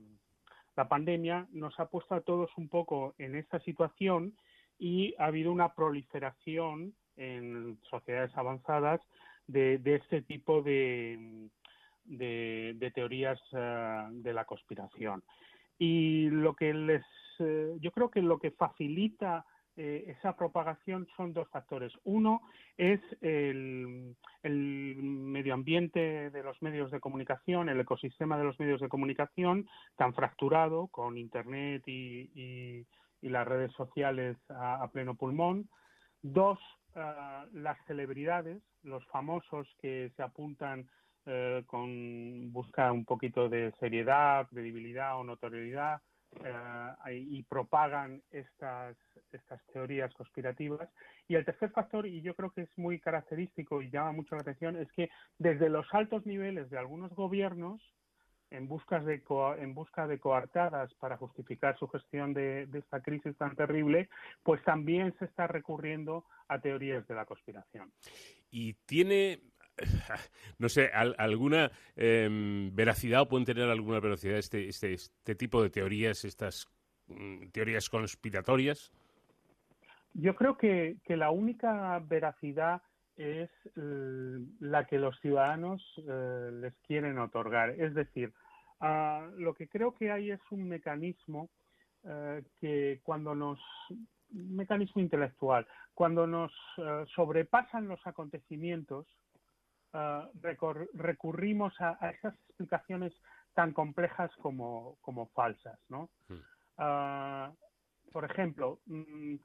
la 0.77 0.89
pandemia 0.89 1.47
nos 1.53 1.78
ha 1.81 1.86
puesto 1.86 2.15
a 2.15 2.20
todos 2.20 2.51
un 2.57 2.69
poco 2.69 3.15
en 3.19 3.35
esta 3.35 3.59
situación 3.61 4.36
y 4.78 5.15
ha 5.19 5.27
habido 5.27 5.51
una 5.51 5.74
proliferación 5.74 6.94
en 7.16 7.78
sociedades 7.89 8.36
avanzadas 8.36 9.01
de, 9.47 9.81
este 9.85 10.23
tipo 10.23 10.62
de, 10.62 11.48
de, 12.05 12.93
teorías 12.94 13.40
eh, 13.53 14.07
de 14.11 14.32
la 14.35 14.44
conspiración. 14.44 15.23
Y 15.78 16.28
lo 16.31 16.55
que 16.55 16.74
les, 16.74 17.05
eh, 17.39 17.77
yo 17.81 17.90
creo 17.90 18.11
que 18.11 18.20
lo 18.20 18.39
que 18.39 18.51
facilita 18.51 19.47
eh, 19.77 20.05
esa 20.19 20.35
propagación 20.36 21.07
son 21.16 21.35
dos 21.35 21.48
factores. 21.51 21.93
Uno 22.05 22.40
es 22.78 23.01
el, 23.20 24.15
medio 24.43 25.53
ambiente 25.53 26.31
de 26.31 26.43
los 26.43 26.61
medios 26.62 26.90
de 26.90 27.01
comunicación, 27.01 27.69
el 27.69 27.81
ecosistema 27.81 28.39
de 28.39 28.44
los 28.44 28.59
medios 28.59 28.81
de 28.81 28.89
comunicación 28.89 29.69
tan 29.97 30.15
fracturado 30.15 30.86
con 30.89 31.19
Internet 31.19 31.82
y, 31.86 32.86
las 33.23 33.48
redes 33.48 33.73
sociales 33.73 34.36
a, 34.48 34.89
pleno 34.93 35.16
pulmón. 35.16 35.69
Dos, 36.23 36.59
ah, 36.94 37.44
las 37.53 37.77
celebridades, 37.86 38.62
los 38.82 39.05
famosos 39.07 39.69
que 39.81 40.12
se 40.16 40.23
apuntan 40.23 40.89
eh, 41.27 41.65
con 41.66 42.53
busca 42.53 42.93
un 42.93 43.05
poquito 43.05 43.48
de 43.48 43.73
seriedad, 43.81 44.47
credibilidad 44.48 45.19
o 45.19 45.24
notoriedad 45.24 46.01
eh, 46.44 47.15
y 47.15 47.43
propagan 47.44 48.23
estas, 48.31 48.97
estas 49.32 49.65
teorías 49.73 50.12
conspirativas. 50.15 50.89
Y 51.28 51.35
el 51.35 51.44
tercer 51.44 51.70
factor, 51.70 52.07
y 52.07 52.20
yo 52.20 52.35
creo 52.35 52.51
que 52.51 52.62
es 52.62 52.78
muy 52.78 53.01
característico 53.01 53.82
y 53.82 53.90
llama 53.90 54.12
mucho 54.12 54.35
la 54.35 54.43
atención, 54.43 54.77
es 54.77 54.90
que 54.93 55.09
desde 55.39 55.69
los 55.69 55.86
altos 55.93 56.27
niveles 56.27 56.70
de 56.70 56.78
algunos 56.78 57.12
gobiernos, 57.15 57.81
en, 58.51 58.69
busca 58.69 59.01
de 59.01 59.23
en 59.59 59.74
busca 59.74 60.07
de 60.07 60.19
coartadas 60.19 60.93
para 60.94 61.16
justificar 61.16 61.77
su 61.78 61.89
gestión 61.89 62.32
de, 62.32 62.69
esta 62.74 63.01
crisis 63.01 63.36
tan 63.36 63.57
terrible, 63.57 64.09
pues 64.43 64.62
también 64.65 65.15
se 65.19 65.24
está 65.24 65.47
recurriendo 65.47 66.24
a 66.48 66.61
teorías 66.61 67.07
de 67.09 67.15
la 67.15 67.24
conspiración. 67.24 67.93
Y 68.51 68.74
tiene 68.86 69.40
no 70.59 70.69
sé, 70.69 70.90
alguna 70.93 71.70
em, 71.97 72.74
veracidad 72.74 73.23
o 73.23 73.28
pueden 73.28 73.44
tener 73.44 73.69
alguna 73.69 74.01
veracidad 74.01 74.39
este, 74.39 74.69
este, 74.69 74.94
este 74.94 75.35
tipo 75.35 75.62
de 75.62 75.70
teorías, 75.70 76.24
estas 76.24 76.66
mm, 77.09 77.48
teorías 77.48 77.89
conspiratorias? 77.89 78.93
Yo 80.19 80.35
creo 80.35 80.57
que, 80.57 80.97
la 81.09 81.31
única 81.31 81.98
veracidad 81.98 82.81
es 83.16 83.51
eh, 83.77 84.39
la 84.61 84.86
que 84.86 84.98
los 84.98 85.19
ciudadanos 85.20 85.82
eh, 86.09 86.51
les 86.53 86.74
quieren 86.86 87.19
otorgar. 87.19 87.70
Es 87.70 87.94
decir, 87.94 88.32
ah, 88.81 89.28
lo 89.36 89.55
que 89.55 89.69
creo 89.69 89.94
que 89.94 90.11
hay 90.11 90.31
es 90.31 90.40
un 90.51 90.69
mecanismo 90.69 91.51
eh, 92.05 92.43
que 92.61 93.01
cuando 93.03 93.35
nos 93.35 93.61
un 94.32 94.57
mecanismo 94.57 95.01
intelectual, 95.01 95.66
cuando 95.94 96.27
nos 96.27 96.53
sobrepasan 97.15 97.86
los 97.86 98.05
acontecimientos, 98.07 99.07
Ah, 99.93 100.29
recurrimos 100.95 101.75
a, 101.81 102.11
esas 102.11 102.35
explicaciones 102.49 103.13
tan 103.55 103.73
complejas 103.73 104.31
como, 104.37 104.99
falsas, 105.35 105.79
¿no? 105.89 106.11
Hmm. 106.29 106.41
Ah, 106.79 107.53
por 108.13 108.25
ejemplo, 108.25 108.81
mm, 108.87 109.37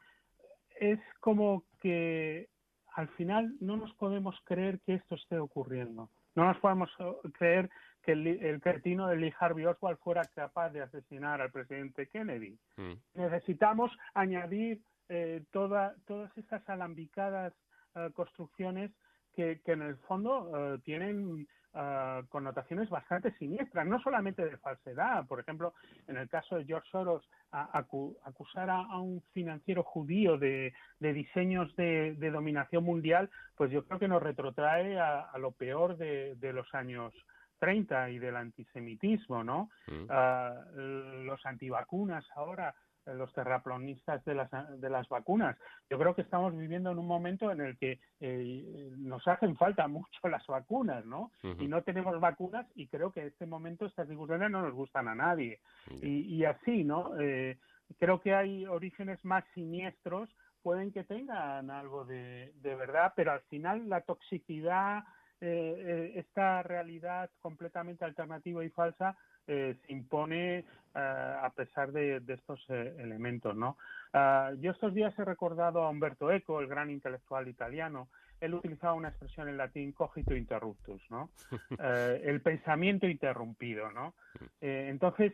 es 0.80 1.00
como 1.20 1.64
que 1.80 2.50
al 2.96 3.08
final 3.10 3.56
no 3.62 3.78
nos 3.78 3.94
podemos 3.96 4.36
creer 4.44 4.80
que 4.82 4.96
esto 4.96 5.16
esté 5.16 5.38
ocurriendo. 5.38 6.10
No 6.36 6.46
nos 6.46 6.58
podemos 6.58 6.90
eh, 7.00 7.14
creer 7.38 7.70
que 8.04 8.14
el, 8.14 8.28
el 8.28 8.60
cretino 8.62 9.08
de 9.08 9.16
Lee 9.18 9.34
Harvey 9.40 9.66
Oswald 9.66 10.00
fuera 10.00 10.24
capaz 10.36 10.72
de 10.72 10.82
asesinar 10.82 11.42
al 11.42 11.52
presidente 11.52 12.08
Kennedy. 12.08 12.58
Hmm. 12.76 12.94
Necesitamos 13.14 13.92
añadir 14.14 14.82
eh, 15.10 15.44
todas 15.52 15.94
estas 16.38 16.68
alambicadas 16.70 17.54
eh, 17.96 18.10
construcciones 18.14 18.92
que, 19.36 19.60
en 19.66 19.82
el 19.82 19.96
fondo 19.98 20.52
eh, 20.54 20.80
tienen 20.84 21.48
eh, 21.74 22.22
connotaciones 22.30 22.90
bastante 22.90 23.32
siniestras, 23.38 23.88
no 23.88 24.02
solamente 24.02 24.44
de 24.44 24.58
falsedad. 24.58 25.26
Por 25.26 25.40
ejemplo, 25.40 25.74
en 26.08 26.18
el 26.18 26.28
caso 26.28 26.58
de 26.58 26.66
George 26.66 26.90
Soros, 26.92 27.24
acusar 27.52 28.70
a, 28.70 28.98
un 28.98 29.22
financiero 29.34 29.84
judío 29.84 30.38
de, 30.38 30.74
diseños 31.00 31.74
de, 31.76 32.16
dominación 32.32 32.84
mundial, 32.84 33.30
pues 33.56 33.72
yo 33.72 33.86
creo 33.86 34.00
que 34.00 34.08
nos 34.08 34.24
retrotrae 34.24 35.00
a, 35.00 35.32
lo 35.38 35.52
peor 35.52 35.98
de, 35.98 36.54
los 36.54 36.74
años 36.74 37.14
30 37.62 38.10
y 38.10 38.18
del 38.18 38.36
antisemitismo, 38.36 39.44
¿no? 39.44 39.70
Mm. 39.88 40.06
Ah, 40.10 40.66
los 40.76 41.46
antivacunas 41.46 42.26
ahora 42.36 42.74
los 43.06 43.34
terraplanistas 43.34 44.24
de 44.26 44.36
las, 44.36 44.50
de 44.80 44.90
las 44.90 45.08
vacunas. 45.10 45.58
Yo 45.90 45.98
creo 45.98 46.14
que 46.14 46.22
estamos 46.22 46.56
viviendo 46.56 46.92
en 46.92 47.00
un 47.00 47.08
momento 47.08 47.52
en 47.52 47.62
el 47.62 47.78
que 47.78 48.00
eh, 48.20 48.92
nos 48.98 49.28
hacen 49.28 49.56
falta 49.58 49.88
mucho 49.88 50.28
las 50.30 50.46
vacunas, 50.46 51.04
¿no? 51.06 51.32
Y 51.60 51.68
no 51.68 51.82
tenemos 51.82 52.20
vacunas 52.20 52.68
y 52.76 52.88
creo 52.88 53.12
que 53.12 53.22
en 53.22 53.28
este 53.28 53.48
momento 53.48 53.86
estas 53.86 54.08
discusiones 54.08 54.52
no 54.52 54.62
nos 54.62 54.74
gustan 54.74 55.08
a 55.08 55.16
nadie. 55.16 55.60
y, 56.02 56.44
así, 56.46 56.84
¿no? 56.84 57.20
Eh, 57.20 57.58
creo 57.98 58.22
que 58.22 58.36
hay 58.36 58.66
orígenes 58.66 59.24
más 59.26 59.44
siniestros, 59.56 60.30
pueden 60.62 60.92
que 60.92 61.04
tengan 61.04 61.72
algo 61.72 62.06
de, 62.06 62.54
de 62.62 62.76
verdad, 62.76 63.14
pero 63.16 63.32
al 63.32 63.42
final 63.42 63.90
la 63.90 64.02
toxicidad, 64.02 65.04
esta 65.42 66.64
realidad 66.64 67.30
completamente 67.42 68.06
alternativa 68.06 68.64
y 68.64 68.70
falsa, 68.70 69.18
eh, 69.48 69.76
se 69.86 69.94
impone 69.94 70.60
eh, 70.60 70.64
a 70.96 71.52
pesar 71.56 71.92
de, 71.92 72.22
estos 72.28 72.64
eh, 72.70 72.96
elementos. 73.00 73.56
¿no? 73.56 73.78
Ah, 74.14 74.52
yo 74.60 74.72
estos 74.72 74.94
días 74.94 75.18
he 75.18 75.26
recordado 75.26 75.84
a 75.84 75.90
Umberto 75.90 76.32
Eco, 76.32 76.62
el 76.62 76.68
gran 76.68 76.90
intelectual 76.90 77.48
italiano. 77.48 78.10
Él 78.40 78.54
utilizaba 78.54 78.94
una 78.94 79.10
expresión 79.10 79.50
en 79.50 79.58
latín 79.58 79.92
cogito 79.92 80.36
interruptus, 80.36 81.02
¿no? 81.12 81.30
el 82.24 82.42
pensamiento 82.42 83.08
interrumpido. 83.08 83.92
¿no? 83.92 84.16
entonces, 84.60 85.34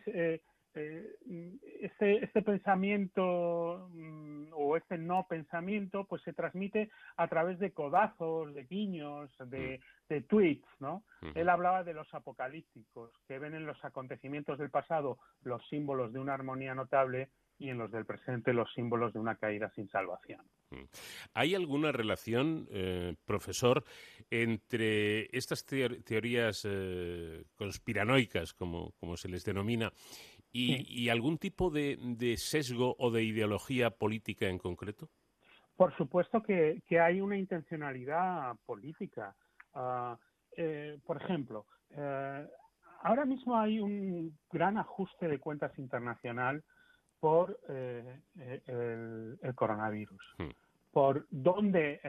este, 0.78 2.24
este 2.24 2.41
pensamiento 2.41 3.90
mm, 3.94 4.54
o 4.54 4.78
este 4.78 4.98
no 4.98 5.26
pensamiento 5.28 6.06
pues 6.06 6.22
se 6.24 6.34
transmite 6.34 6.90
a 7.16 7.28
través 7.28 7.60
de 7.60 7.72
codazos, 7.72 8.54
de 8.54 8.64
guiños, 8.66 9.30
de, 9.40 9.80
mm. 9.80 10.14
de 10.14 10.22
tweets, 10.22 10.68
¿no? 10.80 11.04
Él 11.36 11.49
hablaba 11.49 11.84
de 11.84 11.94
los 11.94 12.14
apocalípticos, 12.14 13.12
que 13.28 13.40
ven 13.40 13.54
en 13.54 13.66
los 13.66 13.84
acontecimientos 13.84 14.58
del 14.60 14.70
pasado 14.70 15.18
los 15.44 15.68
símbolos 15.70 16.14
de 16.14 16.20
una 16.20 16.34
armonía 16.34 16.76
notable 16.76 17.30
y 17.60 17.70
en 17.70 17.78
los 17.78 17.91
del 17.91 18.06
presente 18.06 18.54
los 18.54 18.72
símbolos 18.74 19.14
de 19.14 19.20
una 19.20 19.36
caída 19.36 19.72
sin 19.76 19.90
salvación. 19.90 20.41
¿Hay 21.34 21.56
alguna 21.56 21.91
relación, 21.91 22.68
eh, 22.72 23.16
profesor, 23.26 23.84
entre 24.30 25.36
estas 25.36 25.66
teorías 25.66 26.68
eh, 26.70 27.45
conspiranoicas, 27.56 28.54
como, 28.54 28.91
como 28.99 29.16
se 29.18 29.30
les 29.30 29.45
denomina, 29.45 29.91
¿Y, 30.52 31.10
algún 31.10 31.38
tipo 31.38 31.69
de, 31.69 32.36
sesgo 32.38 32.95
o 32.98 33.11
de 33.11 33.24
ideología 33.24 33.91
política 33.91 34.48
en 34.48 34.57
concreto? 34.57 35.10
Por 35.76 35.95
supuesto 35.95 36.41
que, 36.41 36.82
hay 36.99 37.22
una 37.22 37.38
intencionalidad 37.38 38.56
política. 38.65 39.36
Eh, 40.56 40.98
por 41.06 41.22
ejemplo, 41.22 41.68
eh, 41.91 42.48
ahora 43.03 43.26
mismo 43.26 43.60
hay 43.60 43.80
un 43.80 44.36
gran 44.52 44.78
ajuste 44.80 45.28
de 45.28 45.40
cuentas 45.40 45.78
internacional 45.78 46.64
por 47.19 47.60
eh, 47.69 48.22
el, 48.65 49.53
coronavirus. 49.53 50.22
Hmm. 50.40 50.49
por 50.91 51.28
dónde 51.30 51.99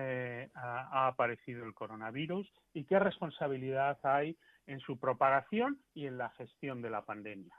ha 0.55 1.09
aparecido 1.09 1.67
el 1.67 1.75
coronavirus 1.75 2.51
y 2.73 2.85
qué 2.85 2.99
responsabilidad 2.99 3.99
hay 4.03 4.35
en 4.67 4.81
su 4.81 4.99
propagación 4.99 5.79
y 5.93 6.07
en 6.07 6.17
la 6.17 6.31
gestión 6.31 6.81
de 6.81 6.89
la 6.89 7.05
pandemia. 7.05 7.55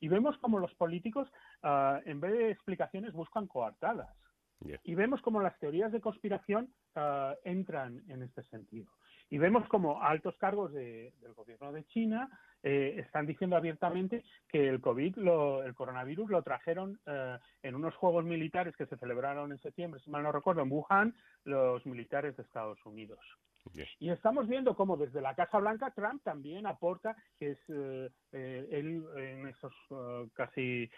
Y 0.00 0.08
vemos 0.08 0.36
como 0.38 0.58
los 0.58 0.74
políticos, 0.74 1.28
ah, 1.62 2.00
en 2.04 2.20
vez 2.20 2.32
de 2.32 2.50
explicaciones, 2.50 3.12
buscan 3.12 3.46
coartadas. 3.46 4.08
Y 4.84 4.94
vemos 4.94 5.20
como 5.22 5.40
las 5.40 5.58
teorías 5.58 5.90
de 5.90 6.00
conspiración 6.00 6.72
ah, 6.94 7.34
entran 7.44 8.02
en 8.08 8.22
este 8.22 8.42
sentido. 8.44 8.90
Y 9.28 9.38
vemos 9.38 9.66
como 9.68 10.02
altos 10.02 10.36
cargos 10.36 10.72
del 10.72 11.34
gobierno 11.34 11.72
de 11.72 11.84
China 11.86 12.28
eh, 12.62 12.94
están 12.98 13.26
diciendo 13.26 13.56
abiertamente 13.56 14.24
que 14.48 14.68
el 14.68 14.80
COVID, 14.80 15.18
el 15.64 15.74
coronavirus, 15.74 16.30
lo 16.30 16.42
trajeron 16.42 17.00
eh, 17.06 17.38
en 17.62 17.74
unos 17.74 17.94
juegos 17.96 18.24
militares 18.24 18.76
que 18.76 18.86
se 18.86 18.96
celebraron 18.98 19.50
en 19.50 19.58
septiembre, 19.58 20.00
si 20.00 20.10
mal 20.10 20.22
no 20.22 20.30
recuerdo, 20.30 20.62
en 20.62 20.70
Wuhan, 20.70 21.14
los 21.44 21.84
militares 21.86 22.36
de 22.36 22.44
Estados 22.44 22.78
Unidos. 22.84 23.18
Y 23.98 24.10
estamos 24.10 24.48
viendo 24.48 24.74
cómo 24.74 24.96
desde 24.96 25.20
la 25.20 25.34
Casa 25.34 25.58
Blanca 25.58 25.90
Trump 25.90 26.22
también 26.22 26.66
aporta, 26.66 27.16
que 27.38 27.52
es 27.52 27.58
eh, 27.68 28.10
eh, 28.32 28.68
él 28.70 29.04
en 29.16 29.48
esos 29.48 29.72
eh, 29.90 30.28
casi 30.34 30.90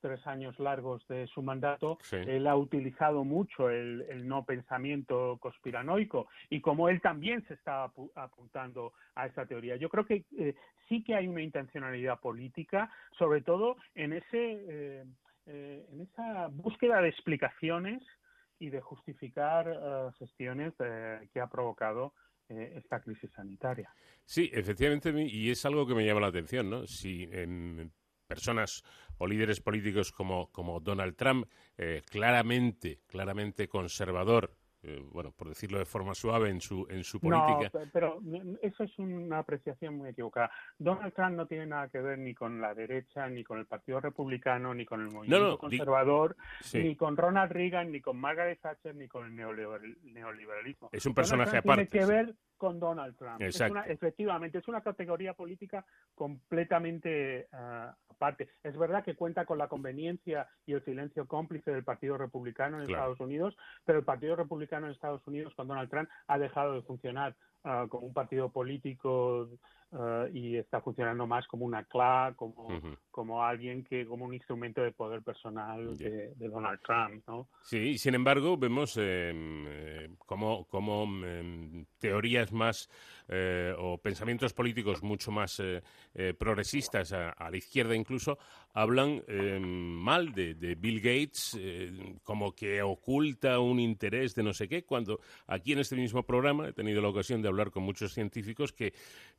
tres 0.00 0.26
años 0.26 0.58
largos 0.58 1.06
de 1.08 1.26
su 1.28 1.42
mandato, 1.42 1.98
él 2.12 2.46
ha 2.46 2.56
utilizado 2.56 3.24
mucho 3.24 3.70
el, 3.70 4.26
no 4.26 4.44
pensamiento 4.44 5.38
conspiranoico 5.40 6.28
y 6.50 6.60
como 6.60 6.88
él 6.88 7.00
también 7.00 7.42
se 7.46 7.54
está 7.54 7.90
apuntando 8.14 8.92
a 9.14 9.26
esa 9.26 9.46
teoría. 9.46 9.76
Yo 9.76 9.88
creo 9.88 10.04
que 10.04 10.24
sí 10.88 11.02
que 11.04 11.14
hay 11.14 11.26
una 11.26 11.42
intencionalidad 11.42 12.20
política, 12.20 12.90
sobre 13.18 13.40
todo 13.40 13.76
en 13.94 14.12
ese 14.14 15.06
en 15.46 16.00
esa 16.00 16.48
búsqueda 16.48 17.00
de 17.02 17.08
explicaciones 17.08 18.02
y 18.64 18.70
de 18.70 18.80
justificar 18.80 19.68
uh, 19.68 20.12
gestiones 20.18 20.72
eh, 20.78 21.28
que 21.32 21.40
ha 21.40 21.48
provocado 21.48 22.14
eh, 22.48 22.72
esta 22.76 23.00
crisis 23.00 23.30
sanitaria. 23.32 23.94
Sí, 24.24 24.50
efectivamente, 24.52 25.12
y 25.22 25.50
es 25.50 25.64
algo 25.66 25.86
que 25.86 25.94
me 25.94 26.04
llama 26.06 26.20
la 26.20 26.28
atención, 26.28 26.70
¿no? 26.70 26.86
Si 26.86 27.28
en 27.30 27.92
personas 28.26 28.82
o 29.18 29.26
líderes 29.26 29.60
políticos 29.60 30.12
como, 30.12 30.50
como 30.50 30.80
Donald 30.80 31.14
Trump, 31.14 31.46
eh, 31.76 32.02
claramente, 32.06 33.00
claramente 33.06 33.68
conservador, 33.68 34.56
eh, 34.86 35.02
bueno, 35.10 35.32
por 35.32 35.48
decirlo 35.48 35.78
de 35.78 35.86
forma 35.86 36.14
suave, 36.14 36.50
en 36.50 36.60
su, 36.60 36.86
en 36.90 37.04
su 37.04 37.18
política. 37.18 37.70
No, 37.72 37.90
pero 37.92 38.20
eso 38.60 38.84
es 38.84 38.98
una 38.98 39.38
apreciación 39.38 39.96
muy 39.96 40.10
equivocada. 40.10 40.50
Donald 40.78 41.14
Trump 41.14 41.36
no 41.36 41.46
tiene 41.46 41.66
nada 41.66 41.88
que 41.88 42.00
ver 42.00 42.18
ni 42.18 42.34
con 42.34 42.60
la 42.60 42.74
derecha, 42.74 43.26
ni 43.28 43.42
con 43.44 43.58
el 43.58 43.66
Partido 43.66 44.00
Republicano, 44.00 44.74
ni 44.74 44.84
con 44.84 45.00
el 45.00 45.10
movimiento 45.10 45.58
conservador, 45.58 46.36
ni 46.74 46.96
con 46.96 47.16
Ronald 47.16 47.50
Reagan, 47.50 47.92
ni 47.92 48.00
con 48.02 48.18
Margaret 48.18 48.60
Thatcher, 48.60 48.94
ni 48.94 49.08
con 49.08 49.26
el 49.26 49.34
neoliberalismo. 49.34 50.90
Es 50.92 51.06
un 51.06 51.14
personaje 51.14 51.58
aparte. 51.58 51.86
Tiene 51.86 52.06
que 52.06 52.12
ver 52.12 52.34
con 52.56 52.78
Donald 52.80 53.16
Trump. 53.16 53.40
efectivamente, 53.40 54.58
es 54.58 54.68
una 54.68 54.80
categoría 54.80 55.34
política 55.34 55.84
completamente 56.14 57.48
uh, 57.52 57.92
aparte. 58.08 58.50
Es 58.62 58.76
verdad 58.76 59.04
que 59.04 59.14
cuenta 59.14 59.44
con 59.44 59.58
la 59.58 59.68
conveniencia 59.68 60.48
y 60.66 60.72
el 60.72 60.84
silencio 60.84 61.26
cómplice 61.26 61.70
del 61.70 61.84
Partido 61.84 62.16
Republicano 62.16 62.78
en 62.78 62.84
Estados 62.84 63.20
Unidos, 63.20 63.56
pero 63.84 63.98
el 63.98 64.04
Partido 64.04 64.36
Republicano 64.36 64.86
en 64.86 64.92
Estados 64.92 65.26
Unidos 65.26 65.54
con 65.54 65.68
Donald 65.68 65.90
Trump 65.90 66.08
ha 66.26 66.38
dejado 66.38 66.74
de 66.74 66.82
funcionar 66.82 67.36
uh, 67.64 67.88
como 67.88 68.06
un 68.06 68.12
partido 68.12 68.50
político 68.50 69.48
uh, 69.92 70.26
y 70.32 70.56
está 70.56 70.80
funcionando 70.80 71.26
más 71.26 71.46
como 71.46 71.64
una 71.64 71.84
CLA, 71.84 72.34
como, 72.36 72.68
como 73.10 73.42
alguien 73.42 73.84
que, 73.84 74.06
como 74.06 74.24
un 74.24 74.34
instrumento 74.34 74.82
de 74.82 74.92
poder 74.92 75.22
personal 75.22 75.96
de, 75.96 76.34
Donald 76.36 76.80
Trump, 76.82 77.22
¿no? 77.26 77.48
Sí, 77.62 77.98
sin 77.98 78.14
embargo, 78.14 78.56
vemos 78.56 78.96
em, 78.96 79.66
eh, 79.68 80.10
como, 80.18 80.66
como 80.66 81.04
em, 81.24 81.86
teorías 81.98 82.52
más 82.52 82.88
eh, 83.28 83.74
o 83.78 83.98
pensamientos 83.98 84.52
políticos 84.52 85.02
mucho 85.02 85.30
más 85.30 85.60
eh, 85.60 85.82
progresistas 86.38 87.12
a, 87.12 87.34
la 87.50 87.56
izquierda 87.56 87.94
incluso 87.94 88.38
hablan 88.74 89.22
em, 89.28 89.62
mal 89.62 90.32
de, 90.32 90.54
de, 90.54 90.74
Bill 90.74 91.00
Gates 91.00 91.58
como 92.22 92.52
que 92.52 92.82
oculta 92.82 93.58
un 93.60 93.80
interés 93.80 94.34
de 94.34 94.42
no 94.42 94.52
sé 94.52 94.68
qué, 94.68 94.84
cuando 94.84 95.20
aquí 95.46 95.72
en 95.72 95.78
este 95.78 95.96
mismo 95.96 96.24
programa 96.24 96.68
he 96.68 96.72
tenido 96.72 97.00
la 97.00 97.08
ocasión 97.08 97.40
de 97.40 97.48
hablar 97.48 97.70
con 97.70 97.82
muchos 97.84 98.12
científicos 98.12 98.72
que, 98.72 98.92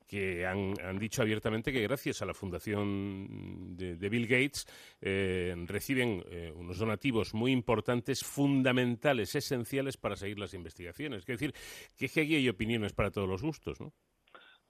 que 0.07 0.45
han, 0.45 0.75
dicho 0.99 1.21
abiertamente 1.21 1.71
que 1.71 1.81
gracias 1.81 2.21
a 2.21 2.25
la 2.25 2.33
fundación 2.33 3.75
de, 3.75 4.09
Bill 4.09 4.27
Gates 4.27 4.67
eh, 5.01 5.55
reciben 5.65 6.23
eh, 6.29 6.51
unos 6.55 6.77
donativos 6.77 7.33
muy 7.33 7.51
importantes, 7.51 8.23
fundamentales, 8.23 9.35
esenciales 9.35 9.97
para 9.97 10.15
seguir 10.15 10.39
las 10.39 10.53
investigaciones. 10.53 11.21
Es 11.21 11.25
decir, 11.25 11.53
que, 11.97 12.05
aquí 12.05 12.35
hay 12.35 12.49
opiniones 12.49 12.93
para 12.93 13.11
todos 13.11 13.27
los 13.27 13.41
gustos, 13.41 13.79
¿no? 13.79 13.93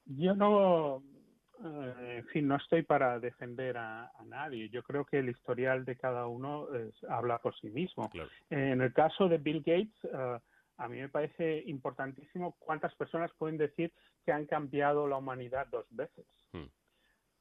Yo 0.06 0.36
no, 0.36 1.04
eh, 1.64 2.18
en 2.18 2.28
fin, 2.28 2.48
no 2.48 2.56
estoy 2.56 2.84
para 2.84 3.20
defender 3.20 3.78
a, 3.78 4.12
nadie. 4.26 4.70
Yo 4.70 4.84
creo 4.84 5.06
que 5.06 5.20
el 5.20 5.30
historial 5.30 5.86
de 5.86 5.96
cada 5.96 6.28
uno 6.28 6.68
habla 7.10 7.38
por 7.38 7.56
sí 7.60 7.70
mismo. 7.70 8.10
En 8.50 8.82
el 8.82 8.92
caso 8.94 9.30
de 9.30 9.38
Bill 9.38 9.60
Gates, 9.60 10.12
a 10.78 10.88
mí 10.88 11.00
me 11.00 11.10
parece 11.10 11.64
importantísimo 11.68 12.56
cuántas 12.60 12.94
personas 12.96 13.32
pueden 13.38 13.58
decir 13.58 13.94
que 14.26 14.32
han 14.32 14.46
cambiado 14.46 15.08
la 15.08 15.18
humanidad 15.18 15.68
dos 15.68 15.86
veces. 15.92 16.26
Hmm. 16.52 16.66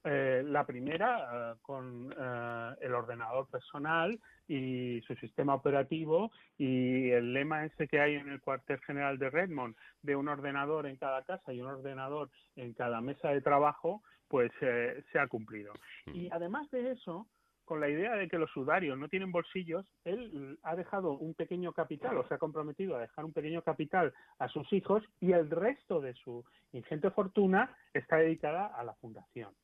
Eh, 0.06 0.42
la 0.44 0.66
primera 0.66 1.52
eh, 1.52 1.58
con 1.62 2.12
eh, 2.12 2.74
el 2.82 2.92
ordenador 2.92 3.48
personal 3.48 4.20
y 4.46 5.00
su 5.06 5.14
sistema 5.14 5.54
operativo 5.54 6.30
y 6.58 7.08
el 7.08 7.32
lema 7.32 7.64
ese 7.64 7.88
que 7.88 8.00
hay 8.00 8.16
en 8.16 8.28
el 8.28 8.42
cuartel 8.42 8.78
general 8.80 9.18
de 9.18 9.30
Redmond 9.30 9.74
de 10.02 10.14
un 10.14 10.28
ordenador 10.28 10.86
en 10.86 10.96
cada 10.96 11.22
casa 11.22 11.54
y 11.54 11.62
un 11.62 11.68
ordenador 11.68 12.28
en 12.54 12.74
cada 12.74 13.00
mesa 13.00 13.30
de 13.30 13.40
trabajo, 13.40 14.02
pues 14.28 14.52
se 14.60 15.18
ha 15.18 15.26
cumplido. 15.26 15.72
Y 16.12 16.28
además 16.30 16.70
de 16.70 16.90
eso, 16.90 17.26
con 17.64 17.80
la 17.80 17.88
idea 17.88 18.14
de 18.14 18.28
que 18.28 18.38
los 18.38 18.50
sudarios 18.50 18.98
no 18.98 19.08
tienen 19.08 19.32
bolsillos, 19.32 19.86
él 20.04 20.58
ha 20.64 20.76
dejado 20.76 21.12
un 21.12 21.32
pequeño 21.32 21.72
capital 21.72 22.18
o 22.18 22.28
se 22.28 22.34
ha 22.34 22.38
comprometido 22.38 22.96
a 22.96 23.00
dejar 23.00 23.24
un 23.24 23.32
pequeño 23.32 23.62
capital 23.62 24.12
a 24.38 24.48
sus 24.48 24.70
hijos 24.74 25.02
y 25.20 25.32
el 25.32 25.48
resto 25.48 26.02
de 26.02 26.12
su 26.12 26.44
ingente 26.72 27.10
fortuna 27.10 27.74
está 27.94 28.16
dedicada 28.16 28.66
a 28.66 28.84
la 28.84 28.92
fundación. 28.94 29.54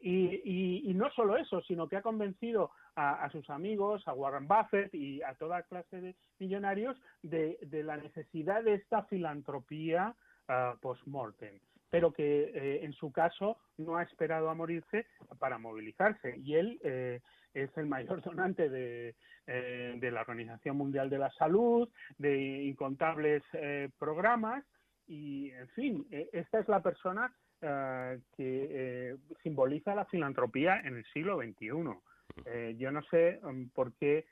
Y, 0.00 0.92
no 0.94 1.10
solo 1.10 1.36
eso, 1.36 1.62
sino 1.62 1.88
que 1.88 1.96
ha 1.96 2.02
convencido 2.02 2.70
a, 2.96 3.28
sus 3.30 3.48
amigos, 3.50 4.06
a 4.06 4.12
Warren 4.12 4.46
Buffett 4.46 4.94
y 4.94 5.22
a 5.22 5.34
toda 5.34 5.62
clase 5.62 6.00
de 6.00 6.16
millonarios 6.38 7.00
de, 7.22 7.58
la 7.84 7.96
necesidad 7.96 8.62
de 8.62 8.74
esta 8.74 9.04
filantropía 9.04 10.14
uh, 10.48 10.78
post-mortem 10.80 11.58
pero 11.90 12.12
que 12.12 12.52
eh, 12.54 12.84
en 12.84 12.92
su 12.92 13.12
caso 13.12 13.58
no 13.76 13.96
ha 13.96 14.04
esperado 14.04 14.48
a 14.48 14.54
morirse 14.54 15.06
para 15.38 15.58
movilizarse. 15.58 16.36
Y 16.38 16.54
él 16.54 16.78
eh, 16.84 17.20
es 17.52 17.76
el 17.76 17.86
mayor 17.86 18.22
donante 18.22 18.70
de, 18.70 19.16
eh, 19.46 19.94
de, 19.96 20.10
la 20.10 20.20
Organización 20.20 20.76
Mundial 20.76 21.10
de 21.10 21.18
la 21.18 21.30
Salud, 21.32 21.88
de 22.16 22.62
incontables 22.62 23.42
programas, 23.98 24.64
y 25.08 25.50
en 25.50 25.68
fin, 25.70 26.06
esta 26.10 26.60
es 26.60 26.68
la 26.68 26.80
persona 26.80 27.34
que 27.60 29.16
simboliza 29.42 29.94
la 29.94 30.06
filantropía 30.06 30.80
en 30.80 30.96
el 30.96 31.04
siglo 31.12 31.38
XXI. 31.38 31.68
yo 32.78 32.90
no 32.90 33.02
sé 33.10 33.38
um, 33.42 33.68
por 33.70 33.92
qué 33.94 34.24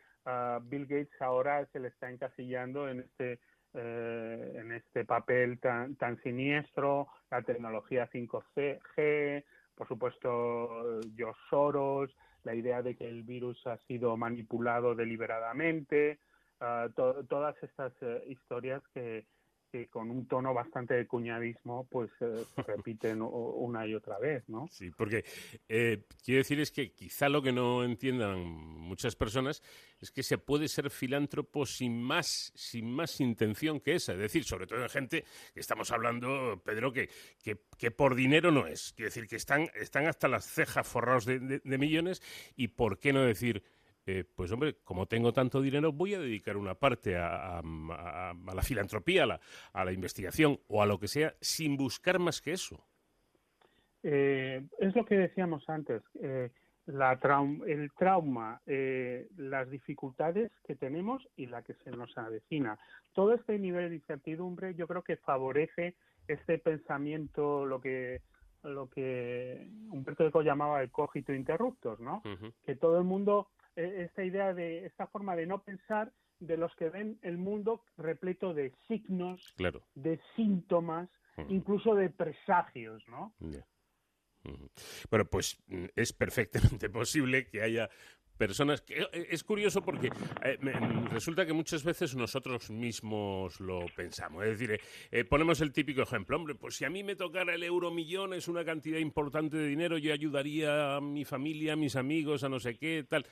Bill 0.62 0.86
Gates 0.86 1.20
ahora 1.20 1.66
se 1.72 1.80
le 1.80 1.88
está 1.88 2.10
encasillando 2.10 2.88
en 2.88 3.00
este 3.00 3.40
eh, 3.74 4.52
en 4.56 4.72
este 4.72 5.04
papel 5.04 5.60
tan, 5.60 5.94
tan 5.96 6.20
siniestro, 6.22 7.06
la 7.30 7.42
tecnología 7.42 8.08
5G, 8.10 9.44
por 9.74 9.86
supuesto, 9.86 11.00
George 11.14 11.40
Soros, 11.50 12.10
la 12.44 12.54
idea 12.54 12.80
de 12.82 12.96
que 12.96 13.06
el 13.06 13.24
virus 13.24 13.64
ha 13.66 13.76
sido 13.86 14.16
manipulado 14.16 14.94
deliberadamente, 14.94 16.18
uh, 16.60 16.90
todas 17.28 17.62
estas 17.62 17.92
uh, 18.00 18.20
historias 18.26 18.82
que, 18.94 19.26
que 19.70 19.88
con 19.88 20.10
un 20.10 20.26
tono 20.26 20.54
bastante 20.54 20.94
de 20.94 21.06
cuñadismo 21.06 21.86
pues 21.90 22.10
eh, 22.20 22.44
repiten 22.66 23.22
una 23.22 23.86
y 23.86 23.94
otra 23.94 24.18
vez, 24.18 24.48
¿no? 24.48 24.68
Sí, 24.70 24.90
porque 24.90 25.24
eh, 25.68 26.04
quiero 26.24 26.38
decir 26.38 26.60
es 26.60 26.70
que 26.70 26.92
quizá 26.92 27.28
lo 27.28 27.42
que 27.42 27.52
no 27.52 27.84
entiendan 27.84 28.38
muchas 28.40 29.16
personas 29.16 29.62
es 30.00 30.10
que 30.10 30.22
se 30.22 30.38
puede 30.38 30.68
ser 30.68 30.90
filántropo 30.90 31.66
sin 31.66 32.00
más, 32.02 32.52
sin 32.54 32.90
más 32.90 33.20
intención 33.20 33.80
que 33.80 33.94
esa. 33.94 34.12
Es 34.12 34.18
decir, 34.18 34.44
sobre 34.44 34.66
todo 34.66 34.82
en 34.82 34.88
gente 34.88 35.24
que 35.52 35.60
estamos 35.60 35.90
hablando, 35.90 36.62
Pedro, 36.64 36.92
que, 36.92 37.08
que, 37.42 37.90
por 37.90 38.14
dinero 38.14 38.50
no 38.50 38.66
es. 38.66 38.92
Quiero 38.94 39.08
decir 39.08 39.26
que 39.26 39.36
están, 39.36 39.68
están 39.74 40.06
hasta 40.06 40.28
las 40.28 40.46
cejas 40.46 40.86
forrados 40.86 41.24
de 41.26 41.78
millones 41.78 42.22
y 42.56 42.68
por 42.68 42.98
qué 42.98 43.12
no 43.12 43.22
decir 43.22 43.62
eh, 44.10 44.24
pues 44.24 44.50
hombre, 44.52 44.76
como 44.84 45.04
tengo 45.04 45.34
tanto 45.34 45.60
dinero, 45.60 45.92
voy 45.92 46.14
a 46.14 46.18
dedicar 46.18 46.56
una 46.56 46.74
parte 46.74 47.14
a, 47.18 47.60
la 47.62 48.62
filantropía, 48.62 49.24
a 49.74 49.84
la, 49.84 49.92
investigación 49.92 50.58
o 50.66 50.82
a 50.82 50.86
lo 50.86 50.98
que 50.98 51.08
sea, 51.08 51.34
sin 51.42 51.76
buscar 51.76 52.18
más 52.18 52.40
que 52.40 52.52
eso. 52.52 52.82
Eh, 54.02 54.66
es 54.78 54.96
lo 54.96 55.04
que 55.04 55.16
decíamos 55.16 55.68
antes. 55.68 56.02
Eh, 56.22 56.50
la 56.86 57.18
el 57.66 57.92
trauma, 57.98 58.62
las 59.36 59.68
dificultades 59.68 60.50
que 60.64 60.74
tenemos 60.74 61.28
y 61.36 61.44
la 61.44 61.60
que 61.60 61.74
se 61.74 61.90
nos 61.90 62.16
avecina. 62.16 62.78
Todo 63.12 63.34
este 63.34 63.58
nivel 63.58 63.90
de 63.90 63.96
incertidumbre 63.96 64.74
yo 64.74 64.88
creo 64.88 65.02
que 65.02 65.18
favorece 65.18 65.96
este 66.28 66.58
pensamiento, 66.58 67.66
lo 67.66 67.78
que 67.78 68.22
lo 68.62 68.88
que 68.88 69.68
Humberto 69.90 70.26
Eco 70.26 70.42
llamaba 70.42 70.82
el 70.82 70.90
cogito 70.90 71.32
interruptos, 71.32 72.00
¿no? 72.00 72.22
Que 72.64 72.74
todo 72.74 72.98
el 72.98 73.04
mundo, 73.04 73.48
esta 73.78 74.24
idea 74.24 74.54
de, 74.54 74.86
esta 74.86 75.06
forma 75.06 75.36
de 75.36 75.46
no 75.46 75.62
pensar 75.62 76.12
de 76.40 76.56
los 76.56 76.74
que 76.76 76.90
ven 76.90 77.18
el 77.22 77.38
mundo 77.38 77.82
repleto 77.96 78.54
de 78.54 78.72
signos, 78.86 79.54
de 79.94 80.20
síntomas, 80.36 81.08
incluso 81.48 81.94
de 81.94 82.10
presagios, 82.10 83.02
¿no? 83.08 83.34
Bueno, 85.10 85.24
pues 85.26 85.58
mm, 85.66 85.86
es 85.94 86.12
perfectamente 86.12 86.88
posible 86.90 87.46
que 87.46 87.62
haya 87.62 87.90
personas 88.38 88.80
que 88.82 89.00
eh, 89.00 89.26
es 89.30 89.42
curioso 89.42 89.82
porque 89.82 90.10
eh, 90.42 90.58
resulta 91.10 91.44
que 91.44 91.52
muchas 91.52 91.82
veces 91.82 92.14
nosotros 92.14 92.70
mismos 92.70 93.60
lo 93.60 93.80
pensamos. 93.94 94.44
Es 94.44 94.58
decir, 94.58 94.80
eh, 95.10 95.24
ponemos 95.24 95.60
el 95.60 95.72
típico 95.72 96.02
ejemplo, 96.02 96.36
hombre, 96.36 96.54
pues 96.54 96.76
si 96.76 96.84
a 96.84 96.90
mí 96.90 97.02
me 97.02 97.16
tocara 97.16 97.54
el 97.54 97.62
euromillón 97.64 98.32
es 98.32 98.48
una 98.48 98.64
cantidad 98.64 98.98
importante 98.98 99.56
de 99.56 99.66
dinero, 99.66 99.98
yo 99.98 100.12
ayudaría 100.12 100.96
a 100.96 101.00
mi 101.00 101.24
familia, 101.24 101.72
a 101.74 101.76
mis 101.76 101.96
amigos, 101.96 102.44
a 102.44 102.48
no 102.48 102.60
sé 102.60 102.78
qué, 102.78 103.04
tal. 103.06 103.26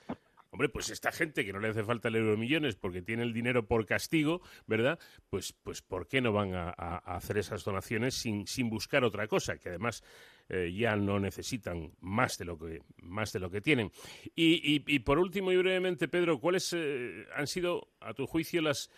Hombre, 0.57 0.71
pues 0.71 0.89
esta 0.89 1.13
gente 1.13 1.45
que 1.45 1.53
no 1.53 1.59
le 1.59 1.69
hace 1.69 1.85
falta 1.85 2.09
el 2.09 2.17
euro 2.17 2.39
millones 2.39 2.77
porque 2.77 3.03
tiene 3.03 3.25
el 3.25 3.35
dinero 3.35 3.67
por 3.67 3.85
castigo, 3.85 4.41
¿verdad? 4.67 4.99
Pues, 5.29 5.53
pues 5.53 5.83
¿por 5.83 6.09
qué 6.09 6.23
no 6.23 6.33
van 6.33 6.55
a, 6.55 6.71
hacer 6.71 7.37
esas 7.37 7.63
donaciones 7.63 8.15
sin, 8.15 8.71
buscar 8.71 9.05
otra 9.05 9.29
cosa? 9.29 9.59
Que 9.59 9.69
además 9.69 10.03
eh, 10.49 10.73
ya 10.75 10.97
no 10.97 11.21
necesitan 11.21 11.93
más 12.01 12.39
de 12.39 12.47
lo 12.47 12.59
que, 12.59 12.81
más 13.03 13.35
de 13.35 13.41
lo 13.41 13.51
que 13.51 13.61
tienen. 13.61 13.93
Y, 14.35 14.99
por 15.01 15.19
último 15.19 15.53
y 15.53 15.59
brevemente, 15.59 16.09
Pedro, 16.09 16.41
¿cuáles 16.41 16.73
eh, 16.73 17.27
han 17.35 17.47
sido, 17.47 17.91
a 18.01 18.15
tu 18.15 18.27
juicio, 18.27 18.63
las 18.63 18.91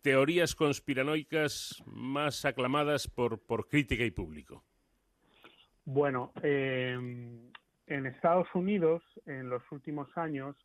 teorías 0.00 0.56
conspiranoicas 0.56 1.80
más 1.86 2.44
aclamadas 2.44 3.06
por, 3.06 3.38
por 3.38 3.68
crítica 3.68 4.02
y 4.02 4.10
público? 4.10 4.64
Bueno, 5.84 6.32
eh, 6.42 6.98
en 7.86 8.06
Estados 8.06 8.48
Unidos, 8.52 9.04
en 9.26 9.48
los 9.48 9.62
últimos 9.70 10.08
años, 10.16 10.56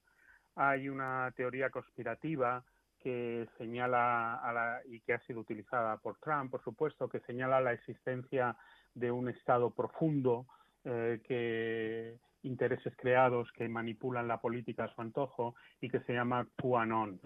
hay 0.55 0.89
una 0.89 1.31
teoría 1.35 1.69
conspirativa 1.69 2.63
que 2.99 3.47
señala 3.57 4.35
a 4.35 4.53
la, 4.53 4.81
y 4.85 4.99
que 5.01 5.13
ha 5.13 5.19
sido 5.21 5.39
utilizada 5.39 5.97
por 5.97 6.17
Trump, 6.19 6.51
por 6.51 6.63
supuesto, 6.63 7.07
que 7.07 7.21
señala 7.21 7.61
la 7.61 7.73
existencia 7.73 8.57
de 8.93 9.11
un 9.11 9.30
Estado 9.30 9.71
profundo, 9.71 10.45
eh, 10.84 11.21
que 11.26 12.17
intereses 12.43 12.93
creados 12.97 13.51
que 13.53 13.67
manipulan 13.67 14.27
la 14.27 14.39
política 14.39 14.85
a 14.85 14.93
su 14.93 15.01
antojo 15.01 15.55
y 15.81 15.89
que 15.89 15.99
se 16.01 16.13
llama 16.13 16.47
QAnon, 16.55 17.19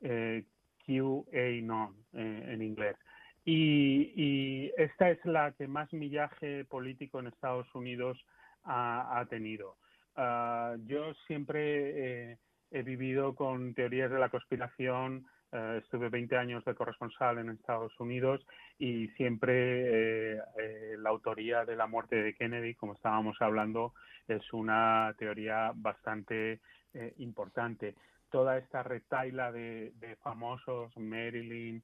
eh, 0.00 0.44
QAnon 0.86 1.96
eh, 2.12 2.44
en 2.48 2.62
inglés. 2.62 2.96
Y, 3.44 4.70
esta 4.76 5.10
es 5.10 5.24
la 5.24 5.52
que 5.52 5.66
más 5.66 5.92
millaje 5.92 6.64
político 6.66 7.18
en 7.18 7.26
Estados 7.26 7.66
Unidos 7.74 8.18
ha, 8.64 9.24
tenido. 9.30 9.76
Ah, 10.14 10.76
yo 10.86 11.14
siempre 11.26 12.38
he 12.70 12.82
vivido 12.82 13.34
con 13.34 13.74
teorías 13.74 14.10
de 14.10 14.18
la 14.18 14.28
conspiración, 14.28 15.26
eh, 15.52 15.80
estuve 15.82 16.08
20 16.08 16.36
años 16.36 16.64
de 16.64 16.74
corresponsal 16.74 17.38
en 17.38 17.50
Estados 17.50 17.98
Unidos 17.98 18.46
y 18.78 19.08
siempre 19.08 20.34
eh, 20.34 20.40
eh, 20.58 20.96
la 20.98 21.10
autoría 21.10 21.64
de 21.64 21.74
la 21.74 21.88
muerte 21.88 22.22
de 22.22 22.34
Kennedy, 22.34 22.74
como 22.74 22.94
estábamos 22.94 23.36
hablando, 23.40 23.94
es 24.28 24.52
una 24.52 25.14
teoría 25.18 25.72
bastante 25.74 26.60
importante. 27.18 27.94
Toda 28.30 28.58
esta 28.58 28.82
retaila 28.82 29.52
de, 29.52 29.92
famosos, 30.22 30.96
Marilyn, 30.96 31.82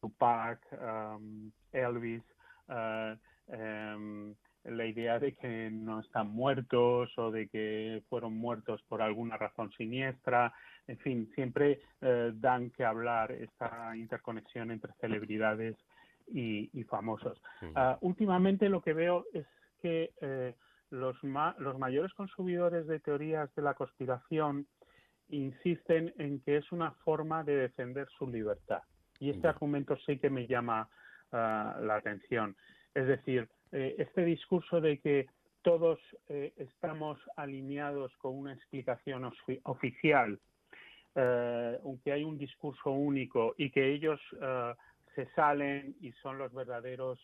Tupac, 0.00 0.60
um, 0.72 1.50
Elvis, 1.72 2.22
um, 2.68 4.34
la 4.64 4.86
idea 4.86 5.18
de 5.18 5.32
que 5.34 5.70
no 5.70 6.00
están 6.00 6.30
muertos 6.30 7.16
o 7.16 7.30
de 7.30 7.48
que 7.48 8.02
fueron 8.08 8.36
muertos 8.36 8.82
por 8.88 9.02
alguna 9.02 9.36
razón 9.36 9.72
siniestra, 9.72 10.52
en 10.86 10.98
fin, 10.98 11.30
siempre 11.34 11.80
eh, 12.00 12.32
dan 12.34 12.70
que 12.70 12.84
hablar 12.84 13.32
esta 13.32 13.96
interconexión 13.96 14.70
entre 14.70 14.92
celebridades 15.00 15.76
y, 16.26 16.68
famosos. 16.84 17.40
Ah, 17.74 17.96
últimamente 18.02 18.68
lo 18.68 18.82
que 18.82 18.92
veo 18.92 19.24
es 19.32 19.46
que 19.80 20.12
eh, 20.20 20.54
los, 20.90 21.16
los 21.22 21.78
mayores 21.78 22.12
consumidores 22.14 22.86
de 22.86 23.00
teorías 23.00 23.54
de 23.54 23.62
la 23.62 23.74
conspiración 23.74 24.66
insisten 25.30 26.14
en 26.18 26.40
que 26.40 26.56
es 26.56 26.72
una 26.72 26.92
forma 27.04 27.44
de 27.44 27.56
defender 27.56 28.08
su 28.18 28.26
libertad. 28.26 28.82
Y 29.20 29.30
este 29.30 29.48
argumento 29.48 29.96
sí 30.06 30.18
que 30.18 30.30
me 30.30 30.46
llama 30.46 30.88
ah, 31.32 31.76
la 31.80 31.96
atención. 31.96 32.56
Es 32.94 33.06
decir, 33.06 33.48
eh, 33.72 33.96
este 33.98 34.24
discurso 34.24 34.80
de 34.80 34.98
que 34.98 35.26
todos 35.62 35.98
eh, 36.28 36.52
estamos 36.56 37.18
alineados 37.36 38.16
con 38.18 38.36
una 38.36 38.54
explicación 38.54 39.30
oficial, 39.64 40.38
eh, 41.14 41.78
aunque 41.84 42.12
hay 42.12 42.24
un 42.24 42.38
discurso 42.38 42.90
único 42.90 43.54
y 43.58 43.70
que 43.70 43.92
ellos 43.92 44.20
se 45.14 45.26
salen 45.34 45.96
y 46.00 46.12
son 46.22 46.38
los 46.38 46.52
verdaderos 46.52 47.18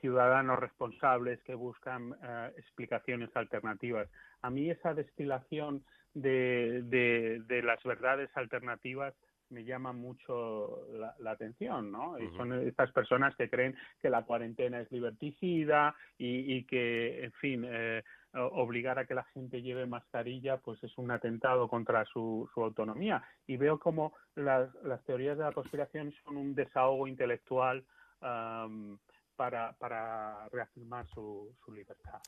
ciudadanos 0.00 0.58
responsables 0.58 1.42
que 1.42 1.54
buscan 1.54 2.14
explicaciones 2.56 3.34
alternativas. 3.34 4.08
A 4.42 4.50
mí 4.50 4.70
esa 4.70 4.94
destilación 4.94 5.82
de 6.14 7.62
las 7.64 7.82
verdades 7.82 8.30
alternativas 8.36 9.14
me 9.50 9.64
llama 9.64 9.92
mucho 9.92 10.86
la, 11.18 11.30
atención, 11.30 11.90
¿no? 11.90 12.18
Y 12.18 12.28
son 12.36 12.52
estas 12.66 12.90
personas 12.92 13.34
que 13.36 13.50
creen 13.50 13.76
que 14.00 14.10
la 14.10 14.24
cuarentena 14.24 14.80
es 14.80 14.90
liberticida 14.90 15.94
y, 16.18 16.64
que, 16.64 17.24
en 17.24 17.32
fin, 17.32 17.64
eh, 17.66 18.02
obligar 18.32 18.98
a 18.98 19.06
que 19.06 19.14
la 19.14 19.24
gente 19.24 19.62
lleve 19.62 19.86
mascarilla, 19.86 20.58
pues 20.58 20.82
es 20.84 20.96
un 20.98 21.10
atentado 21.10 21.68
contra 21.68 22.04
su, 22.06 22.48
autonomía. 22.56 23.22
Y 23.46 23.56
veo 23.56 23.78
como 23.78 24.14
las, 24.36 24.70
teorías 25.04 25.36
de 25.36 25.44
la 25.44 25.52
conspiración 25.52 26.12
son 26.24 26.36
un 26.36 26.54
desahogo 26.54 27.06
intelectual 27.06 27.84
para, 28.20 29.72
para 29.78 30.48
reafirmar 30.50 31.06
su, 31.08 31.54
su 31.64 31.72
libertad. 31.72 32.20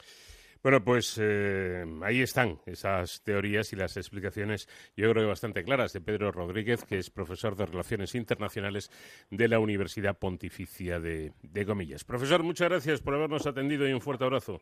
Bueno, 0.63 0.85
pues 0.85 1.19
eh, 1.21 1.85
ahí 2.03 2.21
están 2.23 2.59
esas 2.67 3.23
teorías 3.23 3.73
y 3.73 3.77
las 3.77 3.97
explicaciones, 3.97 4.69
yo 4.97 5.11
creo 5.11 5.25
que 5.25 5.29
bastante 5.29 5.65
claras, 5.65 5.93
de 5.93 6.01
Pedro 6.01 6.31
Rodríguez, 6.31 6.85
que 6.85 6.99
es 6.99 7.11
profesor 7.11 7.57
de 7.57 7.67
Relaciones 7.67 8.15
Internacionales 8.15 8.91
de 9.31 9.49
la 9.49 9.59
Universidad 9.59 10.17
Pontificia 10.19 11.01
de, 11.01 11.33
de 11.43 11.67
Comillas. 11.67 12.05
Profesor, 12.05 12.43
muchas 12.45 12.69
gracias 12.69 13.01
por 13.01 13.15
habernos 13.15 13.47
atendido 13.47 13.89
y 13.89 13.93
un 13.93 14.01
fuerte 14.01 14.25
abrazo. 14.25 14.61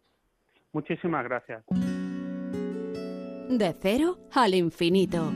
Muchísimas 0.72 1.24
gracias. 1.24 1.64
De 3.50 3.74
cero 3.80 4.18
al 4.32 4.54
infinito. 4.54 5.32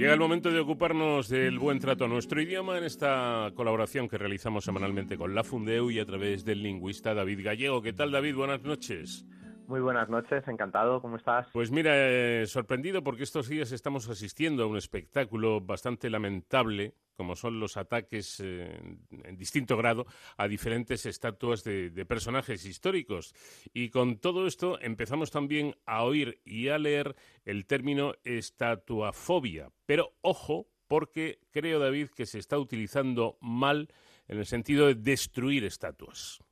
Llega 0.00 0.14
el 0.14 0.18
momento 0.18 0.50
de 0.50 0.58
ocuparnos 0.58 1.28
del 1.28 1.58
buen 1.58 1.78
trato 1.78 2.06
a 2.06 2.08
nuestro 2.08 2.40
idioma 2.40 2.78
en 2.78 2.84
esta 2.84 3.50
colaboración 3.54 4.08
que 4.08 4.16
realizamos 4.16 4.64
semanalmente 4.64 5.18
con 5.18 5.34
la 5.34 5.44
Fundeu 5.44 5.90
y 5.90 5.98
a 5.98 6.06
través 6.06 6.42
del 6.42 6.62
lingüista 6.62 7.12
David 7.12 7.44
Gallego. 7.44 7.82
¿Qué 7.82 7.92
tal, 7.92 8.10
David? 8.10 8.34
Buenas 8.34 8.62
noches. 8.62 9.26
Muy 9.66 9.80
buenas 9.80 10.08
noches, 10.08 10.42
encantado, 10.48 11.02
¿cómo 11.02 11.16
estás? 11.16 11.48
Pues 11.52 11.70
mira, 11.70 11.92
eh, 11.94 12.46
sorprendido 12.46 13.04
porque 13.04 13.24
estos 13.24 13.46
días 13.46 13.72
estamos 13.72 14.08
asistiendo 14.08 14.62
a 14.62 14.66
un 14.68 14.78
espectáculo 14.78 15.60
bastante 15.60 16.08
lamentable, 16.08 16.94
como 17.20 17.36
son 17.36 17.60
los 17.60 17.76
ataques 17.76 18.40
eh, 18.40 18.80
en 19.24 19.36
distinto 19.36 19.76
grado 19.76 20.06
a 20.38 20.48
diferentes 20.48 21.04
estatuas 21.04 21.62
de, 21.64 22.06
personajes 22.06 22.64
históricos. 22.64 23.34
Y 23.74 23.90
con 23.90 24.16
todo 24.16 24.46
esto 24.46 24.80
empezamos 24.80 25.30
también 25.30 25.74
a 25.84 26.02
oír 26.02 26.40
y 26.46 26.68
a 26.68 26.78
leer 26.78 27.14
el 27.44 27.66
término 27.66 28.14
estatuafobia. 28.24 29.68
Pero 29.84 30.14
ojo, 30.22 30.68
porque 30.88 31.40
creo, 31.50 31.78
David, 31.78 32.08
que 32.16 32.24
se 32.24 32.38
está 32.38 32.58
utilizando 32.58 33.36
mal 33.42 33.88
en 34.26 34.38
el 34.38 34.46
sentido 34.46 34.86
de 34.86 34.94
destruir 34.94 35.64
estatuas. 35.64 36.42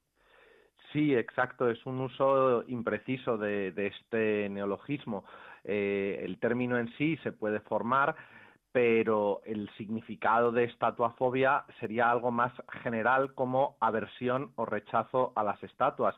Sí, 0.93 1.15
exacto, 1.15 1.71
es 1.71 1.87
un 1.87 1.99
uso 2.03 2.63
impreciso 2.69 3.39
de, 3.39 3.73
este 3.75 4.51
neologismo. 4.51 5.25
Eh, 5.65 6.21
el 6.23 6.39
término 6.39 6.77
en 6.77 6.95
sí 6.99 7.17
se 7.23 7.33
puede 7.33 7.61
formar, 7.61 8.17
pero 8.79 9.41
el 9.45 9.69
significado 9.77 10.53
de 10.53 10.63
estatuafobia 10.63 11.65
sería 11.81 12.13
algo 12.13 12.31
más 12.31 12.53
general 12.85 13.35
como 13.35 13.77
aversión 13.81 14.53
o 14.55 14.67
rechazo 14.67 15.33
a 15.35 15.43
las 15.43 15.61
estatuas. 15.65 16.15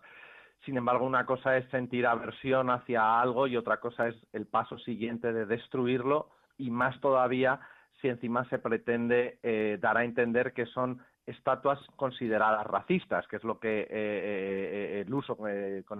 Sin 0.66 0.76
embargo, 0.76 1.06
una 1.06 1.24
cosa 1.24 1.56
es 1.56 1.66
sentir 1.70 2.06
aversión 2.06 2.68
hacia 2.68 3.18
algo 3.18 3.46
y 3.46 3.56
otra 3.56 3.80
cosa 3.80 4.08
es 4.08 4.16
el 4.34 4.46
paso 4.46 4.78
siguiente 4.78 5.32
de 5.32 5.46
destruirlo 5.46 6.28
y 6.58 6.70
más 6.70 7.00
todavía 7.00 7.60
si 8.02 8.08
encima 8.08 8.46
se 8.50 8.58
pretende 8.58 9.38
eh, 9.42 9.78
dar 9.80 9.96
a 9.96 10.04
entender 10.04 10.52
que 10.52 10.66
son 10.66 11.00
estatuas 11.24 11.78
consideradas 11.96 12.66
racistas, 12.66 13.26
que 13.28 13.36
es 13.36 13.44
lo 13.44 13.58
que 13.58 13.88
eh, 13.88 15.02
el 15.06 15.14
uso 15.14 15.34
con 15.34 15.48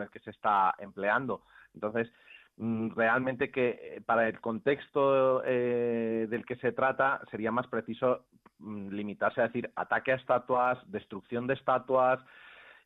el 0.02 0.10
que 0.10 0.20
se 0.20 0.30
está 0.30 0.74
empleando. 0.78 1.40
Entonces, 1.72 2.12
realmente 2.94 3.50
que 3.50 4.02
para 4.04 4.28
el 4.28 4.40
contexto 4.40 5.40
del 5.40 6.44
que 6.46 6.56
se 6.56 6.72
trata 6.72 7.20
sería 7.30 7.50
más 7.50 7.66
preciso 7.68 8.26
mm, 8.58 8.88
limitarse 8.90 9.40
a 9.40 9.48
decir 9.48 9.70
ataque 9.76 10.12
a 10.12 10.16
estatuas, 10.16 10.78
destrucción 10.90 11.46
de 11.46 11.54
estatuas, 11.54 12.20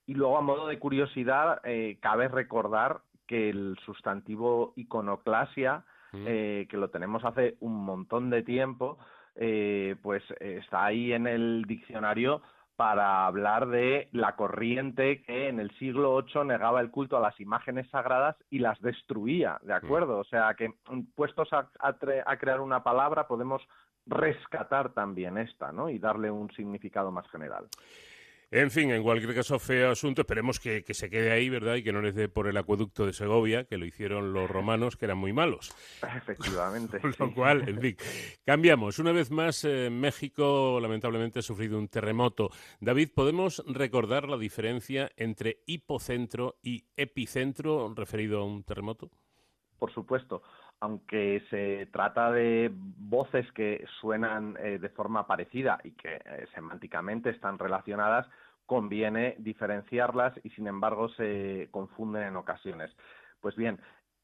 y 0.07 0.15
luego, 0.15 0.37
a 0.37 0.43
modo 0.43 0.67
de 0.67 0.79
curiosidad, 0.79 1.61
eh, 1.65 1.99
cabe 2.01 2.29
recordar 2.29 3.01
que 3.27 3.49
el 3.49 3.79
sustantivo 3.87 4.75
iconoclasia, 4.77 5.85
mm. 6.13 6.25
eh, 6.27 6.67
que 6.69 6.77
lo 6.77 6.91
tenemos 6.91 7.25
hace 7.25 7.57
un 7.61 7.85
montón 7.85 8.29
de 8.29 8.43
tiempo, 8.43 8.99
eh, 9.37 9.97
pues 10.03 10.23
está 10.41 10.85
ahí 10.85 11.13
en 11.13 11.27
el 11.27 11.65
diccionario 11.67 12.43
para 12.77 13.27
hablar 13.27 13.69
de 13.69 14.09
la 14.13 14.35
corriente 14.35 15.23
que 15.23 15.49
en 15.49 15.61
el 15.61 15.71
siglo 15.79 16.23
VIII 16.23 16.45
negaba 16.45 16.81
el 16.81 16.91
culto 16.91 17.17
a 17.17 17.21
las 17.21 17.39
imágenes 17.41 17.89
sagradas 17.91 18.37
y 18.51 18.59
las 18.59 18.81
destruía, 18.81 19.59
¿de 19.63 19.73
mm. 19.73 19.77
acuerdo? 19.77 20.19
O 20.19 20.25
sea 20.25 20.55
que 20.55 20.73
puestos 21.15 21.53
a, 21.53 21.71
a, 21.79 22.37
crear 22.37 22.61
una 22.61 22.83
palabra 22.83 23.27
podemos 23.27 23.63
rescatar 24.07 24.91
también 24.93 25.39
esta, 25.39 25.73
¿no? 25.73 25.89
Y 25.89 25.99
darle 25.99 26.31
un 26.31 26.51
significado 26.53 27.11
más 27.11 27.29
general. 27.31 27.67
En 28.56 28.70
fin, 28.70 28.93
en 28.93 29.02
cualquier 29.02 29.35
caso, 29.35 29.59
feo 29.59 29.90
asunto. 29.90 30.20
Esperemos 30.20 30.60
que, 30.60 30.85
se 30.89 31.10
quede 31.10 31.32
ahí, 31.32 31.48
¿verdad? 31.48 31.74
Y 31.74 31.82
que 31.82 31.93
no 31.93 32.01
les 32.01 32.14
dé 32.14 32.28
por 32.28 32.47
el 32.47 32.56
acueducto 32.56 33.05
de 33.05 33.12
Segovia, 33.12 33.64
que 33.64 33.78
lo 33.78 33.85
hicieron 33.85 34.32
los 34.32 34.48
romanos, 34.48 34.97
que 34.97 35.06
eran 35.06 35.18
muy 35.18 35.32
malos. 35.32 35.74
Efectivamente. 36.01 37.01
Con 37.01 37.14
lo 37.18 37.35
cual, 37.35 37.68
en 37.68 37.81
fin, 37.81 37.97
cambiamos. 38.47 39.01
Una 39.01 39.10
vez 39.10 39.32
más, 39.32 39.64
eh, 39.64 39.90
México 39.90 40.78
lamentablemente 40.81 41.40
ha 41.40 41.43
sufrido 41.43 41.76
un 41.81 41.89
terremoto. 41.89 42.51
David, 42.78 43.09
¿podemos 43.12 43.60
recordar 43.66 44.28
la 44.28 44.39
diferencia 44.39 45.10
entre 45.16 45.64
hipocentro 45.66 46.60
y 46.62 46.85
epicentro 46.97 47.93
referido 47.97 48.39
a 48.39 48.44
un 48.44 48.62
terremoto? 48.62 49.10
Por 49.81 49.93
supuesto 49.93 50.44
aunque 50.81 51.43
se 51.48 51.86
trata 51.86 52.31
de 52.31 52.70
voces 52.70 53.51
que 53.52 53.86
suenan 54.01 54.55
eh, 54.59 54.78
de 54.78 54.89
forma 54.90 55.26
parecida 55.26 55.78
y 55.82 55.93
que 55.93 56.16
eh, 56.16 56.47
semánticamente 56.55 57.31
están 57.31 57.59
relacionadas, 57.59 58.26
conviene 58.66 59.36
diferenciarlas 59.39 60.35
y 60.43 60.51
sin 60.51 60.66
embargo 60.66 61.09
se 61.11 61.69
confunden 61.70 62.24
en 62.24 62.36
ocasiones. 62.36 62.91
Pues 63.41 63.57
bien, 63.57 63.78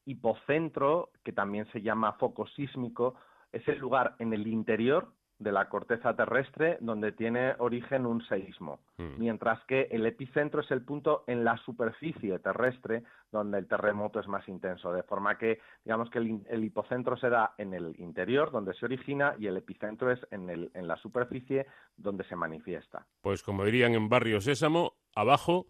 hipocentro, 0.05 1.11
que 1.23 1.31
también 1.31 1.65
se 1.71 1.81
llama 1.81 2.13
foco 2.13 2.47
sísmico, 2.47 3.15
es 3.51 3.67
el 3.67 3.77
lugar 3.79 4.15
en 4.19 4.33
el 4.33 4.47
interior 4.47 5.13
de 5.41 5.51
la 5.51 5.67
corteza 5.69 6.15
terrestre 6.15 6.77
donde 6.81 7.11
tiene 7.11 7.55
origen 7.57 8.05
un 8.05 8.23
seísmo, 8.27 8.79
hmm. 8.97 9.17
mientras 9.17 9.63
que 9.65 9.87
el 9.91 10.05
epicentro 10.05 10.61
es 10.61 10.69
el 10.69 10.83
punto 10.83 11.23
en 11.25 11.43
la 11.43 11.57
superficie 11.57 12.37
terrestre 12.39 13.03
donde 13.31 13.57
el 13.57 13.67
terremoto 13.67 14.19
es 14.19 14.27
más 14.27 14.47
intenso, 14.47 14.93
de 14.93 15.01
forma 15.01 15.37
que 15.39 15.59
digamos 15.83 16.11
que 16.11 16.19
el, 16.19 16.63
hipocentro 16.63 17.17
se 17.17 17.29
da 17.29 17.55
en 17.57 17.73
el 17.73 17.99
interior 17.99 18.51
donde 18.51 18.75
se 18.75 18.85
origina 18.85 19.35
y 19.39 19.47
el 19.47 19.57
epicentro 19.57 20.11
es 20.11 20.19
en, 20.29 20.49
el, 20.49 20.69
en 20.75 20.87
la 20.87 20.95
superficie 20.97 21.65
donde 21.97 22.23
se 22.25 22.35
manifiesta. 22.35 23.07
Pues 23.21 23.41
como 23.41 23.65
dirían 23.65 23.95
en 23.95 24.09
Barrio 24.09 24.41
Sésamo, 24.41 24.93
abajo 25.15 25.65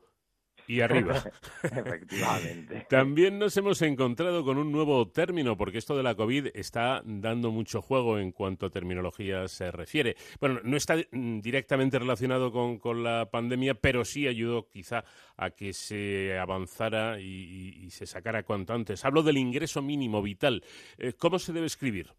y 0.67 0.81
arriba. 0.81 1.23
Efectivamente. 1.63 2.85
También 2.89 3.39
nos 3.39 3.55
hemos 3.57 3.81
encontrado 3.81 4.43
con 4.43 4.57
un 4.57 4.71
nuevo 4.71 5.07
término, 5.07 5.57
porque 5.57 5.77
esto 5.77 5.95
de 5.95 6.03
la 6.03 6.15
COVID 6.15 6.47
está 6.53 7.01
dando 7.05 7.51
mucho 7.51 7.81
juego 7.81 8.19
en 8.19 8.31
cuanto 8.31 8.65
a 8.65 8.69
terminología 8.69 9.47
se 9.47 9.71
refiere. 9.71 10.15
Bueno, 10.39 10.59
no 10.63 10.77
está 10.77 10.95
directamente 11.11 11.99
relacionado 11.99 12.51
con, 12.51 13.03
la 13.03 13.29
pandemia, 13.31 13.75
pero 13.75 14.05
sí 14.05 14.27
ayudó 14.27 14.67
quizá 14.67 15.03
a 15.37 15.51
que 15.51 15.73
se 15.73 16.37
avanzara 16.37 17.19
y, 17.19 17.89
se 17.91 18.05
sacara 18.05 18.43
cuanto 18.43 18.73
antes. 18.73 19.03
Hablo 19.05 19.23
del 19.23 19.37
ingreso 19.37 19.81
mínimo 19.81 20.21
vital. 20.21 20.63
Eh, 20.97 21.13
¿Cómo 21.13 21.39
se 21.39 21.53
debe 21.53 21.65
escribir? 21.65 22.13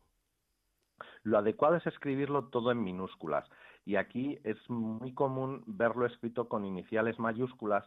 Lo 1.23 1.39
adecuado 1.39 1.77
es 1.77 1.87
escribirlo 1.87 2.47
todo 2.47 2.73
en 2.73 2.83
minúsculas. 2.83 3.49
Y 3.85 3.97
aquí 3.97 4.39
es 4.45 4.57
muy 4.69 5.13
común 5.13 5.63
verlo 5.67 6.07
escrito 6.07 6.49
con 6.49 6.65
iniciales 6.65 7.19
mayúsculas 7.19 7.85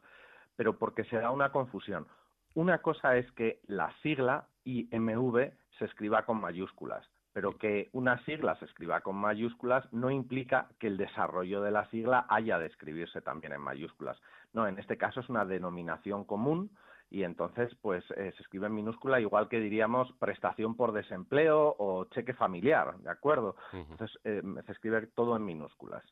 pero 0.55 0.77
porque 0.77 1.03
se 1.05 1.17
da 1.17 1.31
una 1.31 1.51
confusión. 1.51 2.07
Una 2.53 2.79
cosa 2.79 3.17
es 3.17 3.29
que 3.33 3.59
la 3.67 3.93
sigla 4.01 4.47
IMV 4.63 5.51
se 5.77 5.85
escriba 5.85 6.25
con 6.25 6.39
mayúsculas, 6.39 7.05
pero 7.33 7.57
que 7.57 7.89
una 7.91 8.23
sigla 8.23 8.55
se 8.55 8.65
escriba 8.65 9.01
con 9.01 9.17
mayúsculas 9.17 9.91
no 9.91 10.09
implica 10.09 10.69
que 10.79 10.87
el 10.87 10.97
desarrollo 10.97 11.61
de 11.61 11.71
la 11.71 11.85
sigla 11.89 12.25
haya 12.29 12.57
de 12.57 12.67
escribirse 12.67 13.21
también 13.21 13.53
en 13.53 13.61
mayúsculas. 13.61 14.17
No, 14.53 14.67
en 14.67 14.79
este 14.79 14.97
caso 14.97 15.19
es 15.19 15.29
una 15.29 15.43
denominación 15.43 16.23
común 16.23 16.71
y 17.09 17.23
entonces 17.23 17.71
pues 17.81 18.03
eh, 18.17 18.33
se 18.35 18.43
escribe 18.43 18.67
en 18.67 18.75
minúscula 18.75 19.19
igual 19.19 19.47
que 19.47 19.59
diríamos 19.59 20.11
prestación 20.19 20.75
por 20.75 20.91
desempleo 20.91 21.75
o 21.77 22.05
cheque 22.05 22.33
familiar, 22.33 22.97
¿de 22.97 23.09
acuerdo? 23.09 23.55
Entonces 23.71 24.17
eh, 24.23 24.41
se 24.65 24.71
escribe 24.71 25.07
todo 25.07 25.35
en 25.35 25.45
minúsculas. 25.45 26.03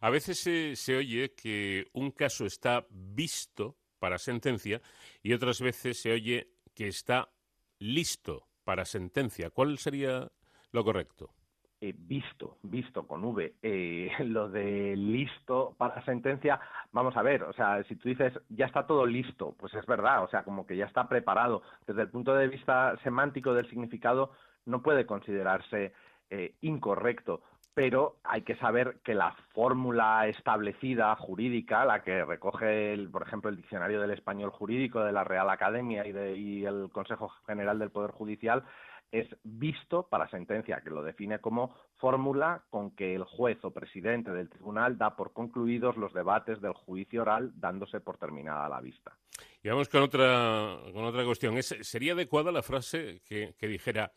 A 0.00 0.10
veces 0.10 0.40
se 0.78 0.96
oye 0.96 1.34
que 1.34 1.86
un 1.92 2.10
caso 2.10 2.46
está 2.46 2.86
visto 2.90 3.76
para 3.98 4.18
sentencia 4.18 4.80
y 5.22 5.32
otras 5.32 5.60
veces 5.60 6.00
se 6.00 6.12
oye 6.12 6.50
que 6.74 6.88
está 6.88 7.30
listo 7.78 8.48
para 8.64 8.84
sentencia. 8.84 9.50
¿Cuál 9.50 9.78
sería 9.78 10.30
lo 10.72 10.84
correcto? 10.84 11.35
Eh, 11.78 11.94
visto, 11.94 12.56
visto 12.62 13.06
con 13.06 13.22
V, 13.22 13.56
eh, 13.62 14.10
lo 14.24 14.48
de 14.48 14.96
listo 14.96 15.74
para 15.76 16.02
sentencia, 16.06 16.58
vamos 16.90 17.14
a 17.18 17.22
ver, 17.22 17.42
o 17.42 17.52
sea, 17.52 17.82
si 17.84 17.96
tú 17.96 18.08
dices 18.08 18.32
ya 18.48 18.64
está 18.64 18.86
todo 18.86 19.04
listo, 19.04 19.54
pues 19.58 19.74
es 19.74 19.84
verdad, 19.84 20.24
o 20.24 20.28
sea, 20.28 20.42
como 20.42 20.66
que 20.66 20.74
ya 20.74 20.86
está 20.86 21.06
preparado. 21.06 21.60
Desde 21.86 22.00
el 22.00 22.08
punto 22.08 22.34
de 22.34 22.48
vista 22.48 22.96
semántico 23.02 23.52
del 23.52 23.68
significado, 23.68 24.32
no 24.64 24.80
puede 24.80 25.04
considerarse 25.04 25.92
eh, 26.30 26.54
incorrecto, 26.62 27.42
pero 27.74 28.16
hay 28.24 28.40
que 28.40 28.56
saber 28.56 29.00
que 29.04 29.14
la 29.14 29.36
fórmula 29.52 30.26
establecida 30.28 31.14
jurídica, 31.16 31.84
la 31.84 32.02
que 32.02 32.24
recoge, 32.24 32.94
el, 32.94 33.10
por 33.10 33.20
ejemplo, 33.20 33.50
el 33.50 33.56
Diccionario 33.56 34.00
del 34.00 34.12
Español 34.12 34.48
Jurídico 34.48 35.04
de 35.04 35.12
la 35.12 35.24
Real 35.24 35.50
Academia 35.50 36.06
y, 36.06 36.12
de, 36.12 36.38
y 36.38 36.64
el 36.64 36.88
Consejo 36.90 37.28
General 37.46 37.78
del 37.78 37.90
Poder 37.90 38.12
Judicial, 38.12 38.64
es 39.12 39.28
visto 39.42 40.08
para 40.08 40.28
sentencia, 40.28 40.80
que 40.80 40.90
lo 40.90 41.02
define 41.02 41.38
como 41.38 41.74
fórmula 41.96 42.64
con 42.70 42.90
que 42.90 43.14
el 43.14 43.24
juez 43.24 43.58
o 43.64 43.70
presidente 43.70 44.30
del 44.30 44.50
tribunal 44.50 44.98
da 44.98 45.16
por 45.16 45.32
concluidos 45.32 45.96
los 45.96 46.12
debates 46.12 46.60
del 46.60 46.72
juicio 46.72 47.22
oral, 47.22 47.52
dándose 47.54 48.00
por 48.00 48.18
terminada 48.18 48.68
la 48.68 48.80
vista. 48.80 49.16
Y 49.62 49.68
vamos 49.68 49.88
con 49.88 50.02
otra, 50.02 50.78
con 50.92 51.04
otra 51.04 51.24
cuestión. 51.24 51.60
¿Sería 51.62 52.12
adecuada 52.12 52.52
la 52.52 52.62
frase 52.62 53.22
que, 53.24 53.54
dijera, 53.60 54.12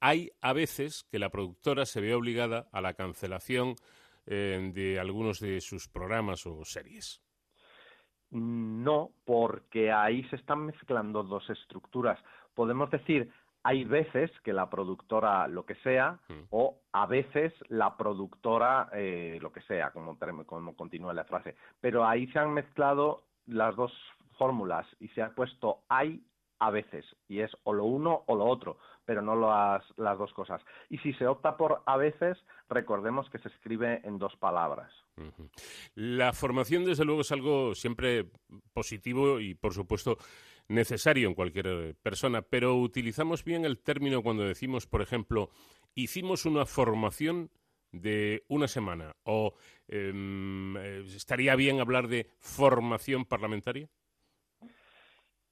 hay 0.00 0.30
a 0.40 0.52
veces 0.52 1.04
que 1.10 1.18
la 1.18 1.30
productora 1.30 1.84
se 1.86 2.00
ve 2.00 2.14
obligada 2.14 2.68
a 2.72 2.80
la 2.80 2.94
cancelación 2.94 3.74
eh, 4.26 4.70
de 4.72 4.98
algunos 4.98 5.40
de 5.40 5.60
sus 5.60 5.88
programas 5.88 6.46
o 6.46 6.64
series? 6.64 7.22
No, 8.30 9.10
porque 9.24 9.90
ahí 9.90 10.22
se 10.24 10.36
están 10.36 10.66
mezclando 10.66 11.22
dos 11.22 11.48
estructuras. 11.48 12.18
Podemos 12.54 12.90
decir, 12.90 13.30
hay 13.62 13.84
veces 13.84 14.30
que 14.42 14.52
la 14.52 14.70
productora 14.70 15.48
lo 15.48 15.66
que 15.66 15.74
sea 15.76 16.18
mm. 16.28 16.44
o 16.50 16.80
a 16.92 17.06
veces 17.06 17.52
la 17.68 17.96
productora 17.96 18.88
eh, 18.92 19.38
lo 19.40 19.52
que 19.52 19.62
sea, 19.62 19.90
como, 19.90 20.18
como 20.46 20.76
continúa 20.76 21.12
la 21.14 21.24
frase. 21.24 21.56
Pero 21.80 22.06
ahí 22.06 22.26
se 22.28 22.38
han 22.38 22.52
mezclado 22.52 23.24
las 23.46 23.74
dos 23.76 23.92
fórmulas 24.36 24.86
y 25.00 25.08
se 25.08 25.22
ha 25.22 25.34
puesto 25.34 25.80
hay 25.88 26.22
a 26.60 26.70
veces 26.70 27.04
y 27.28 27.40
es 27.40 27.50
o 27.64 27.72
lo 27.72 27.84
uno 27.84 28.24
o 28.26 28.36
lo 28.36 28.46
otro, 28.46 28.78
pero 29.04 29.22
no 29.22 29.36
las, 29.36 29.82
las 29.96 30.18
dos 30.18 30.32
cosas. 30.32 30.60
Y 30.88 30.98
si 30.98 31.12
se 31.14 31.26
opta 31.26 31.56
por 31.56 31.82
a 31.86 31.96
veces, 31.96 32.36
recordemos 32.68 33.28
que 33.30 33.38
se 33.38 33.48
escribe 33.48 34.00
en 34.04 34.18
dos 34.18 34.34
palabras. 34.36 34.92
La 35.94 36.32
formación, 36.32 36.84
desde 36.84 37.04
luego, 37.04 37.22
es 37.22 37.32
algo 37.32 37.74
siempre 37.74 38.30
positivo 38.72 39.40
y, 39.40 39.54
por 39.54 39.72
supuesto, 39.72 40.16
necesario 40.68 41.28
en 41.28 41.34
cualquier 41.34 41.66
eh, 41.66 41.94
persona, 42.02 42.42
pero 42.42 42.76
utilizamos 42.76 43.44
bien 43.44 43.64
el 43.64 43.78
término 43.78 44.22
cuando 44.22 44.44
decimos, 44.44 44.86
por 44.86 45.02
ejemplo, 45.02 45.50
hicimos 45.94 46.44
una 46.44 46.66
formación 46.66 47.50
de 47.90 48.44
una 48.48 48.68
semana 48.68 49.16
o 49.24 49.54
em, 49.88 50.76
eh, 50.76 51.02
estaría 51.06 51.56
bien 51.56 51.80
hablar 51.80 52.08
de 52.08 52.28
formación 52.38 53.24
parlamentaria. 53.24 53.88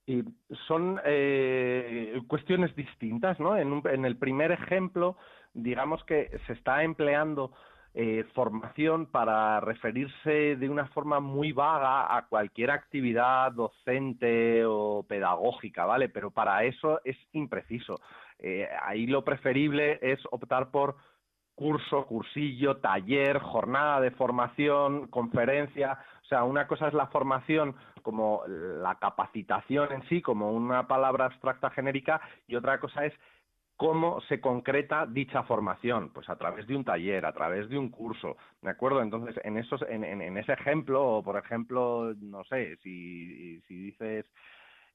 Y 0.05 0.23
son 0.67 1.01
eh, 1.03 2.21
cuestiones 2.27 2.73
distintas, 2.75 3.39
¿no? 3.39 3.57
En, 3.57 3.81
en, 3.91 4.05
el 4.05 4.15
primer 4.15 4.53
ejemplo, 4.53 5.17
digamos 5.53 6.01
que 6.05 6.29
se 6.45 6.53
está 6.53 6.83
empleando 6.83 7.51
eh, 7.99 8.25
formación 8.35 9.07
para 9.07 9.59
referirse 9.59 10.55
de 10.55 10.69
una 10.69 10.85
forma 10.89 11.19
muy 11.19 11.51
vaga 11.51 12.15
a 12.15 12.27
cualquier 12.27 12.69
actividad 12.69 13.51
docente 13.53 14.63
o 14.67 15.01
pedagógica, 15.01 15.83
¿vale? 15.83 16.07
Pero 16.07 16.29
para 16.29 16.63
eso 16.63 17.01
es 17.03 17.17
impreciso. 17.31 17.99
Eh, 18.37 18.69
ahí 18.83 19.07
lo 19.07 19.23
preferible 19.23 19.97
es 20.03 20.19
optar 20.29 20.69
por 20.69 20.97
curso, 21.55 22.05
cursillo, 22.05 22.77
taller, 22.77 23.39
jornada 23.39 23.99
de 23.99 24.11
formación, 24.11 25.07
conferencia. 25.07 25.97
O 26.21 26.25
sea, 26.27 26.43
una 26.43 26.67
cosa 26.67 26.89
es 26.89 26.93
la 26.93 27.07
formación 27.07 27.75
como 28.03 28.43
la 28.45 28.93
capacitación 28.99 29.91
en 29.91 30.07
sí, 30.07 30.21
como 30.21 30.51
una 30.51 30.87
palabra 30.87 31.25
abstracta 31.25 31.71
genérica, 31.71 32.21
y 32.47 32.57
otra 32.57 32.79
cosa 32.79 33.05
es 33.05 33.13
cómo 33.77 34.19
se 34.21 34.41
concreta 34.41 35.05
dicha 35.05 35.43
formación, 35.43 36.09
pues 36.09 36.27
a 36.29 36.35
través 36.35 36.65
de 36.67 36.75
un 36.75 36.83
taller, 36.83 37.25
a 37.25 37.31
través 37.31 37.69
de 37.69 37.77
un 37.77 37.89
curso, 37.89 38.35
¿de 38.61 38.71
acuerdo? 38.71 39.01
Entonces, 39.01 39.39
en 39.43 39.57
esos, 39.57 39.83
en, 39.87 40.03
en, 40.03 40.37
ese 40.37 40.53
ejemplo, 40.53 41.17
o 41.17 41.23
por 41.23 41.37
ejemplo, 41.37 42.13
no 42.19 42.43
sé, 42.45 42.77
si, 42.77 43.61
si 43.61 43.75
dices 43.75 44.25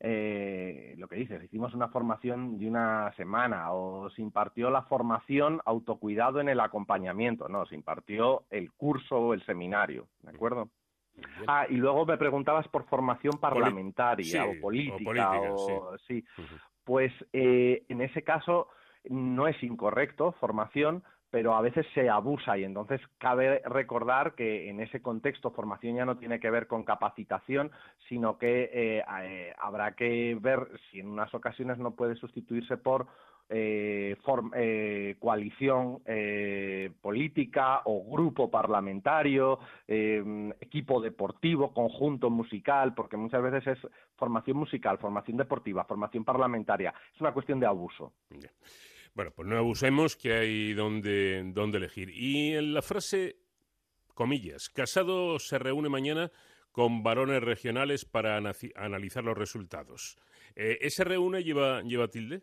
eh, 0.01 0.95
lo 0.99 1.07
que 1.07 1.15
dices, 1.15 1.45
hicimos 1.45 1.75
una 1.75 1.87
formación 1.89 2.59
de 2.59 2.67
una 2.67 3.13
semana 3.17 3.73
o 3.73 4.11
se 4.11 4.21
impartió 4.21 4.69
la 4.69 4.83
formación 4.83 5.61
autocuidado 5.65 6.41
en 6.41 6.49
el 6.49 6.59
acompañamiento, 6.59 7.49
no, 7.49 7.65
se 7.67 7.77
impartió 7.77 8.43
el 8.51 8.73
curso 8.73 9.17
o 9.17 9.33
el 9.33 9.47
seminario, 9.47 10.09
¿de 10.23 10.31
acuerdo? 10.31 10.71
Ah, 11.47 11.67
y 11.69 11.75
luego 11.75 12.05
me 12.05 12.17
preguntabas 12.17 12.67
por 12.69 12.85
formación 12.87 13.35
parlamentaria 13.39 14.45
o 14.45 14.61
política, 14.61 15.41
o, 15.53 15.97
sí. 15.99 16.25
Pues 16.85 17.13
eh, 17.33 17.85
en 17.89 18.01
ese 18.01 18.23
caso 18.23 18.69
no 19.09 19.49
es 19.49 19.63
incorrecto 19.63 20.33
formación, 20.33 21.03
pero 21.33 21.55
a 21.55 21.63
veces 21.63 21.87
se 21.95 22.11
abusa 22.11 22.59
y 22.59 22.65
entonces 22.65 23.01
cabe 23.17 23.63
recordar 23.65 24.35
que 24.35 24.69
en 24.69 24.81
ese 24.81 25.01
contexto 25.01 25.51
formación 25.51 25.97
ya 25.97 26.05
no 26.05 26.19
tiene 26.19 26.39
que 26.39 26.51
ver 26.51 26.67
con 26.67 26.85
capacitación, 26.85 27.71
sino 28.07 28.37
que 28.37 28.65
eh, 28.71 29.03
eh, 29.23 29.55
habrá 29.59 29.93
que 29.93 30.37
ver 30.39 30.69
si 30.91 31.01
en 31.01 31.09
unas 31.09 31.33
ocasiones 31.33 31.79
no 31.79 31.93
puede 31.93 32.17
sustituirse 32.17 32.77
por 32.77 33.07
eh, 33.49 34.17
coalición 35.19 36.03
política 37.01 37.83
o 37.85 38.11
grupo 38.11 38.51
parlamentario, 38.51 39.59
equipo 39.87 41.01
deportivo, 41.01 41.73
conjunto 41.73 42.31
musical, 42.31 42.95
porque 42.95 43.17
muchas 43.17 43.43
veces 43.43 43.67
es 43.67 43.91
formación 44.17 44.57
musical, 44.57 44.99
formación 44.99 45.37
deportiva, 45.37 45.85
formación 45.85 46.25
parlamentaria. 46.25 46.95
Es 47.15 47.21
una 47.21 47.33
cuestión 47.33 47.61
de 47.61 47.67
abuso. 47.67 48.13
Bueno, 49.15 49.31
pues 49.35 49.47
no 49.47 49.59
abusemos 49.59 50.17
que 50.17 50.33
hay 50.33 50.73
donde, 50.73 51.43
donde 51.53 51.79
elegir. 51.79 52.09
Y 52.11 52.55
en 52.55 52.73
la 52.73 52.81
frase, 52.81 53.37
comillas, 54.15 54.71
Casado 54.71 55.39
se 55.39 55.59
reúne 55.59 55.91
mañana 55.91 56.31
con 56.71 57.03
varones 57.03 57.43
regionales 57.43 58.07
para 58.07 58.39
analizar 58.39 59.23
los 59.23 59.37
resultados. 59.37 60.19
Eh, 60.57 60.79
¿Ese 60.81 61.05
reúne 61.05 61.45
lleva, 61.45 61.83
lleva 61.83 62.09
tilde? 62.09 62.43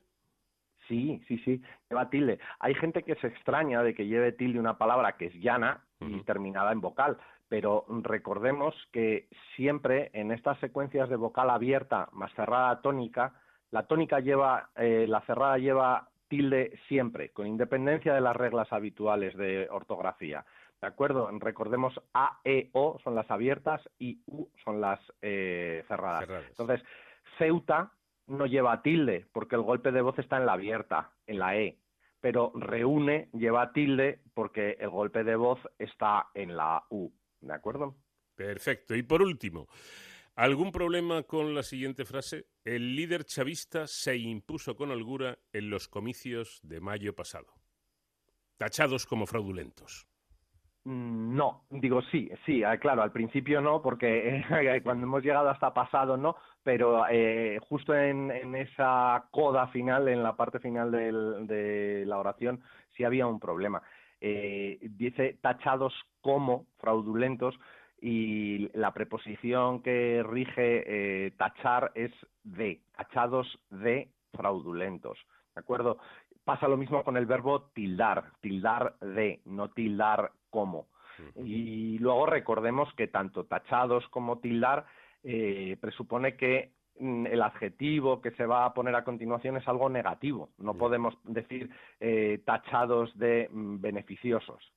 Sí, 0.90 1.22
sí, 1.28 1.38
sí, 1.46 1.62
lleva 1.88 2.10
tilde. 2.10 2.40
Hay 2.60 2.74
gente 2.74 3.04
que 3.04 3.16
se 3.16 3.28
extraña 3.28 3.84
de 3.84 3.94
que 3.94 4.08
lleve 4.08 4.32
tilde 4.32 4.60
una 4.60 4.78
palabra 4.78 5.14
que 5.18 5.28
es 5.28 5.36
llana 5.36 5.82
y 6.02 6.22
terminada 6.24 6.72
en 6.72 6.82
vocal, 6.82 7.18
pero 7.48 7.86
recordemos 8.02 8.74
que 8.92 9.28
siempre 9.56 10.10
en 10.14 10.32
estas 10.32 10.60
secuencias 10.60 11.08
de 11.08 11.16
vocal 11.16 11.52
abierta 11.52 12.10
más 12.12 12.34
cerrada 12.34 12.82
tónica, 12.82 13.34
la 13.70 13.84
tónica 13.84 14.20
lleva, 14.20 14.70
eh, 14.76 15.06
la 15.08 15.22
cerrada 15.22 15.60
lleva 15.60 16.10
tilde 16.28 16.78
siempre, 16.88 17.30
con 17.30 17.46
independencia 17.46 18.14
de 18.14 18.22
las 18.22 18.36
reglas 18.36 18.72
habituales 18.74 19.38
de 19.38 19.68
ortografía. 19.70 20.44
¿De 20.82 20.88
acuerdo? 20.88 21.30
Recordemos 21.40 22.02
A, 22.14 22.40
E, 22.44 22.70
O 22.74 22.98
son 23.04 23.14
las 23.14 23.30
abiertas 23.30 23.88
y 24.00 24.22
U 24.28 24.48
son 24.64 24.82
las 24.82 25.00
eh, 25.22 25.84
cerradas. 25.88 26.28
Entonces, 26.50 26.82
Ceuta 27.38 27.92
no 28.30 28.46
lleva 28.46 28.82
tilde 28.82 29.28
porque 29.32 29.56
el 29.56 29.62
golpe 29.62 29.92
de 29.92 30.02
voz 30.02 30.18
está 30.20 30.38
en 30.38 30.46
la 30.46 30.54
abierta, 30.54 31.12
en 31.28 31.40
la 31.40 31.58
E. 31.58 31.78
Pero 32.22 32.52
reúne 32.56 33.30
lleva 33.34 33.72
tilde 33.72 34.22
porque 34.34 34.78
el 34.80 34.90
golpe 34.90 35.24
de 35.24 35.36
voz 35.36 35.60
está 35.78 36.28
en 36.34 36.56
la 36.56 36.84
U. 36.90 37.12
¿De 37.42 37.54
acuerdo? 37.54 37.96
Perfecto. 38.36 38.96
Y 38.96 39.04
por 39.04 39.22
último, 39.22 39.68
¿Algún 40.40 40.72
problema 40.72 41.24
con 41.24 41.54
la 41.54 41.64
siguiente 41.64 42.06
frase? 42.06 42.48
El 42.64 42.96
líder 42.96 43.26
chavista 43.26 43.88
se 43.88 44.16
impuso 44.16 44.74
con 44.78 44.90
holgura 44.90 45.38
en 45.52 45.70
los 45.70 45.90
comicios 45.90 46.62
de 46.64 46.80
mayo 46.80 47.14
pasado. 47.14 47.54
Tachados 48.56 49.06
como 49.06 49.26
fraudulentos. 49.26 50.09
Mm, 50.86 51.36
no, 51.36 51.66
digo 51.70 52.02
sí, 52.04 52.32
sí, 52.46 52.64
ah, 52.64 52.78
claro, 52.78 53.02
al 53.02 53.12
principio 53.12 53.62
no, 53.62 53.82
porque 53.82 54.44
cuando 54.84 55.06
hemos 55.06 55.24
llegado 55.24 55.50
hasta 55.50 55.74
pasado 55.74 56.18
no, 56.18 56.36
pero 56.64 57.06
eh, 57.10 57.60
justo 57.68 57.94
en, 57.96 58.32
esa 58.56 59.26
coda 59.32 59.68
final, 59.68 60.08
en 60.08 60.24
la 60.24 60.36
parte 60.36 60.60
final 60.60 60.92
de 60.92 62.04
la 62.06 62.18
oración, 62.18 62.62
sí 62.96 63.04
había 63.04 63.28
un 63.28 63.40
problema. 63.40 63.82
Eh, 64.22 64.80
dice 64.82 65.38
tachados 65.42 65.94
como 66.22 66.66
fraudulentos, 66.78 67.58
y 68.02 68.70
la 68.78 68.94
preposición 68.94 69.82
que 69.82 70.24
rige 70.24 70.84
eh, 71.28 71.32
tachar 71.32 71.92
es 71.96 72.12
de, 72.44 72.82
tachados 72.96 73.60
de 73.70 74.10
fraudulentos, 74.34 75.18
¿de 75.54 75.60
acuerdo? 75.60 75.98
Pasa 76.44 76.68
lo 76.68 76.78
mismo 76.78 77.04
con 77.04 77.18
el 77.18 77.26
verbo 77.26 77.64
tildar, 77.74 78.32
tildar 78.42 78.96
de, 79.02 79.42
no 79.46 79.70
tildar 79.70 80.32
como. 80.50 80.88
Y 81.44 81.98
luego 82.00 82.26
recordemos 82.26 82.94
que 82.96 83.08
tanto 83.08 83.44
tachados 83.44 84.08
como 84.10 84.40
tildar 84.40 84.86
eh, 85.24 85.76
presupone 85.82 86.38
que 86.38 86.72
mm, 86.98 87.26
el 87.26 87.42
adjetivo 87.42 88.22
que 88.22 88.32
se 88.32 88.46
va 88.46 88.66
a 88.66 88.74
poner 88.74 88.96
a 88.96 89.04
continuación 89.04 89.58
es 89.58 89.68
algo 89.68 89.90
negativo. 89.90 90.50
No 90.58 90.76
podemos 90.76 91.16
decir 91.26 91.70
eh, 92.00 92.42
tachados 92.46 93.18
de 93.18 93.50
mm, 93.52 93.82
beneficiosos. 93.82 94.72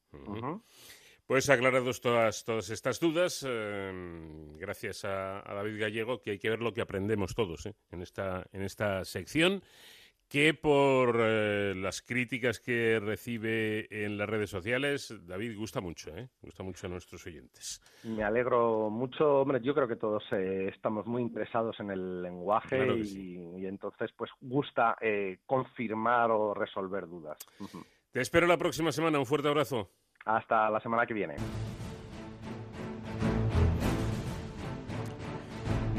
Pues 1.27 1.49
aclarados 1.49 2.01
todas, 2.01 2.45
todas 2.45 2.69
estas 2.71 2.99
dudas, 3.01 3.47
em, 3.49 4.57
gracias 4.59 5.05
a, 5.05 5.43
David 5.47 5.81
Gallego, 5.81 6.21
que 6.21 6.33
hay 6.33 6.39
que 6.39 6.51
ver 6.51 6.61
lo 6.61 6.75
que 6.75 6.83
aprendemos 6.83 7.35
todos 7.35 7.67
¿eh? 7.67 7.75
en, 7.91 8.03
esta, 8.03 8.45
en 8.53 8.63
esta 8.63 9.05
sección, 9.05 9.63
que 10.33 10.55
por 10.55 11.19
eh, 11.21 11.75
las 11.77 12.01
críticas 12.01 12.59
que 12.59 12.99
recibe 12.99 13.87
en 13.91 14.17
las 14.17 14.27
redes 14.27 14.49
sociales, 14.49 15.15
David 15.27 15.59
gusta 15.59 15.83
mucho, 15.83 16.09
¿eh? 16.17 16.31
gusta 16.41 16.63
mucho 16.63 16.87
a 16.87 16.89
nuestros 16.89 17.27
oyentes. 17.27 17.83
Me 18.05 18.25
alegro 18.25 18.89
mucho, 18.89 19.43
hombre, 19.43 19.61
yo 19.61 19.75
creo 19.75 19.87
que 19.87 19.97
todos 19.97 20.25
eh, 20.33 20.71
estamos 20.75 21.05
muy 21.05 21.21
interesados 21.21 21.79
en 21.81 21.91
el 21.91 22.23
lenguaje 22.23 22.97
y, 22.97 23.67
entonces 23.67 24.11
pues 24.17 24.31
gusta 24.41 24.97
confirmar 25.45 26.31
o 26.31 26.55
resolver 26.55 27.07
dudas. 27.07 27.37
Te 28.11 28.23
espero 28.23 28.47
la 28.47 28.57
próxima 28.57 28.91
semana, 28.91 29.19
un 29.19 29.27
fuerte 29.27 29.49
abrazo. 29.49 29.91
Hasta 30.25 30.71
la 30.71 30.81
semana 30.81 31.05
que 31.05 31.13
viene. 31.13 31.37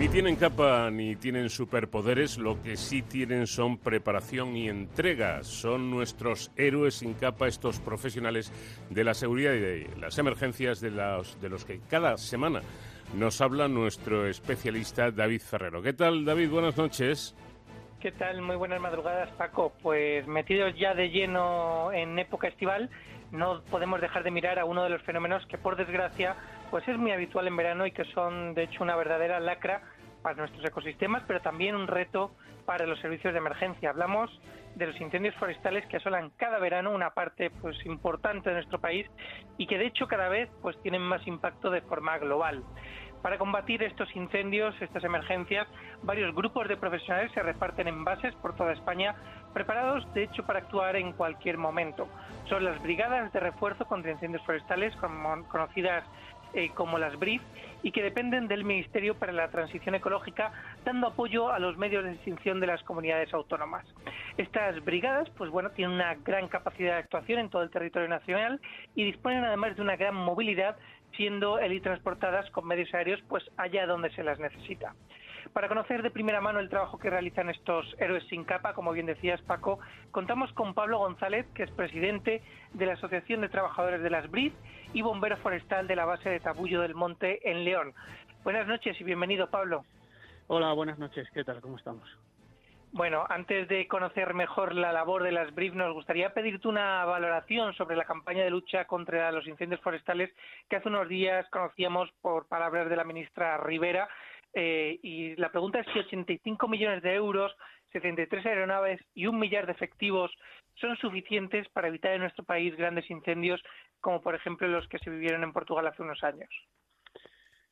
Ni 0.04 0.10
tienen 0.10 0.36
capa 0.36 0.92
ni 0.92 1.16
tienen 1.16 1.50
superpoderes, 1.50 2.38
lo 2.38 2.62
que 2.62 2.76
sí 2.76 3.04
tienen 3.04 3.48
son 3.48 3.78
preparación 3.78 4.58
y 4.58 4.68
entrega. 4.68 5.44
Son 5.44 5.90
nuestros 5.90 6.52
héroes 6.58 6.96
sin 6.96 7.14
capa 7.14 7.48
estos 7.48 7.80
profesionales 7.80 8.52
de 8.90 9.06
la 9.06 9.14
seguridad 9.14 9.54
y 9.54 9.60
de 9.62 9.90
las 9.98 10.18
emergencias 10.18 10.82
de 10.82 10.92
los, 10.92 11.40
de 11.40 11.48
los 11.48 11.64
que 11.64 11.80
cada 11.90 12.18
semana 12.18 12.62
nos 13.18 13.40
habla 13.40 13.70
nuestro 13.70 14.28
especialista 14.28 15.10
David 15.10 15.40
Ferrero. 15.40 15.82
¿Qué 15.82 15.94
tal, 15.94 16.26
David? 16.26 16.50
Buenas 16.50 16.76
noches. 16.76 17.34
¿Qué 18.02 18.12
tal? 18.12 18.42
Muy 18.42 18.58
buenas 18.58 18.82
madrugadas, 18.82 19.30
Paco. 19.38 19.72
Pues 19.82 20.28
metidos 20.28 20.78
ya 20.78 20.94
de 20.94 21.12
lleno 21.12 21.94
en 21.94 22.20
época 22.20 22.50
estival, 22.50 22.90
no 23.32 23.62
podemos 23.72 24.02
dejar 24.02 24.24
de 24.24 24.32
mirar 24.32 24.60
a 24.60 24.66
uno 24.66 24.84
de 24.84 24.90
los 24.90 25.02
fenómenos 25.04 25.46
que 25.48 25.58
por 25.58 25.78
desgracia 25.78 26.36
pues 26.70 26.88
es 26.88 26.98
muy 26.98 27.12
habitual 27.12 27.48
en 27.48 27.56
verano 27.56 27.86
y 27.86 27.92
que 27.92 28.04
son 28.14 28.54
de 28.54 28.64
hecho 28.64 28.84
una 28.84 28.96
verdadera 28.96 29.40
lacra 29.40 29.82
para 30.24 30.36
nuestros 30.36 30.66
ecosistemas, 30.66 31.22
pero 31.28 31.42
también 31.42 31.76
un 31.76 31.88
reto 31.88 32.32
para 32.66 32.88
los 32.88 33.00
servicios 33.00 33.34
de 33.34 33.40
emergencia. 33.40 33.92
Hablamos 33.92 34.32
de 34.76 34.88
los 34.88 35.00
incendios 35.00 35.36
forestales 35.36 35.86
que 35.88 35.98
asolan 35.98 36.32
cada 36.38 36.58
verano 36.58 36.92
una 36.92 37.12
parte 37.12 37.52
pues 37.62 37.78
importante 37.86 38.50
de 38.50 38.56
nuestro 38.56 38.80
país 38.80 39.06
y 39.58 39.68
que 39.68 39.78
de 39.78 39.86
hecho 39.86 40.08
cada 40.08 40.30
vez 40.30 40.50
pues 40.62 40.82
tienen 40.82 41.02
más 41.02 41.26
impacto 41.28 41.70
de 41.70 41.82
forma 41.82 42.18
global. 42.18 42.64
Para 43.22 43.38
combatir 43.38 43.82
estos 43.84 44.14
incendios, 44.18 44.76
estas 44.82 45.04
emergencias, 45.06 45.66
varios 46.02 46.36
grupos 46.36 46.68
de 46.68 46.76
profesionales 46.76 47.32
se 47.34 47.42
reparten 47.42 47.88
en 47.88 48.04
bases 48.04 48.36
por 48.36 48.54
toda 48.54 48.74
España, 48.74 49.16
preparados 49.54 50.14
de 50.14 50.24
hecho 50.24 50.46
para 50.46 50.60
actuar 50.60 50.98
en 50.98 51.14
cualquier 51.14 51.58
momento. 51.58 52.10
Son 52.50 52.66
las 52.66 52.82
brigadas 52.82 53.32
de 53.32 53.40
refuerzo 53.40 53.86
contra 53.86 54.12
incendios 54.12 54.46
forestales, 54.46 54.94
conocidas 55.48 56.04
eh, 56.54 56.70
como 56.74 56.98
las 56.98 57.18
BRIF, 57.18 57.42
y 57.84 57.92
que 57.92 58.02
dependen 58.02 58.48
del 58.48 58.64
Ministerio 58.64 59.16
para 59.16 59.34
la 59.34 59.50
Transición 59.50 59.96
Ecológica, 59.96 60.52
dando 60.86 61.08
apoyo 61.08 61.52
a 61.52 61.60
los 61.60 61.78
medios 61.78 62.04
de 62.04 62.14
extinción 62.14 62.60
de 62.60 62.68
las 62.68 62.82
comunidades 62.84 63.34
autónomas. 63.34 63.86
Estas 64.38 64.84
brigadas, 64.84 65.30
pues 65.32 65.52
bueno, 65.52 65.72
tienen 65.72 65.96
una 65.96 66.16
gran 66.16 66.48
capacidad 66.48 66.94
de 66.94 67.00
actuación 67.00 67.40
en 67.40 67.50
todo 67.50 67.62
el 67.62 67.70
territorio 67.70 68.08
nacional 68.08 68.62
y 68.96 69.04
disponen 69.04 69.44
además 69.44 69.76
de 69.76 69.82
una 69.82 69.98
gran 69.98 70.16
movilidad 70.16 70.78
siendo 71.16 71.60
transportadas 71.82 72.50
con 72.52 72.68
medios 72.68 72.94
aéreos 72.94 73.22
pues 73.28 73.44
allá 73.58 73.86
donde 73.86 74.10
se 74.12 74.24
las 74.24 74.40
necesita. 74.40 74.96
Para 75.52 75.68
conocer 75.68 76.02
de 76.02 76.12
primera 76.12 76.40
mano 76.40 76.60
el 76.60 76.70
trabajo 76.70 76.98
que 76.98 77.10
realizan 77.10 77.50
estos 77.50 77.96
héroes 78.00 78.24
sin 78.30 78.44
capa, 78.46 78.74
como 78.74 78.94
bien 78.94 79.06
decías 79.06 79.42
Paco, 79.42 79.80
contamos 80.12 80.52
con 80.54 80.74
Pablo 80.74 81.00
González, 81.00 81.46
que 81.54 81.64
es 81.64 81.72
presidente 81.72 82.42
de 82.74 82.86
la 82.86 82.94
Asociación 82.94 83.42
de 83.42 83.50
Trabajadores 83.50 84.02
de 84.02 84.10
las 84.10 84.30
BRID 84.32 84.54
y 84.94 85.02
bombero 85.02 85.38
forestal 85.38 85.88
de 85.88 85.96
la 85.96 86.06
base 86.06 86.30
de 86.30 86.40
Tabullo 86.40 86.82
del 86.82 86.96
Monte 86.96 87.50
en 87.50 87.66
León. 87.66 87.94
Buenas 88.44 88.68
noches 88.68 89.00
y 89.00 89.04
bienvenido, 89.04 89.50
Pablo. 89.50 89.84
Hola, 90.48 90.74
buenas 90.74 90.98
noches. 90.98 91.28
¿Qué 91.34 91.44
tal? 91.44 91.62
¿Cómo 91.62 91.78
estamos? 91.78 92.10
Bueno, 92.94 93.26
antes 93.28 93.68
de 93.70 93.88
conocer 93.88 94.36
mejor 94.36 94.76
la 94.76 94.94
labor 94.94 95.24
de 95.24 95.32
las 95.32 95.56
BRIF, 95.56 95.74
nos 95.74 95.94
gustaría 95.96 96.32
pedirte 96.32 96.68
una 96.68 97.04
valoración 97.06 97.74
sobre 97.74 97.96
la 97.96 98.06
campaña 98.06 98.44
de 98.44 98.52
lucha 98.52 98.86
contra 98.86 99.32
los 99.32 99.48
incendios 99.48 99.82
forestales 99.82 100.30
que 100.70 100.76
hace 100.76 100.90
unos 100.90 101.10
días 101.10 101.50
conocíamos 101.50 102.12
por 102.22 102.48
palabras 102.48 102.88
de 102.90 102.96
la 102.96 103.04
ministra 103.04 103.58
Rivera. 103.58 104.08
Eh, 104.54 105.00
y 105.02 105.36
la 105.36 105.52
pregunta 105.52 105.80
es 105.80 105.88
si 105.92 106.00
85 106.00 106.68
millones 106.68 107.02
de 107.02 107.16
euros, 107.16 107.52
73 107.92 108.46
aeronaves 108.46 109.02
y 109.16 109.26
un 109.26 109.40
millar 109.40 109.66
de 109.66 109.72
efectivos 109.72 110.32
son 110.76 110.96
suficientes 110.98 111.68
para 111.70 111.88
evitar 111.88 112.14
en 112.14 112.22
nuestro 112.22 112.44
país 112.44 112.76
grandes 112.76 113.10
incendios 113.10 113.62
como 114.00 114.22
por 114.22 114.36
ejemplo 114.36 114.68
los 114.68 114.88
que 114.88 115.00
se 115.00 115.10
vivieron 115.10 115.44
en 115.44 115.54
Portugal 115.54 115.88
hace 115.88 116.02
unos 116.02 116.24
años. 116.24 116.50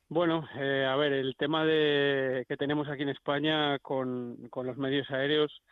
Bueno, 0.08 0.46
eh, 0.56 0.86
a 0.88 0.96
ver, 0.96 1.12
el 1.12 1.36
tema 1.36 1.64
de, 1.64 2.44
que 2.48 2.56
tenemos 2.56 2.88
aquí 2.88 3.02
en 3.02 3.08
España 3.10 3.78
con, 3.78 4.36
los 4.54 4.76
medios 4.76 5.10
aéreos 5.10 5.62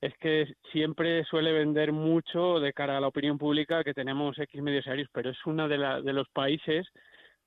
es 0.00 0.12
que 0.18 0.52
siempre 0.72 1.24
suele 1.24 1.52
vender 1.52 1.92
mucho 1.92 2.58
de 2.58 2.72
cara 2.72 2.98
a 2.98 3.00
la 3.00 3.06
opinión 3.06 3.38
pública 3.38 3.84
que 3.84 3.94
tenemos 3.94 4.38
X 4.38 4.60
medios 4.60 4.86
aéreos, 4.86 5.08
pero 5.12 5.30
es 5.30 5.46
uno 5.46 5.68
de, 5.68 5.78
de 5.78 6.12
los 6.12 6.28
países 6.30 6.86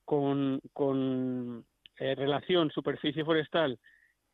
con, 0.06 0.62
con 0.74 1.66
eh, 2.00 2.16
relación 2.16 2.72
superficie 2.72 3.26
forestal 3.26 3.80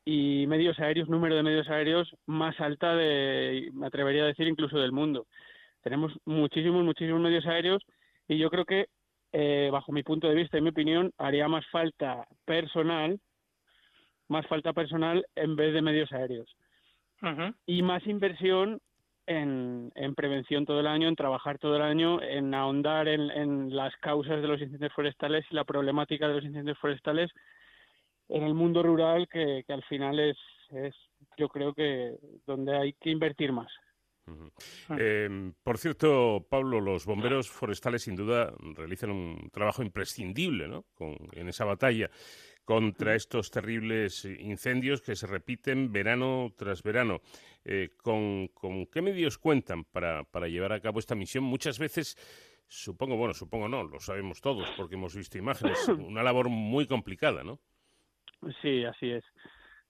y 0.03 0.45
medios 0.47 0.79
aéreos, 0.79 1.09
número 1.09 1.35
de 1.35 1.43
medios 1.43 1.69
aéreos 1.69 2.11
más 2.25 2.59
alta 2.59 2.95
de, 2.95 3.69
me 3.73 3.87
atrevería 3.87 4.23
a 4.23 4.27
decir, 4.27 4.47
incluso 4.47 4.79
del 4.79 4.91
mundo. 4.91 5.27
Tenemos 5.81 6.13
muchísimos, 6.25 6.83
muchísimos 6.83 7.21
medios 7.21 7.45
aéreos 7.45 7.83
y 8.27 8.37
yo 8.37 8.49
creo 8.49 8.65
que 8.65 8.87
eh, 9.33 9.69
bajo 9.71 9.91
mi 9.91 10.03
punto 10.03 10.27
de 10.27 10.35
vista 10.35 10.57
y 10.57 10.61
mi 10.61 10.69
opinión, 10.69 11.11
haría 11.17 11.47
más 11.47 11.65
falta 11.67 12.27
personal, 12.45 13.19
más 14.27 14.45
falta 14.47 14.73
personal 14.73 15.25
en 15.35 15.55
vez 15.55 15.73
de 15.73 15.81
medios 15.81 16.11
aéreos. 16.11 16.49
Y 17.67 17.83
más 17.83 18.05
inversión 18.07 18.81
en, 19.25 19.91
prevención 20.15 20.65
todo 20.65 20.79
el 20.79 20.87
año, 20.87 21.07
en 21.07 21.15
trabajar 21.15 21.57
todo 21.57 21.75
el 21.75 21.81
año, 21.81 22.21
en 22.21 22.53
ahondar 22.53 23.07
en, 23.07 23.75
las 23.75 23.95
causas 23.97 24.41
de 24.41 24.47
los 24.47 24.61
incendios 24.61 24.93
forestales 24.93 25.45
y 25.49 25.55
la 25.55 25.63
problemática 25.63 26.27
de 26.27 26.35
los 26.35 26.43
incendios 26.43 26.77
forestales 26.79 27.31
en 28.29 28.43
el 28.43 28.53
mundo 28.53 28.83
rural, 28.83 29.27
que, 29.27 29.63
que 29.65 29.73
al 29.73 29.83
final 29.83 30.19
es, 30.19 30.37
es, 30.71 30.95
yo 31.37 31.49
creo 31.49 31.73
que 31.73 32.15
donde 32.45 32.77
hay 32.77 32.93
que 32.93 33.09
invertir 33.09 33.51
más. 33.51 33.71
Em, 34.89 35.53
por 35.63 35.77
cierto, 35.77 36.45
Pablo, 36.49 36.79
los 36.79 37.05
bomberos 37.05 37.49
forestales 37.49 38.03
sin 38.03 38.15
duda 38.15 38.53
realizan 38.75 39.11
un 39.11 39.49
trabajo 39.51 39.81
imprescindible 39.81 40.67
¿no? 40.67 40.85
en 41.33 41.49
esa 41.49 41.65
batalla 41.65 42.09
contra 42.63 43.15
estos 43.15 43.51
terribles 43.51 44.25
incendios 44.25 45.01
que 45.01 45.15
se 45.15 45.27
repiten 45.27 45.91
verano 45.91 46.53
tras 46.55 46.83
verano. 46.83 47.21
Eh, 47.63 47.89
¿con, 48.01 48.49
qué 48.91 49.01
medios 49.01 49.37
cuentan 49.37 49.83
para, 49.83 50.23
para 50.23 50.47
llevar 50.47 50.73
a 50.73 50.79
cabo 50.79 50.99
esta 50.99 51.15
misión? 51.15 51.43
Muchas 51.43 51.77
veces 51.79 52.17
supongo, 52.67 53.17
bueno, 53.17 53.33
supongo 53.33 53.67
no, 53.67 53.83
lo 53.83 53.99
sabemos 53.99 54.41
todos 54.41 54.69
porque 54.77 54.95
hemos 54.95 55.15
visto 55.15 55.37
imágenes, 55.37 55.87
una 55.89 56.23
labor 56.23 56.49
muy 56.49 56.87
complicada, 56.87 57.43
¿no? 57.43 57.59
Sí, 58.61 58.83
así 58.85 59.11
es. 59.11 59.23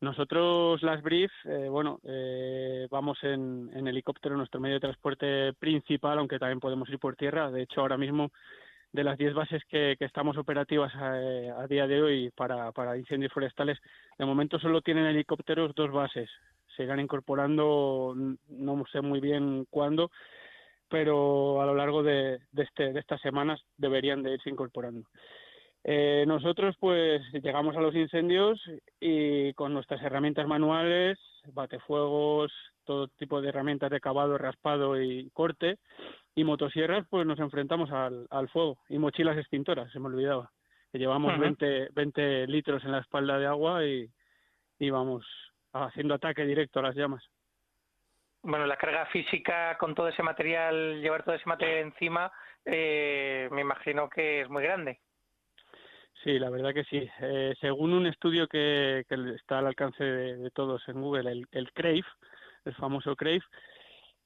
Nosotros, 0.02 0.82
las 0.82 1.04
Brief, 1.04 1.32
eh, 1.46 1.70
bueno, 1.70 2.00
eh, 2.04 2.88
vamos 2.90 3.20
en, 3.22 3.88
helicóptero, 3.88 4.36
nuestro 4.36 4.60
medio 4.60 4.76
de 4.76 4.80
transporte 4.82 5.54
principal, 5.54 6.18
aunque 6.18 6.40
también 6.40 6.60
podemos 6.60 6.90
ir 6.90 6.98
por 6.98 7.16
tierra. 7.16 7.52
De 7.52 7.62
hecho, 7.62 7.82
ahora 7.82 7.98
mismo, 7.98 8.32
de 8.92 9.04
las 9.04 9.16
10 9.16 9.36
bases 9.36 9.62
que, 9.70 9.96
estamos 10.00 10.38
operativas 10.38 10.92
eh, 10.96 11.52
a, 11.56 11.68
día 11.68 11.86
de 11.86 12.02
hoy 12.02 12.32
para, 12.32 12.72
para 12.72 12.98
incendios 12.98 13.32
forestales, 13.32 13.78
de 14.18 14.26
momento 14.26 14.58
solo 14.58 14.82
tienen 14.82 15.06
helicópteros 15.06 15.76
dos 15.76 15.92
bases. 15.92 16.32
Se 16.82 16.86
irán 16.86 17.00
incorporando, 17.00 18.16
no 18.48 18.86
sé 18.92 19.02
muy 19.02 19.20
bien 19.20 19.68
cuándo, 19.70 20.10
pero 20.90 21.62
a 21.62 21.66
lo 21.68 21.76
largo 21.76 22.02
de, 22.02 22.40
de, 22.52 22.64
este, 22.64 22.92
de 22.92 23.00
estas 23.00 23.22
semanas 23.22 23.62
deberían 23.78 24.24
de 24.24 24.34
irse 24.34 24.50
incorporando. 24.50 25.08
Eh, 25.84 26.26
nosotros 26.28 26.76
pues 26.80 27.22
llegamos 27.34 27.76
a 27.76 27.82
los 27.82 27.94
incendios 27.94 28.60
y 29.00 29.54
con 29.54 29.74
nuestras 29.74 30.02
herramientas 30.02 30.48
manuales, 30.48 31.20
batefuegos, 31.54 32.52
todo 32.84 33.08
tipo 33.10 33.42
de 33.42 33.50
herramientas 33.50 33.92
de 33.92 34.00
cavado, 34.00 34.40
raspado 34.40 35.00
y 35.00 35.30
corte 35.34 35.78
y 36.34 36.44
motosierras, 36.44 37.06
pues 37.12 37.28
nos 37.28 37.40
enfrentamos 37.40 37.92
al, 37.92 38.50
fuego 38.50 38.80
y 38.90 38.98
mochilas 38.98 39.38
extintoras, 39.38 39.92
se 39.92 40.00
me 40.00 40.08
olvidaba. 40.08 40.52
Que 40.92 40.98
llevamos 40.98 41.38
20, 41.40 41.90
20 41.94 42.48
litros 42.48 42.84
en 42.84 42.92
la 42.92 43.00
espalda 43.00 43.38
de 43.38 43.46
agua 43.46 43.86
y, 43.86 44.10
y 44.80 44.90
vamos 44.90 45.26
haciendo 45.74 46.14
ataque 46.14 46.46
directo 46.46 46.80
a 46.80 46.84
las 46.84 46.96
llamas. 46.96 47.24
Bueno, 48.44 48.66
la 48.66 48.78
carga 48.78 49.06
física 49.08 49.78
con 49.78 49.94
todo 49.94 50.08
ese 50.08 50.24
material, 50.24 51.00
llevar 51.02 51.24
todo 51.24 51.36
ese 51.36 51.48
material 51.48 51.80
encima, 51.80 52.32
eh, 52.66 53.48
me 53.52 53.62
imagino 53.62 54.10
que 54.10 54.42
es 54.42 54.50
muy 54.50 54.64
grande. 54.64 55.00
Sí, 56.24 56.40
la 56.40 56.50
verdad 56.50 56.74
que 56.74 56.84
sí. 56.86 57.10
Eh, 57.22 57.54
según 57.60 57.94
un 57.94 58.08
estudio 58.08 58.48
que, 58.48 59.06
está 59.36 59.60
al 59.60 59.68
alcance 59.68 60.04
de, 60.04 60.52
todos 60.52 60.88
en 60.88 61.02
Google, 61.02 61.32
el, 61.32 61.48
el 61.52 61.72
CRAVE, 61.72 62.04
el 62.66 62.76
famoso 62.76 63.16
CRAVE, 63.16 63.42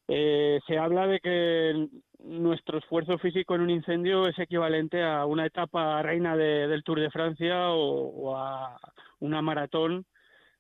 eh, 0.08 0.60
se 0.68 0.78
habla 0.78 1.08
de 1.08 1.20
que 1.20 1.88
nuestro 2.20 2.78
esfuerzo 2.78 3.18
físico 3.18 3.56
en 3.56 3.62
un 3.62 3.70
incendio 3.72 4.28
es 4.28 4.38
equivalente 4.38 5.04
a 5.04 5.26
una 5.26 5.46
etapa 5.46 6.02
reina 6.04 6.36
del 6.38 6.84
Tour 6.84 7.00
de 7.00 7.10
Francia 7.10 7.70
o, 7.70 8.36
a 8.36 8.78
una 9.20 9.42
maratón 9.42 10.06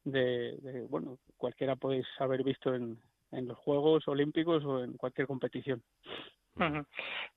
de, 0.05 0.85
bueno, 0.89 1.17
cualquiera 1.37 1.75
podéis 1.75 2.05
haber 2.19 2.43
visto 2.43 2.73
en, 2.73 2.97
en 3.31 3.47
los 3.47 3.57
Juegos 3.57 4.07
Olímpicos 4.07 4.63
o 4.63 4.83
en 4.83 4.93
cualquier 4.93 5.27
competición. 5.27 5.83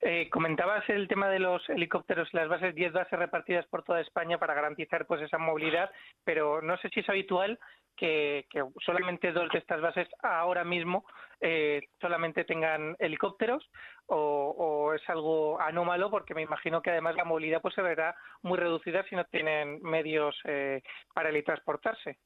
Eh, 0.00 0.28
comentabas 0.30 0.88
el 0.88 1.08
tema 1.08 1.28
de 1.28 1.40
los 1.40 1.68
helicópteros 1.68 2.32
las 2.32 2.48
bases, 2.48 2.74
10 2.74 2.92
bases 2.92 3.18
repartidas 3.18 3.66
por 3.66 3.82
toda 3.82 4.00
España 4.00 4.38
para 4.38 4.54
garantizar 4.54 5.06
pues 5.06 5.20
esa 5.22 5.38
movilidad, 5.38 5.90
pero 6.22 6.62
no 6.62 6.76
sé 6.78 6.88
si 6.90 7.00
es 7.00 7.08
habitual 7.08 7.58
que, 7.96 8.46
solamente 8.86 9.32
dos 9.32 9.48
de 9.50 9.58
estas 9.58 9.80
bases 9.80 10.06
ahora 10.22 10.62
mismo 10.62 11.04
eh, 11.40 11.88
solamente 12.00 12.44
tengan 12.44 12.94
helicópteros 13.00 13.68
o, 14.06 14.92
es 14.94 15.02
algo 15.10 15.60
anómalo 15.60 16.10
porque 16.10 16.34
me 16.34 16.42
imagino 16.42 16.80
que 16.80 16.90
además 16.90 17.16
la 17.16 17.24
movilidad 17.24 17.60
pues 17.60 17.74
se 17.74 17.82
verá 17.82 18.14
muy 18.42 18.56
reducida 18.56 19.02
si 19.08 19.16
no 19.16 19.24
tienen 19.24 19.82
medios 19.82 20.36
eh, 20.44 20.80
para 21.12 21.30
transportarse. 21.42 22.18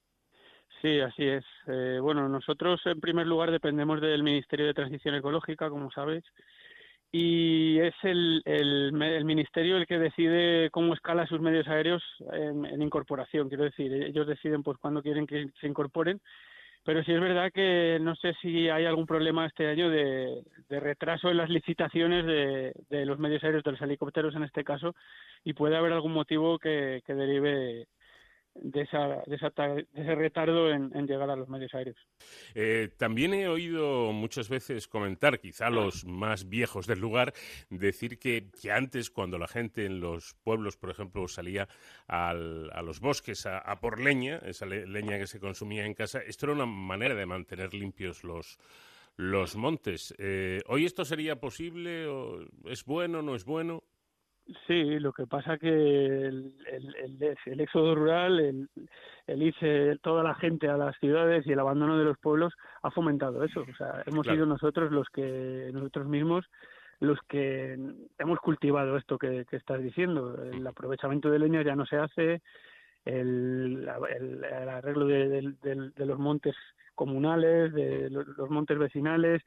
Sí, 0.80 1.00
así 1.00 1.24
es. 1.24 1.44
Eh, 1.68 1.98
bueno, 2.00 2.28
nosotros 2.28 2.80
en 2.86 3.00
primer 3.00 3.26
lugar 3.26 3.50
dependemos 3.50 4.00
del 4.00 4.22
Ministerio 4.22 4.66
de 4.66 4.74
Transición 4.74 5.14
Ecológica, 5.14 5.70
como 5.70 5.90
sabéis, 5.92 6.24
y 7.12 7.78
es 7.78 7.94
el, 8.02 8.42
el, 8.46 9.24
ministerio 9.24 9.76
el 9.76 9.86
que 9.86 9.98
decide 9.98 10.70
cómo 10.70 10.94
escala 10.94 11.26
sus 11.26 11.40
medios 11.40 11.68
aéreos 11.68 12.02
en, 12.32 12.80
incorporación. 12.80 13.48
Quiero 13.48 13.64
decir, 13.64 13.92
ellos 13.92 14.26
deciden 14.26 14.62
pues 14.62 14.78
cuándo 14.78 15.02
quieren 15.02 15.26
que 15.26 15.50
se 15.60 15.66
incorporen, 15.66 16.20
pero 16.84 17.04
sí 17.04 17.12
es 17.12 17.20
verdad 17.20 17.52
que 17.52 17.98
no 18.00 18.16
sé 18.16 18.34
si 18.40 18.70
hay 18.70 18.86
algún 18.86 19.06
problema 19.06 19.46
este 19.46 19.68
año 19.68 19.90
de, 19.90 20.42
retraso 20.70 21.30
en 21.30 21.36
las 21.36 21.50
licitaciones 21.50 22.24
de, 22.24 22.72
de, 22.88 23.04
los 23.04 23.18
medios 23.18 23.44
aéreos, 23.44 23.62
de 23.62 23.72
los 23.72 23.82
helicópteros 23.82 24.34
en 24.34 24.44
este 24.44 24.64
caso, 24.64 24.94
y 25.44 25.52
puede 25.52 25.76
haber 25.76 25.92
algún 25.92 26.12
motivo 26.12 26.58
que, 26.58 27.02
que 27.06 27.14
derive 27.14 27.88
de, 28.54 28.82
esa, 28.82 29.22
de, 29.26 29.86
ese 29.94 30.14
retardo 30.14 30.70
en, 30.70 30.90
llegar 31.06 31.30
a 31.30 31.36
los 31.36 31.48
medios 31.48 31.74
aéreos. 31.74 31.96
Eh, 32.54 32.90
también 32.96 33.34
he 33.34 33.48
oído 33.48 34.12
muchas 34.12 34.48
veces 34.48 34.88
comentar, 34.88 35.40
quizá 35.40 35.70
los 35.70 36.04
más 36.04 36.48
viejos 36.48 36.86
del 36.86 37.00
lugar, 37.00 37.32
decir 37.70 38.18
que, 38.18 38.50
que 38.60 38.70
antes, 38.70 39.10
cuando 39.10 39.38
la 39.38 39.48
gente 39.48 39.86
en 39.86 40.00
los 40.00 40.34
pueblos, 40.44 40.76
por 40.76 40.90
ejemplo, 40.90 41.26
salía 41.28 41.68
a 42.08 42.34
los 42.34 43.00
bosques 43.00 43.46
a, 43.46 43.80
por 43.80 44.00
leña, 44.00 44.38
esa 44.44 44.66
leña 44.66 45.18
que 45.18 45.26
se 45.26 45.40
consumía 45.40 45.86
en 45.86 45.94
casa, 45.94 46.20
esto 46.20 46.46
era 46.46 46.54
una 46.54 46.66
manera 46.66 47.14
de 47.14 47.26
mantener 47.26 47.74
limpios 47.74 48.24
los, 48.24 48.58
los 49.16 49.56
montes. 49.56 50.14
Eh, 50.18 50.62
¿Hoy 50.66 50.84
esto 50.84 51.04
sería 51.04 51.40
posible? 51.40 52.06
O 52.06 52.40
¿Es 52.66 52.84
bueno? 52.84 53.22
¿No 53.22 53.34
es 53.34 53.44
bueno? 53.44 53.82
Sí, 54.66 54.98
lo 54.98 55.12
que 55.12 55.26
pasa 55.26 55.56
que 55.56 55.68
el, 55.68 56.52
el, 56.66 57.60
éxodo 57.60 57.94
rural, 57.94 58.40
el, 58.40 58.68
el 59.26 59.42
irse 59.42 59.98
toda 60.02 60.22
la 60.22 60.34
gente 60.34 60.68
a 60.68 60.76
las 60.76 60.96
ciudades 60.98 61.46
y 61.46 61.52
el 61.52 61.60
abandono 61.60 61.96
de 61.96 62.04
los 62.04 62.18
pueblos 62.18 62.52
ha 62.82 62.90
fomentado 62.90 63.44
eso. 63.44 63.60
O 63.60 63.76
sea, 63.76 64.02
hemos 64.06 64.26
sido 64.26 64.44
nosotros 64.44 64.90
los 64.90 65.08
que, 65.10 65.70
nosotros 65.72 66.06
mismos, 66.06 66.44
los 66.98 67.18
que 67.28 67.78
hemos 68.18 68.38
cultivado 68.40 68.96
esto 68.96 69.16
que, 69.16 69.44
que 69.48 69.56
estás 69.56 69.80
diciendo. 69.80 70.36
El 70.42 70.66
aprovechamiento 70.66 71.30
de 71.30 71.38
leña 71.38 71.62
ya 71.62 71.76
no 71.76 71.86
se 71.86 71.96
hace, 71.96 72.42
el, 73.04 73.88
arreglo 73.88 75.06
de, 75.06 75.54
los 75.96 76.18
montes 76.18 76.54
comunales, 76.94 77.72
de 77.72 78.10
los 78.10 78.50
montes 78.50 78.78
vecinales, 78.78 79.42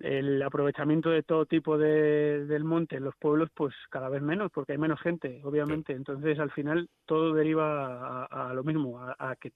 el 0.00 0.42
aprovechamiento 0.42 1.10
de 1.10 1.22
todo 1.22 1.46
tipo 1.46 1.78
de, 1.78 2.46
del 2.46 2.64
monte 2.64 2.96
en 2.96 3.04
los 3.04 3.14
pueblos, 3.16 3.50
pues 3.54 3.74
cada 3.90 4.08
vez 4.08 4.22
menos, 4.22 4.50
porque 4.52 4.72
hay 4.72 4.78
menos 4.78 5.00
gente, 5.00 5.40
obviamente. 5.44 5.92
Entonces, 5.92 6.38
al 6.38 6.50
final, 6.50 6.88
todo 7.06 7.34
deriva 7.34 8.24
a, 8.24 8.54
lo 8.54 8.64
mismo, 8.64 9.00
a, 9.00 9.36
que 9.36 9.52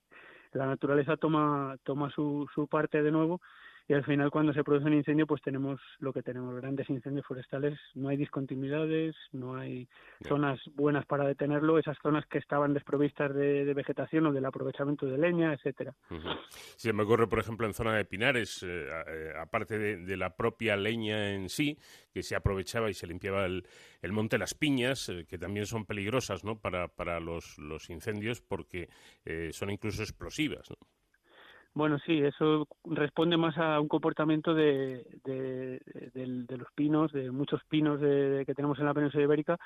la 0.53 0.67
naturaleza 0.67 1.17
toma, 1.17 1.77
toma 1.83 2.11
su, 2.11 2.47
su 2.55 2.67
parte 2.69 3.03
de 3.03 3.11
nuevo 3.11 3.41
y 3.87 3.93
al 3.93 4.05
final 4.05 4.31
cuando 4.31 4.53
se 4.53 4.65
produce 4.65 4.87
un 4.87 4.95
incendio 4.95 5.27
pues 5.27 5.43
tenemos 5.43 5.81
lo 5.99 6.13
que 6.13 6.23
tenemos, 6.23 6.55
grandes 6.57 6.89
incendios 6.89 7.27
forestales, 7.27 7.79
no 7.95 8.09
hay 8.09 8.17
discontinuidades, 8.17 9.15
no 9.33 9.57
hay 9.57 9.89
zonas 10.27 10.59
buenas 10.75 11.05
para 11.07 11.27
detenerlo, 11.27 11.79
esas 11.79 11.99
zonas 12.03 12.25
que 12.27 12.39
estaban 12.39 12.73
desprovistas 12.73 13.35
de, 13.35 13.75
vegetación 13.75 14.27
o 14.27 14.33
del 14.33 14.45
aprovechamiento 14.45 15.07
de 15.07 15.19
leña, 15.19 15.53
etcétera. 15.53 15.95
Si 16.77 16.93
me 16.93 17.03
ocurre, 17.03 17.27
por 17.27 17.41
ejemplo, 17.41 17.67
en 17.67 17.75
zona 17.75 17.97
de 17.97 18.05
Pinares, 18.05 18.63
eh, 18.63 18.87
eh, 19.07 19.33
aparte 19.39 19.79
de, 19.79 20.17
la 20.17 20.37
propia 20.37 20.77
leña 20.77 21.35
en 21.35 21.49
sí, 21.49 21.77
que 22.13 22.23
se 22.23 22.37
aprovechaba 22.37 22.89
y 22.89 22.95
se 22.95 23.07
limpiaba 23.07 23.47
el, 23.47 23.65
monte 24.13 24.39
Las 24.39 24.55
Piñas, 24.55 25.09
eh, 25.09 25.27
que 25.29 25.39
también 25.39 25.67
son 25.67 25.85
peligrosas 25.85 26.45
¿no? 26.45 26.61
para, 26.61 26.89
para 26.89 27.19
los, 27.19 27.59
los 27.59 27.91
incendios 27.91 28.41
porque 28.41 28.89
son 29.51 29.71
incluso 29.71 30.03
explosivas. 30.03 30.71
¿no? 30.71 30.77
Bueno, 31.75 31.99
sí, 32.07 32.21
eso 32.21 32.69
responde 32.85 33.37
más 33.37 33.59
a 33.59 33.81
un 33.81 33.89
comportamiento 33.89 34.55
de, 34.55 35.05
de, 35.25 36.57
los 36.57 36.69
pinos, 36.75 37.11
de 37.13 37.33
muchos 37.33 37.61
pinos 37.65 37.99
que 38.01 38.55
tenemos 38.55 38.79
en 38.79 38.85
la 38.85 38.95
península 38.95 39.25
ibérica, 39.25 39.59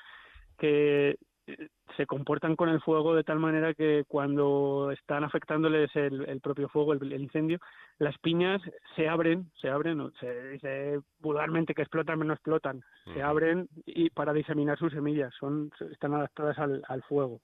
que 0.57 1.17
eh, 1.45 1.67
se 1.97 2.07
comportan 2.07 2.55
con 2.55 2.69
el 2.69 2.81
fuego 2.81 3.13
de 3.13 3.23
tal 3.23 3.39
manera 3.39 3.75
que 3.75 4.05
cuando 4.07 4.89
están 4.91 5.23
afectándoles 5.23 5.95
el, 5.95 6.39
propio 6.41 6.67
fuego, 6.69 6.93
el, 6.93 7.13
incendio, 7.13 7.59
las 7.99 8.17
piñas 8.17 8.61
se 8.95 9.07
abren, 9.07 9.51
se 9.61 9.69
abren, 9.69 10.11
se 10.19 10.49
dice 10.49 10.99
vulgarmente 11.19 11.75
que 11.75 11.81
explotan, 11.81 12.19
no 12.19 12.33
explotan, 12.33 12.81
se 13.13 13.21
abren 13.21 13.67
y 13.85 14.09
para 14.09 14.33
diseminar 14.33 14.79
sus 14.79 14.93
semillas, 14.93 15.33
son 15.39 15.71
están 15.91 16.13
adaptadas 16.13 16.57
al, 16.57 16.83
al 16.87 17.03
fuego. 17.03 17.41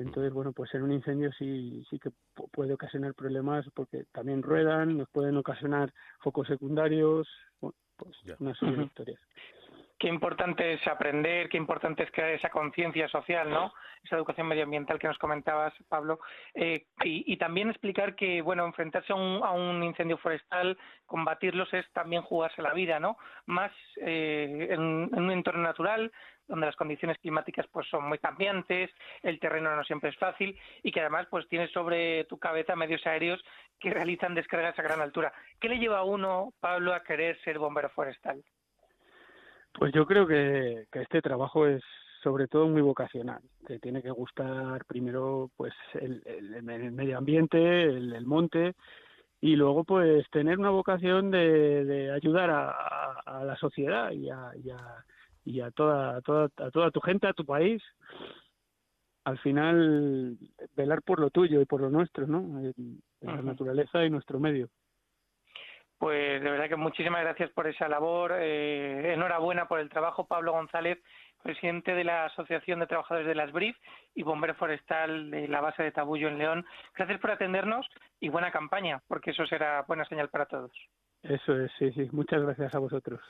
Entonces, 0.00 0.32
bueno, 0.32 0.52
pues 0.52 0.74
en 0.74 0.82
un 0.82 0.92
incendio 0.92 1.30
sí, 1.32 1.84
sí 1.90 1.98
que 1.98 2.10
puede 2.52 2.74
ocasionar 2.74 3.14
problemas 3.14 3.66
porque 3.74 4.04
también 4.12 4.42
ruedan, 4.42 4.98
nos 4.98 5.08
pueden 5.10 5.36
ocasionar 5.36 5.92
focos 6.20 6.48
secundarios, 6.48 7.28
pues 7.60 8.16
una 8.38 8.54
serie 8.54 8.76
de 8.76 8.84
historias 8.84 9.20
qué 10.00 10.08
importante 10.08 10.72
es 10.72 10.86
aprender, 10.88 11.50
qué 11.50 11.58
importante 11.58 12.02
es 12.02 12.10
crear 12.10 12.30
esa 12.30 12.48
conciencia 12.48 13.06
social, 13.08 13.50
¿no? 13.50 13.72
Esa 14.02 14.16
educación 14.16 14.48
medioambiental 14.48 14.98
que 14.98 15.06
nos 15.06 15.18
comentabas, 15.18 15.74
Pablo. 15.90 16.20
Eh, 16.54 16.86
y, 17.04 17.36
también 17.36 17.68
explicar 17.68 18.16
que, 18.16 18.40
bueno, 18.40 18.64
enfrentarse 18.64 19.12
a 19.12 19.16
un, 19.16 19.84
incendio 19.84 20.16
forestal, 20.16 20.78
combatirlos 21.04 21.72
es 21.74 21.84
también 21.92 22.22
jugarse 22.22 22.62
la 22.62 22.72
vida, 22.72 22.98
¿no? 22.98 23.18
Más 23.44 23.72
eh, 23.98 24.68
en, 24.70 24.80
un 24.80 25.30
entorno 25.30 25.62
natural, 25.62 26.10
donde 26.50 26.66
las 26.66 26.76
condiciones 26.76 27.16
climáticas 27.18 27.66
pues 27.72 27.88
son 27.88 28.08
muy 28.08 28.18
cambiantes, 28.18 28.90
el 29.22 29.38
terreno 29.38 29.74
no 29.74 29.84
siempre 29.84 30.10
es 30.10 30.16
fácil 30.16 30.58
y 30.82 30.90
que 30.90 31.00
además 31.00 31.26
pues 31.30 31.48
tienes 31.48 31.70
sobre 31.70 32.24
tu 32.24 32.38
cabeza 32.38 32.76
medios 32.76 33.06
aéreos 33.06 33.42
que 33.78 33.90
realizan 33.94 34.34
descargas 34.34 34.78
a 34.78 34.82
gran 34.82 35.00
altura. 35.00 35.32
¿Qué 35.60 35.68
le 35.68 35.78
lleva 35.78 35.98
a 35.98 36.04
uno, 36.04 36.52
Pablo, 36.60 36.92
a 36.92 37.02
querer 37.02 37.40
ser 37.42 37.58
bombero 37.58 37.88
forestal? 37.90 38.42
Pues 39.72 39.92
yo 39.92 40.04
creo 40.04 40.26
que, 40.26 40.86
este 40.92 41.22
trabajo 41.22 41.66
es 41.66 41.82
sobre 42.22 42.48
todo 42.48 42.68
muy 42.68 42.82
vocacional. 42.82 43.40
Te 43.66 43.78
tiene 43.78 44.02
que 44.02 44.10
gustar 44.10 44.84
primero 44.84 45.50
pues 45.56 45.72
el, 45.94 46.22
medio 46.62 47.16
ambiente, 47.16 47.84
el, 47.84 48.26
monte 48.26 48.74
y 49.40 49.56
luego 49.56 49.84
pues 49.84 50.28
tener 50.30 50.58
una 50.58 50.70
vocación 50.70 51.30
de, 51.30 52.10
ayudar 52.12 52.50
a, 52.50 53.44
la 53.44 53.56
sociedad 53.56 54.10
y 54.10 54.28
a, 54.28 54.52
toda, 55.74 56.20
toda, 56.22 56.48
a 56.56 56.70
toda 56.70 56.90
tu 56.90 57.00
gente, 57.00 57.26
a 57.26 57.32
tu 57.32 57.44
país. 57.44 57.82
Al 59.24 59.38
final 59.38 60.38
velar 60.76 61.02
por 61.02 61.20
lo 61.20 61.30
tuyo 61.30 61.60
y 61.60 61.66
por 61.66 61.80
lo 61.80 61.90
nuestro, 61.90 62.26
¿no? 62.26 62.72
la 63.20 63.42
naturaleza 63.42 64.04
y 64.04 64.10
nuestro 64.10 64.40
medio. 64.40 64.68
Pues 66.00 66.42
de 66.42 66.50
verdad 66.50 66.70
que 66.70 66.76
muchísimas 66.76 67.20
gracias 67.20 67.50
por 67.50 67.66
esa 67.66 67.86
labor. 67.86 68.32
Eh, 68.38 69.12
enhorabuena 69.12 69.68
por 69.68 69.80
el 69.80 69.90
trabajo, 69.90 70.26
Pablo 70.26 70.52
González, 70.52 70.98
presidente 71.42 71.94
de 71.94 72.04
la 72.04 72.24
Asociación 72.24 72.80
de 72.80 72.86
Trabajadores 72.86 73.28
de 73.28 73.34
las 73.34 73.52
BRIF 73.52 73.76
y 74.14 74.22
bombero 74.22 74.54
forestal 74.54 75.30
de 75.30 75.46
la 75.46 75.60
base 75.60 75.82
de 75.82 75.92
Tabullo 75.92 76.28
en 76.28 76.38
León. 76.38 76.64
Gracias 76.96 77.20
por 77.20 77.32
atendernos 77.32 77.86
y 78.18 78.30
buena 78.30 78.50
campaña, 78.50 79.02
porque 79.08 79.32
eso 79.32 79.44
será 79.44 79.82
buena 79.82 80.06
señal 80.06 80.30
para 80.30 80.46
todos. 80.46 80.72
Eso 81.22 81.60
es, 81.60 81.70
sí, 81.78 81.92
sí. 81.92 82.08
Muchas 82.12 82.42
gracias 82.42 82.74
a 82.74 82.78
vosotros. 82.78 83.20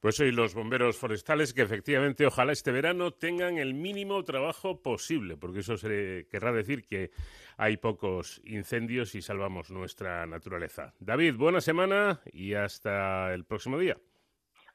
Pues 0.00 0.14
soy 0.14 0.30
los 0.30 0.54
bomberos 0.54 0.96
forestales 0.96 1.52
que 1.52 1.62
efectivamente 1.62 2.24
ojalá 2.24 2.52
este 2.52 2.70
verano 2.70 3.10
tengan 3.10 3.58
el 3.58 3.74
mínimo 3.74 4.22
trabajo 4.22 4.80
posible, 4.80 5.36
porque 5.36 5.60
eso 5.60 5.76
se 5.76 6.28
querrá 6.30 6.52
decir 6.52 6.86
que 6.86 7.10
hay 7.56 7.78
pocos 7.78 8.40
incendios 8.44 9.16
y 9.16 9.22
salvamos 9.22 9.70
nuestra 9.70 10.24
naturaleza. 10.26 10.94
David, 11.00 11.34
buena 11.36 11.60
semana 11.60 12.20
y 12.32 12.54
hasta 12.54 13.34
el 13.34 13.44
próximo 13.44 13.76
día. 13.76 13.96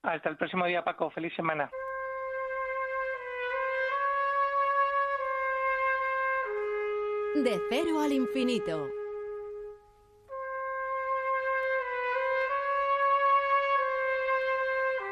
Hasta 0.02 0.30
el 0.30 0.36
próximo 0.36 0.66
día, 0.66 0.84
Paco. 0.84 1.10
Feliz 1.10 1.34
semana. 1.36 1.72
De 7.36 7.60
cero 7.70 8.02
al 8.02 8.12
infinito. 8.12 9.03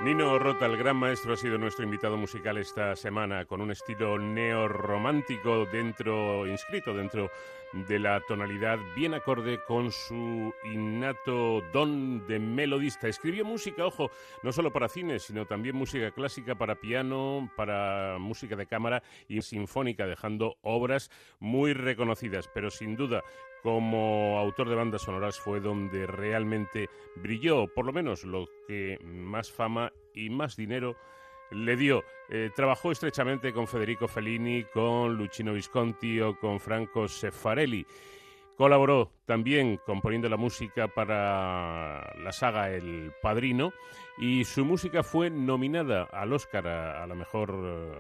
Nino 0.04 0.40
Rota, 0.40 0.66
el 0.66 0.78
gran 0.78 0.96
maestro, 0.96 1.34
ha 1.34 1.38
sido 1.38 1.60
nuestro 1.60 1.86
invitado 1.86 2.18
musical 2.18 2.58
esta 2.58 2.96
semana 2.96 3.46
con 3.46 3.62
un 3.62 3.70
estilo 3.70 4.18
neorromántico 4.18 5.68
dentro, 5.68 6.48
inscrito 6.48 6.92
dentro 6.92 7.30
de 7.72 8.00
la 8.00 8.20
tonalidad 8.22 8.80
bien 8.96 9.14
acorde 9.14 9.60
con 9.68 9.92
su 9.92 10.52
innato 10.64 11.62
don 11.72 12.26
de 12.26 12.40
melodista. 12.40 13.08
Escribió 13.08 13.46
música, 13.46 13.86
ojo, 13.86 14.10
no 14.42 14.52
solo 14.52 14.74
para 14.74 14.90
cine, 14.90 15.20
sino 15.20 15.46
también 15.46 15.76
música 15.76 16.10
clásica 16.10 16.56
para 16.56 16.82
piano, 16.82 17.52
para 17.56 18.18
música 18.18 18.56
de 18.56 18.66
cámara 18.66 19.04
y 19.28 19.44
sinfónica, 19.44 20.08
dejando 20.08 20.58
obras 20.64 21.12
muy 21.40 21.74
reconocidas, 21.74 22.50
pero 22.52 22.72
sin 22.72 22.96
duda 22.96 23.22
como 23.62 24.38
autor 24.40 24.70
de 24.70 24.76
bandas 24.76 25.04
sonoras 25.04 25.40
fue 25.40 25.60
donde 25.60 26.08
realmente 26.08 26.90
brilló, 27.16 27.68
por 27.68 27.86
lo 27.86 27.94
menos 27.94 28.24
lo 28.24 28.48
que 28.68 28.98
más 29.04 29.52
fama 29.52 29.94
y 30.14 30.30
más 30.30 30.56
dinero 30.56 30.96
le 31.52 31.76
dio. 31.76 32.04
Eh, 32.30 32.50
trabajó 32.56 32.92
estrechamente 32.92 33.54
con 33.54 33.68
Federico 33.68 34.08
Fellini, 34.08 34.64
con 34.64 35.16
Luchino 35.16 35.54
Visconti 35.54 36.20
o 36.22 36.38
con 36.38 36.60
Franco 36.60 37.08
Seffarelli. 37.08 37.86
Colaboró 38.62 39.12
también 39.26 39.80
componiendo 39.88 40.30
la 40.30 40.38
música 40.38 40.88
para 40.88 42.14
la 42.24 42.32
saga 42.32 42.70
El 42.70 43.12
Padrino 43.20 43.74
y 44.20 44.46
su 44.46 44.66
música 44.66 45.02
fue 45.02 45.32
nominada 45.32 46.04
al 46.04 46.32
Oscar 46.32 46.68
a, 46.68 47.08
la 47.08 47.16
mejor 47.16 47.56
eh, 47.60 47.92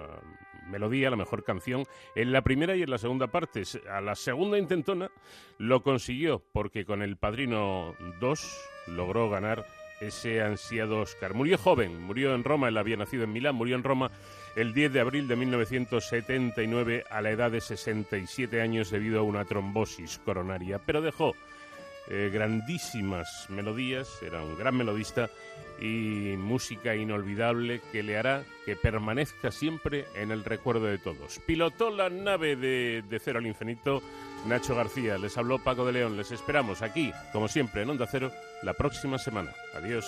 melodía, 0.70 1.08
a 1.08 1.10
la 1.10 1.18
mejor 1.18 1.44
canción 1.44 1.88
en 2.14 2.32
la 2.32 2.44
primera 2.44 2.76
y 2.76 2.84
en 2.84 2.92
la 2.92 3.00
segunda 3.00 3.26
parte. 3.26 3.64
A 3.90 4.02
la 4.02 4.14
segunda 4.14 4.60
intentona 4.60 5.10
lo 5.58 5.82
consiguió 5.82 6.44
porque 6.54 6.86
con 6.86 7.02
El 7.02 7.18
Padrino 7.18 7.96
2 8.20 8.70
logró 8.86 9.32
ganar 9.32 9.66
ese 10.02 10.42
ansiado 10.42 11.00
Oscar. 11.00 11.34
Murió 11.34 11.58
joven, 11.58 12.02
murió 12.02 12.36
en 12.36 12.44
Roma, 12.44 12.68
él 12.68 12.78
había 12.78 12.98
nacido 12.98 13.24
en 13.24 13.32
Milán, 13.32 13.56
murió 13.56 13.76
en 13.76 13.84
Roma 13.84 14.12
el 14.56 14.74
10 14.74 14.92
de 14.92 15.00
abril 15.00 15.28
de 15.28 15.36
1979 15.38 17.06
a 17.10 17.22
la 17.22 17.30
edad 17.30 17.52
de 17.52 17.62
67 17.62 18.62
años 18.62 18.90
debido 18.92 19.20
a 19.20 19.24
una 19.24 19.46
trombosis 19.46 20.20
coronaria, 20.26 20.80
pero 20.86 21.02
dejó 21.02 21.36
eh, 22.10 22.30
grandísimas 22.34 23.46
melodías, 23.50 24.10
era 24.22 24.42
un 24.42 24.58
gran 24.58 24.76
melodista 24.76 25.30
y 25.80 26.36
música 26.38 26.96
inolvidable 26.96 27.82
que 27.92 28.04
le 28.04 28.18
hará 28.18 28.44
que 28.66 28.76
permanezca 28.76 29.52
siempre 29.52 30.06
en 30.16 30.32
el 30.32 30.44
recuerdo 30.44 30.86
de 30.86 30.98
todos. 30.98 31.40
Pilotó 31.46 31.90
la 31.90 32.10
nave 32.10 32.56
de, 32.56 33.04
de 33.08 33.20
Cero 33.20 33.40
al 33.40 33.48
Infinito 33.48 34.02
Nacho 34.46 34.76
García, 34.76 35.18
les 35.18 35.38
habló 35.38 35.60
Paco 35.60 35.86
de 35.86 35.94
León, 35.94 36.18
les 36.18 36.32
esperamos 36.32 36.82
aquí, 36.82 37.14
como 37.32 37.48
siempre, 37.48 37.84
en 37.84 37.90
Onda 37.90 38.08
Cero, 38.10 38.32
la 38.64 38.74
próxima 38.74 39.18
semana. 39.18 39.52
Adiós. 39.76 40.06